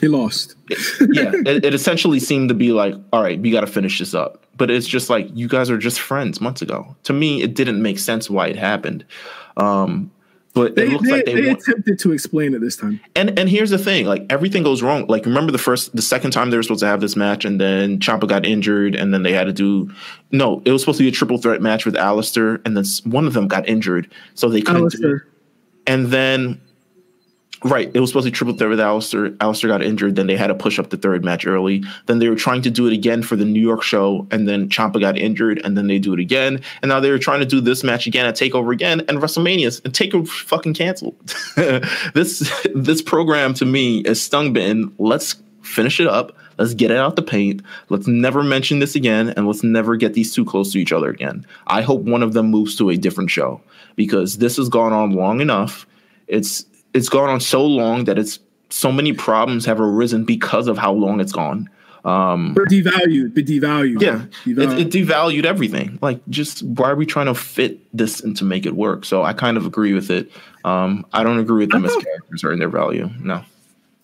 He 0.00 0.08
lost. 0.08 0.56
yeah, 0.68 0.76
it, 1.46 1.64
it 1.64 1.74
essentially 1.74 2.18
seemed 2.20 2.48
to 2.48 2.54
be 2.54 2.72
like, 2.72 2.94
all 3.12 3.22
right, 3.22 3.38
we 3.40 3.50
got 3.50 3.60
to 3.60 3.66
finish 3.68 3.98
this 4.00 4.14
up. 4.14 4.44
But 4.56 4.70
it's 4.70 4.86
just 4.86 5.10
like 5.10 5.28
you 5.32 5.48
guys 5.48 5.70
are 5.70 5.78
just 5.78 6.00
friends 6.00 6.40
months 6.40 6.62
ago. 6.62 6.94
To 7.04 7.12
me, 7.12 7.42
it 7.42 7.54
didn't 7.54 7.82
make 7.82 7.98
sense 7.98 8.28
why 8.30 8.48
it 8.48 8.56
happened. 8.56 9.04
Um, 9.56 10.10
but 10.54 10.76
They, 10.76 10.84
it 10.84 10.90
looks 10.90 11.04
they, 11.04 11.10
like 11.10 11.24
they, 11.26 11.34
they 11.34 11.50
attempted 11.50 11.98
to 11.98 12.12
explain 12.12 12.54
it 12.54 12.60
this 12.60 12.76
time. 12.76 13.00
And 13.16 13.36
and 13.38 13.48
here's 13.48 13.70
the 13.70 13.78
thing, 13.78 14.06
like 14.06 14.24
everything 14.30 14.62
goes 14.62 14.82
wrong. 14.82 15.04
Like 15.08 15.26
remember 15.26 15.50
the 15.50 15.58
first, 15.58 15.94
the 15.94 16.02
second 16.02 16.30
time 16.30 16.50
they 16.50 16.56
were 16.56 16.62
supposed 16.62 16.80
to 16.80 16.86
have 16.86 17.00
this 17.00 17.16
match, 17.16 17.44
and 17.44 17.60
then 17.60 17.98
Ciampa 17.98 18.28
got 18.28 18.46
injured, 18.46 18.94
and 18.94 19.12
then 19.12 19.24
they 19.24 19.32
had 19.32 19.44
to 19.44 19.52
do. 19.52 19.92
No, 20.30 20.62
it 20.64 20.70
was 20.70 20.80
supposed 20.80 20.98
to 20.98 21.04
be 21.04 21.08
a 21.08 21.12
triple 21.12 21.38
threat 21.38 21.60
match 21.60 21.84
with 21.84 21.96
Aleister, 21.96 22.60
and 22.64 22.76
then 22.76 22.84
one 23.04 23.26
of 23.26 23.32
them 23.34 23.48
got 23.48 23.68
injured, 23.68 24.10
so 24.34 24.48
they 24.48 24.62
couldn't. 24.62 24.92
do 24.92 24.96
it. 24.96 25.00
Aleister. 25.00 25.20
And 25.86 26.06
then, 26.06 26.60
right, 27.64 27.90
it 27.94 28.00
was 28.00 28.10
supposed 28.10 28.26
to 28.26 28.30
be 28.30 28.34
triple 28.34 28.56
threat 28.56 28.70
with 28.70 28.78
Aleister. 28.78 29.36
Aleister 29.38 29.68
got 29.68 29.82
injured. 29.82 30.16
Then 30.16 30.26
they 30.26 30.36
had 30.36 30.48
to 30.48 30.54
push 30.54 30.78
up 30.78 30.90
the 30.90 30.96
third 30.96 31.24
match 31.24 31.46
early. 31.46 31.82
Then 32.06 32.18
they 32.18 32.28
were 32.28 32.36
trying 32.36 32.62
to 32.62 32.70
do 32.70 32.86
it 32.86 32.92
again 32.92 33.22
for 33.22 33.36
the 33.36 33.44
New 33.44 33.60
York 33.60 33.82
show. 33.82 34.26
And 34.30 34.46
then 34.46 34.68
Ciampa 34.68 35.00
got 35.00 35.16
injured. 35.16 35.60
And 35.64 35.76
then 35.76 35.86
they 35.86 35.98
do 35.98 36.12
it 36.12 36.20
again. 36.20 36.60
And 36.82 36.88
now 36.88 37.00
they 37.00 37.10
were 37.10 37.18
trying 37.18 37.40
to 37.40 37.46
do 37.46 37.60
this 37.60 37.82
match 37.82 38.06
again 38.06 38.26
at 38.26 38.36
Takeover 38.36 38.72
again 38.72 39.00
and 39.08 39.18
WrestleMania. 39.18 39.84
And 39.84 39.94
Takeover 39.94 40.28
fucking 40.28 40.74
canceled. 40.74 41.16
this 42.14 42.62
this 42.74 43.02
program 43.02 43.54
to 43.54 43.64
me 43.64 44.00
is 44.00 44.20
stung 44.20 44.52
bitten. 44.52 44.94
Let's 44.98 45.36
finish 45.62 46.00
it 46.00 46.06
up. 46.06 46.36
Let's 46.58 46.74
get 46.74 46.90
it 46.90 46.96
out 46.96 47.16
the 47.16 47.22
paint. 47.22 47.62
Let's 47.88 48.06
never 48.06 48.42
mention 48.42 48.78
this 48.78 48.94
again, 48.94 49.30
and 49.30 49.46
let's 49.46 49.64
never 49.64 49.96
get 49.96 50.14
these 50.14 50.32
two 50.32 50.44
close 50.44 50.72
to 50.72 50.78
each 50.78 50.92
other 50.92 51.10
again. 51.10 51.44
I 51.66 51.82
hope 51.82 52.02
one 52.02 52.22
of 52.22 52.32
them 52.32 52.46
moves 52.46 52.76
to 52.76 52.90
a 52.90 52.96
different 52.96 53.30
show 53.30 53.60
because 53.96 54.38
this 54.38 54.56
has 54.56 54.68
gone 54.68 54.92
on 54.92 55.12
long 55.12 55.40
enough. 55.40 55.86
It's 56.28 56.64
it's 56.94 57.08
gone 57.08 57.28
on 57.28 57.40
so 57.40 57.64
long 57.64 58.04
that 58.04 58.18
it's 58.18 58.38
so 58.70 58.90
many 58.90 59.12
problems 59.12 59.66
have 59.66 59.80
arisen 59.80 60.24
because 60.24 60.66
of 60.68 60.78
how 60.78 60.92
long 60.92 61.20
it's 61.20 61.32
gone. 61.32 61.68
Um, 62.04 62.54
We're 62.54 62.66
devalued. 62.66 63.34
But 63.34 63.46
devalued. 63.46 64.00
yeah, 64.02 64.24
it, 64.24 64.30
Devalued. 64.56 64.80
it 64.80 64.90
devalued 64.90 65.44
everything. 65.44 65.98
Like, 66.02 66.20
just 66.28 66.62
why 66.62 66.90
are 66.90 66.96
we 66.96 67.06
trying 67.06 67.26
to 67.26 67.34
fit 67.34 67.78
this 67.96 68.20
and 68.20 68.36
to 68.36 68.44
make 68.44 68.66
it 68.66 68.74
work? 68.76 69.04
So 69.04 69.22
I 69.22 69.32
kind 69.32 69.56
of 69.56 69.64
agree 69.64 69.94
with 69.94 70.10
it. 70.10 70.30
Um, 70.64 71.06
I 71.12 71.22
don't 71.22 71.38
agree 71.38 71.60
with 71.64 71.70
them 71.70 71.84
I 71.84 71.88
as 71.88 71.96
characters 71.96 72.44
or 72.44 72.52
in 72.52 72.58
their 72.58 72.68
value. 72.68 73.08
No. 73.20 73.42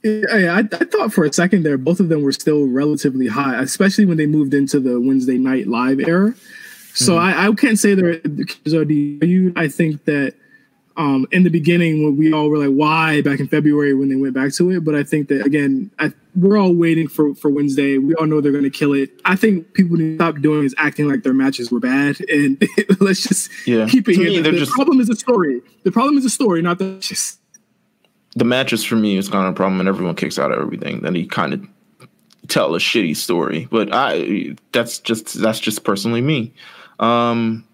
Yeah, 0.02 0.54
I, 0.56 0.60
I 0.60 0.62
thought 0.62 1.12
for 1.12 1.24
a 1.24 1.32
second 1.32 1.62
there, 1.62 1.76
both 1.76 2.00
of 2.00 2.08
them 2.08 2.22
were 2.22 2.32
still 2.32 2.66
relatively 2.66 3.26
high, 3.26 3.60
especially 3.60 4.06
when 4.06 4.16
they 4.16 4.26
moved 4.26 4.54
into 4.54 4.80
the 4.80 4.98
Wednesday 4.98 5.36
night 5.36 5.66
live 5.66 6.00
era. 6.00 6.34
So 6.94 7.18
I, 7.18 7.46
I 7.46 7.52
can't 7.52 7.78
say 7.78 7.94
they're 7.94 8.12
are 8.14 8.84
devalued. 8.84 9.52
I 9.56 9.68
think 9.68 10.06
that 10.06 10.34
um, 11.00 11.26
in 11.32 11.42
the 11.44 11.50
beginning, 11.50 12.04
when 12.04 12.16
we 12.16 12.32
all 12.32 12.48
were 12.50 12.58
like, 12.58 12.74
"Why?" 12.82 13.22
back 13.22 13.40
in 13.40 13.48
February 13.48 13.94
when 13.94 14.08
they 14.10 14.16
went 14.16 14.34
back 14.34 14.52
to 14.54 14.70
it, 14.70 14.84
but 14.84 14.94
I 14.94 15.02
think 15.02 15.28
that 15.28 15.46
again, 15.46 15.90
I, 15.98 16.12
we're 16.36 16.58
all 16.58 16.74
waiting 16.74 17.08
for 17.08 17.34
for 17.34 17.48
Wednesday. 17.50 17.98
We 17.98 18.14
all 18.16 18.26
know 18.26 18.40
they're 18.40 18.52
going 18.52 18.64
to 18.64 18.70
kill 18.82 18.92
it. 18.92 19.08
I 19.24 19.34
think 19.36 19.72
people 19.74 19.96
need 19.96 20.10
to 20.10 20.14
stop 20.16 20.40
doing 20.40 20.64
is 20.64 20.74
acting 20.78 21.08
like 21.08 21.22
their 21.22 21.32
matches 21.34 21.70
were 21.72 21.80
bad, 21.80 22.20
and 22.28 22.62
let's 23.00 23.22
just 23.22 23.50
Yeah. 23.66 23.86
keep 23.88 24.08
it 24.08 24.14
To 24.14 24.20
here. 24.22 24.30
me, 24.30 24.40
The, 24.40 24.50
the 24.52 24.58
just- 24.58 24.72
problem 24.72 25.00
is 25.00 25.08
the 25.08 25.16
story. 25.16 25.62
The 25.84 25.92
problem 25.92 26.16
is 26.18 26.24
the 26.24 26.30
story, 26.30 26.60
not 26.62 26.78
the 26.78 26.98
just. 27.00 27.40
the 28.36 28.44
matches 28.44 28.84
for 28.84 28.96
me 28.96 29.16
is 29.16 29.28
kind 29.28 29.46
of 29.46 29.52
a 29.54 29.56
problem 29.56 29.80
and 29.80 29.88
everyone 29.88 30.14
kicks 30.14 30.38
out 30.38 30.52
of 30.52 30.58
everything 30.60 31.00
then 31.00 31.14
he 31.16 31.26
kind 31.26 31.52
of 31.52 31.60
tell 32.46 32.74
a 32.76 32.78
shitty 32.78 33.16
story 33.16 33.66
but 33.72 33.88
i 33.92 34.54
that's 34.72 35.00
just 35.00 35.34
that's 35.42 35.58
just 35.58 35.82
personally 35.82 36.20
me 36.20 36.52
um 37.00 37.64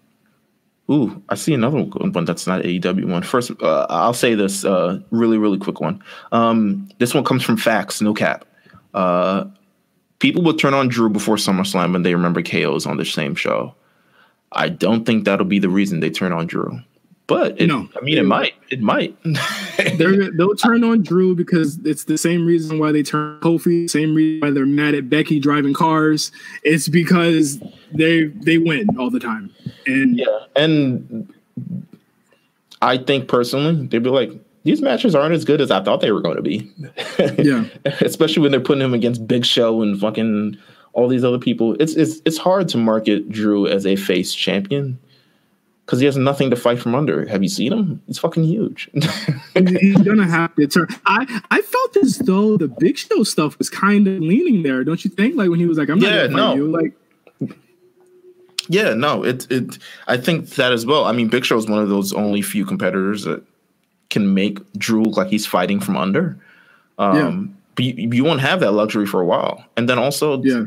ooh 0.89 1.21
i 1.29 1.35
see 1.35 1.53
another 1.53 1.83
one 1.83 2.25
that's 2.25 2.47
not 2.47 2.61
aew 2.63 3.05
one. 3.05 3.21
First 3.23 3.51
uh, 3.61 3.85
i'll 3.89 4.13
say 4.13 4.35
this 4.35 4.65
uh 4.65 4.99
really 5.11 5.37
really 5.37 5.57
quick 5.57 5.79
one. 5.79 6.01
Um 6.31 6.89
this 6.99 7.13
one 7.13 7.23
comes 7.23 7.43
from 7.43 7.57
facts 7.57 8.01
no 8.01 8.13
cap. 8.13 8.45
Uh 8.93 9.45
people 10.19 10.41
will 10.41 10.53
turn 10.53 10.73
on 10.73 10.87
drew 10.87 11.09
before 11.09 11.35
summerslam 11.35 11.93
when 11.93 12.03
they 12.03 12.15
remember 12.15 12.41
ko's 12.41 12.85
on 12.85 12.97
the 12.97 13.05
same 13.05 13.35
show. 13.35 13.75
I 14.53 14.69
don't 14.69 15.05
think 15.05 15.25
that'll 15.25 15.45
be 15.45 15.59
the 15.59 15.69
reason 15.69 15.99
they 15.99 16.09
turn 16.09 16.31
on 16.31 16.47
drew 16.47 16.79
but 17.27 17.59
it, 17.61 17.67
No. 17.67 17.87
i 17.95 18.03
mean 18.03 18.17
it 18.17 18.25
might 18.25 18.53
it 18.69 18.81
might 18.81 19.15
They're, 19.97 20.31
they'll 20.31 20.55
turn 20.55 20.83
on 20.83 21.03
Drew 21.03 21.35
because 21.35 21.77
it's 21.85 22.05
the 22.05 22.17
same 22.17 22.45
reason 22.45 22.79
why 22.79 22.91
they 22.91 23.03
turn 23.03 23.39
Kofi, 23.41 23.89
same 23.89 24.15
reason 24.15 24.41
why 24.47 24.51
they're 24.51 24.65
mad 24.65 24.95
at 24.95 25.09
Becky 25.09 25.39
driving 25.39 25.73
cars. 25.73 26.31
It's 26.63 26.87
because 26.87 27.59
they 27.93 28.25
they 28.25 28.57
win 28.57 28.87
all 28.99 29.09
the 29.09 29.19
time. 29.19 29.51
And 29.85 30.17
Yeah, 30.17 30.39
and 30.55 31.31
I 32.81 32.97
think 32.97 33.27
personally, 33.27 33.87
they'd 33.87 34.03
be 34.03 34.09
like, 34.09 34.31
these 34.63 34.81
matches 34.81 35.15
aren't 35.15 35.33
as 35.33 35.45
good 35.45 35.61
as 35.61 35.71
I 35.71 35.81
thought 35.83 36.01
they 36.01 36.11
were 36.11 36.21
going 36.21 36.35
to 36.37 36.41
be. 36.43 36.71
Yeah. 37.43 37.65
especially 38.01 38.41
when 38.43 38.51
they're 38.51 38.59
putting 38.59 38.83
him 38.83 38.93
against 38.93 39.27
Big 39.27 39.45
Show 39.45 39.81
and 39.81 39.99
fucking 39.99 40.57
all 40.93 41.07
these 41.07 41.23
other 41.23 41.39
people. 41.39 41.75
It's 41.79 41.93
it's 41.95 42.21
it's 42.25 42.37
hard 42.37 42.67
to 42.69 42.77
market 42.77 43.29
Drew 43.29 43.67
as 43.67 43.85
a 43.85 43.95
face 43.95 44.33
champion 44.33 44.99
because 45.87 45.99
he 46.01 46.05
has 46.05 46.17
nothing 46.17 46.49
to 46.49 46.55
fight 46.57 46.79
from 46.79 46.93
under. 46.95 47.25
Have 47.27 47.41
you 47.41 47.47
seen 47.49 47.71
him? 47.71 48.01
He's 48.07 48.19
fucking 48.19 48.43
huge. 48.43 48.89
he's 49.55 49.97
gonna 50.03 50.27
have 50.27 50.53
to 50.57 50.67
turn. 50.67 50.87
I 51.05 51.41
I 51.49 51.61
felt 51.61 51.97
as 51.97 52.19
though 52.19 52.57
the 52.57 52.67
Big 52.67 52.97
Show 52.97 53.23
stuff 53.23 53.57
was 53.57 53.69
kind 53.69 54.05
of 54.07 54.19
leaning 54.19 54.63
there, 54.63 54.83
don't 54.83 55.03
you 55.05 55.09
think? 55.09 55.35
Like 55.35 55.49
when 55.49 55.59
he 55.59 55.65
was 55.65 55.77
like, 55.77 55.89
"I'm 55.89 55.97
not 55.99 56.09
Yeah, 56.11 56.27
gonna 56.27 56.37
fight 56.37 56.37
no. 56.37 56.55
you." 56.55 56.67
Like 56.67 56.93
yeah, 58.69 58.93
no, 58.93 59.23
it 59.23 59.49
it. 59.49 59.77
I 60.07 60.17
think 60.17 60.49
that 60.51 60.73
as 60.73 60.85
well. 60.85 61.05
I 61.05 61.13
mean, 61.13 61.29
Big 61.29 61.45
Show 61.45 61.57
is 61.57 61.67
one 61.67 61.81
of 61.81 61.87
those 61.89 62.11
only 62.13 62.41
few 62.41 62.65
competitors 62.65 63.23
that 63.23 63.41
can 64.09 64.33
make 64.33 64.59
Drew 64.73 65.03
look 65.03 65.15
like 65.17 65.29
he's 65.29 65.45
fighting 65.45 65.79
from 65.79 65.95
under. 65.97 66.37
Um, 66.97 67.55
But 67.75 67.85
you, 67.85 68.09
you 68.11 68.23
won't 68.23 68.41
have 68.41 68.59
that 68.61 68.71
luxury 68.71 69.05
for 69.05 69.21
a 69.21 69.25
while. 69.25 69.63
And 69.77 69.87
then 69.87 69.99
also, 69.99 70.41
yeah, 70.43 70.65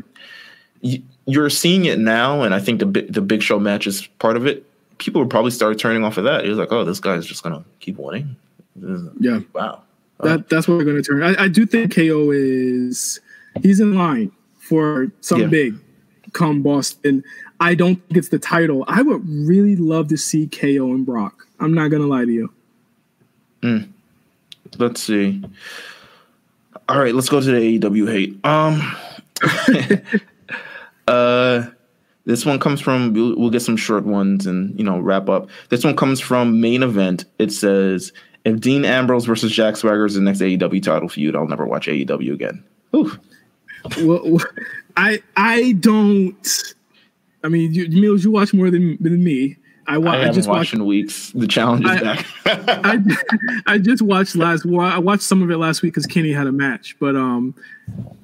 y- 0.81 1.01
you're 1.25 1.49
seeing 1.49 1.85
it 1.85 1.99
now, 1.99 2.41
and 2.41 2.55
I 2.55 2.59
think 2.59 2.79
the 2.79 2.85
the 3.07 3.21
Big 3.21 3.43
Show 3.43 3.59
match 3.59 3.85
is 3.85 4.07
part 4.17 4.35
of 4.37 4.47
it. 4.47 4.65
People 5.01 5.19
would 5.21 5.31
probably 5.31 5.49
start 5.49 5.79
turning 5.79 6.03
off 6.03 6.17
of 6.17 6.25
that. 6.25 6.43
He 6.43 6.49
was 6.49 6.59
like, 6.59 6.71
oh, 6.71 6.83
this 6.85 6.99
guy's 6.99 7.25
just 7.25 7.41
gonna 7.41 7.63
keep 7.79 7.97
winning. 7.97 8.35
yeah. 9.19 9.39
Wow. 9.53 9.81
That 10.21 10.47
that's 10.47 10.67
what 10.67 10.77
we're 10.77 10.83
gonna 10.85 11.01
turn. 11.01 11.23
I, 11.23 11.45
I 11.45 11.47
do 11.47 11.65
think 11.65 11.95
KO 11.95 12.29
is 12.29 13.19
he's 13.63 13.79
in 13.79 13.95
line 13.95 14.31
for 14.59 15.07
something 15.21 15.47
Yeah. 15.47 15.69
big 15.71 15.75
come 16.33 16.61
Boston. 16.61 17.23
I 17.59 17.73
don't 17.73 17.95
think 18.07 18.17
it's 18.17 18.29
the 18.29 18.37
title. 18.39 18.85
I 18.87 19.01
would 19.01 19.27
really 19.27 19.75
love 19.75 20.07
to 20.09 20.17
see 20.17 20.47
KO 20.47 20.91
and 20.93 21.03
Brock. 21.05 21.47
I'm 21.59 21.73
not 21.73 21.89
gonna 21.89 22.05
lie 22.07 22.25
to 22.25 22.31
you. 22.31 22.53
Let's 24.77 25.01
see. 25.01 25.43
All 26.87 26.99
right, 26.99 27.13
let's 27.15 27.29
go 27.29 27.41
to 27.41 27.45
the 27.45 27.79
AEW 27.79 28.07
hate. 28.11 28.45
Um, 28.45 28.81
uh, 31.07 31.65
this 32.25 32.45
one 32.45 32.59
comes 32.59 32.81
from. 32.81 33.13
We'll, 33.13 33.35
we'll 33.37 33.49
get 33.49 33.61
some 33.61 33.77
short 33.77 34.05
ones 34.05 34.45
and 34.45 34.77
you 34.77 34.85
know 34.85 34.99
wrap 34.99 35.29
up. 35.29 35.49
This 35.69 35.83
one 35.83 35.95
comes 35.95 36.19
from 36.19 36.61
main 36.61 36.83
event. 36.83 37.25
It 37.39 37.51
says 37.51 38.11
if 38.45 38.59
Dean 38.59 38.85
Ambrose 38.85 39.25
versus 39.25 39.51
Jack 39.51 39.75
Swagger 39.77 40.05
is 40.05 40.15
the 40.15 40.21
next 40.21 40.39
AEW 40.39 40.81
title 40.83 41.09
feud, 41.09 41.35
I'll 41.35 41.47
never 41.47 41.65
watch 41.65 41.87
AEW 41.87 42.33
again. 42.33 42.63
Ooh. 42.95 43.11
well, 44.01 44.37
I 44.97 45.21
I 45.35 45.73
don't. 45.73 46.47
I 47.43 47.47
mean, 47.47 47.73
you, 47.73 47.87
Meelz, 47.87 48.23
you 48.23 48.31
watch 48.31 48.53
more 48.53 48.69
than 48.69 48.97
than 49.01 49.23
me. 49.23 49.57
I, 49.87 49.97
wa- 49.97 50.11
I, 50.11 50.29
I 50.29 50.31
just 50.31 50.47
watched 50.47 50.57
watched. 50.57 50.73
in 50.75 50.85
weeks. 50.85 51.31
The 51.31 51.47
challenge 51.47 51.85
is 51.85 51.91
I- 51.91 51.99
back. 52.01 52.25
I, 52.45 52.99
I 53.65 53.77
just 53.79 54.01
watched 54.03 54.35
last. 54.35 54.63
Well, 54.65 54.85
I 54.85 54.99
watched 54.99 55.23
some 55.23 55.41
of 55.41 55.49
it 55.49 55.57
last 55.57 55.81
week 55.81 55.93
because 55.93 56.05
Kenny 56.05 56.31
had 56.31 56.45
a 56.47 56.51
match, 56.51 56.95
but 56.99 57.15
um, 57.15 57.55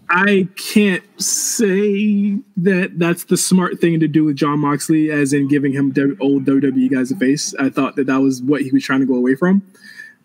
I 0.10 0.48
can't 0.56 1.04
say 1.22 2.38
that 2.58 2.98
that's 2.98 3.26
the 3.26 3.36
smart 3.36 3.80
thing 3.80 4.00
to 4.00 4.08
do 4.08 4.24
with 4.24 4.38
Jon 4.38 4.60
Moxley, 4.60 5.12
as 5.12 5.34
in 5.34 5.48
giving 5.48 5.74
him 5.74 5.94
old 6.22 6.46
WWE 6.46 6.92
guys 6.92 7.12
a 7.12 7.16
face. 7.16 7.54
I 7.56 7.70
thought 7.70 7.98
that 7.98 8.08
that 8.08 8.22
was 8.22 8.42
what 8.42 8.62
he 8.62 8.72
was 8.72 8.84
trying 8.84 9.02
to 9.02 9.06
go 9.06 9.16
away 9.16 9.36
from. 9.36 9.64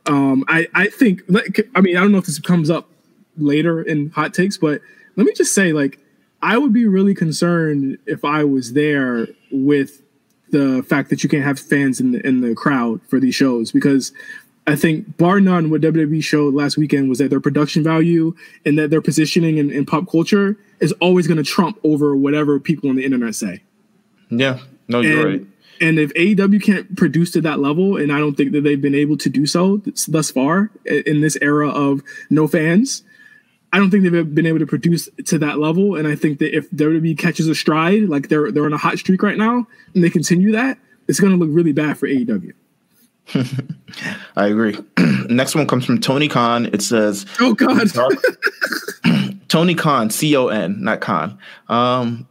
Um, 0.06 0.44
I 0.48 0.68
I 0.74 0.86
think. 0.86 1.22
like, 1.28 1.68
I 1.74 1.80
mean, 1.80 1.96
I 1.96 2.00
don't 2.00 2.12
know 2.12 2.18
if 2.18 2.26
this 2.26 2.38
comes 2.38 2.70
up 2.70 2.88
later 3.36 3.82
in 3.82 4.10
hot 4.10 4.34
takes, 4.34 4.56
but 4.56 4.80
let 5.16 5.26
me 5.26 5.32
just 5.34 5.54
say, 5.54 5.72
like, 5.72 5.98
I 6.42 6.58
would 6.58 6.72
be 6.72 6.86
really 6.86 7.14
concerned 7.14 7.98
if 8.06 8.24
I 8.24 8.44
was 8.44 8.72
there 8.72 9.28
with 9.50 10.02
the 10.50 10.82
fact 10.82 11.10
that 11.10 11.22
you 11.22 11.28
can't 11.28 11.44
have 11.44 11.58
fans 11.58 11.98
in 11.98 12.12
the 12.12 12.26
in 12.26 12.40
the 12.40 12.54
crowd 12.54 13.00
for 13.08 13.18
these 13.18 13.34
shows 13.34 13.72
because 13.72 14.12
I 14.66 14.76
think 14.76 15.16
bar 15.16 15.40
none 15.40 15.70
what 15.70 15.80
WWE 15.80 16.22
showed 16.22 16.54
last 16.54 16.76
weekend 16.76 17.08
was 17.08 17.18
that 17.18 17.30
their 17.30 17.40
production 17.40 17.82
value 17.82 18.34
and 18.64 18.78
that 18.78 18.90
their 18.90 19.02
positioning 19.02 19.58
in, 19.58 19.70
in 19.70 19.84
pop 19.84 20.08
culture 20.08 20.56
is 20.80 20.92
always 21.00 21.26
going 21.26 21.38
to 21.38 21.42
trump 21.42 21.78
over 21.82 22.14
whatever 22.14 22.60
people 22.60 22.88
on 22.88 22.96
the 22.96 23.04
internet 23.04 23.34
say. 23.34 23.62
yeah, 24.30 24.60
no, 24.86 25.00
you're 25.00 25.28
And, 25.28 25.40
right. 25.40 25.46
and 25.80 25.98
if 25.98 26.14
AEW 26.14 26.62
can't 26.62 26.96
produce 26.96 27.32
to 27.32 27.40
that 27.40 27.58
level, 27.58 27.96
and 27.96 28.12
I 28.12 28.18
don't 28.18 28.36
think 28.36 28.52
that 28.52 28.60
they've 28.60 28.80
been 28.80 28.94
able 28.94 29.16
to 29.18 29.28
do 29.28 29.46
so 29.46 29.82
thus 30.06 30.30
far 30.30 30.70
in 30.84 31.22
this 31.22 31.36
era 31.42 31.68
of 31.68 32.02
no 32.30 32.46
fans, 32.46 33.02
I 33.72 33.78
don't 33.78 33.90
think 33.90 34.04
they've 34.04 34.34
been 34.34 34.46
able 34.46 34.58
to 34.60 34.66
produce 34.66 35.08
to 35.26 35.38
that 35.38 35.58
level. 35.58 35.96
And 35.96 36.06
I 36.06 36.14
think 36.14 36.38
that 36.38 36.54
if 36.56 36.70
WWE 36.70 37.18
catches 37.18 37.48
a 37.48 37.54
stride, 37.54 38.04
like 38.04 38.28
they're 38.28 38.52
they're 38.52 38.66
on 38.66 38.72
a 38.72 38.78
hot 38.78 38.98
streak 38.98 39.22
right 39.22 39.38
now, 39.38 39.66
and 39.94 40.04
they 40.04 40.10
continue 40.10 40.52
that, 40.52 40.78
it's 41.08 41.18
going 41.18 41.32
to 41.32 41.38
look 41.38 41.48
really 41.50 41.72
bad 41.72 41.98
for 41.98 42.06
AEW. 42.06 42.52
I 44.36 44.46
agree. 44.46 44.76
Next 45.28 45.54
one 45.54 45.66
comes 45.66 45.84
from 45.84 46.00
Tony 46.00 46.28
Khan. 46.28 46.66
It 46.66 46.82
says, 46.82 47.26
Oh 47.40 47.54
God! 47.54 47.90
Tony 49.48 49.74
Khan, 49.74 50.10
C 50.10 50.36
O 50.36 50.48
N, 50.48 50.82
not 50.82 51.00
Khan. 51.00 51.38
Um, 51.68 52.26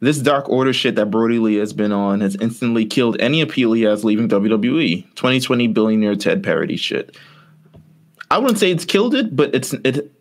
this 0.00 0.18
Dark 0.18 0.48
Order 0.48 0.72
shit 0.72 0.96
that 0.96 1.10
Brodie 1.10 1.38
Lee 1.38 1.56
has 1.56 1.72
been 1.72 1.92
on 1.92 2.20
has 2.20 2.36
instantly 2.40 2.84
killed 2.84 3.16
any 3.20 3.40
appeal 3.40 3.72
he 3.72 3.82
has 3.82 4.04
leaving 4.04 4.28
WWE. 4.28 5.04
2020 5.14 5.68
billionaire 5.68 6.16
Ted 6.16 6.42
parody 6.42 6.76
shit. 6.76 7.16
I 8.30 8.38
wouldn't 8.38 8.58
say 8.58 8.70
it's 8.70 8.84
killed 8.84 9.14
it, 9.14 9.36
but 9.36 9.54
it's 9.54 9.72
it. 9.72 10.11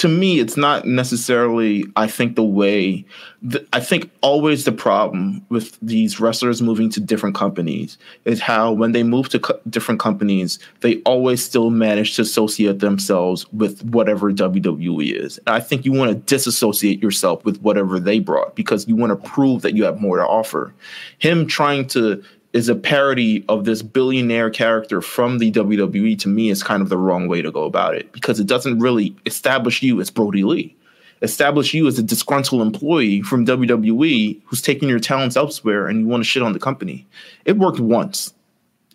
To 0.00 0.08
me, 0.08 0.40
it's 0.40 0.56
not 0.56 0.86
necessarily. 0.86 1.84
I 1.94 2.06
think 2.06 2.34
the 2.34 2.42
way. 2.42 3.04
The, 3.42 3.66
I 3.74 3.80
think 3.80 4.10
always 4.22 4.64
the 4.64 4.72
problem 4.72 5.44
with 5.50 5.78
these 5.82 6.18
wrestlers 6.18 6.62
moving 6.62 6.88
to 6.92 7.00
different 7.00 7.34
companies 7.34 7.98
is 8.24 8.40
how 8.40 8.72
when 8.72 8.92
they 8.92 9.02
move 9.02 9.28
to 9.28 9.38
co- 9.38 9.60
different 9.68 10.00
companies, 10.00 10.58
they 10.80 11.02
always 11.02 11.44
still 11.44 11.68
manage 11.68 12.16
to 12.16 12.22
associate 12.22 12.78
themselves 12.78 13.46
with 13.52 13.84
whatever 13.84 14.32
WWE 14.32 15.12
is. 15.22 15.36
And 15.46 15.54
I 15.54 15.60
think 15.60 15.84
you 15.84 15.92
want 15.92 16.12
to 16.12 16.14
disassociate 16.14 17.02
yourself 17.02 17.44
with 17.44 17.60
whatever 17.60 18.00
they 18.00 18.20
brought 18.20 18.56
because 18.56 18.88
you 18.88 18.96
want 18.96 19.10
to 19.10 19.28
prove 19.28 19.60
that 19.60 19.76
you 19.76 19.84
have 19.84 20.00
more 20.00 20.16
to 20.16 20.26
offer. 20.26 20.72
Him 21.18 21.46
trying 21.46 21.86
to 21.88 22.24
is 22.52 22.68
a 22.68 22.74
parody 22.74 23.44
of 23.48 23.64
this 23.64 23.82
billionaire 23.82 24.50
character 24.50 25.00
from 25.00 25.38
the 25.38 25.52
WWE 25.52 26.18
to 26.18 26.28
me 26.28 26.50
is 26.50 26.62
kind 26.62 26.82
of 26.82 26.88
the 26.88 26.96
wrong 26.96 27.28
way 27.28 27.42
to 27.42 27.50
go 27.50 27.64
about 27.64 27.94
it 27.94 28.10
because 28.12 28.40
it 28.40 28.46
doesn't 28.46 28.78
really 28.80 29.14
establish 29.26 29.82
you 29.82 30.00
as 30.00 30.10
Brodie 30.10 30.44
Lee. 30.44 30.76
Establish 31.22 31.74
you 31.74 31.86
as 31.86 31.98
a 31.98 32.02
disgruntled 32.02 32.62
employee 32.62 33.20
from 33.22 33.44
WWE 33.44 34.40
who's 34.46 34.62
taking 34.62 34.88
your 34.88 34.98
talents 34.98 35.36
elsewhere 35.36 35.86
and 35.86 36.00
you 36.00 36.06
want 36.06 36.22
to 36.22 36.28
shit 36.28 36.42
on 36.42 36.54
the 36.54 36.58
company. 36.58 37.06
It 37.44 37.58
worked 37.58 37.78
once 37.78 38.32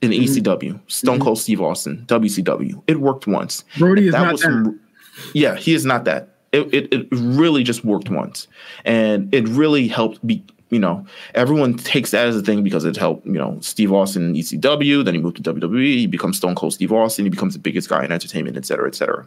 in 0.01 0.11
mm-hmm. 0.11 0.23
ECW, 0.23 0.79
Stone 0.91 1.15
mm-hmm. 1.15 1.23
Cold 1.23 1.39
Steve 1.39 1.61
Austin, 1.61 2.03
WCW. 2.07 2.81
It 2.87 2.99
worked 2.99 3.27
once. 3.27 3.63
Brodie 3.77 4.07
is 4.07 4.13
not 4.13 4.31
that. 4.31 4.39
some- 4.39 4.79
yeah, 5.33 5.55
he 5.55 5.73
is 5.73 5.85
not 5.85 6.05
that. 6.05 6.29
It, 6.51 6.73
it 6.73 6.93
it 6.93 7.07
really 7.11 7.63
just 7.63 7.83
worked 7.83 8.09
once, 8.09 8.47
and 8.85 9.33
it 9.33 9.47
really 9.49 9.87
helped. 9.87 10.25
Be 10.25 10.43
you 10.75 10.79
know 10.79 11.05
everyone 11.33 11.75
takes 11.93 12.11
that 12.11 12.27
as 12.27 12.35
a 12.35 12.41
thing 12.41 12.63
because 12.63 12.85
it 12.85 12.95
helped. 12.97 13.25
You 13.25 13.33
know 13.33 13.57
Steve 13.61 13.91
Austin 13.91 14.29
in 14.29 14.33
ECW, 14.35 15.03
then 15.03 15.15
he 15.15 15.21
moved 15.21 15.37
to 15.43 15.53
WWE. 15.53 15.97
He 15.97 16.07
becomes 16.07 16.37
Stone 16.37 16.55
Cold 16.55 16.73
Steve 16.73 16.91
Austin. 16.91 17.25
He 17.25 17.29
becomes 17.29 17.53
the 17.53 17.59
biggest 17.59 17.89
guy 17.89 18.03
in 18.05 18.11
entertainment, 18.11 18.57
et 18.57 18.65
cetera, 18.65 18.87
et 18.87 18.95
cetera. 18.95 19.25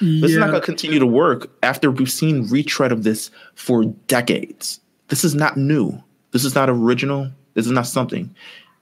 This 0.00 0.30
is 0.30 0.36
not 0.36 0.50
going 0.50 0.60
to 0.60 0.64
continue 0.64 1.00
to 1.00 1.06
work 1.06 1.50
after 1.64 1.90
we've 1.90 2.10
seen 2.10 2.46
retread 2.48 2.92
of 2.92 3.02
this 3.02 3.32
for 3.54 3.84
decades. 4.06 4.80
This 5.08 5.24
is 5.24 5.34
not 5.34 5.56
new. 5.56 6.00
This 6.30 6.44
is 6.44 6.54
not 6.54 6.70
original. 6.70 7.30
This 7.54 7.66
is 7.66 7.72
not 7.72 7.86
something. 7.86 8.32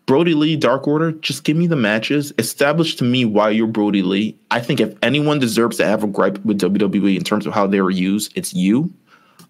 Brodie 0.07 0.35
Lee, 0.35 0.57
Dark 0.57 0.87
Order, 0.87 1.13
just 1.13 1.43
give 1.43 1.57
me 1.57 1.67
the 1.67 1.77
matches. 1.77 2.33
Establish 2.39 2.95
to 2.97 3.05
me 3.05 3.25
why 3.25 3.51
you're 3.51 3.67
Brodie 3.67 4.03
Lee. 4.03 4.39
I 4.51 4.61
think 4.61 4.79
if 4.79 4.95
anyone 5.03 5.39
deserves 5.39 5.79
to 5.79 5.87
have 5.87 6.05
a 6.05 6.07
gripe 6.07 6.45
with 6.45 6.61
WWE 6.61 7.17
in 7.17 7.25
terms 7.25 7.47
of 7.47 7.53
how 7.53 7.67
they 7.67 7.81
were 7.81 7.91
used, 7.91 8.33
it's 8.37 8.55
you. 8.55 8.93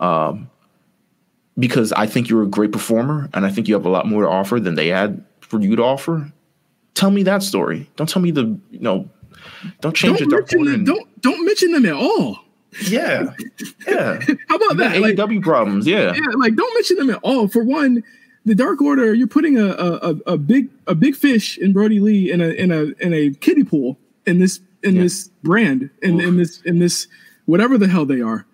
Um, 0.00 0.48
because 1.58 1.92
I 1.92 2.06
think 2.06 2.28
you're 2.28 2.42
a 2.42 2.46
great 2.46 2.72
performer 2.72 3.28
and 3.34 3.46
I 3.46 3.50
think 3.50 3.68
you 3.68 3.74
have 3.74 3.86
a 3.86 3.90
lot 3.90 4.06
more 4.06 4.22
to 4.22 4.28
offer 4.28 4.60
than 4.60 4.74
they 4.74 4.88
had 4.88 5.24
for 5.40 5.60
you 5.60 5.76
to 5.76 5.82
offer. 5.82 6.30
Tell 6.94 7.10
me 7.10 7.22
that 7.24 7.42
story. 7.42 7.88
Don't 7.96 8.08
tell 8.08 8.22
me 8.22 8.30
the, 8.30 8.58
you 8.70 8.80
know, 8.80 9.08
don't 9.80 9.94
change 9.94 10.18
Don't 10.18 10.28
the 10.30 10.36
Dark 10.36 10.52
mention, 10.52 10.64
them, 10.64 10.74
and- 10.74 10.86
don't 10.86 11.20
don't 11.22 11.44
mention 11.44 11.72
them 11.72 11.86
at 11.86 11.92
all. 11.94 12.38
yeah. 12.88 13.32
Yeah. 13.88 14.20
How 14.48 14.56
about 14.56 14.76
that? 14.78 15.00
Like, 15.00 15.16
AEW 15.16 15.42
problems. 15.42 15.86
Yeah. 15.86 16.12
yeah, 16.14 16.20
like 16.36 16.54
don't 16.56 16.74
mention 16.74 16.96
them 16.96 17.10
at 17.10 17.20
all. 17.22 17.48
For 17.48 17.62
one, 17.64 18.02
the 18.44 18.54
Dark 18.54 18.80
Order, 18.82 19.14
you're 19.14 19.26
putting 19.28 19.56
a 19.58 19.66
a, 19.66 19.92
a, 20.10 20.14
a 20.34 20.36
big 20.38 20.68
a 20.86 20.94
big 20.94 21.14
fish 21.16 21.56
in 21.58 21.72
Brodie 21.72 22.00
Lee 22.00 22.30
in 22.30 22.40
a 22.40 22.48
in 22.48 22.70
a 22.72 22.82
in 23.00 23.12
a 23.14 23.30
kiddie 23.34 23.64
pool 23.64 23.98
in 24.26 24.38
this 24.40 24.60
in 24.82 24.96
Yeah. 24.96 25.02
this 25.02 25.28
brand 25.42 25.90
in, 26.02 26.20
Oof. 26.20 26.26
in 26.28 26.36
this 26.36 26.60
in 26.62 26.78
this 26.80 27.06
whatever 27.46 27.78
the 27.78 27.88
hell 27.88 28.04
they 28.04 28.20
are. 28.20 28.44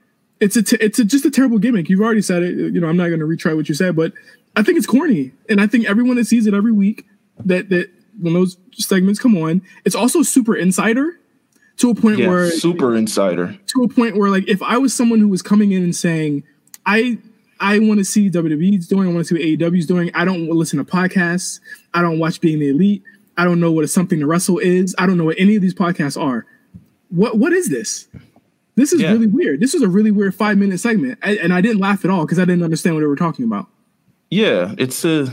It's 0.43 0.57
a 0.57 0.63
t- 0.63 0.77
it's 0.81 0.99
a, 0.99 1.05
just 1.05 1.25
a 1.25 1.31
terrible 1.31 1.59
gimmick. 1.59 1.89
You've 1.89 2.01
already 2.01 2.21
said 2.23 2.43
it. 2.43 2.57
You 2.75 2.81
know, 2.81 2.89
I'm 2.89 2.97
not 2.97 3.09
going 3.09 3.21
to 3.21 3.27
retry 3.27 3.55
what 3.57 3.69
you 3.69 3.75
said, 3.75 3.95
but 3.97 4.13
I 4.57 4.63
think 4.63 4.77
it's 4.77 4.87
corny, 4.87 5.33
and 5.49 5.61
I 5.61 5.67
think 5.67 5.87
everyone 5.89 6.17
that 6.17 6.27
sees 6.27 6.47
it 6.47 6.55
every 6.55 6.73
week 6.73 7.07
that 7.45 7.69
that 7.71 7.91
when 8.21 8.35
those 8.35 8.57
segments 8.73 9.19
come 9.21 9.37
on, 9.39 9.63
it's 9.85 9.95
also 9.95 10.23
super 10.23 10.55
insider 10.57 11.19
to 11.79 11.91
a 11.91 11.95
point 11.95 12.19
Yeah. 12.19 12.29
where 12.29 12.51
Super 12.51 12.95
insider. 12.97 13.57
to 13.69 13.83
a 13.85 13.89
point 13.89 14.17
where 14.17 14.31
like 14.31 14.47
if 14.49 14.63
I 14.63 14.77
was 14.79 14.93
someone 14.93 15.19
who 15.21 15.29
was 15.29 15.43
coming 15.43 15.73
in 15.73 15.83
and 15.83 15.95
saying, 15.97 16.43
I 16.85 17.19
I 17.61 17.79
want 17.79 17.99
to 18.01 18.05
see 18.05 18.29
WWE's 18.29 18.89
doing, 18.89 19.09
I 19.09 19.13
want 19.13 19.25
to 19.27 19.35
see 19.35 19.35
what 19.37 19.71
AEW's 19.73 19.87
doing. 19.87 20.11
I 20.15 20.25
don't 20.25 20.49
listen 20.51 20.79
to 20.79 20.85
podcasts. 20.85 21.61
I 21.95 22.03
don't 22.03 22.19
watch 22.19 22.41
Being 22.41 22.59
the 22.59 22.69
Elite. 22.71 23.03
I 23.39 23.45
don't 23.45 23.61
know 23.61 23.71
what 23.73 23.85
a 23.85 23.89
something 23.89 24.19
to 24.21 24.27
wrestle 24.27 24.59
is. 24.59 24.95
I 24.99 25.07
don't 25.07 25.17
know 25.17 25.25
what 25.25 25.37
any 25.39 25.55
of 25.57 25.63
these 25.63 25.73
podcasts 25.75 26.21
are. 26.21 26.45
What 27.09 27.39
what 27.39 27.53
is 27.53 27.69
this? 27.71 28.09
This 28.75 28.93
is 28.93 29.01
Yeah. 29.03 29.13
really 29.13 29.27
weird. 29.27 29.61
This 29.61 29.75
is 29.75 29.83
a 29.83 29.89
really 29.89 30.11
weird 30.11 30.35
five 30.35 30.57
minute 30.59 30.81
segment, 30.81 31.19
I, 31.23 31.37
and 31.37 31.53
I 31.53 31.61
didn't 31.61 31.81
laugh 31.81 32.05
at 32.05 32.11
all 32.11 32.25
because 32.25 32.39
I 32.39 32.45
didn't 32.45 32.63
understand 32.63 32.95
what 32.97 33.01
they 33.01 33.07
were 33.07 33.17
talking 33.17 33.45
about. 33.45 33.67
Yeah. 34.31 34.75
It's 34.79 35.05
a. 35.05 35.33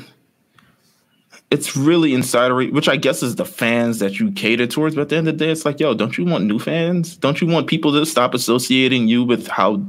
It's 1.51 1.75
really 1.75 2.11
insidery, 2.11 2.71
which 2.71 2.87
I 2.87 2.95
guess 2.95 3.23
is 3.23 3.35
the 3.37 3.45
fans 3.45 3.97
that 3.99 4.19
you 4.19 4.31
cater 4.33 4.67
towards. 4.67 4.93
But 4.93 5.01
at 5.01 5.09
the 5.09 5.15
end 5.15 5.27
of 5.27 5.39
the 5.39 5.45
day, 5.45 5.51
it's 5.51 5.65
like, 5.65 5.79
yo, 5.79 5.95
don't 5.95 6.15
you 6.15 6.23
want 6.23 6.43
new 6.45 6.59
fans? 6.59 7.17
Don't 7.17 7.41
you 7.41 7.47
want 7.47 7.65
people 7.65 7.91
to 7.93 8.05
stop 8.05 8.35
associating 8.35 9.07
you 9.07 9.23
with 9.23 9.47
how 9.47 9.81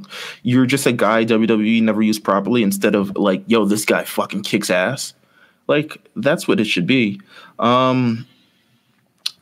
you're 0.42 0.64
just 0.64 0.86
a 0.86 0.92
guy 0.92 1.22
WWE 1.26 1.82
never 1.82 2.00
used 2.00 2.24
properly 2.24 2.62
instead 2.62 2.94
of 2.94 3.14
like, 3.14 3.42
yo, 3.46 3.66
this 3.66 3.84
guy 3.84 4.04
fucking 4.04 4.42
kicks 4.42 4.70
ass? 4.70 5.12
Like, 5.66 5.98
that's 6.16 6.48
what 6.48 6.60
it 6.60 6.64
should 6.64 6.86
be. 6.86 7.20
Um, 7.58 8.26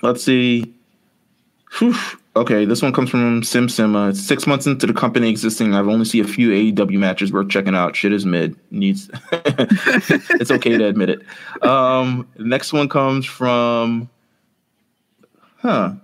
let's 0.02 0.24
see. 0.24 0.74
Whew. 1.78 1.94
Okay, 2.38 2.64
this 2.64 2.82
one 2.82 2.92
comes 2.92 3.10
from 3.10 3.42
Sim 3.42 3.66
Sima. 3.66 4.10
It's 4.10 4.20
six 4.20 4.46
months 4.46 4.64
into 4.64 4.86
the 4.86 4.92
company 4.92 5.28
existing. 5.28 5.74
I've 5.74 5.88
only 5.88 6.04
seen 6.04 6.24
a 6.24 6.28
few 6.28 6.50
AEW 6.50 6.96
matches 6.96 7.32
worth 7.32 7.48
checking 7.48 7.74
out. 7.74 7.96
Shit 7.96 8.12
is 8.12 8.24
mid. 8.24 8.54
Needs. 8.70 9.10
it's 9.32 10.52
okay 10.52 10.78
to 10.78 10.86
admit 10.86 11.10
it. 11.10 11.22
Um, 11.64 12.28
next 12.38 12.72
one 12.72 12.88
comes 12.88 13.26
from. 13.26 14.08
Huh. 15.56 15.94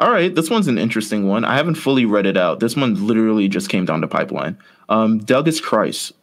All 0.00 0.10
right, 0.10 0.34
this 0.34 0.50
one's 0.50 0.66
an 0.66 0.76
interesting 0.76 1.28
one. 1.28 1.44
I 1.44 1.54
haven't 1.54 1.76
fully 1.76 2.04
read 2.04 2.26
it 2.26 2.36
out. 2.36 2.58
This 2.58 2.74
one 2.74 3.06
literally 3.06 3.46
just 3.46 3.68
came 3.68 3.84
down 3.84 4.00
the 4.00 4.08
pipeline. 4.08 4.58
Um, 4.88 5.18
Douglas 5.18 5.60
Christ. 5.60 6.14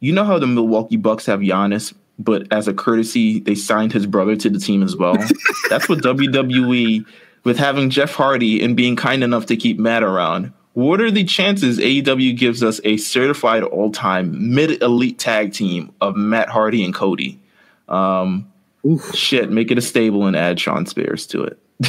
You 0.00 0.14
know 0.14 0.24
how 0.24 0.38
the 0.38 0.46
Milwaukee 0.46 0.96
Bucks 0.96 1.26
have 1.26 1.40
Giannis, 1.40 1.92
but 2.18 2.50
as 2.50 2.68
a 2.68 2.72
courtesy, 2.72 3.40
they 3.40 3.54
signed 3.54 3.92
his 3.92 4.06
brother 4.06 4.34
to 4.36 4.48
the 4.48 4.58
team 4.58 4.82
as 4.82 4.96
well. 4.96 5.14
That's 5.68 5.90
what 5.90 5.98
WWE, 5.98 7.04
with 7.44 7.58
having 7.58 7.90
Jeff 7.90 8.14
Hardy 8.14 8.62
and 8.62 8.76
being 8.76 8.96
kind 8.96 9.22
enough 9.24 9.46
to 9.46 9.56
keep 9.56 9.78
Matt 9.78 10.02
around. 10.02 10.52
What 10.74 11.00
are 11.00 11.10
the 11.10 11.24
chances 11.24 11.78
AEW 11.78 12.36
gives 12.36 12.62
us 12.62 12.80
a 12.84 12.96
certified 12.98 13.64
all-time 13.64 14.54
mid-elite 14.54 15.18
tag 15.18 15.52
team 15.52 15.92
of 16.00 16.16
Matt 16.16 16.48
Hardy 16.48 16.84
and 16.84 16.94
Cody? 16.94 17.40
Um, 17.88 18.52
Oof. 18.86 19.14
shit, 19.14 19.50
make 19.50 19.70
it 19.70 19.78
a 19.78 19.82
stable 19.82 20.26
and 20.26 20.36
add 20.36 20.60
Shawn 20.60 20.86
Spears 20.86 21.26
to 21.28 21.42
it. 21.42 21.58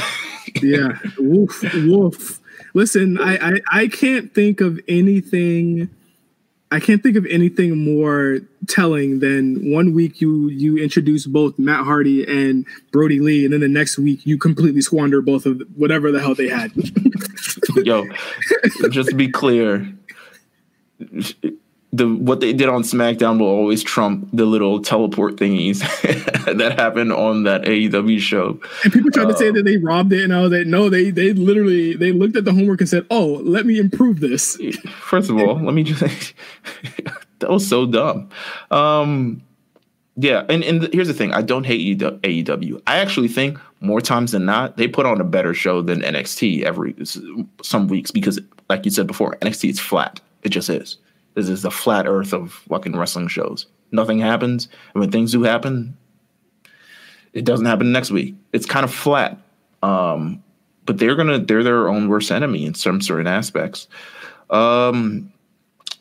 yeah 0.62 0.98
woof 1.18 1.64
woof 1.86 2.40
listen 2.74 3.20
I, 3.20 3.38
I 3.38 3.62
i 3.72 3.88
can't 3.88 4.34
think 4.34 4.62
of 4.62 4.80
anything 4.88 5.90
I 6.72 6.80
can't 6.80 7.02
think 7.02 7.16
of 7.16 7.26
anything 7.26 7.84
more 7.84 8.42
telling 8.68 9.20
than 9.20 9.72
one 9.72 9.94
week 9.94 10.22
you 10.22 10.50
you 10.50 10.78
introduce 10.78 11.26
both 11.26 11.58
Matt 11.58 11.84
Hardy 11.84 12.24
and 12.28 12.66
Brodie 12.92 13.20
Lee, 13.20 13.44
and 13.44 13.52
then 13.52 13.62
the 13.62 13.68
next 13.68 13.98
week 13.98 14.26
you 14.26 14.38
completely 14.38 14.82
squander 14.82 15.22
both 15.22 15.48
of 15.48 15.64
whatever 15.76 16.12
the 16.12 16.20
hell 16.20 16.36
they 16.36 16.48
had. 16.48 16.72
Yo, 17.76 18.06
just 18.90 19.10
to 19.10 19.16
be 19.16 19.30
clear, 19.30 19.92
the 21.92 22.08
what 22.08 22.40
they 22.40 22.54
did 22.54 22.70
on 22.70 22.84
SmackDown 22.84 23.40
will 23.40 23.48
always 23.48 23.82
trump 23.82 24.30
the 24.32 24.46
little 24.46 24.80
teleport 24.82 25.38
thingies 25.38 25.80
that 26.58 26.80
happened 26.80 27.12
on 27.12 27.44
that 27.44 27.64
AEW 27.64 28.20
show. 28.20 28.60
And 28.84 28.94
people 28.94 29.10
tried 29.10 29.26
uh, 29.26 29.32
to 29.32 29.38
say 29.38 29.52
that 29.52 29.64
they 29.64 29.78
robbed 29.78 30.14
it, 30.14 30.24
and 30.24 30.34
I 30.34 30.42
was 30.42 30.52
like, 30.52 30.68
no, 30.68 30.90
they 30.90 31.10
they 31.10 31.34
literally 31.34 31.96
they 31.96 32.12
looked 32.12 32.36
at 32.36 32.46
the 32.46 32.54
homework 32.54 32.82
and 32.82 32.90
said, 32.90 33.06
oh, 33.10 33.42
let 33.44 33.66
me 33.66 33.80
improve 33.80 34.20
this. 34.20 34.58
First 35.02 35.30
of 35.32 35.38
all, 35.38 35.56
let 35.60 35.74
me 35.74 35.84
just 35.84 36.02
that 37.40 37.50
was 37.50 37.68
so 37.68 37.88
dumb. 37.88 38.30
Um, 38.70 39.42
yeah, 40.16 40.46
and 40.48 40.64
and 40.64 40.94
here's 40.94 41.08
the 41.08 41.14
thing: 41.14 41.34
I 41.34 41.42
don't 41.42 41.66
hate 41.66 41.98
AEW. 41.98 42.82
I 42.86 42.98
actually 42.98 43.30
think 43.30 43.58
more 43.80 44.02
times 44.02 44.34
than 44.34 44.46
not 44.46 44.78
they 44.78 44.88
put 44.88 45.08
on 45.08 45.20
a 45.20 45.24
better 45.24 45.56
show 45.56 45.82
than 45.82 46.02
NXT 46.02 46.64
every 46.64 46.96
some 47.64 47.88
weeks 47.88 48.12
because, 48.12 48.40
like 48.70 48.86
you 48.86 48.92
said 48.92 49.08
before, 49.08 49.38
NXT 49.38 49.70
is 49.70 49.80
flat. 49.80 50.20
It 50.44 50.50
just 50.50 50.70
is. 50.70 50.98
This 51.36 51.50
is 51.50 51.62
the 51.62 51.72
flat 51.72 52.08
earth 52.08 52.34
of 52.34 52.52
fucking 52.70 52.96
wrestling 52.96 53.28
shows. 53.28 53.68
Nothing 53.92 54.20
happens, 54.20 54.68
and 54.94 55.02
when 55.02 55.12
things 55.12 55.32
do 55.32 55.44
happen, 55.44 55.98
it 57.34 57.46
doesn't 57.46 57.66
happen 57.66 57.92
next 57.92 58.12
week. 58.12 58.36
It's 58.54 58.66
kind 58.66 58.84
of 58.84 58.94
flat. 58.94 59.38
Um, 59.82 60.44
but 60.86 60.98
they're 60.98 61.16
gonna 61.16 61.40
they're 61.40 61.64
their 61.64 61.88
own 61.88 62.10
worst 62.10 62.32
enemy 62.32 62.66
in 62.66 62.74
some 62.74 63.00
certain 63.02 63.28
aspects. 63.28 63.88
Um, 64.50 65.32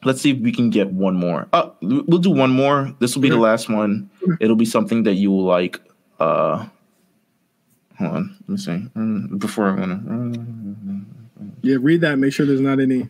let's 0.04 0.20
see 0.22 0.30
if 0.30 0.38
we 0.38 0.50
can 0.50 0.70
get 0.70 0.90
one 0.90 1.14
more. 1.14 1.46
Uh, 1.52 1.70
we'll 1.82 2.20
do 2.20 2.30
one 2.30 2.50
more. 2.50 2.94
This 2.98 3.14
will 3.14 3.22
be 3.22 3.28
the 3.28 3.36
last 3.36 3.68
one. 3.68 4.08
It'll 4.40 4.56
be 4.56 4.64
something 4.64 5.02
that 5.02 5.14
you 5.14 5.30
will 5.30 5.44
like. 5.44 5.78
Uh, 6.18 6.66
hold 7.98 8.12
on, 8.12 8.36
let 8.40 8.48
me 8.48 8.56
see. 8.56 8.88
Mm, 8.96 9.38
before 9.38 9.68
I 9.68 9.74
wanna. 9.74 11.04
yeah, 11.62 11.76
read 11.80 12.00
that. 12.00 12.18
Make 12.18 12.32
sure 12.32 12.46
there's 12.46 12.60
not 12.60 12.80
any 12.80 13.08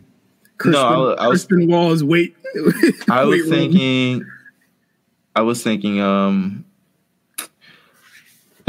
No, 0.65 1.13
I, 1.13 1.25
I 1.25 1.27
was, 1.27 1.47
Walls 1.49 2.03
wait. 2.03 2.35
I 3.09 3.23
was 3.23 3.41
wait 3.41 3.49
thinking. 3.49 4.19
Room. 4.19 4.31
I 5.35 5.41
was 5.41 5.63
thinking. 5.63 6.01
Um, 6.01 6.65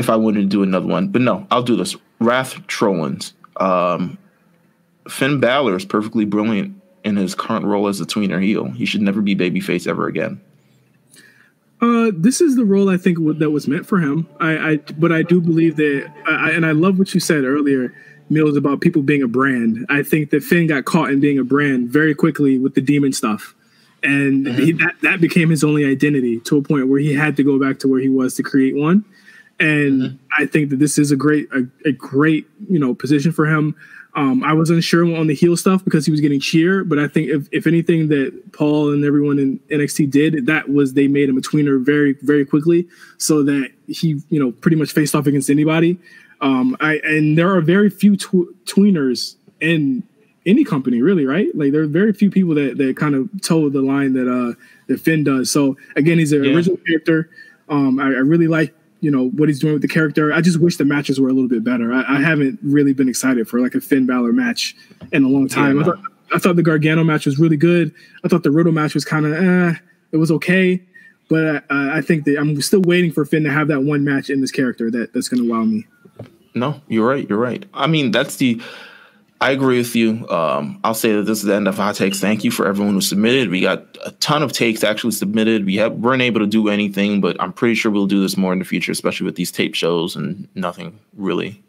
if 0.01 0.09
I 0.09 0.17
wanted 0.17 0.41
to 0.41 0.47
do 0.47 0.62
another 0.62 0.87
one, 0.87 1.09
but 1.09 1.21
no, 1.21 1.47
I'll 1.51 1.62
do 1.62 1.77
this. 1.77 1.95
Wrath 2.21 2.55
Trollins. 2.67 3.33
Um, 3.57 4.19
Finn 5.09 5.41
Balor 5.41 5.77
is 5.77 5.85
perfectly 5.85 6.25
brilliant 6.25 6.81
in 7.05 7.17
his 7.17 7.35
current 7.35 7.65
role 7.67 7.87
as 7.87 8.01
a 8.01 8.07
tweener 8.07 8.43
heel. 8.43 8.71
He 8.71 8.87
should 8.87 9.03
never 9.03 9.21
be 9.21 9.37
babyface 9.37 9.87
ever 9.87 10.07
again. 10.07 10.41
Uh, 11.83 12.11
this 12.15 12.41
is 12.41 12.57
the 12.57 12.65
role 12.65 12.91
I 12.91 12.97
think 12.97 13.19
that 13.39 13.51
was 13.51 13.67
meant 13.67 13.87
for 13.87 13.99
him. 13.99 14.29
I, 14.39 14.73
I 14.73 14.77
but 14.77 15.12
I 15.12 15.23
do 15.23 15.41
believe 15.41 15.77
that, 15.77 16.11
I, 16.27 16.51
and 16.51 16.67
I 16.67 16.73
love 16.73 16.99
what 16.99 17.15
you 17.15 17.21
said 17.21 17.45
earlier 17.45 17.95
Meelz 18.31 18.57
about 18.57 18.81
people 18.81 19.02
being 19.02 19.23
a 19.23 19.28
brand. 19.28 19.86
I 19.89 20.02
think 20.02 20.31
that 20.31 20.43
Finn 20.43 20.66
got 20.66 20.85
caught 20.85 21.11
in 21.11 21.20
being 21.20 21.39
a 21.39 21.44
brand 21.44 21.89
very 21.89 22.15
quickly 22.15 22.59
with 22.59 22.74
the 22.74 22.81
demon 22.81 23.12
stuff. 23.12 23.55
And 24.02 24.47
mm-hmm. 24.47 24.62
he, 24.62 24.73
that, 24.73 24.94
that 25.02 25.20
became 25.20 25.51
his 25.51 25.62
only 25.62 25.85
identity 25.85 26.40
to 26.40 26.57
a 26.57 26.62
point 26.62 26.89
where 26.89 27.01
he 27.01 27.15
had 27.15 27.36
to 27.36 27.43
go 27.43 27.59
back 27.59 27.78
to 27.81 27.89
where 27.89 28.01
he 28.01 28.09
was 28.09 28.35
to 28.35 28.43
create 28.43 28.77
one. 28.77 29.05
And 29.59 30.02
mm-hmm. 30.02 30.16
I 30.43 30.47
think 30.47 30.70
that 30.70 30.78
this 30.78 30.97
is 30.97 31.11
a 31.11 31.16
great, 31.16 31.48
a, 31.52 31.66
a 31.85 31.93
great, 31.93 32.47
you 32.69 32.78
know, 32.78 32.94
position 32.94 33.32
for 33.32 33.47
him. 33.47 33.74
Um, 34.16 34.43
I 34.43 34.55
was 34.55 34.70
unsure 34.70 35.05
on 35.16 35.28
the 35.28 35.35
heel 35.35 35.57
stuff 35.57 35.85
because 35.85 36.05
he 36.05 36.11
was 36.11 36.20
getting 36.20 36.40
cheer, 36.40 36.82
but 36.82 36.98
I 36.98 37.07
think 37.07 37.28
if, 37.28 37.47
if 37.52 37.66
anything 37.66 38.09
that 38.09 38.52
Paul 38.52 38.93
and 38.93 39.05
everyone 39.05 39.39
in 39.39 39.61
NXT 39.70 40.11
did, 40.11 40.47
that 40.47 40.69
was 40.69 40.94
they 40.94 41.07
made 41.07 41.28
him 41.28 41.39
a 41.39 41.40
tweener 41.40 41.85
very, 41.85 42.15
very 42.23 42.44
quickly 42.44 42.89
so 43.19 43.44
that 43.44 43.70
he, 43.86 44.20
you 44.28 44.40
know, 44.43 44.51
pretty 44.51 44.77
much 44.77 44.93
faced 44.93 45.15
off 45.15 45.27
against 45.27 45.48
anybody. 45.48 45.97
Um, 46.41 46.77
I 46.81 47.01
and 47.05 47.37
there 47.37 47.55
are 47.55 47.61
very 47.61 47.91
few 47.91 48.17
tw- 48.17 48.55
tweeners 48.65 49.37
in 49.61 50.03
any 50.47 50.65
company, 50.65 51.03
really, 51.03 51.27
right? 51.27 51.49
Like 51.55 51.73
there 51.73 51.83
are 51.83 51.87
very 51.87 52.12
few 52.12 52.31
people 52.31 52.55
that 52.55 52.79
that 52.79 52.97
kind 52.97 53.15
of 53.15 53.29
toe 53.43 53.69
the 53.69 53.83
line 53.83 54.15
that 54.15 54.29
uh 54.29 54.55
that 54.89 55.01
Finn 55.01 55.25
does. 55.25 55.51
So 55.51 55.77
again, 55.97 56.19
he's 56.19 56.33
an 56.33 56.45
yeah. 56.45 56.53
original 56.53 56.79
character. 56.79 57.31
Um, 57.69 58.01
I, 58.01 58.07
I, 58.07 58.23
really 58.23 58.49
like 58.49 58.75
you 59.01 59.11
know 59.11 59.29
what 59.31 59.49
he's 59.49 59.61
doing 59.61 59.75
with 59.75 59.83
the 59.83 59.89
character. 59.89 60.33
I 60.33 60.41
just 60.41 60.59
wish 60.59 60.77
the 60.77 60.85
matches 60.85 61.21
were 61.21 61.29
a 61.29 61.33
little 61.33 61.49
bit 61.49 61.62
better. 61.62 61.93
I, 61.93 62.17
I 62.17 62.21
haven't 62.21 62.59
really 62.62 62.93
been 62.93 63.09
excited 63.09 63.49
for 63.49 63.61
like 63.61 63.75
a 63.75 63.81
Finn 63.81 64.07
Balor 64.07 64.33
match 64.33 64.75
in 65.12 65.25
a 65.25 65.29
long 65.29 65.47
time. 65.47 65.77
Yeah, 65.77 65.83
I, 65.83 65.85
thought, 65.85 65.99
I 66.35 66.39
thought 66.39 66.57
the 66.57 66.62
Gargano 66.62 67.05
match 67.05 67.27
was 67.27 67.39
really 67.39 67.57
good. 67.57 67.95
I 68.25 68.29
thought 68.29 68.43
the 68.43 68.51
Riddle 68.51 68.73
match 68.73 68.95
was 68.95 69.05
kind 69.05 69.27
of 69.27 69.33
eh, 69.35 69.79
it 70.12 70.17
was 70.17 70.31
okay. 70.33 70.83
But 71.29 71.65
uh, 71.71 71.91
I 71.93 72.01
think 72.01 72.25
that 72.25 72.39
I'm 72.39 72.61
still 72.61 72.83
waiting 72.83 73.12
for 73.12 73.25
Finn 73.25 73.45
to 73.45 73.53
have 73.53 73.69
that 73.69 73.83
one 73.83 74.03
match 74.03 74.31
in 74.31 74.41
this 74.41 74.51
character 74.51 74.91
that 74.91 75.12
that's 75.12 75.29
going 75.29 75.45
to 75.45 75.49
wow 75.49 75.62
me. 75.62 75.87
No, 76.55 76.81
you're 76.89 77.06
right. 77.06 77.28
You're 77.28 77.39
right. 77.39 77.64
I 77.74 77.86
mean, 77.86 78.10
that's 78.10 78.36
the. 78.36 78.60
I 79.43 79.52
agree 79.52 79.78
with 79.78 79.97
you. 79.97 80.28
Um, 80.28 80.78
I'll 80.85 80.93
say 80.93 81.14
that 81.14 81.22
this 81.22 81.39
is 81.39 81.44
the 81.44 81.55
end 81.55 81.66
of 81.66 81.77
hot 81.77 81.94
takes. 81.94 82.20
Thank 82.20 82.44
you 82.44 82.51
for 82.51 82.66
everyone 82.66 82.93
who 82.93 83.01
submitted. 83.01 83.48
We 83.48 83.62
got 83.62 83.97
a 84.05 84.10
ton 84.12 84.43
of 84.43 84.52
takes 84.52 84.85
actually 84.85 85.12
submitted. 85.12 85.64
We 85.64 85.77
have 85.77 85.94
weren't 85.94 86.20
able 86.20 86.40
to 86.40 86.47
do 86.47 86.68
anything, 86.68 87.22
but 87.22 87.40
I'm 87.40 87.52
pretty 87.55 87.74
sure 87.74 87.90
we'll 87.90 88.06
do 88.06 88.20
this 88.20 88.36
more 88.36 88.52
in 88.52 88.59
the 88.59 88.66
future, 88.66 88.93
especially 88.93 89.24
with 89.24 89.36
these 89.36 89.51
tape 89.51 89.74
shows 89.74 90.14
and 90.14 90.47
nothing 90.55 90.98
really 91.16 91.62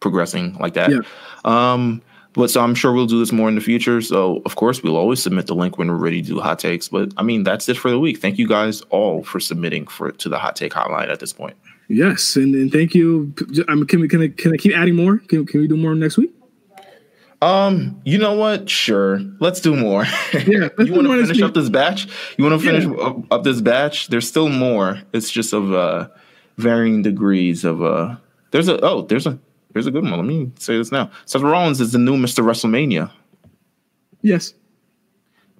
progressing 0.00 0.54
like 0.54 0.74
that. 0.74 0.90
Yeah. 0.90 1.00
Um, 1.44 2.02
but 2.32 2.50
so 2.50 2.60
I'm 2.60 2.74
sure 2.74 2.92
we'll 2.92 3.06
do 3.06 3.18
this 3.18 3.32
more 3.32 3.48
in 3.48 3.54
the 3.54 3.60
future. 3.60 4.00
So 4.00 4.42
of 4.44 4.56
course 4.56 4.82
we'll 4.82 4.96
always 4.96 5.22
submit 5.22 5.46
the 5.46 5.54
link 5.54 5.78
when 5.78 5.88
we're 5.88 5.96
ready 5.96 6.22
to 6.22 6.28
do 6.28 6.40
hot 6.40 6.58
takes. 6.58 6.88
But 6.88 7.12
I 7.16 7.22
mean 7.22 7.42
that's 7.42 7.68
it 7.68 7.76
for 7.76 7.90
the 7.90 7.98
week. 7.98 8.18
Thank 8.18 8.38
you 8.38 8.46
guys 8.46 8.82
all 8.90 9.22
for 9.22 9.40
submitting 9.40 9.86
for 9.86 10.12
to 10.12 10.28
the 10.28 10.38
hot 10.38 10.56
take 10.56 10.72
hotline 10.72 11.08
at 11.08 11.20
this 11.20 11.32
point. 11.32 11.56
Yes, 11.88 12.36
and, 12.36 12.54
and 12.54 12.70
thank 12.70 12.94
you. 12.94 13.34
Um, 13.66 13.86
can 13.86 14.00
we 14.00 14.08
can 14.08 14.22
I, 14.22 14.28
can 14.28 14.52
I 14.52 14.56
keep 14.56 14.76
adding 14.76 14.94
more? 14.94 15.18
Can, 15.18 15.46
can 15.46 15.60
we 15.60 15.68
do 15.68 15.76
more 15.76 15.94
next 15.94 16.18
week? 16.18 16.30
Um, 17.40 18.00
you 18.04 18.18
know 18.18 18.34
what? 18.34 18.68
Sure, 18.68 19.20
let's 19.40 19.60
do 19.60 19.74
more. 19.74 20.04
Yeah, 20.32 20.68
you 20.78 20.92
want 20.92 21.06
to 21.06 21.26
finish 21.26 21.42
up 21.42 21.54
this 21.54 21.68
batch? 21.68 22.08
You 22.36 22.44
want 22.44 22.60
to 22.60 22.66
finish 22.66 22.84
yeah. 22.84 23.04
up, 23.04 23.32
up, 23.32 23.44
this 23.44 23.60
batch? 23.60 24.08
There's 24.08 24.28
still 24.28 24.48
more. 24.48 25.00
It's 25.12 25.30
just 25.30 25.52
of 25.52 25.72
uh, 25.72 26.08
varying 26.56 27.02
degrees 27.02 27.64
of 27.64 27.82
uh. 27.82 28.16
There's 28.50 28.68
a 28.68 28.80
oh, 28.84 29.02
there's 29.02 29.26
a 29.26 29.38
there's 29.72 29.86
a 29.86 29.90
good 29.90 30.04
one. 30.04 30.12
Let 30.12 30.24
me 30.24 30.50
say 30.58 30.76
this 30.76 30.92
now. 30.92 31.10
Seth 31.24 31.42
Rollins 31.42 31.80
is 31.80 31.92
the 31.92 31.98
new 31.98 32.16
Mr. 32.16 32.44
WrestleMania. 32.44 33.10
Yes. 34.22 34.54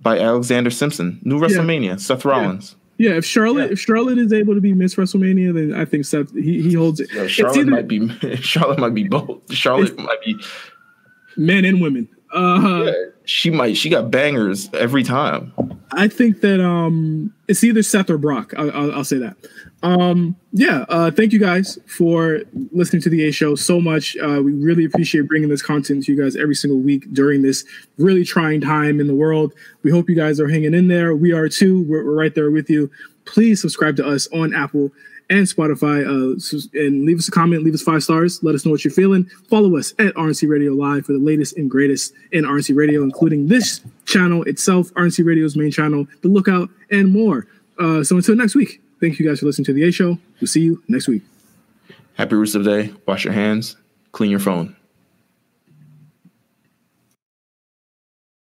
By 0.00 0.18
Alexander 0.18 0.70
Simpson, 0.70 1.20
new 1.22 1.38
WrestleMania. 1.38 1.84
Yeah. 1.84 1.96
Seth 1.96 2.24
Rollins. 2.24 2.72
Yeah, 2.72 2.87
if 2.98 3.24
Charlotte 3.24 3.66
yeah. 3.66 3.72
if 3.72 3.80
Charlotte 3.80 4.18
is 4.18 4.32
able 4.32 4.54
to 4.54 4.60
be 4.60 4.74
Miss 4.74 4.96
WrestleMania, 4.96 5.54
then 5.54 5.80
I 5.80 5.84
think 5.84 6.04
Seth 6.04 6.34
he, 6.34 6.62
he 6.62 6.74
holds 6.74 7.00
it. 7.00 7.08
Yeah, 7.12 7.26
Charlotte 7.26 7.58
either, 7.58 7.70
might 7.70 7.88
be 7.88 8.36
Charlotte 8.36 8.78
might 8.78 8.94
be 8.94 9.06
both. 9.06 9.52
Charlotte 9.52 9.96
might 9.98 10.20
be 10.24 10.36
men 11.36 11.64
and 11.64 11.80
women. 11.80 12.08
Uh, 12.34 12.82
yeah, 12.84 12.92
she 13.24 13.50
might. 13.50 13.76
She 13.76 13.88
got 13.88 14.10
bangers 14.10 14.68
every 14.74 15.02
time. 15.02 15.52
I 15.92 16.08
think 16.08 16.40
that 16.40 16.60
um, 16.62 17.32
it's 17.46 17.64
either 17.64 17.82
Seth 17.82 18.10
or 18.10 18.18
Brock. 18.18 18.52
I'll, 18.56 18.70
I'll, 18.72 18.94
I'll 18.96 19.04
say 19.04 19.18
that. 19.18 19.36
Um, 19.82 20.34
yeah. 20.52 20.84
Uh, 20.88 21.10
thank 21.10 21.32
you 21.32 21.38
guys 21.38 21.78
for 21.86 22.40
listening 22.72 23.00
to 23.02 23.10
the 23.10 23.28
A 23.28 23.30
Show 23.30 23.54
so 23.54 23.80
much. 23.80 24.16
Uh, 24.16 24.42
we 24.42 24.52
really 24.52 24.84
appreciate 24.84 25.28
bringing 25.28 25.48
this 25.48 25.62
content 25.62 26.04
to 26.04 26.12
you 26.12 26.20
guys 26.20 26.34
every 26.36 26.54
single 26.54 26.80
week 26.80 27.12
during 27.12 27.42
this 27.42 27.64
really 27.96 28.24
trying 28.24 28.60
time 28.60 28.98
in 29.00 29.06
the 29.06 29.14
world. 29.14 29.54
We 29.82 29.90
hope 29.90 30.08
you 30.08 30.16
guys 30.16 30.40
are 30.40 30.48
hanging 30.48 30.74
in 30.74 30.88
there. 30.88 31.14
We 31.14 31.32
are 31.32 31.48
too. 31.48 31.84
We're, 31.88 32.04
we're 32.04 32.18
right 32.18 32.34
there 32.34 32.50
with 32.50 32.68
you. 32.68 32.90
Please 33.24 33.60
subscribe 33.60 33.96
to 33.96 34.06
us 34.06 34.26
on 34.32 34.54
Apple 34.54 34.90
and 35.30 35.46
Spotify. 35.46 36.02
Uh, 36.04 36.78
and 36.78 37.04
leave 37.04 37.18
us 37.18 37.28
a 37.28 37.30
comment, 37.30 37.62
leave 37.62 37.74
us 37.74 37.82
five 37.82 38.02
stars. 38.02 38.42
Let 38.42 38.54
us 38.54 38.64
know 38.64 38.72
what 38.72 38.84
you're 38.84 38.92
feeling. 38.92 39.26
Follow 39.48 39.76
us 39.76 39.92
at 39.98 40.14
RNC 40.14 40.48
Radio 40.48 40.72
Live 40.72 41.06
for 41.06 41.12
the 41.12 41.18
latest 41.18 41.56
and 41.56 41.70
greatest 41.70 42.14
in 42.32 42.44
RNC 42.44 42.74
Radio, 42.74 43.02
including 43.02 43.46
this 43.46 43.80
channel 44.06 44.42
itself, 44.44 44.92
RNC 44.94 45.24
Radio's 45.24 45.56
main 45.56 45.70
channel, 45.70 46.06
The 46.22 46.28
Lookout, 46.28 46.70
and 46.90 47.12
more. 47.12 47.46
Uh, 47.78 48.02
so 48.02 48.16
until 48.16 48.34
next 48.34 48.54
week, 48.54 48.80
thank 49.00 49.18
you 49.18 49.28
guys 49.28 49.40
for 49.40 49.46
listening 49.46 49.66
to 49.66 49.72
the 49.72 49.84
A 49.84 49.90
Show. 49.90 50.18
We'll 50.40 50.48
see 50.48 50.62
you 50.62 50.82
next 50.88 51.08
week. 51.08 51.22
Happy 52.14 52.34
Rusev 52.34 52.64
Day. 52.64 52.92
Wash 53.06 53.24
your 53.24 53.32
hands. 53.32 53.76
Clean 54.12 54.30
your 54.30 54.40
phone. 54.40 54.74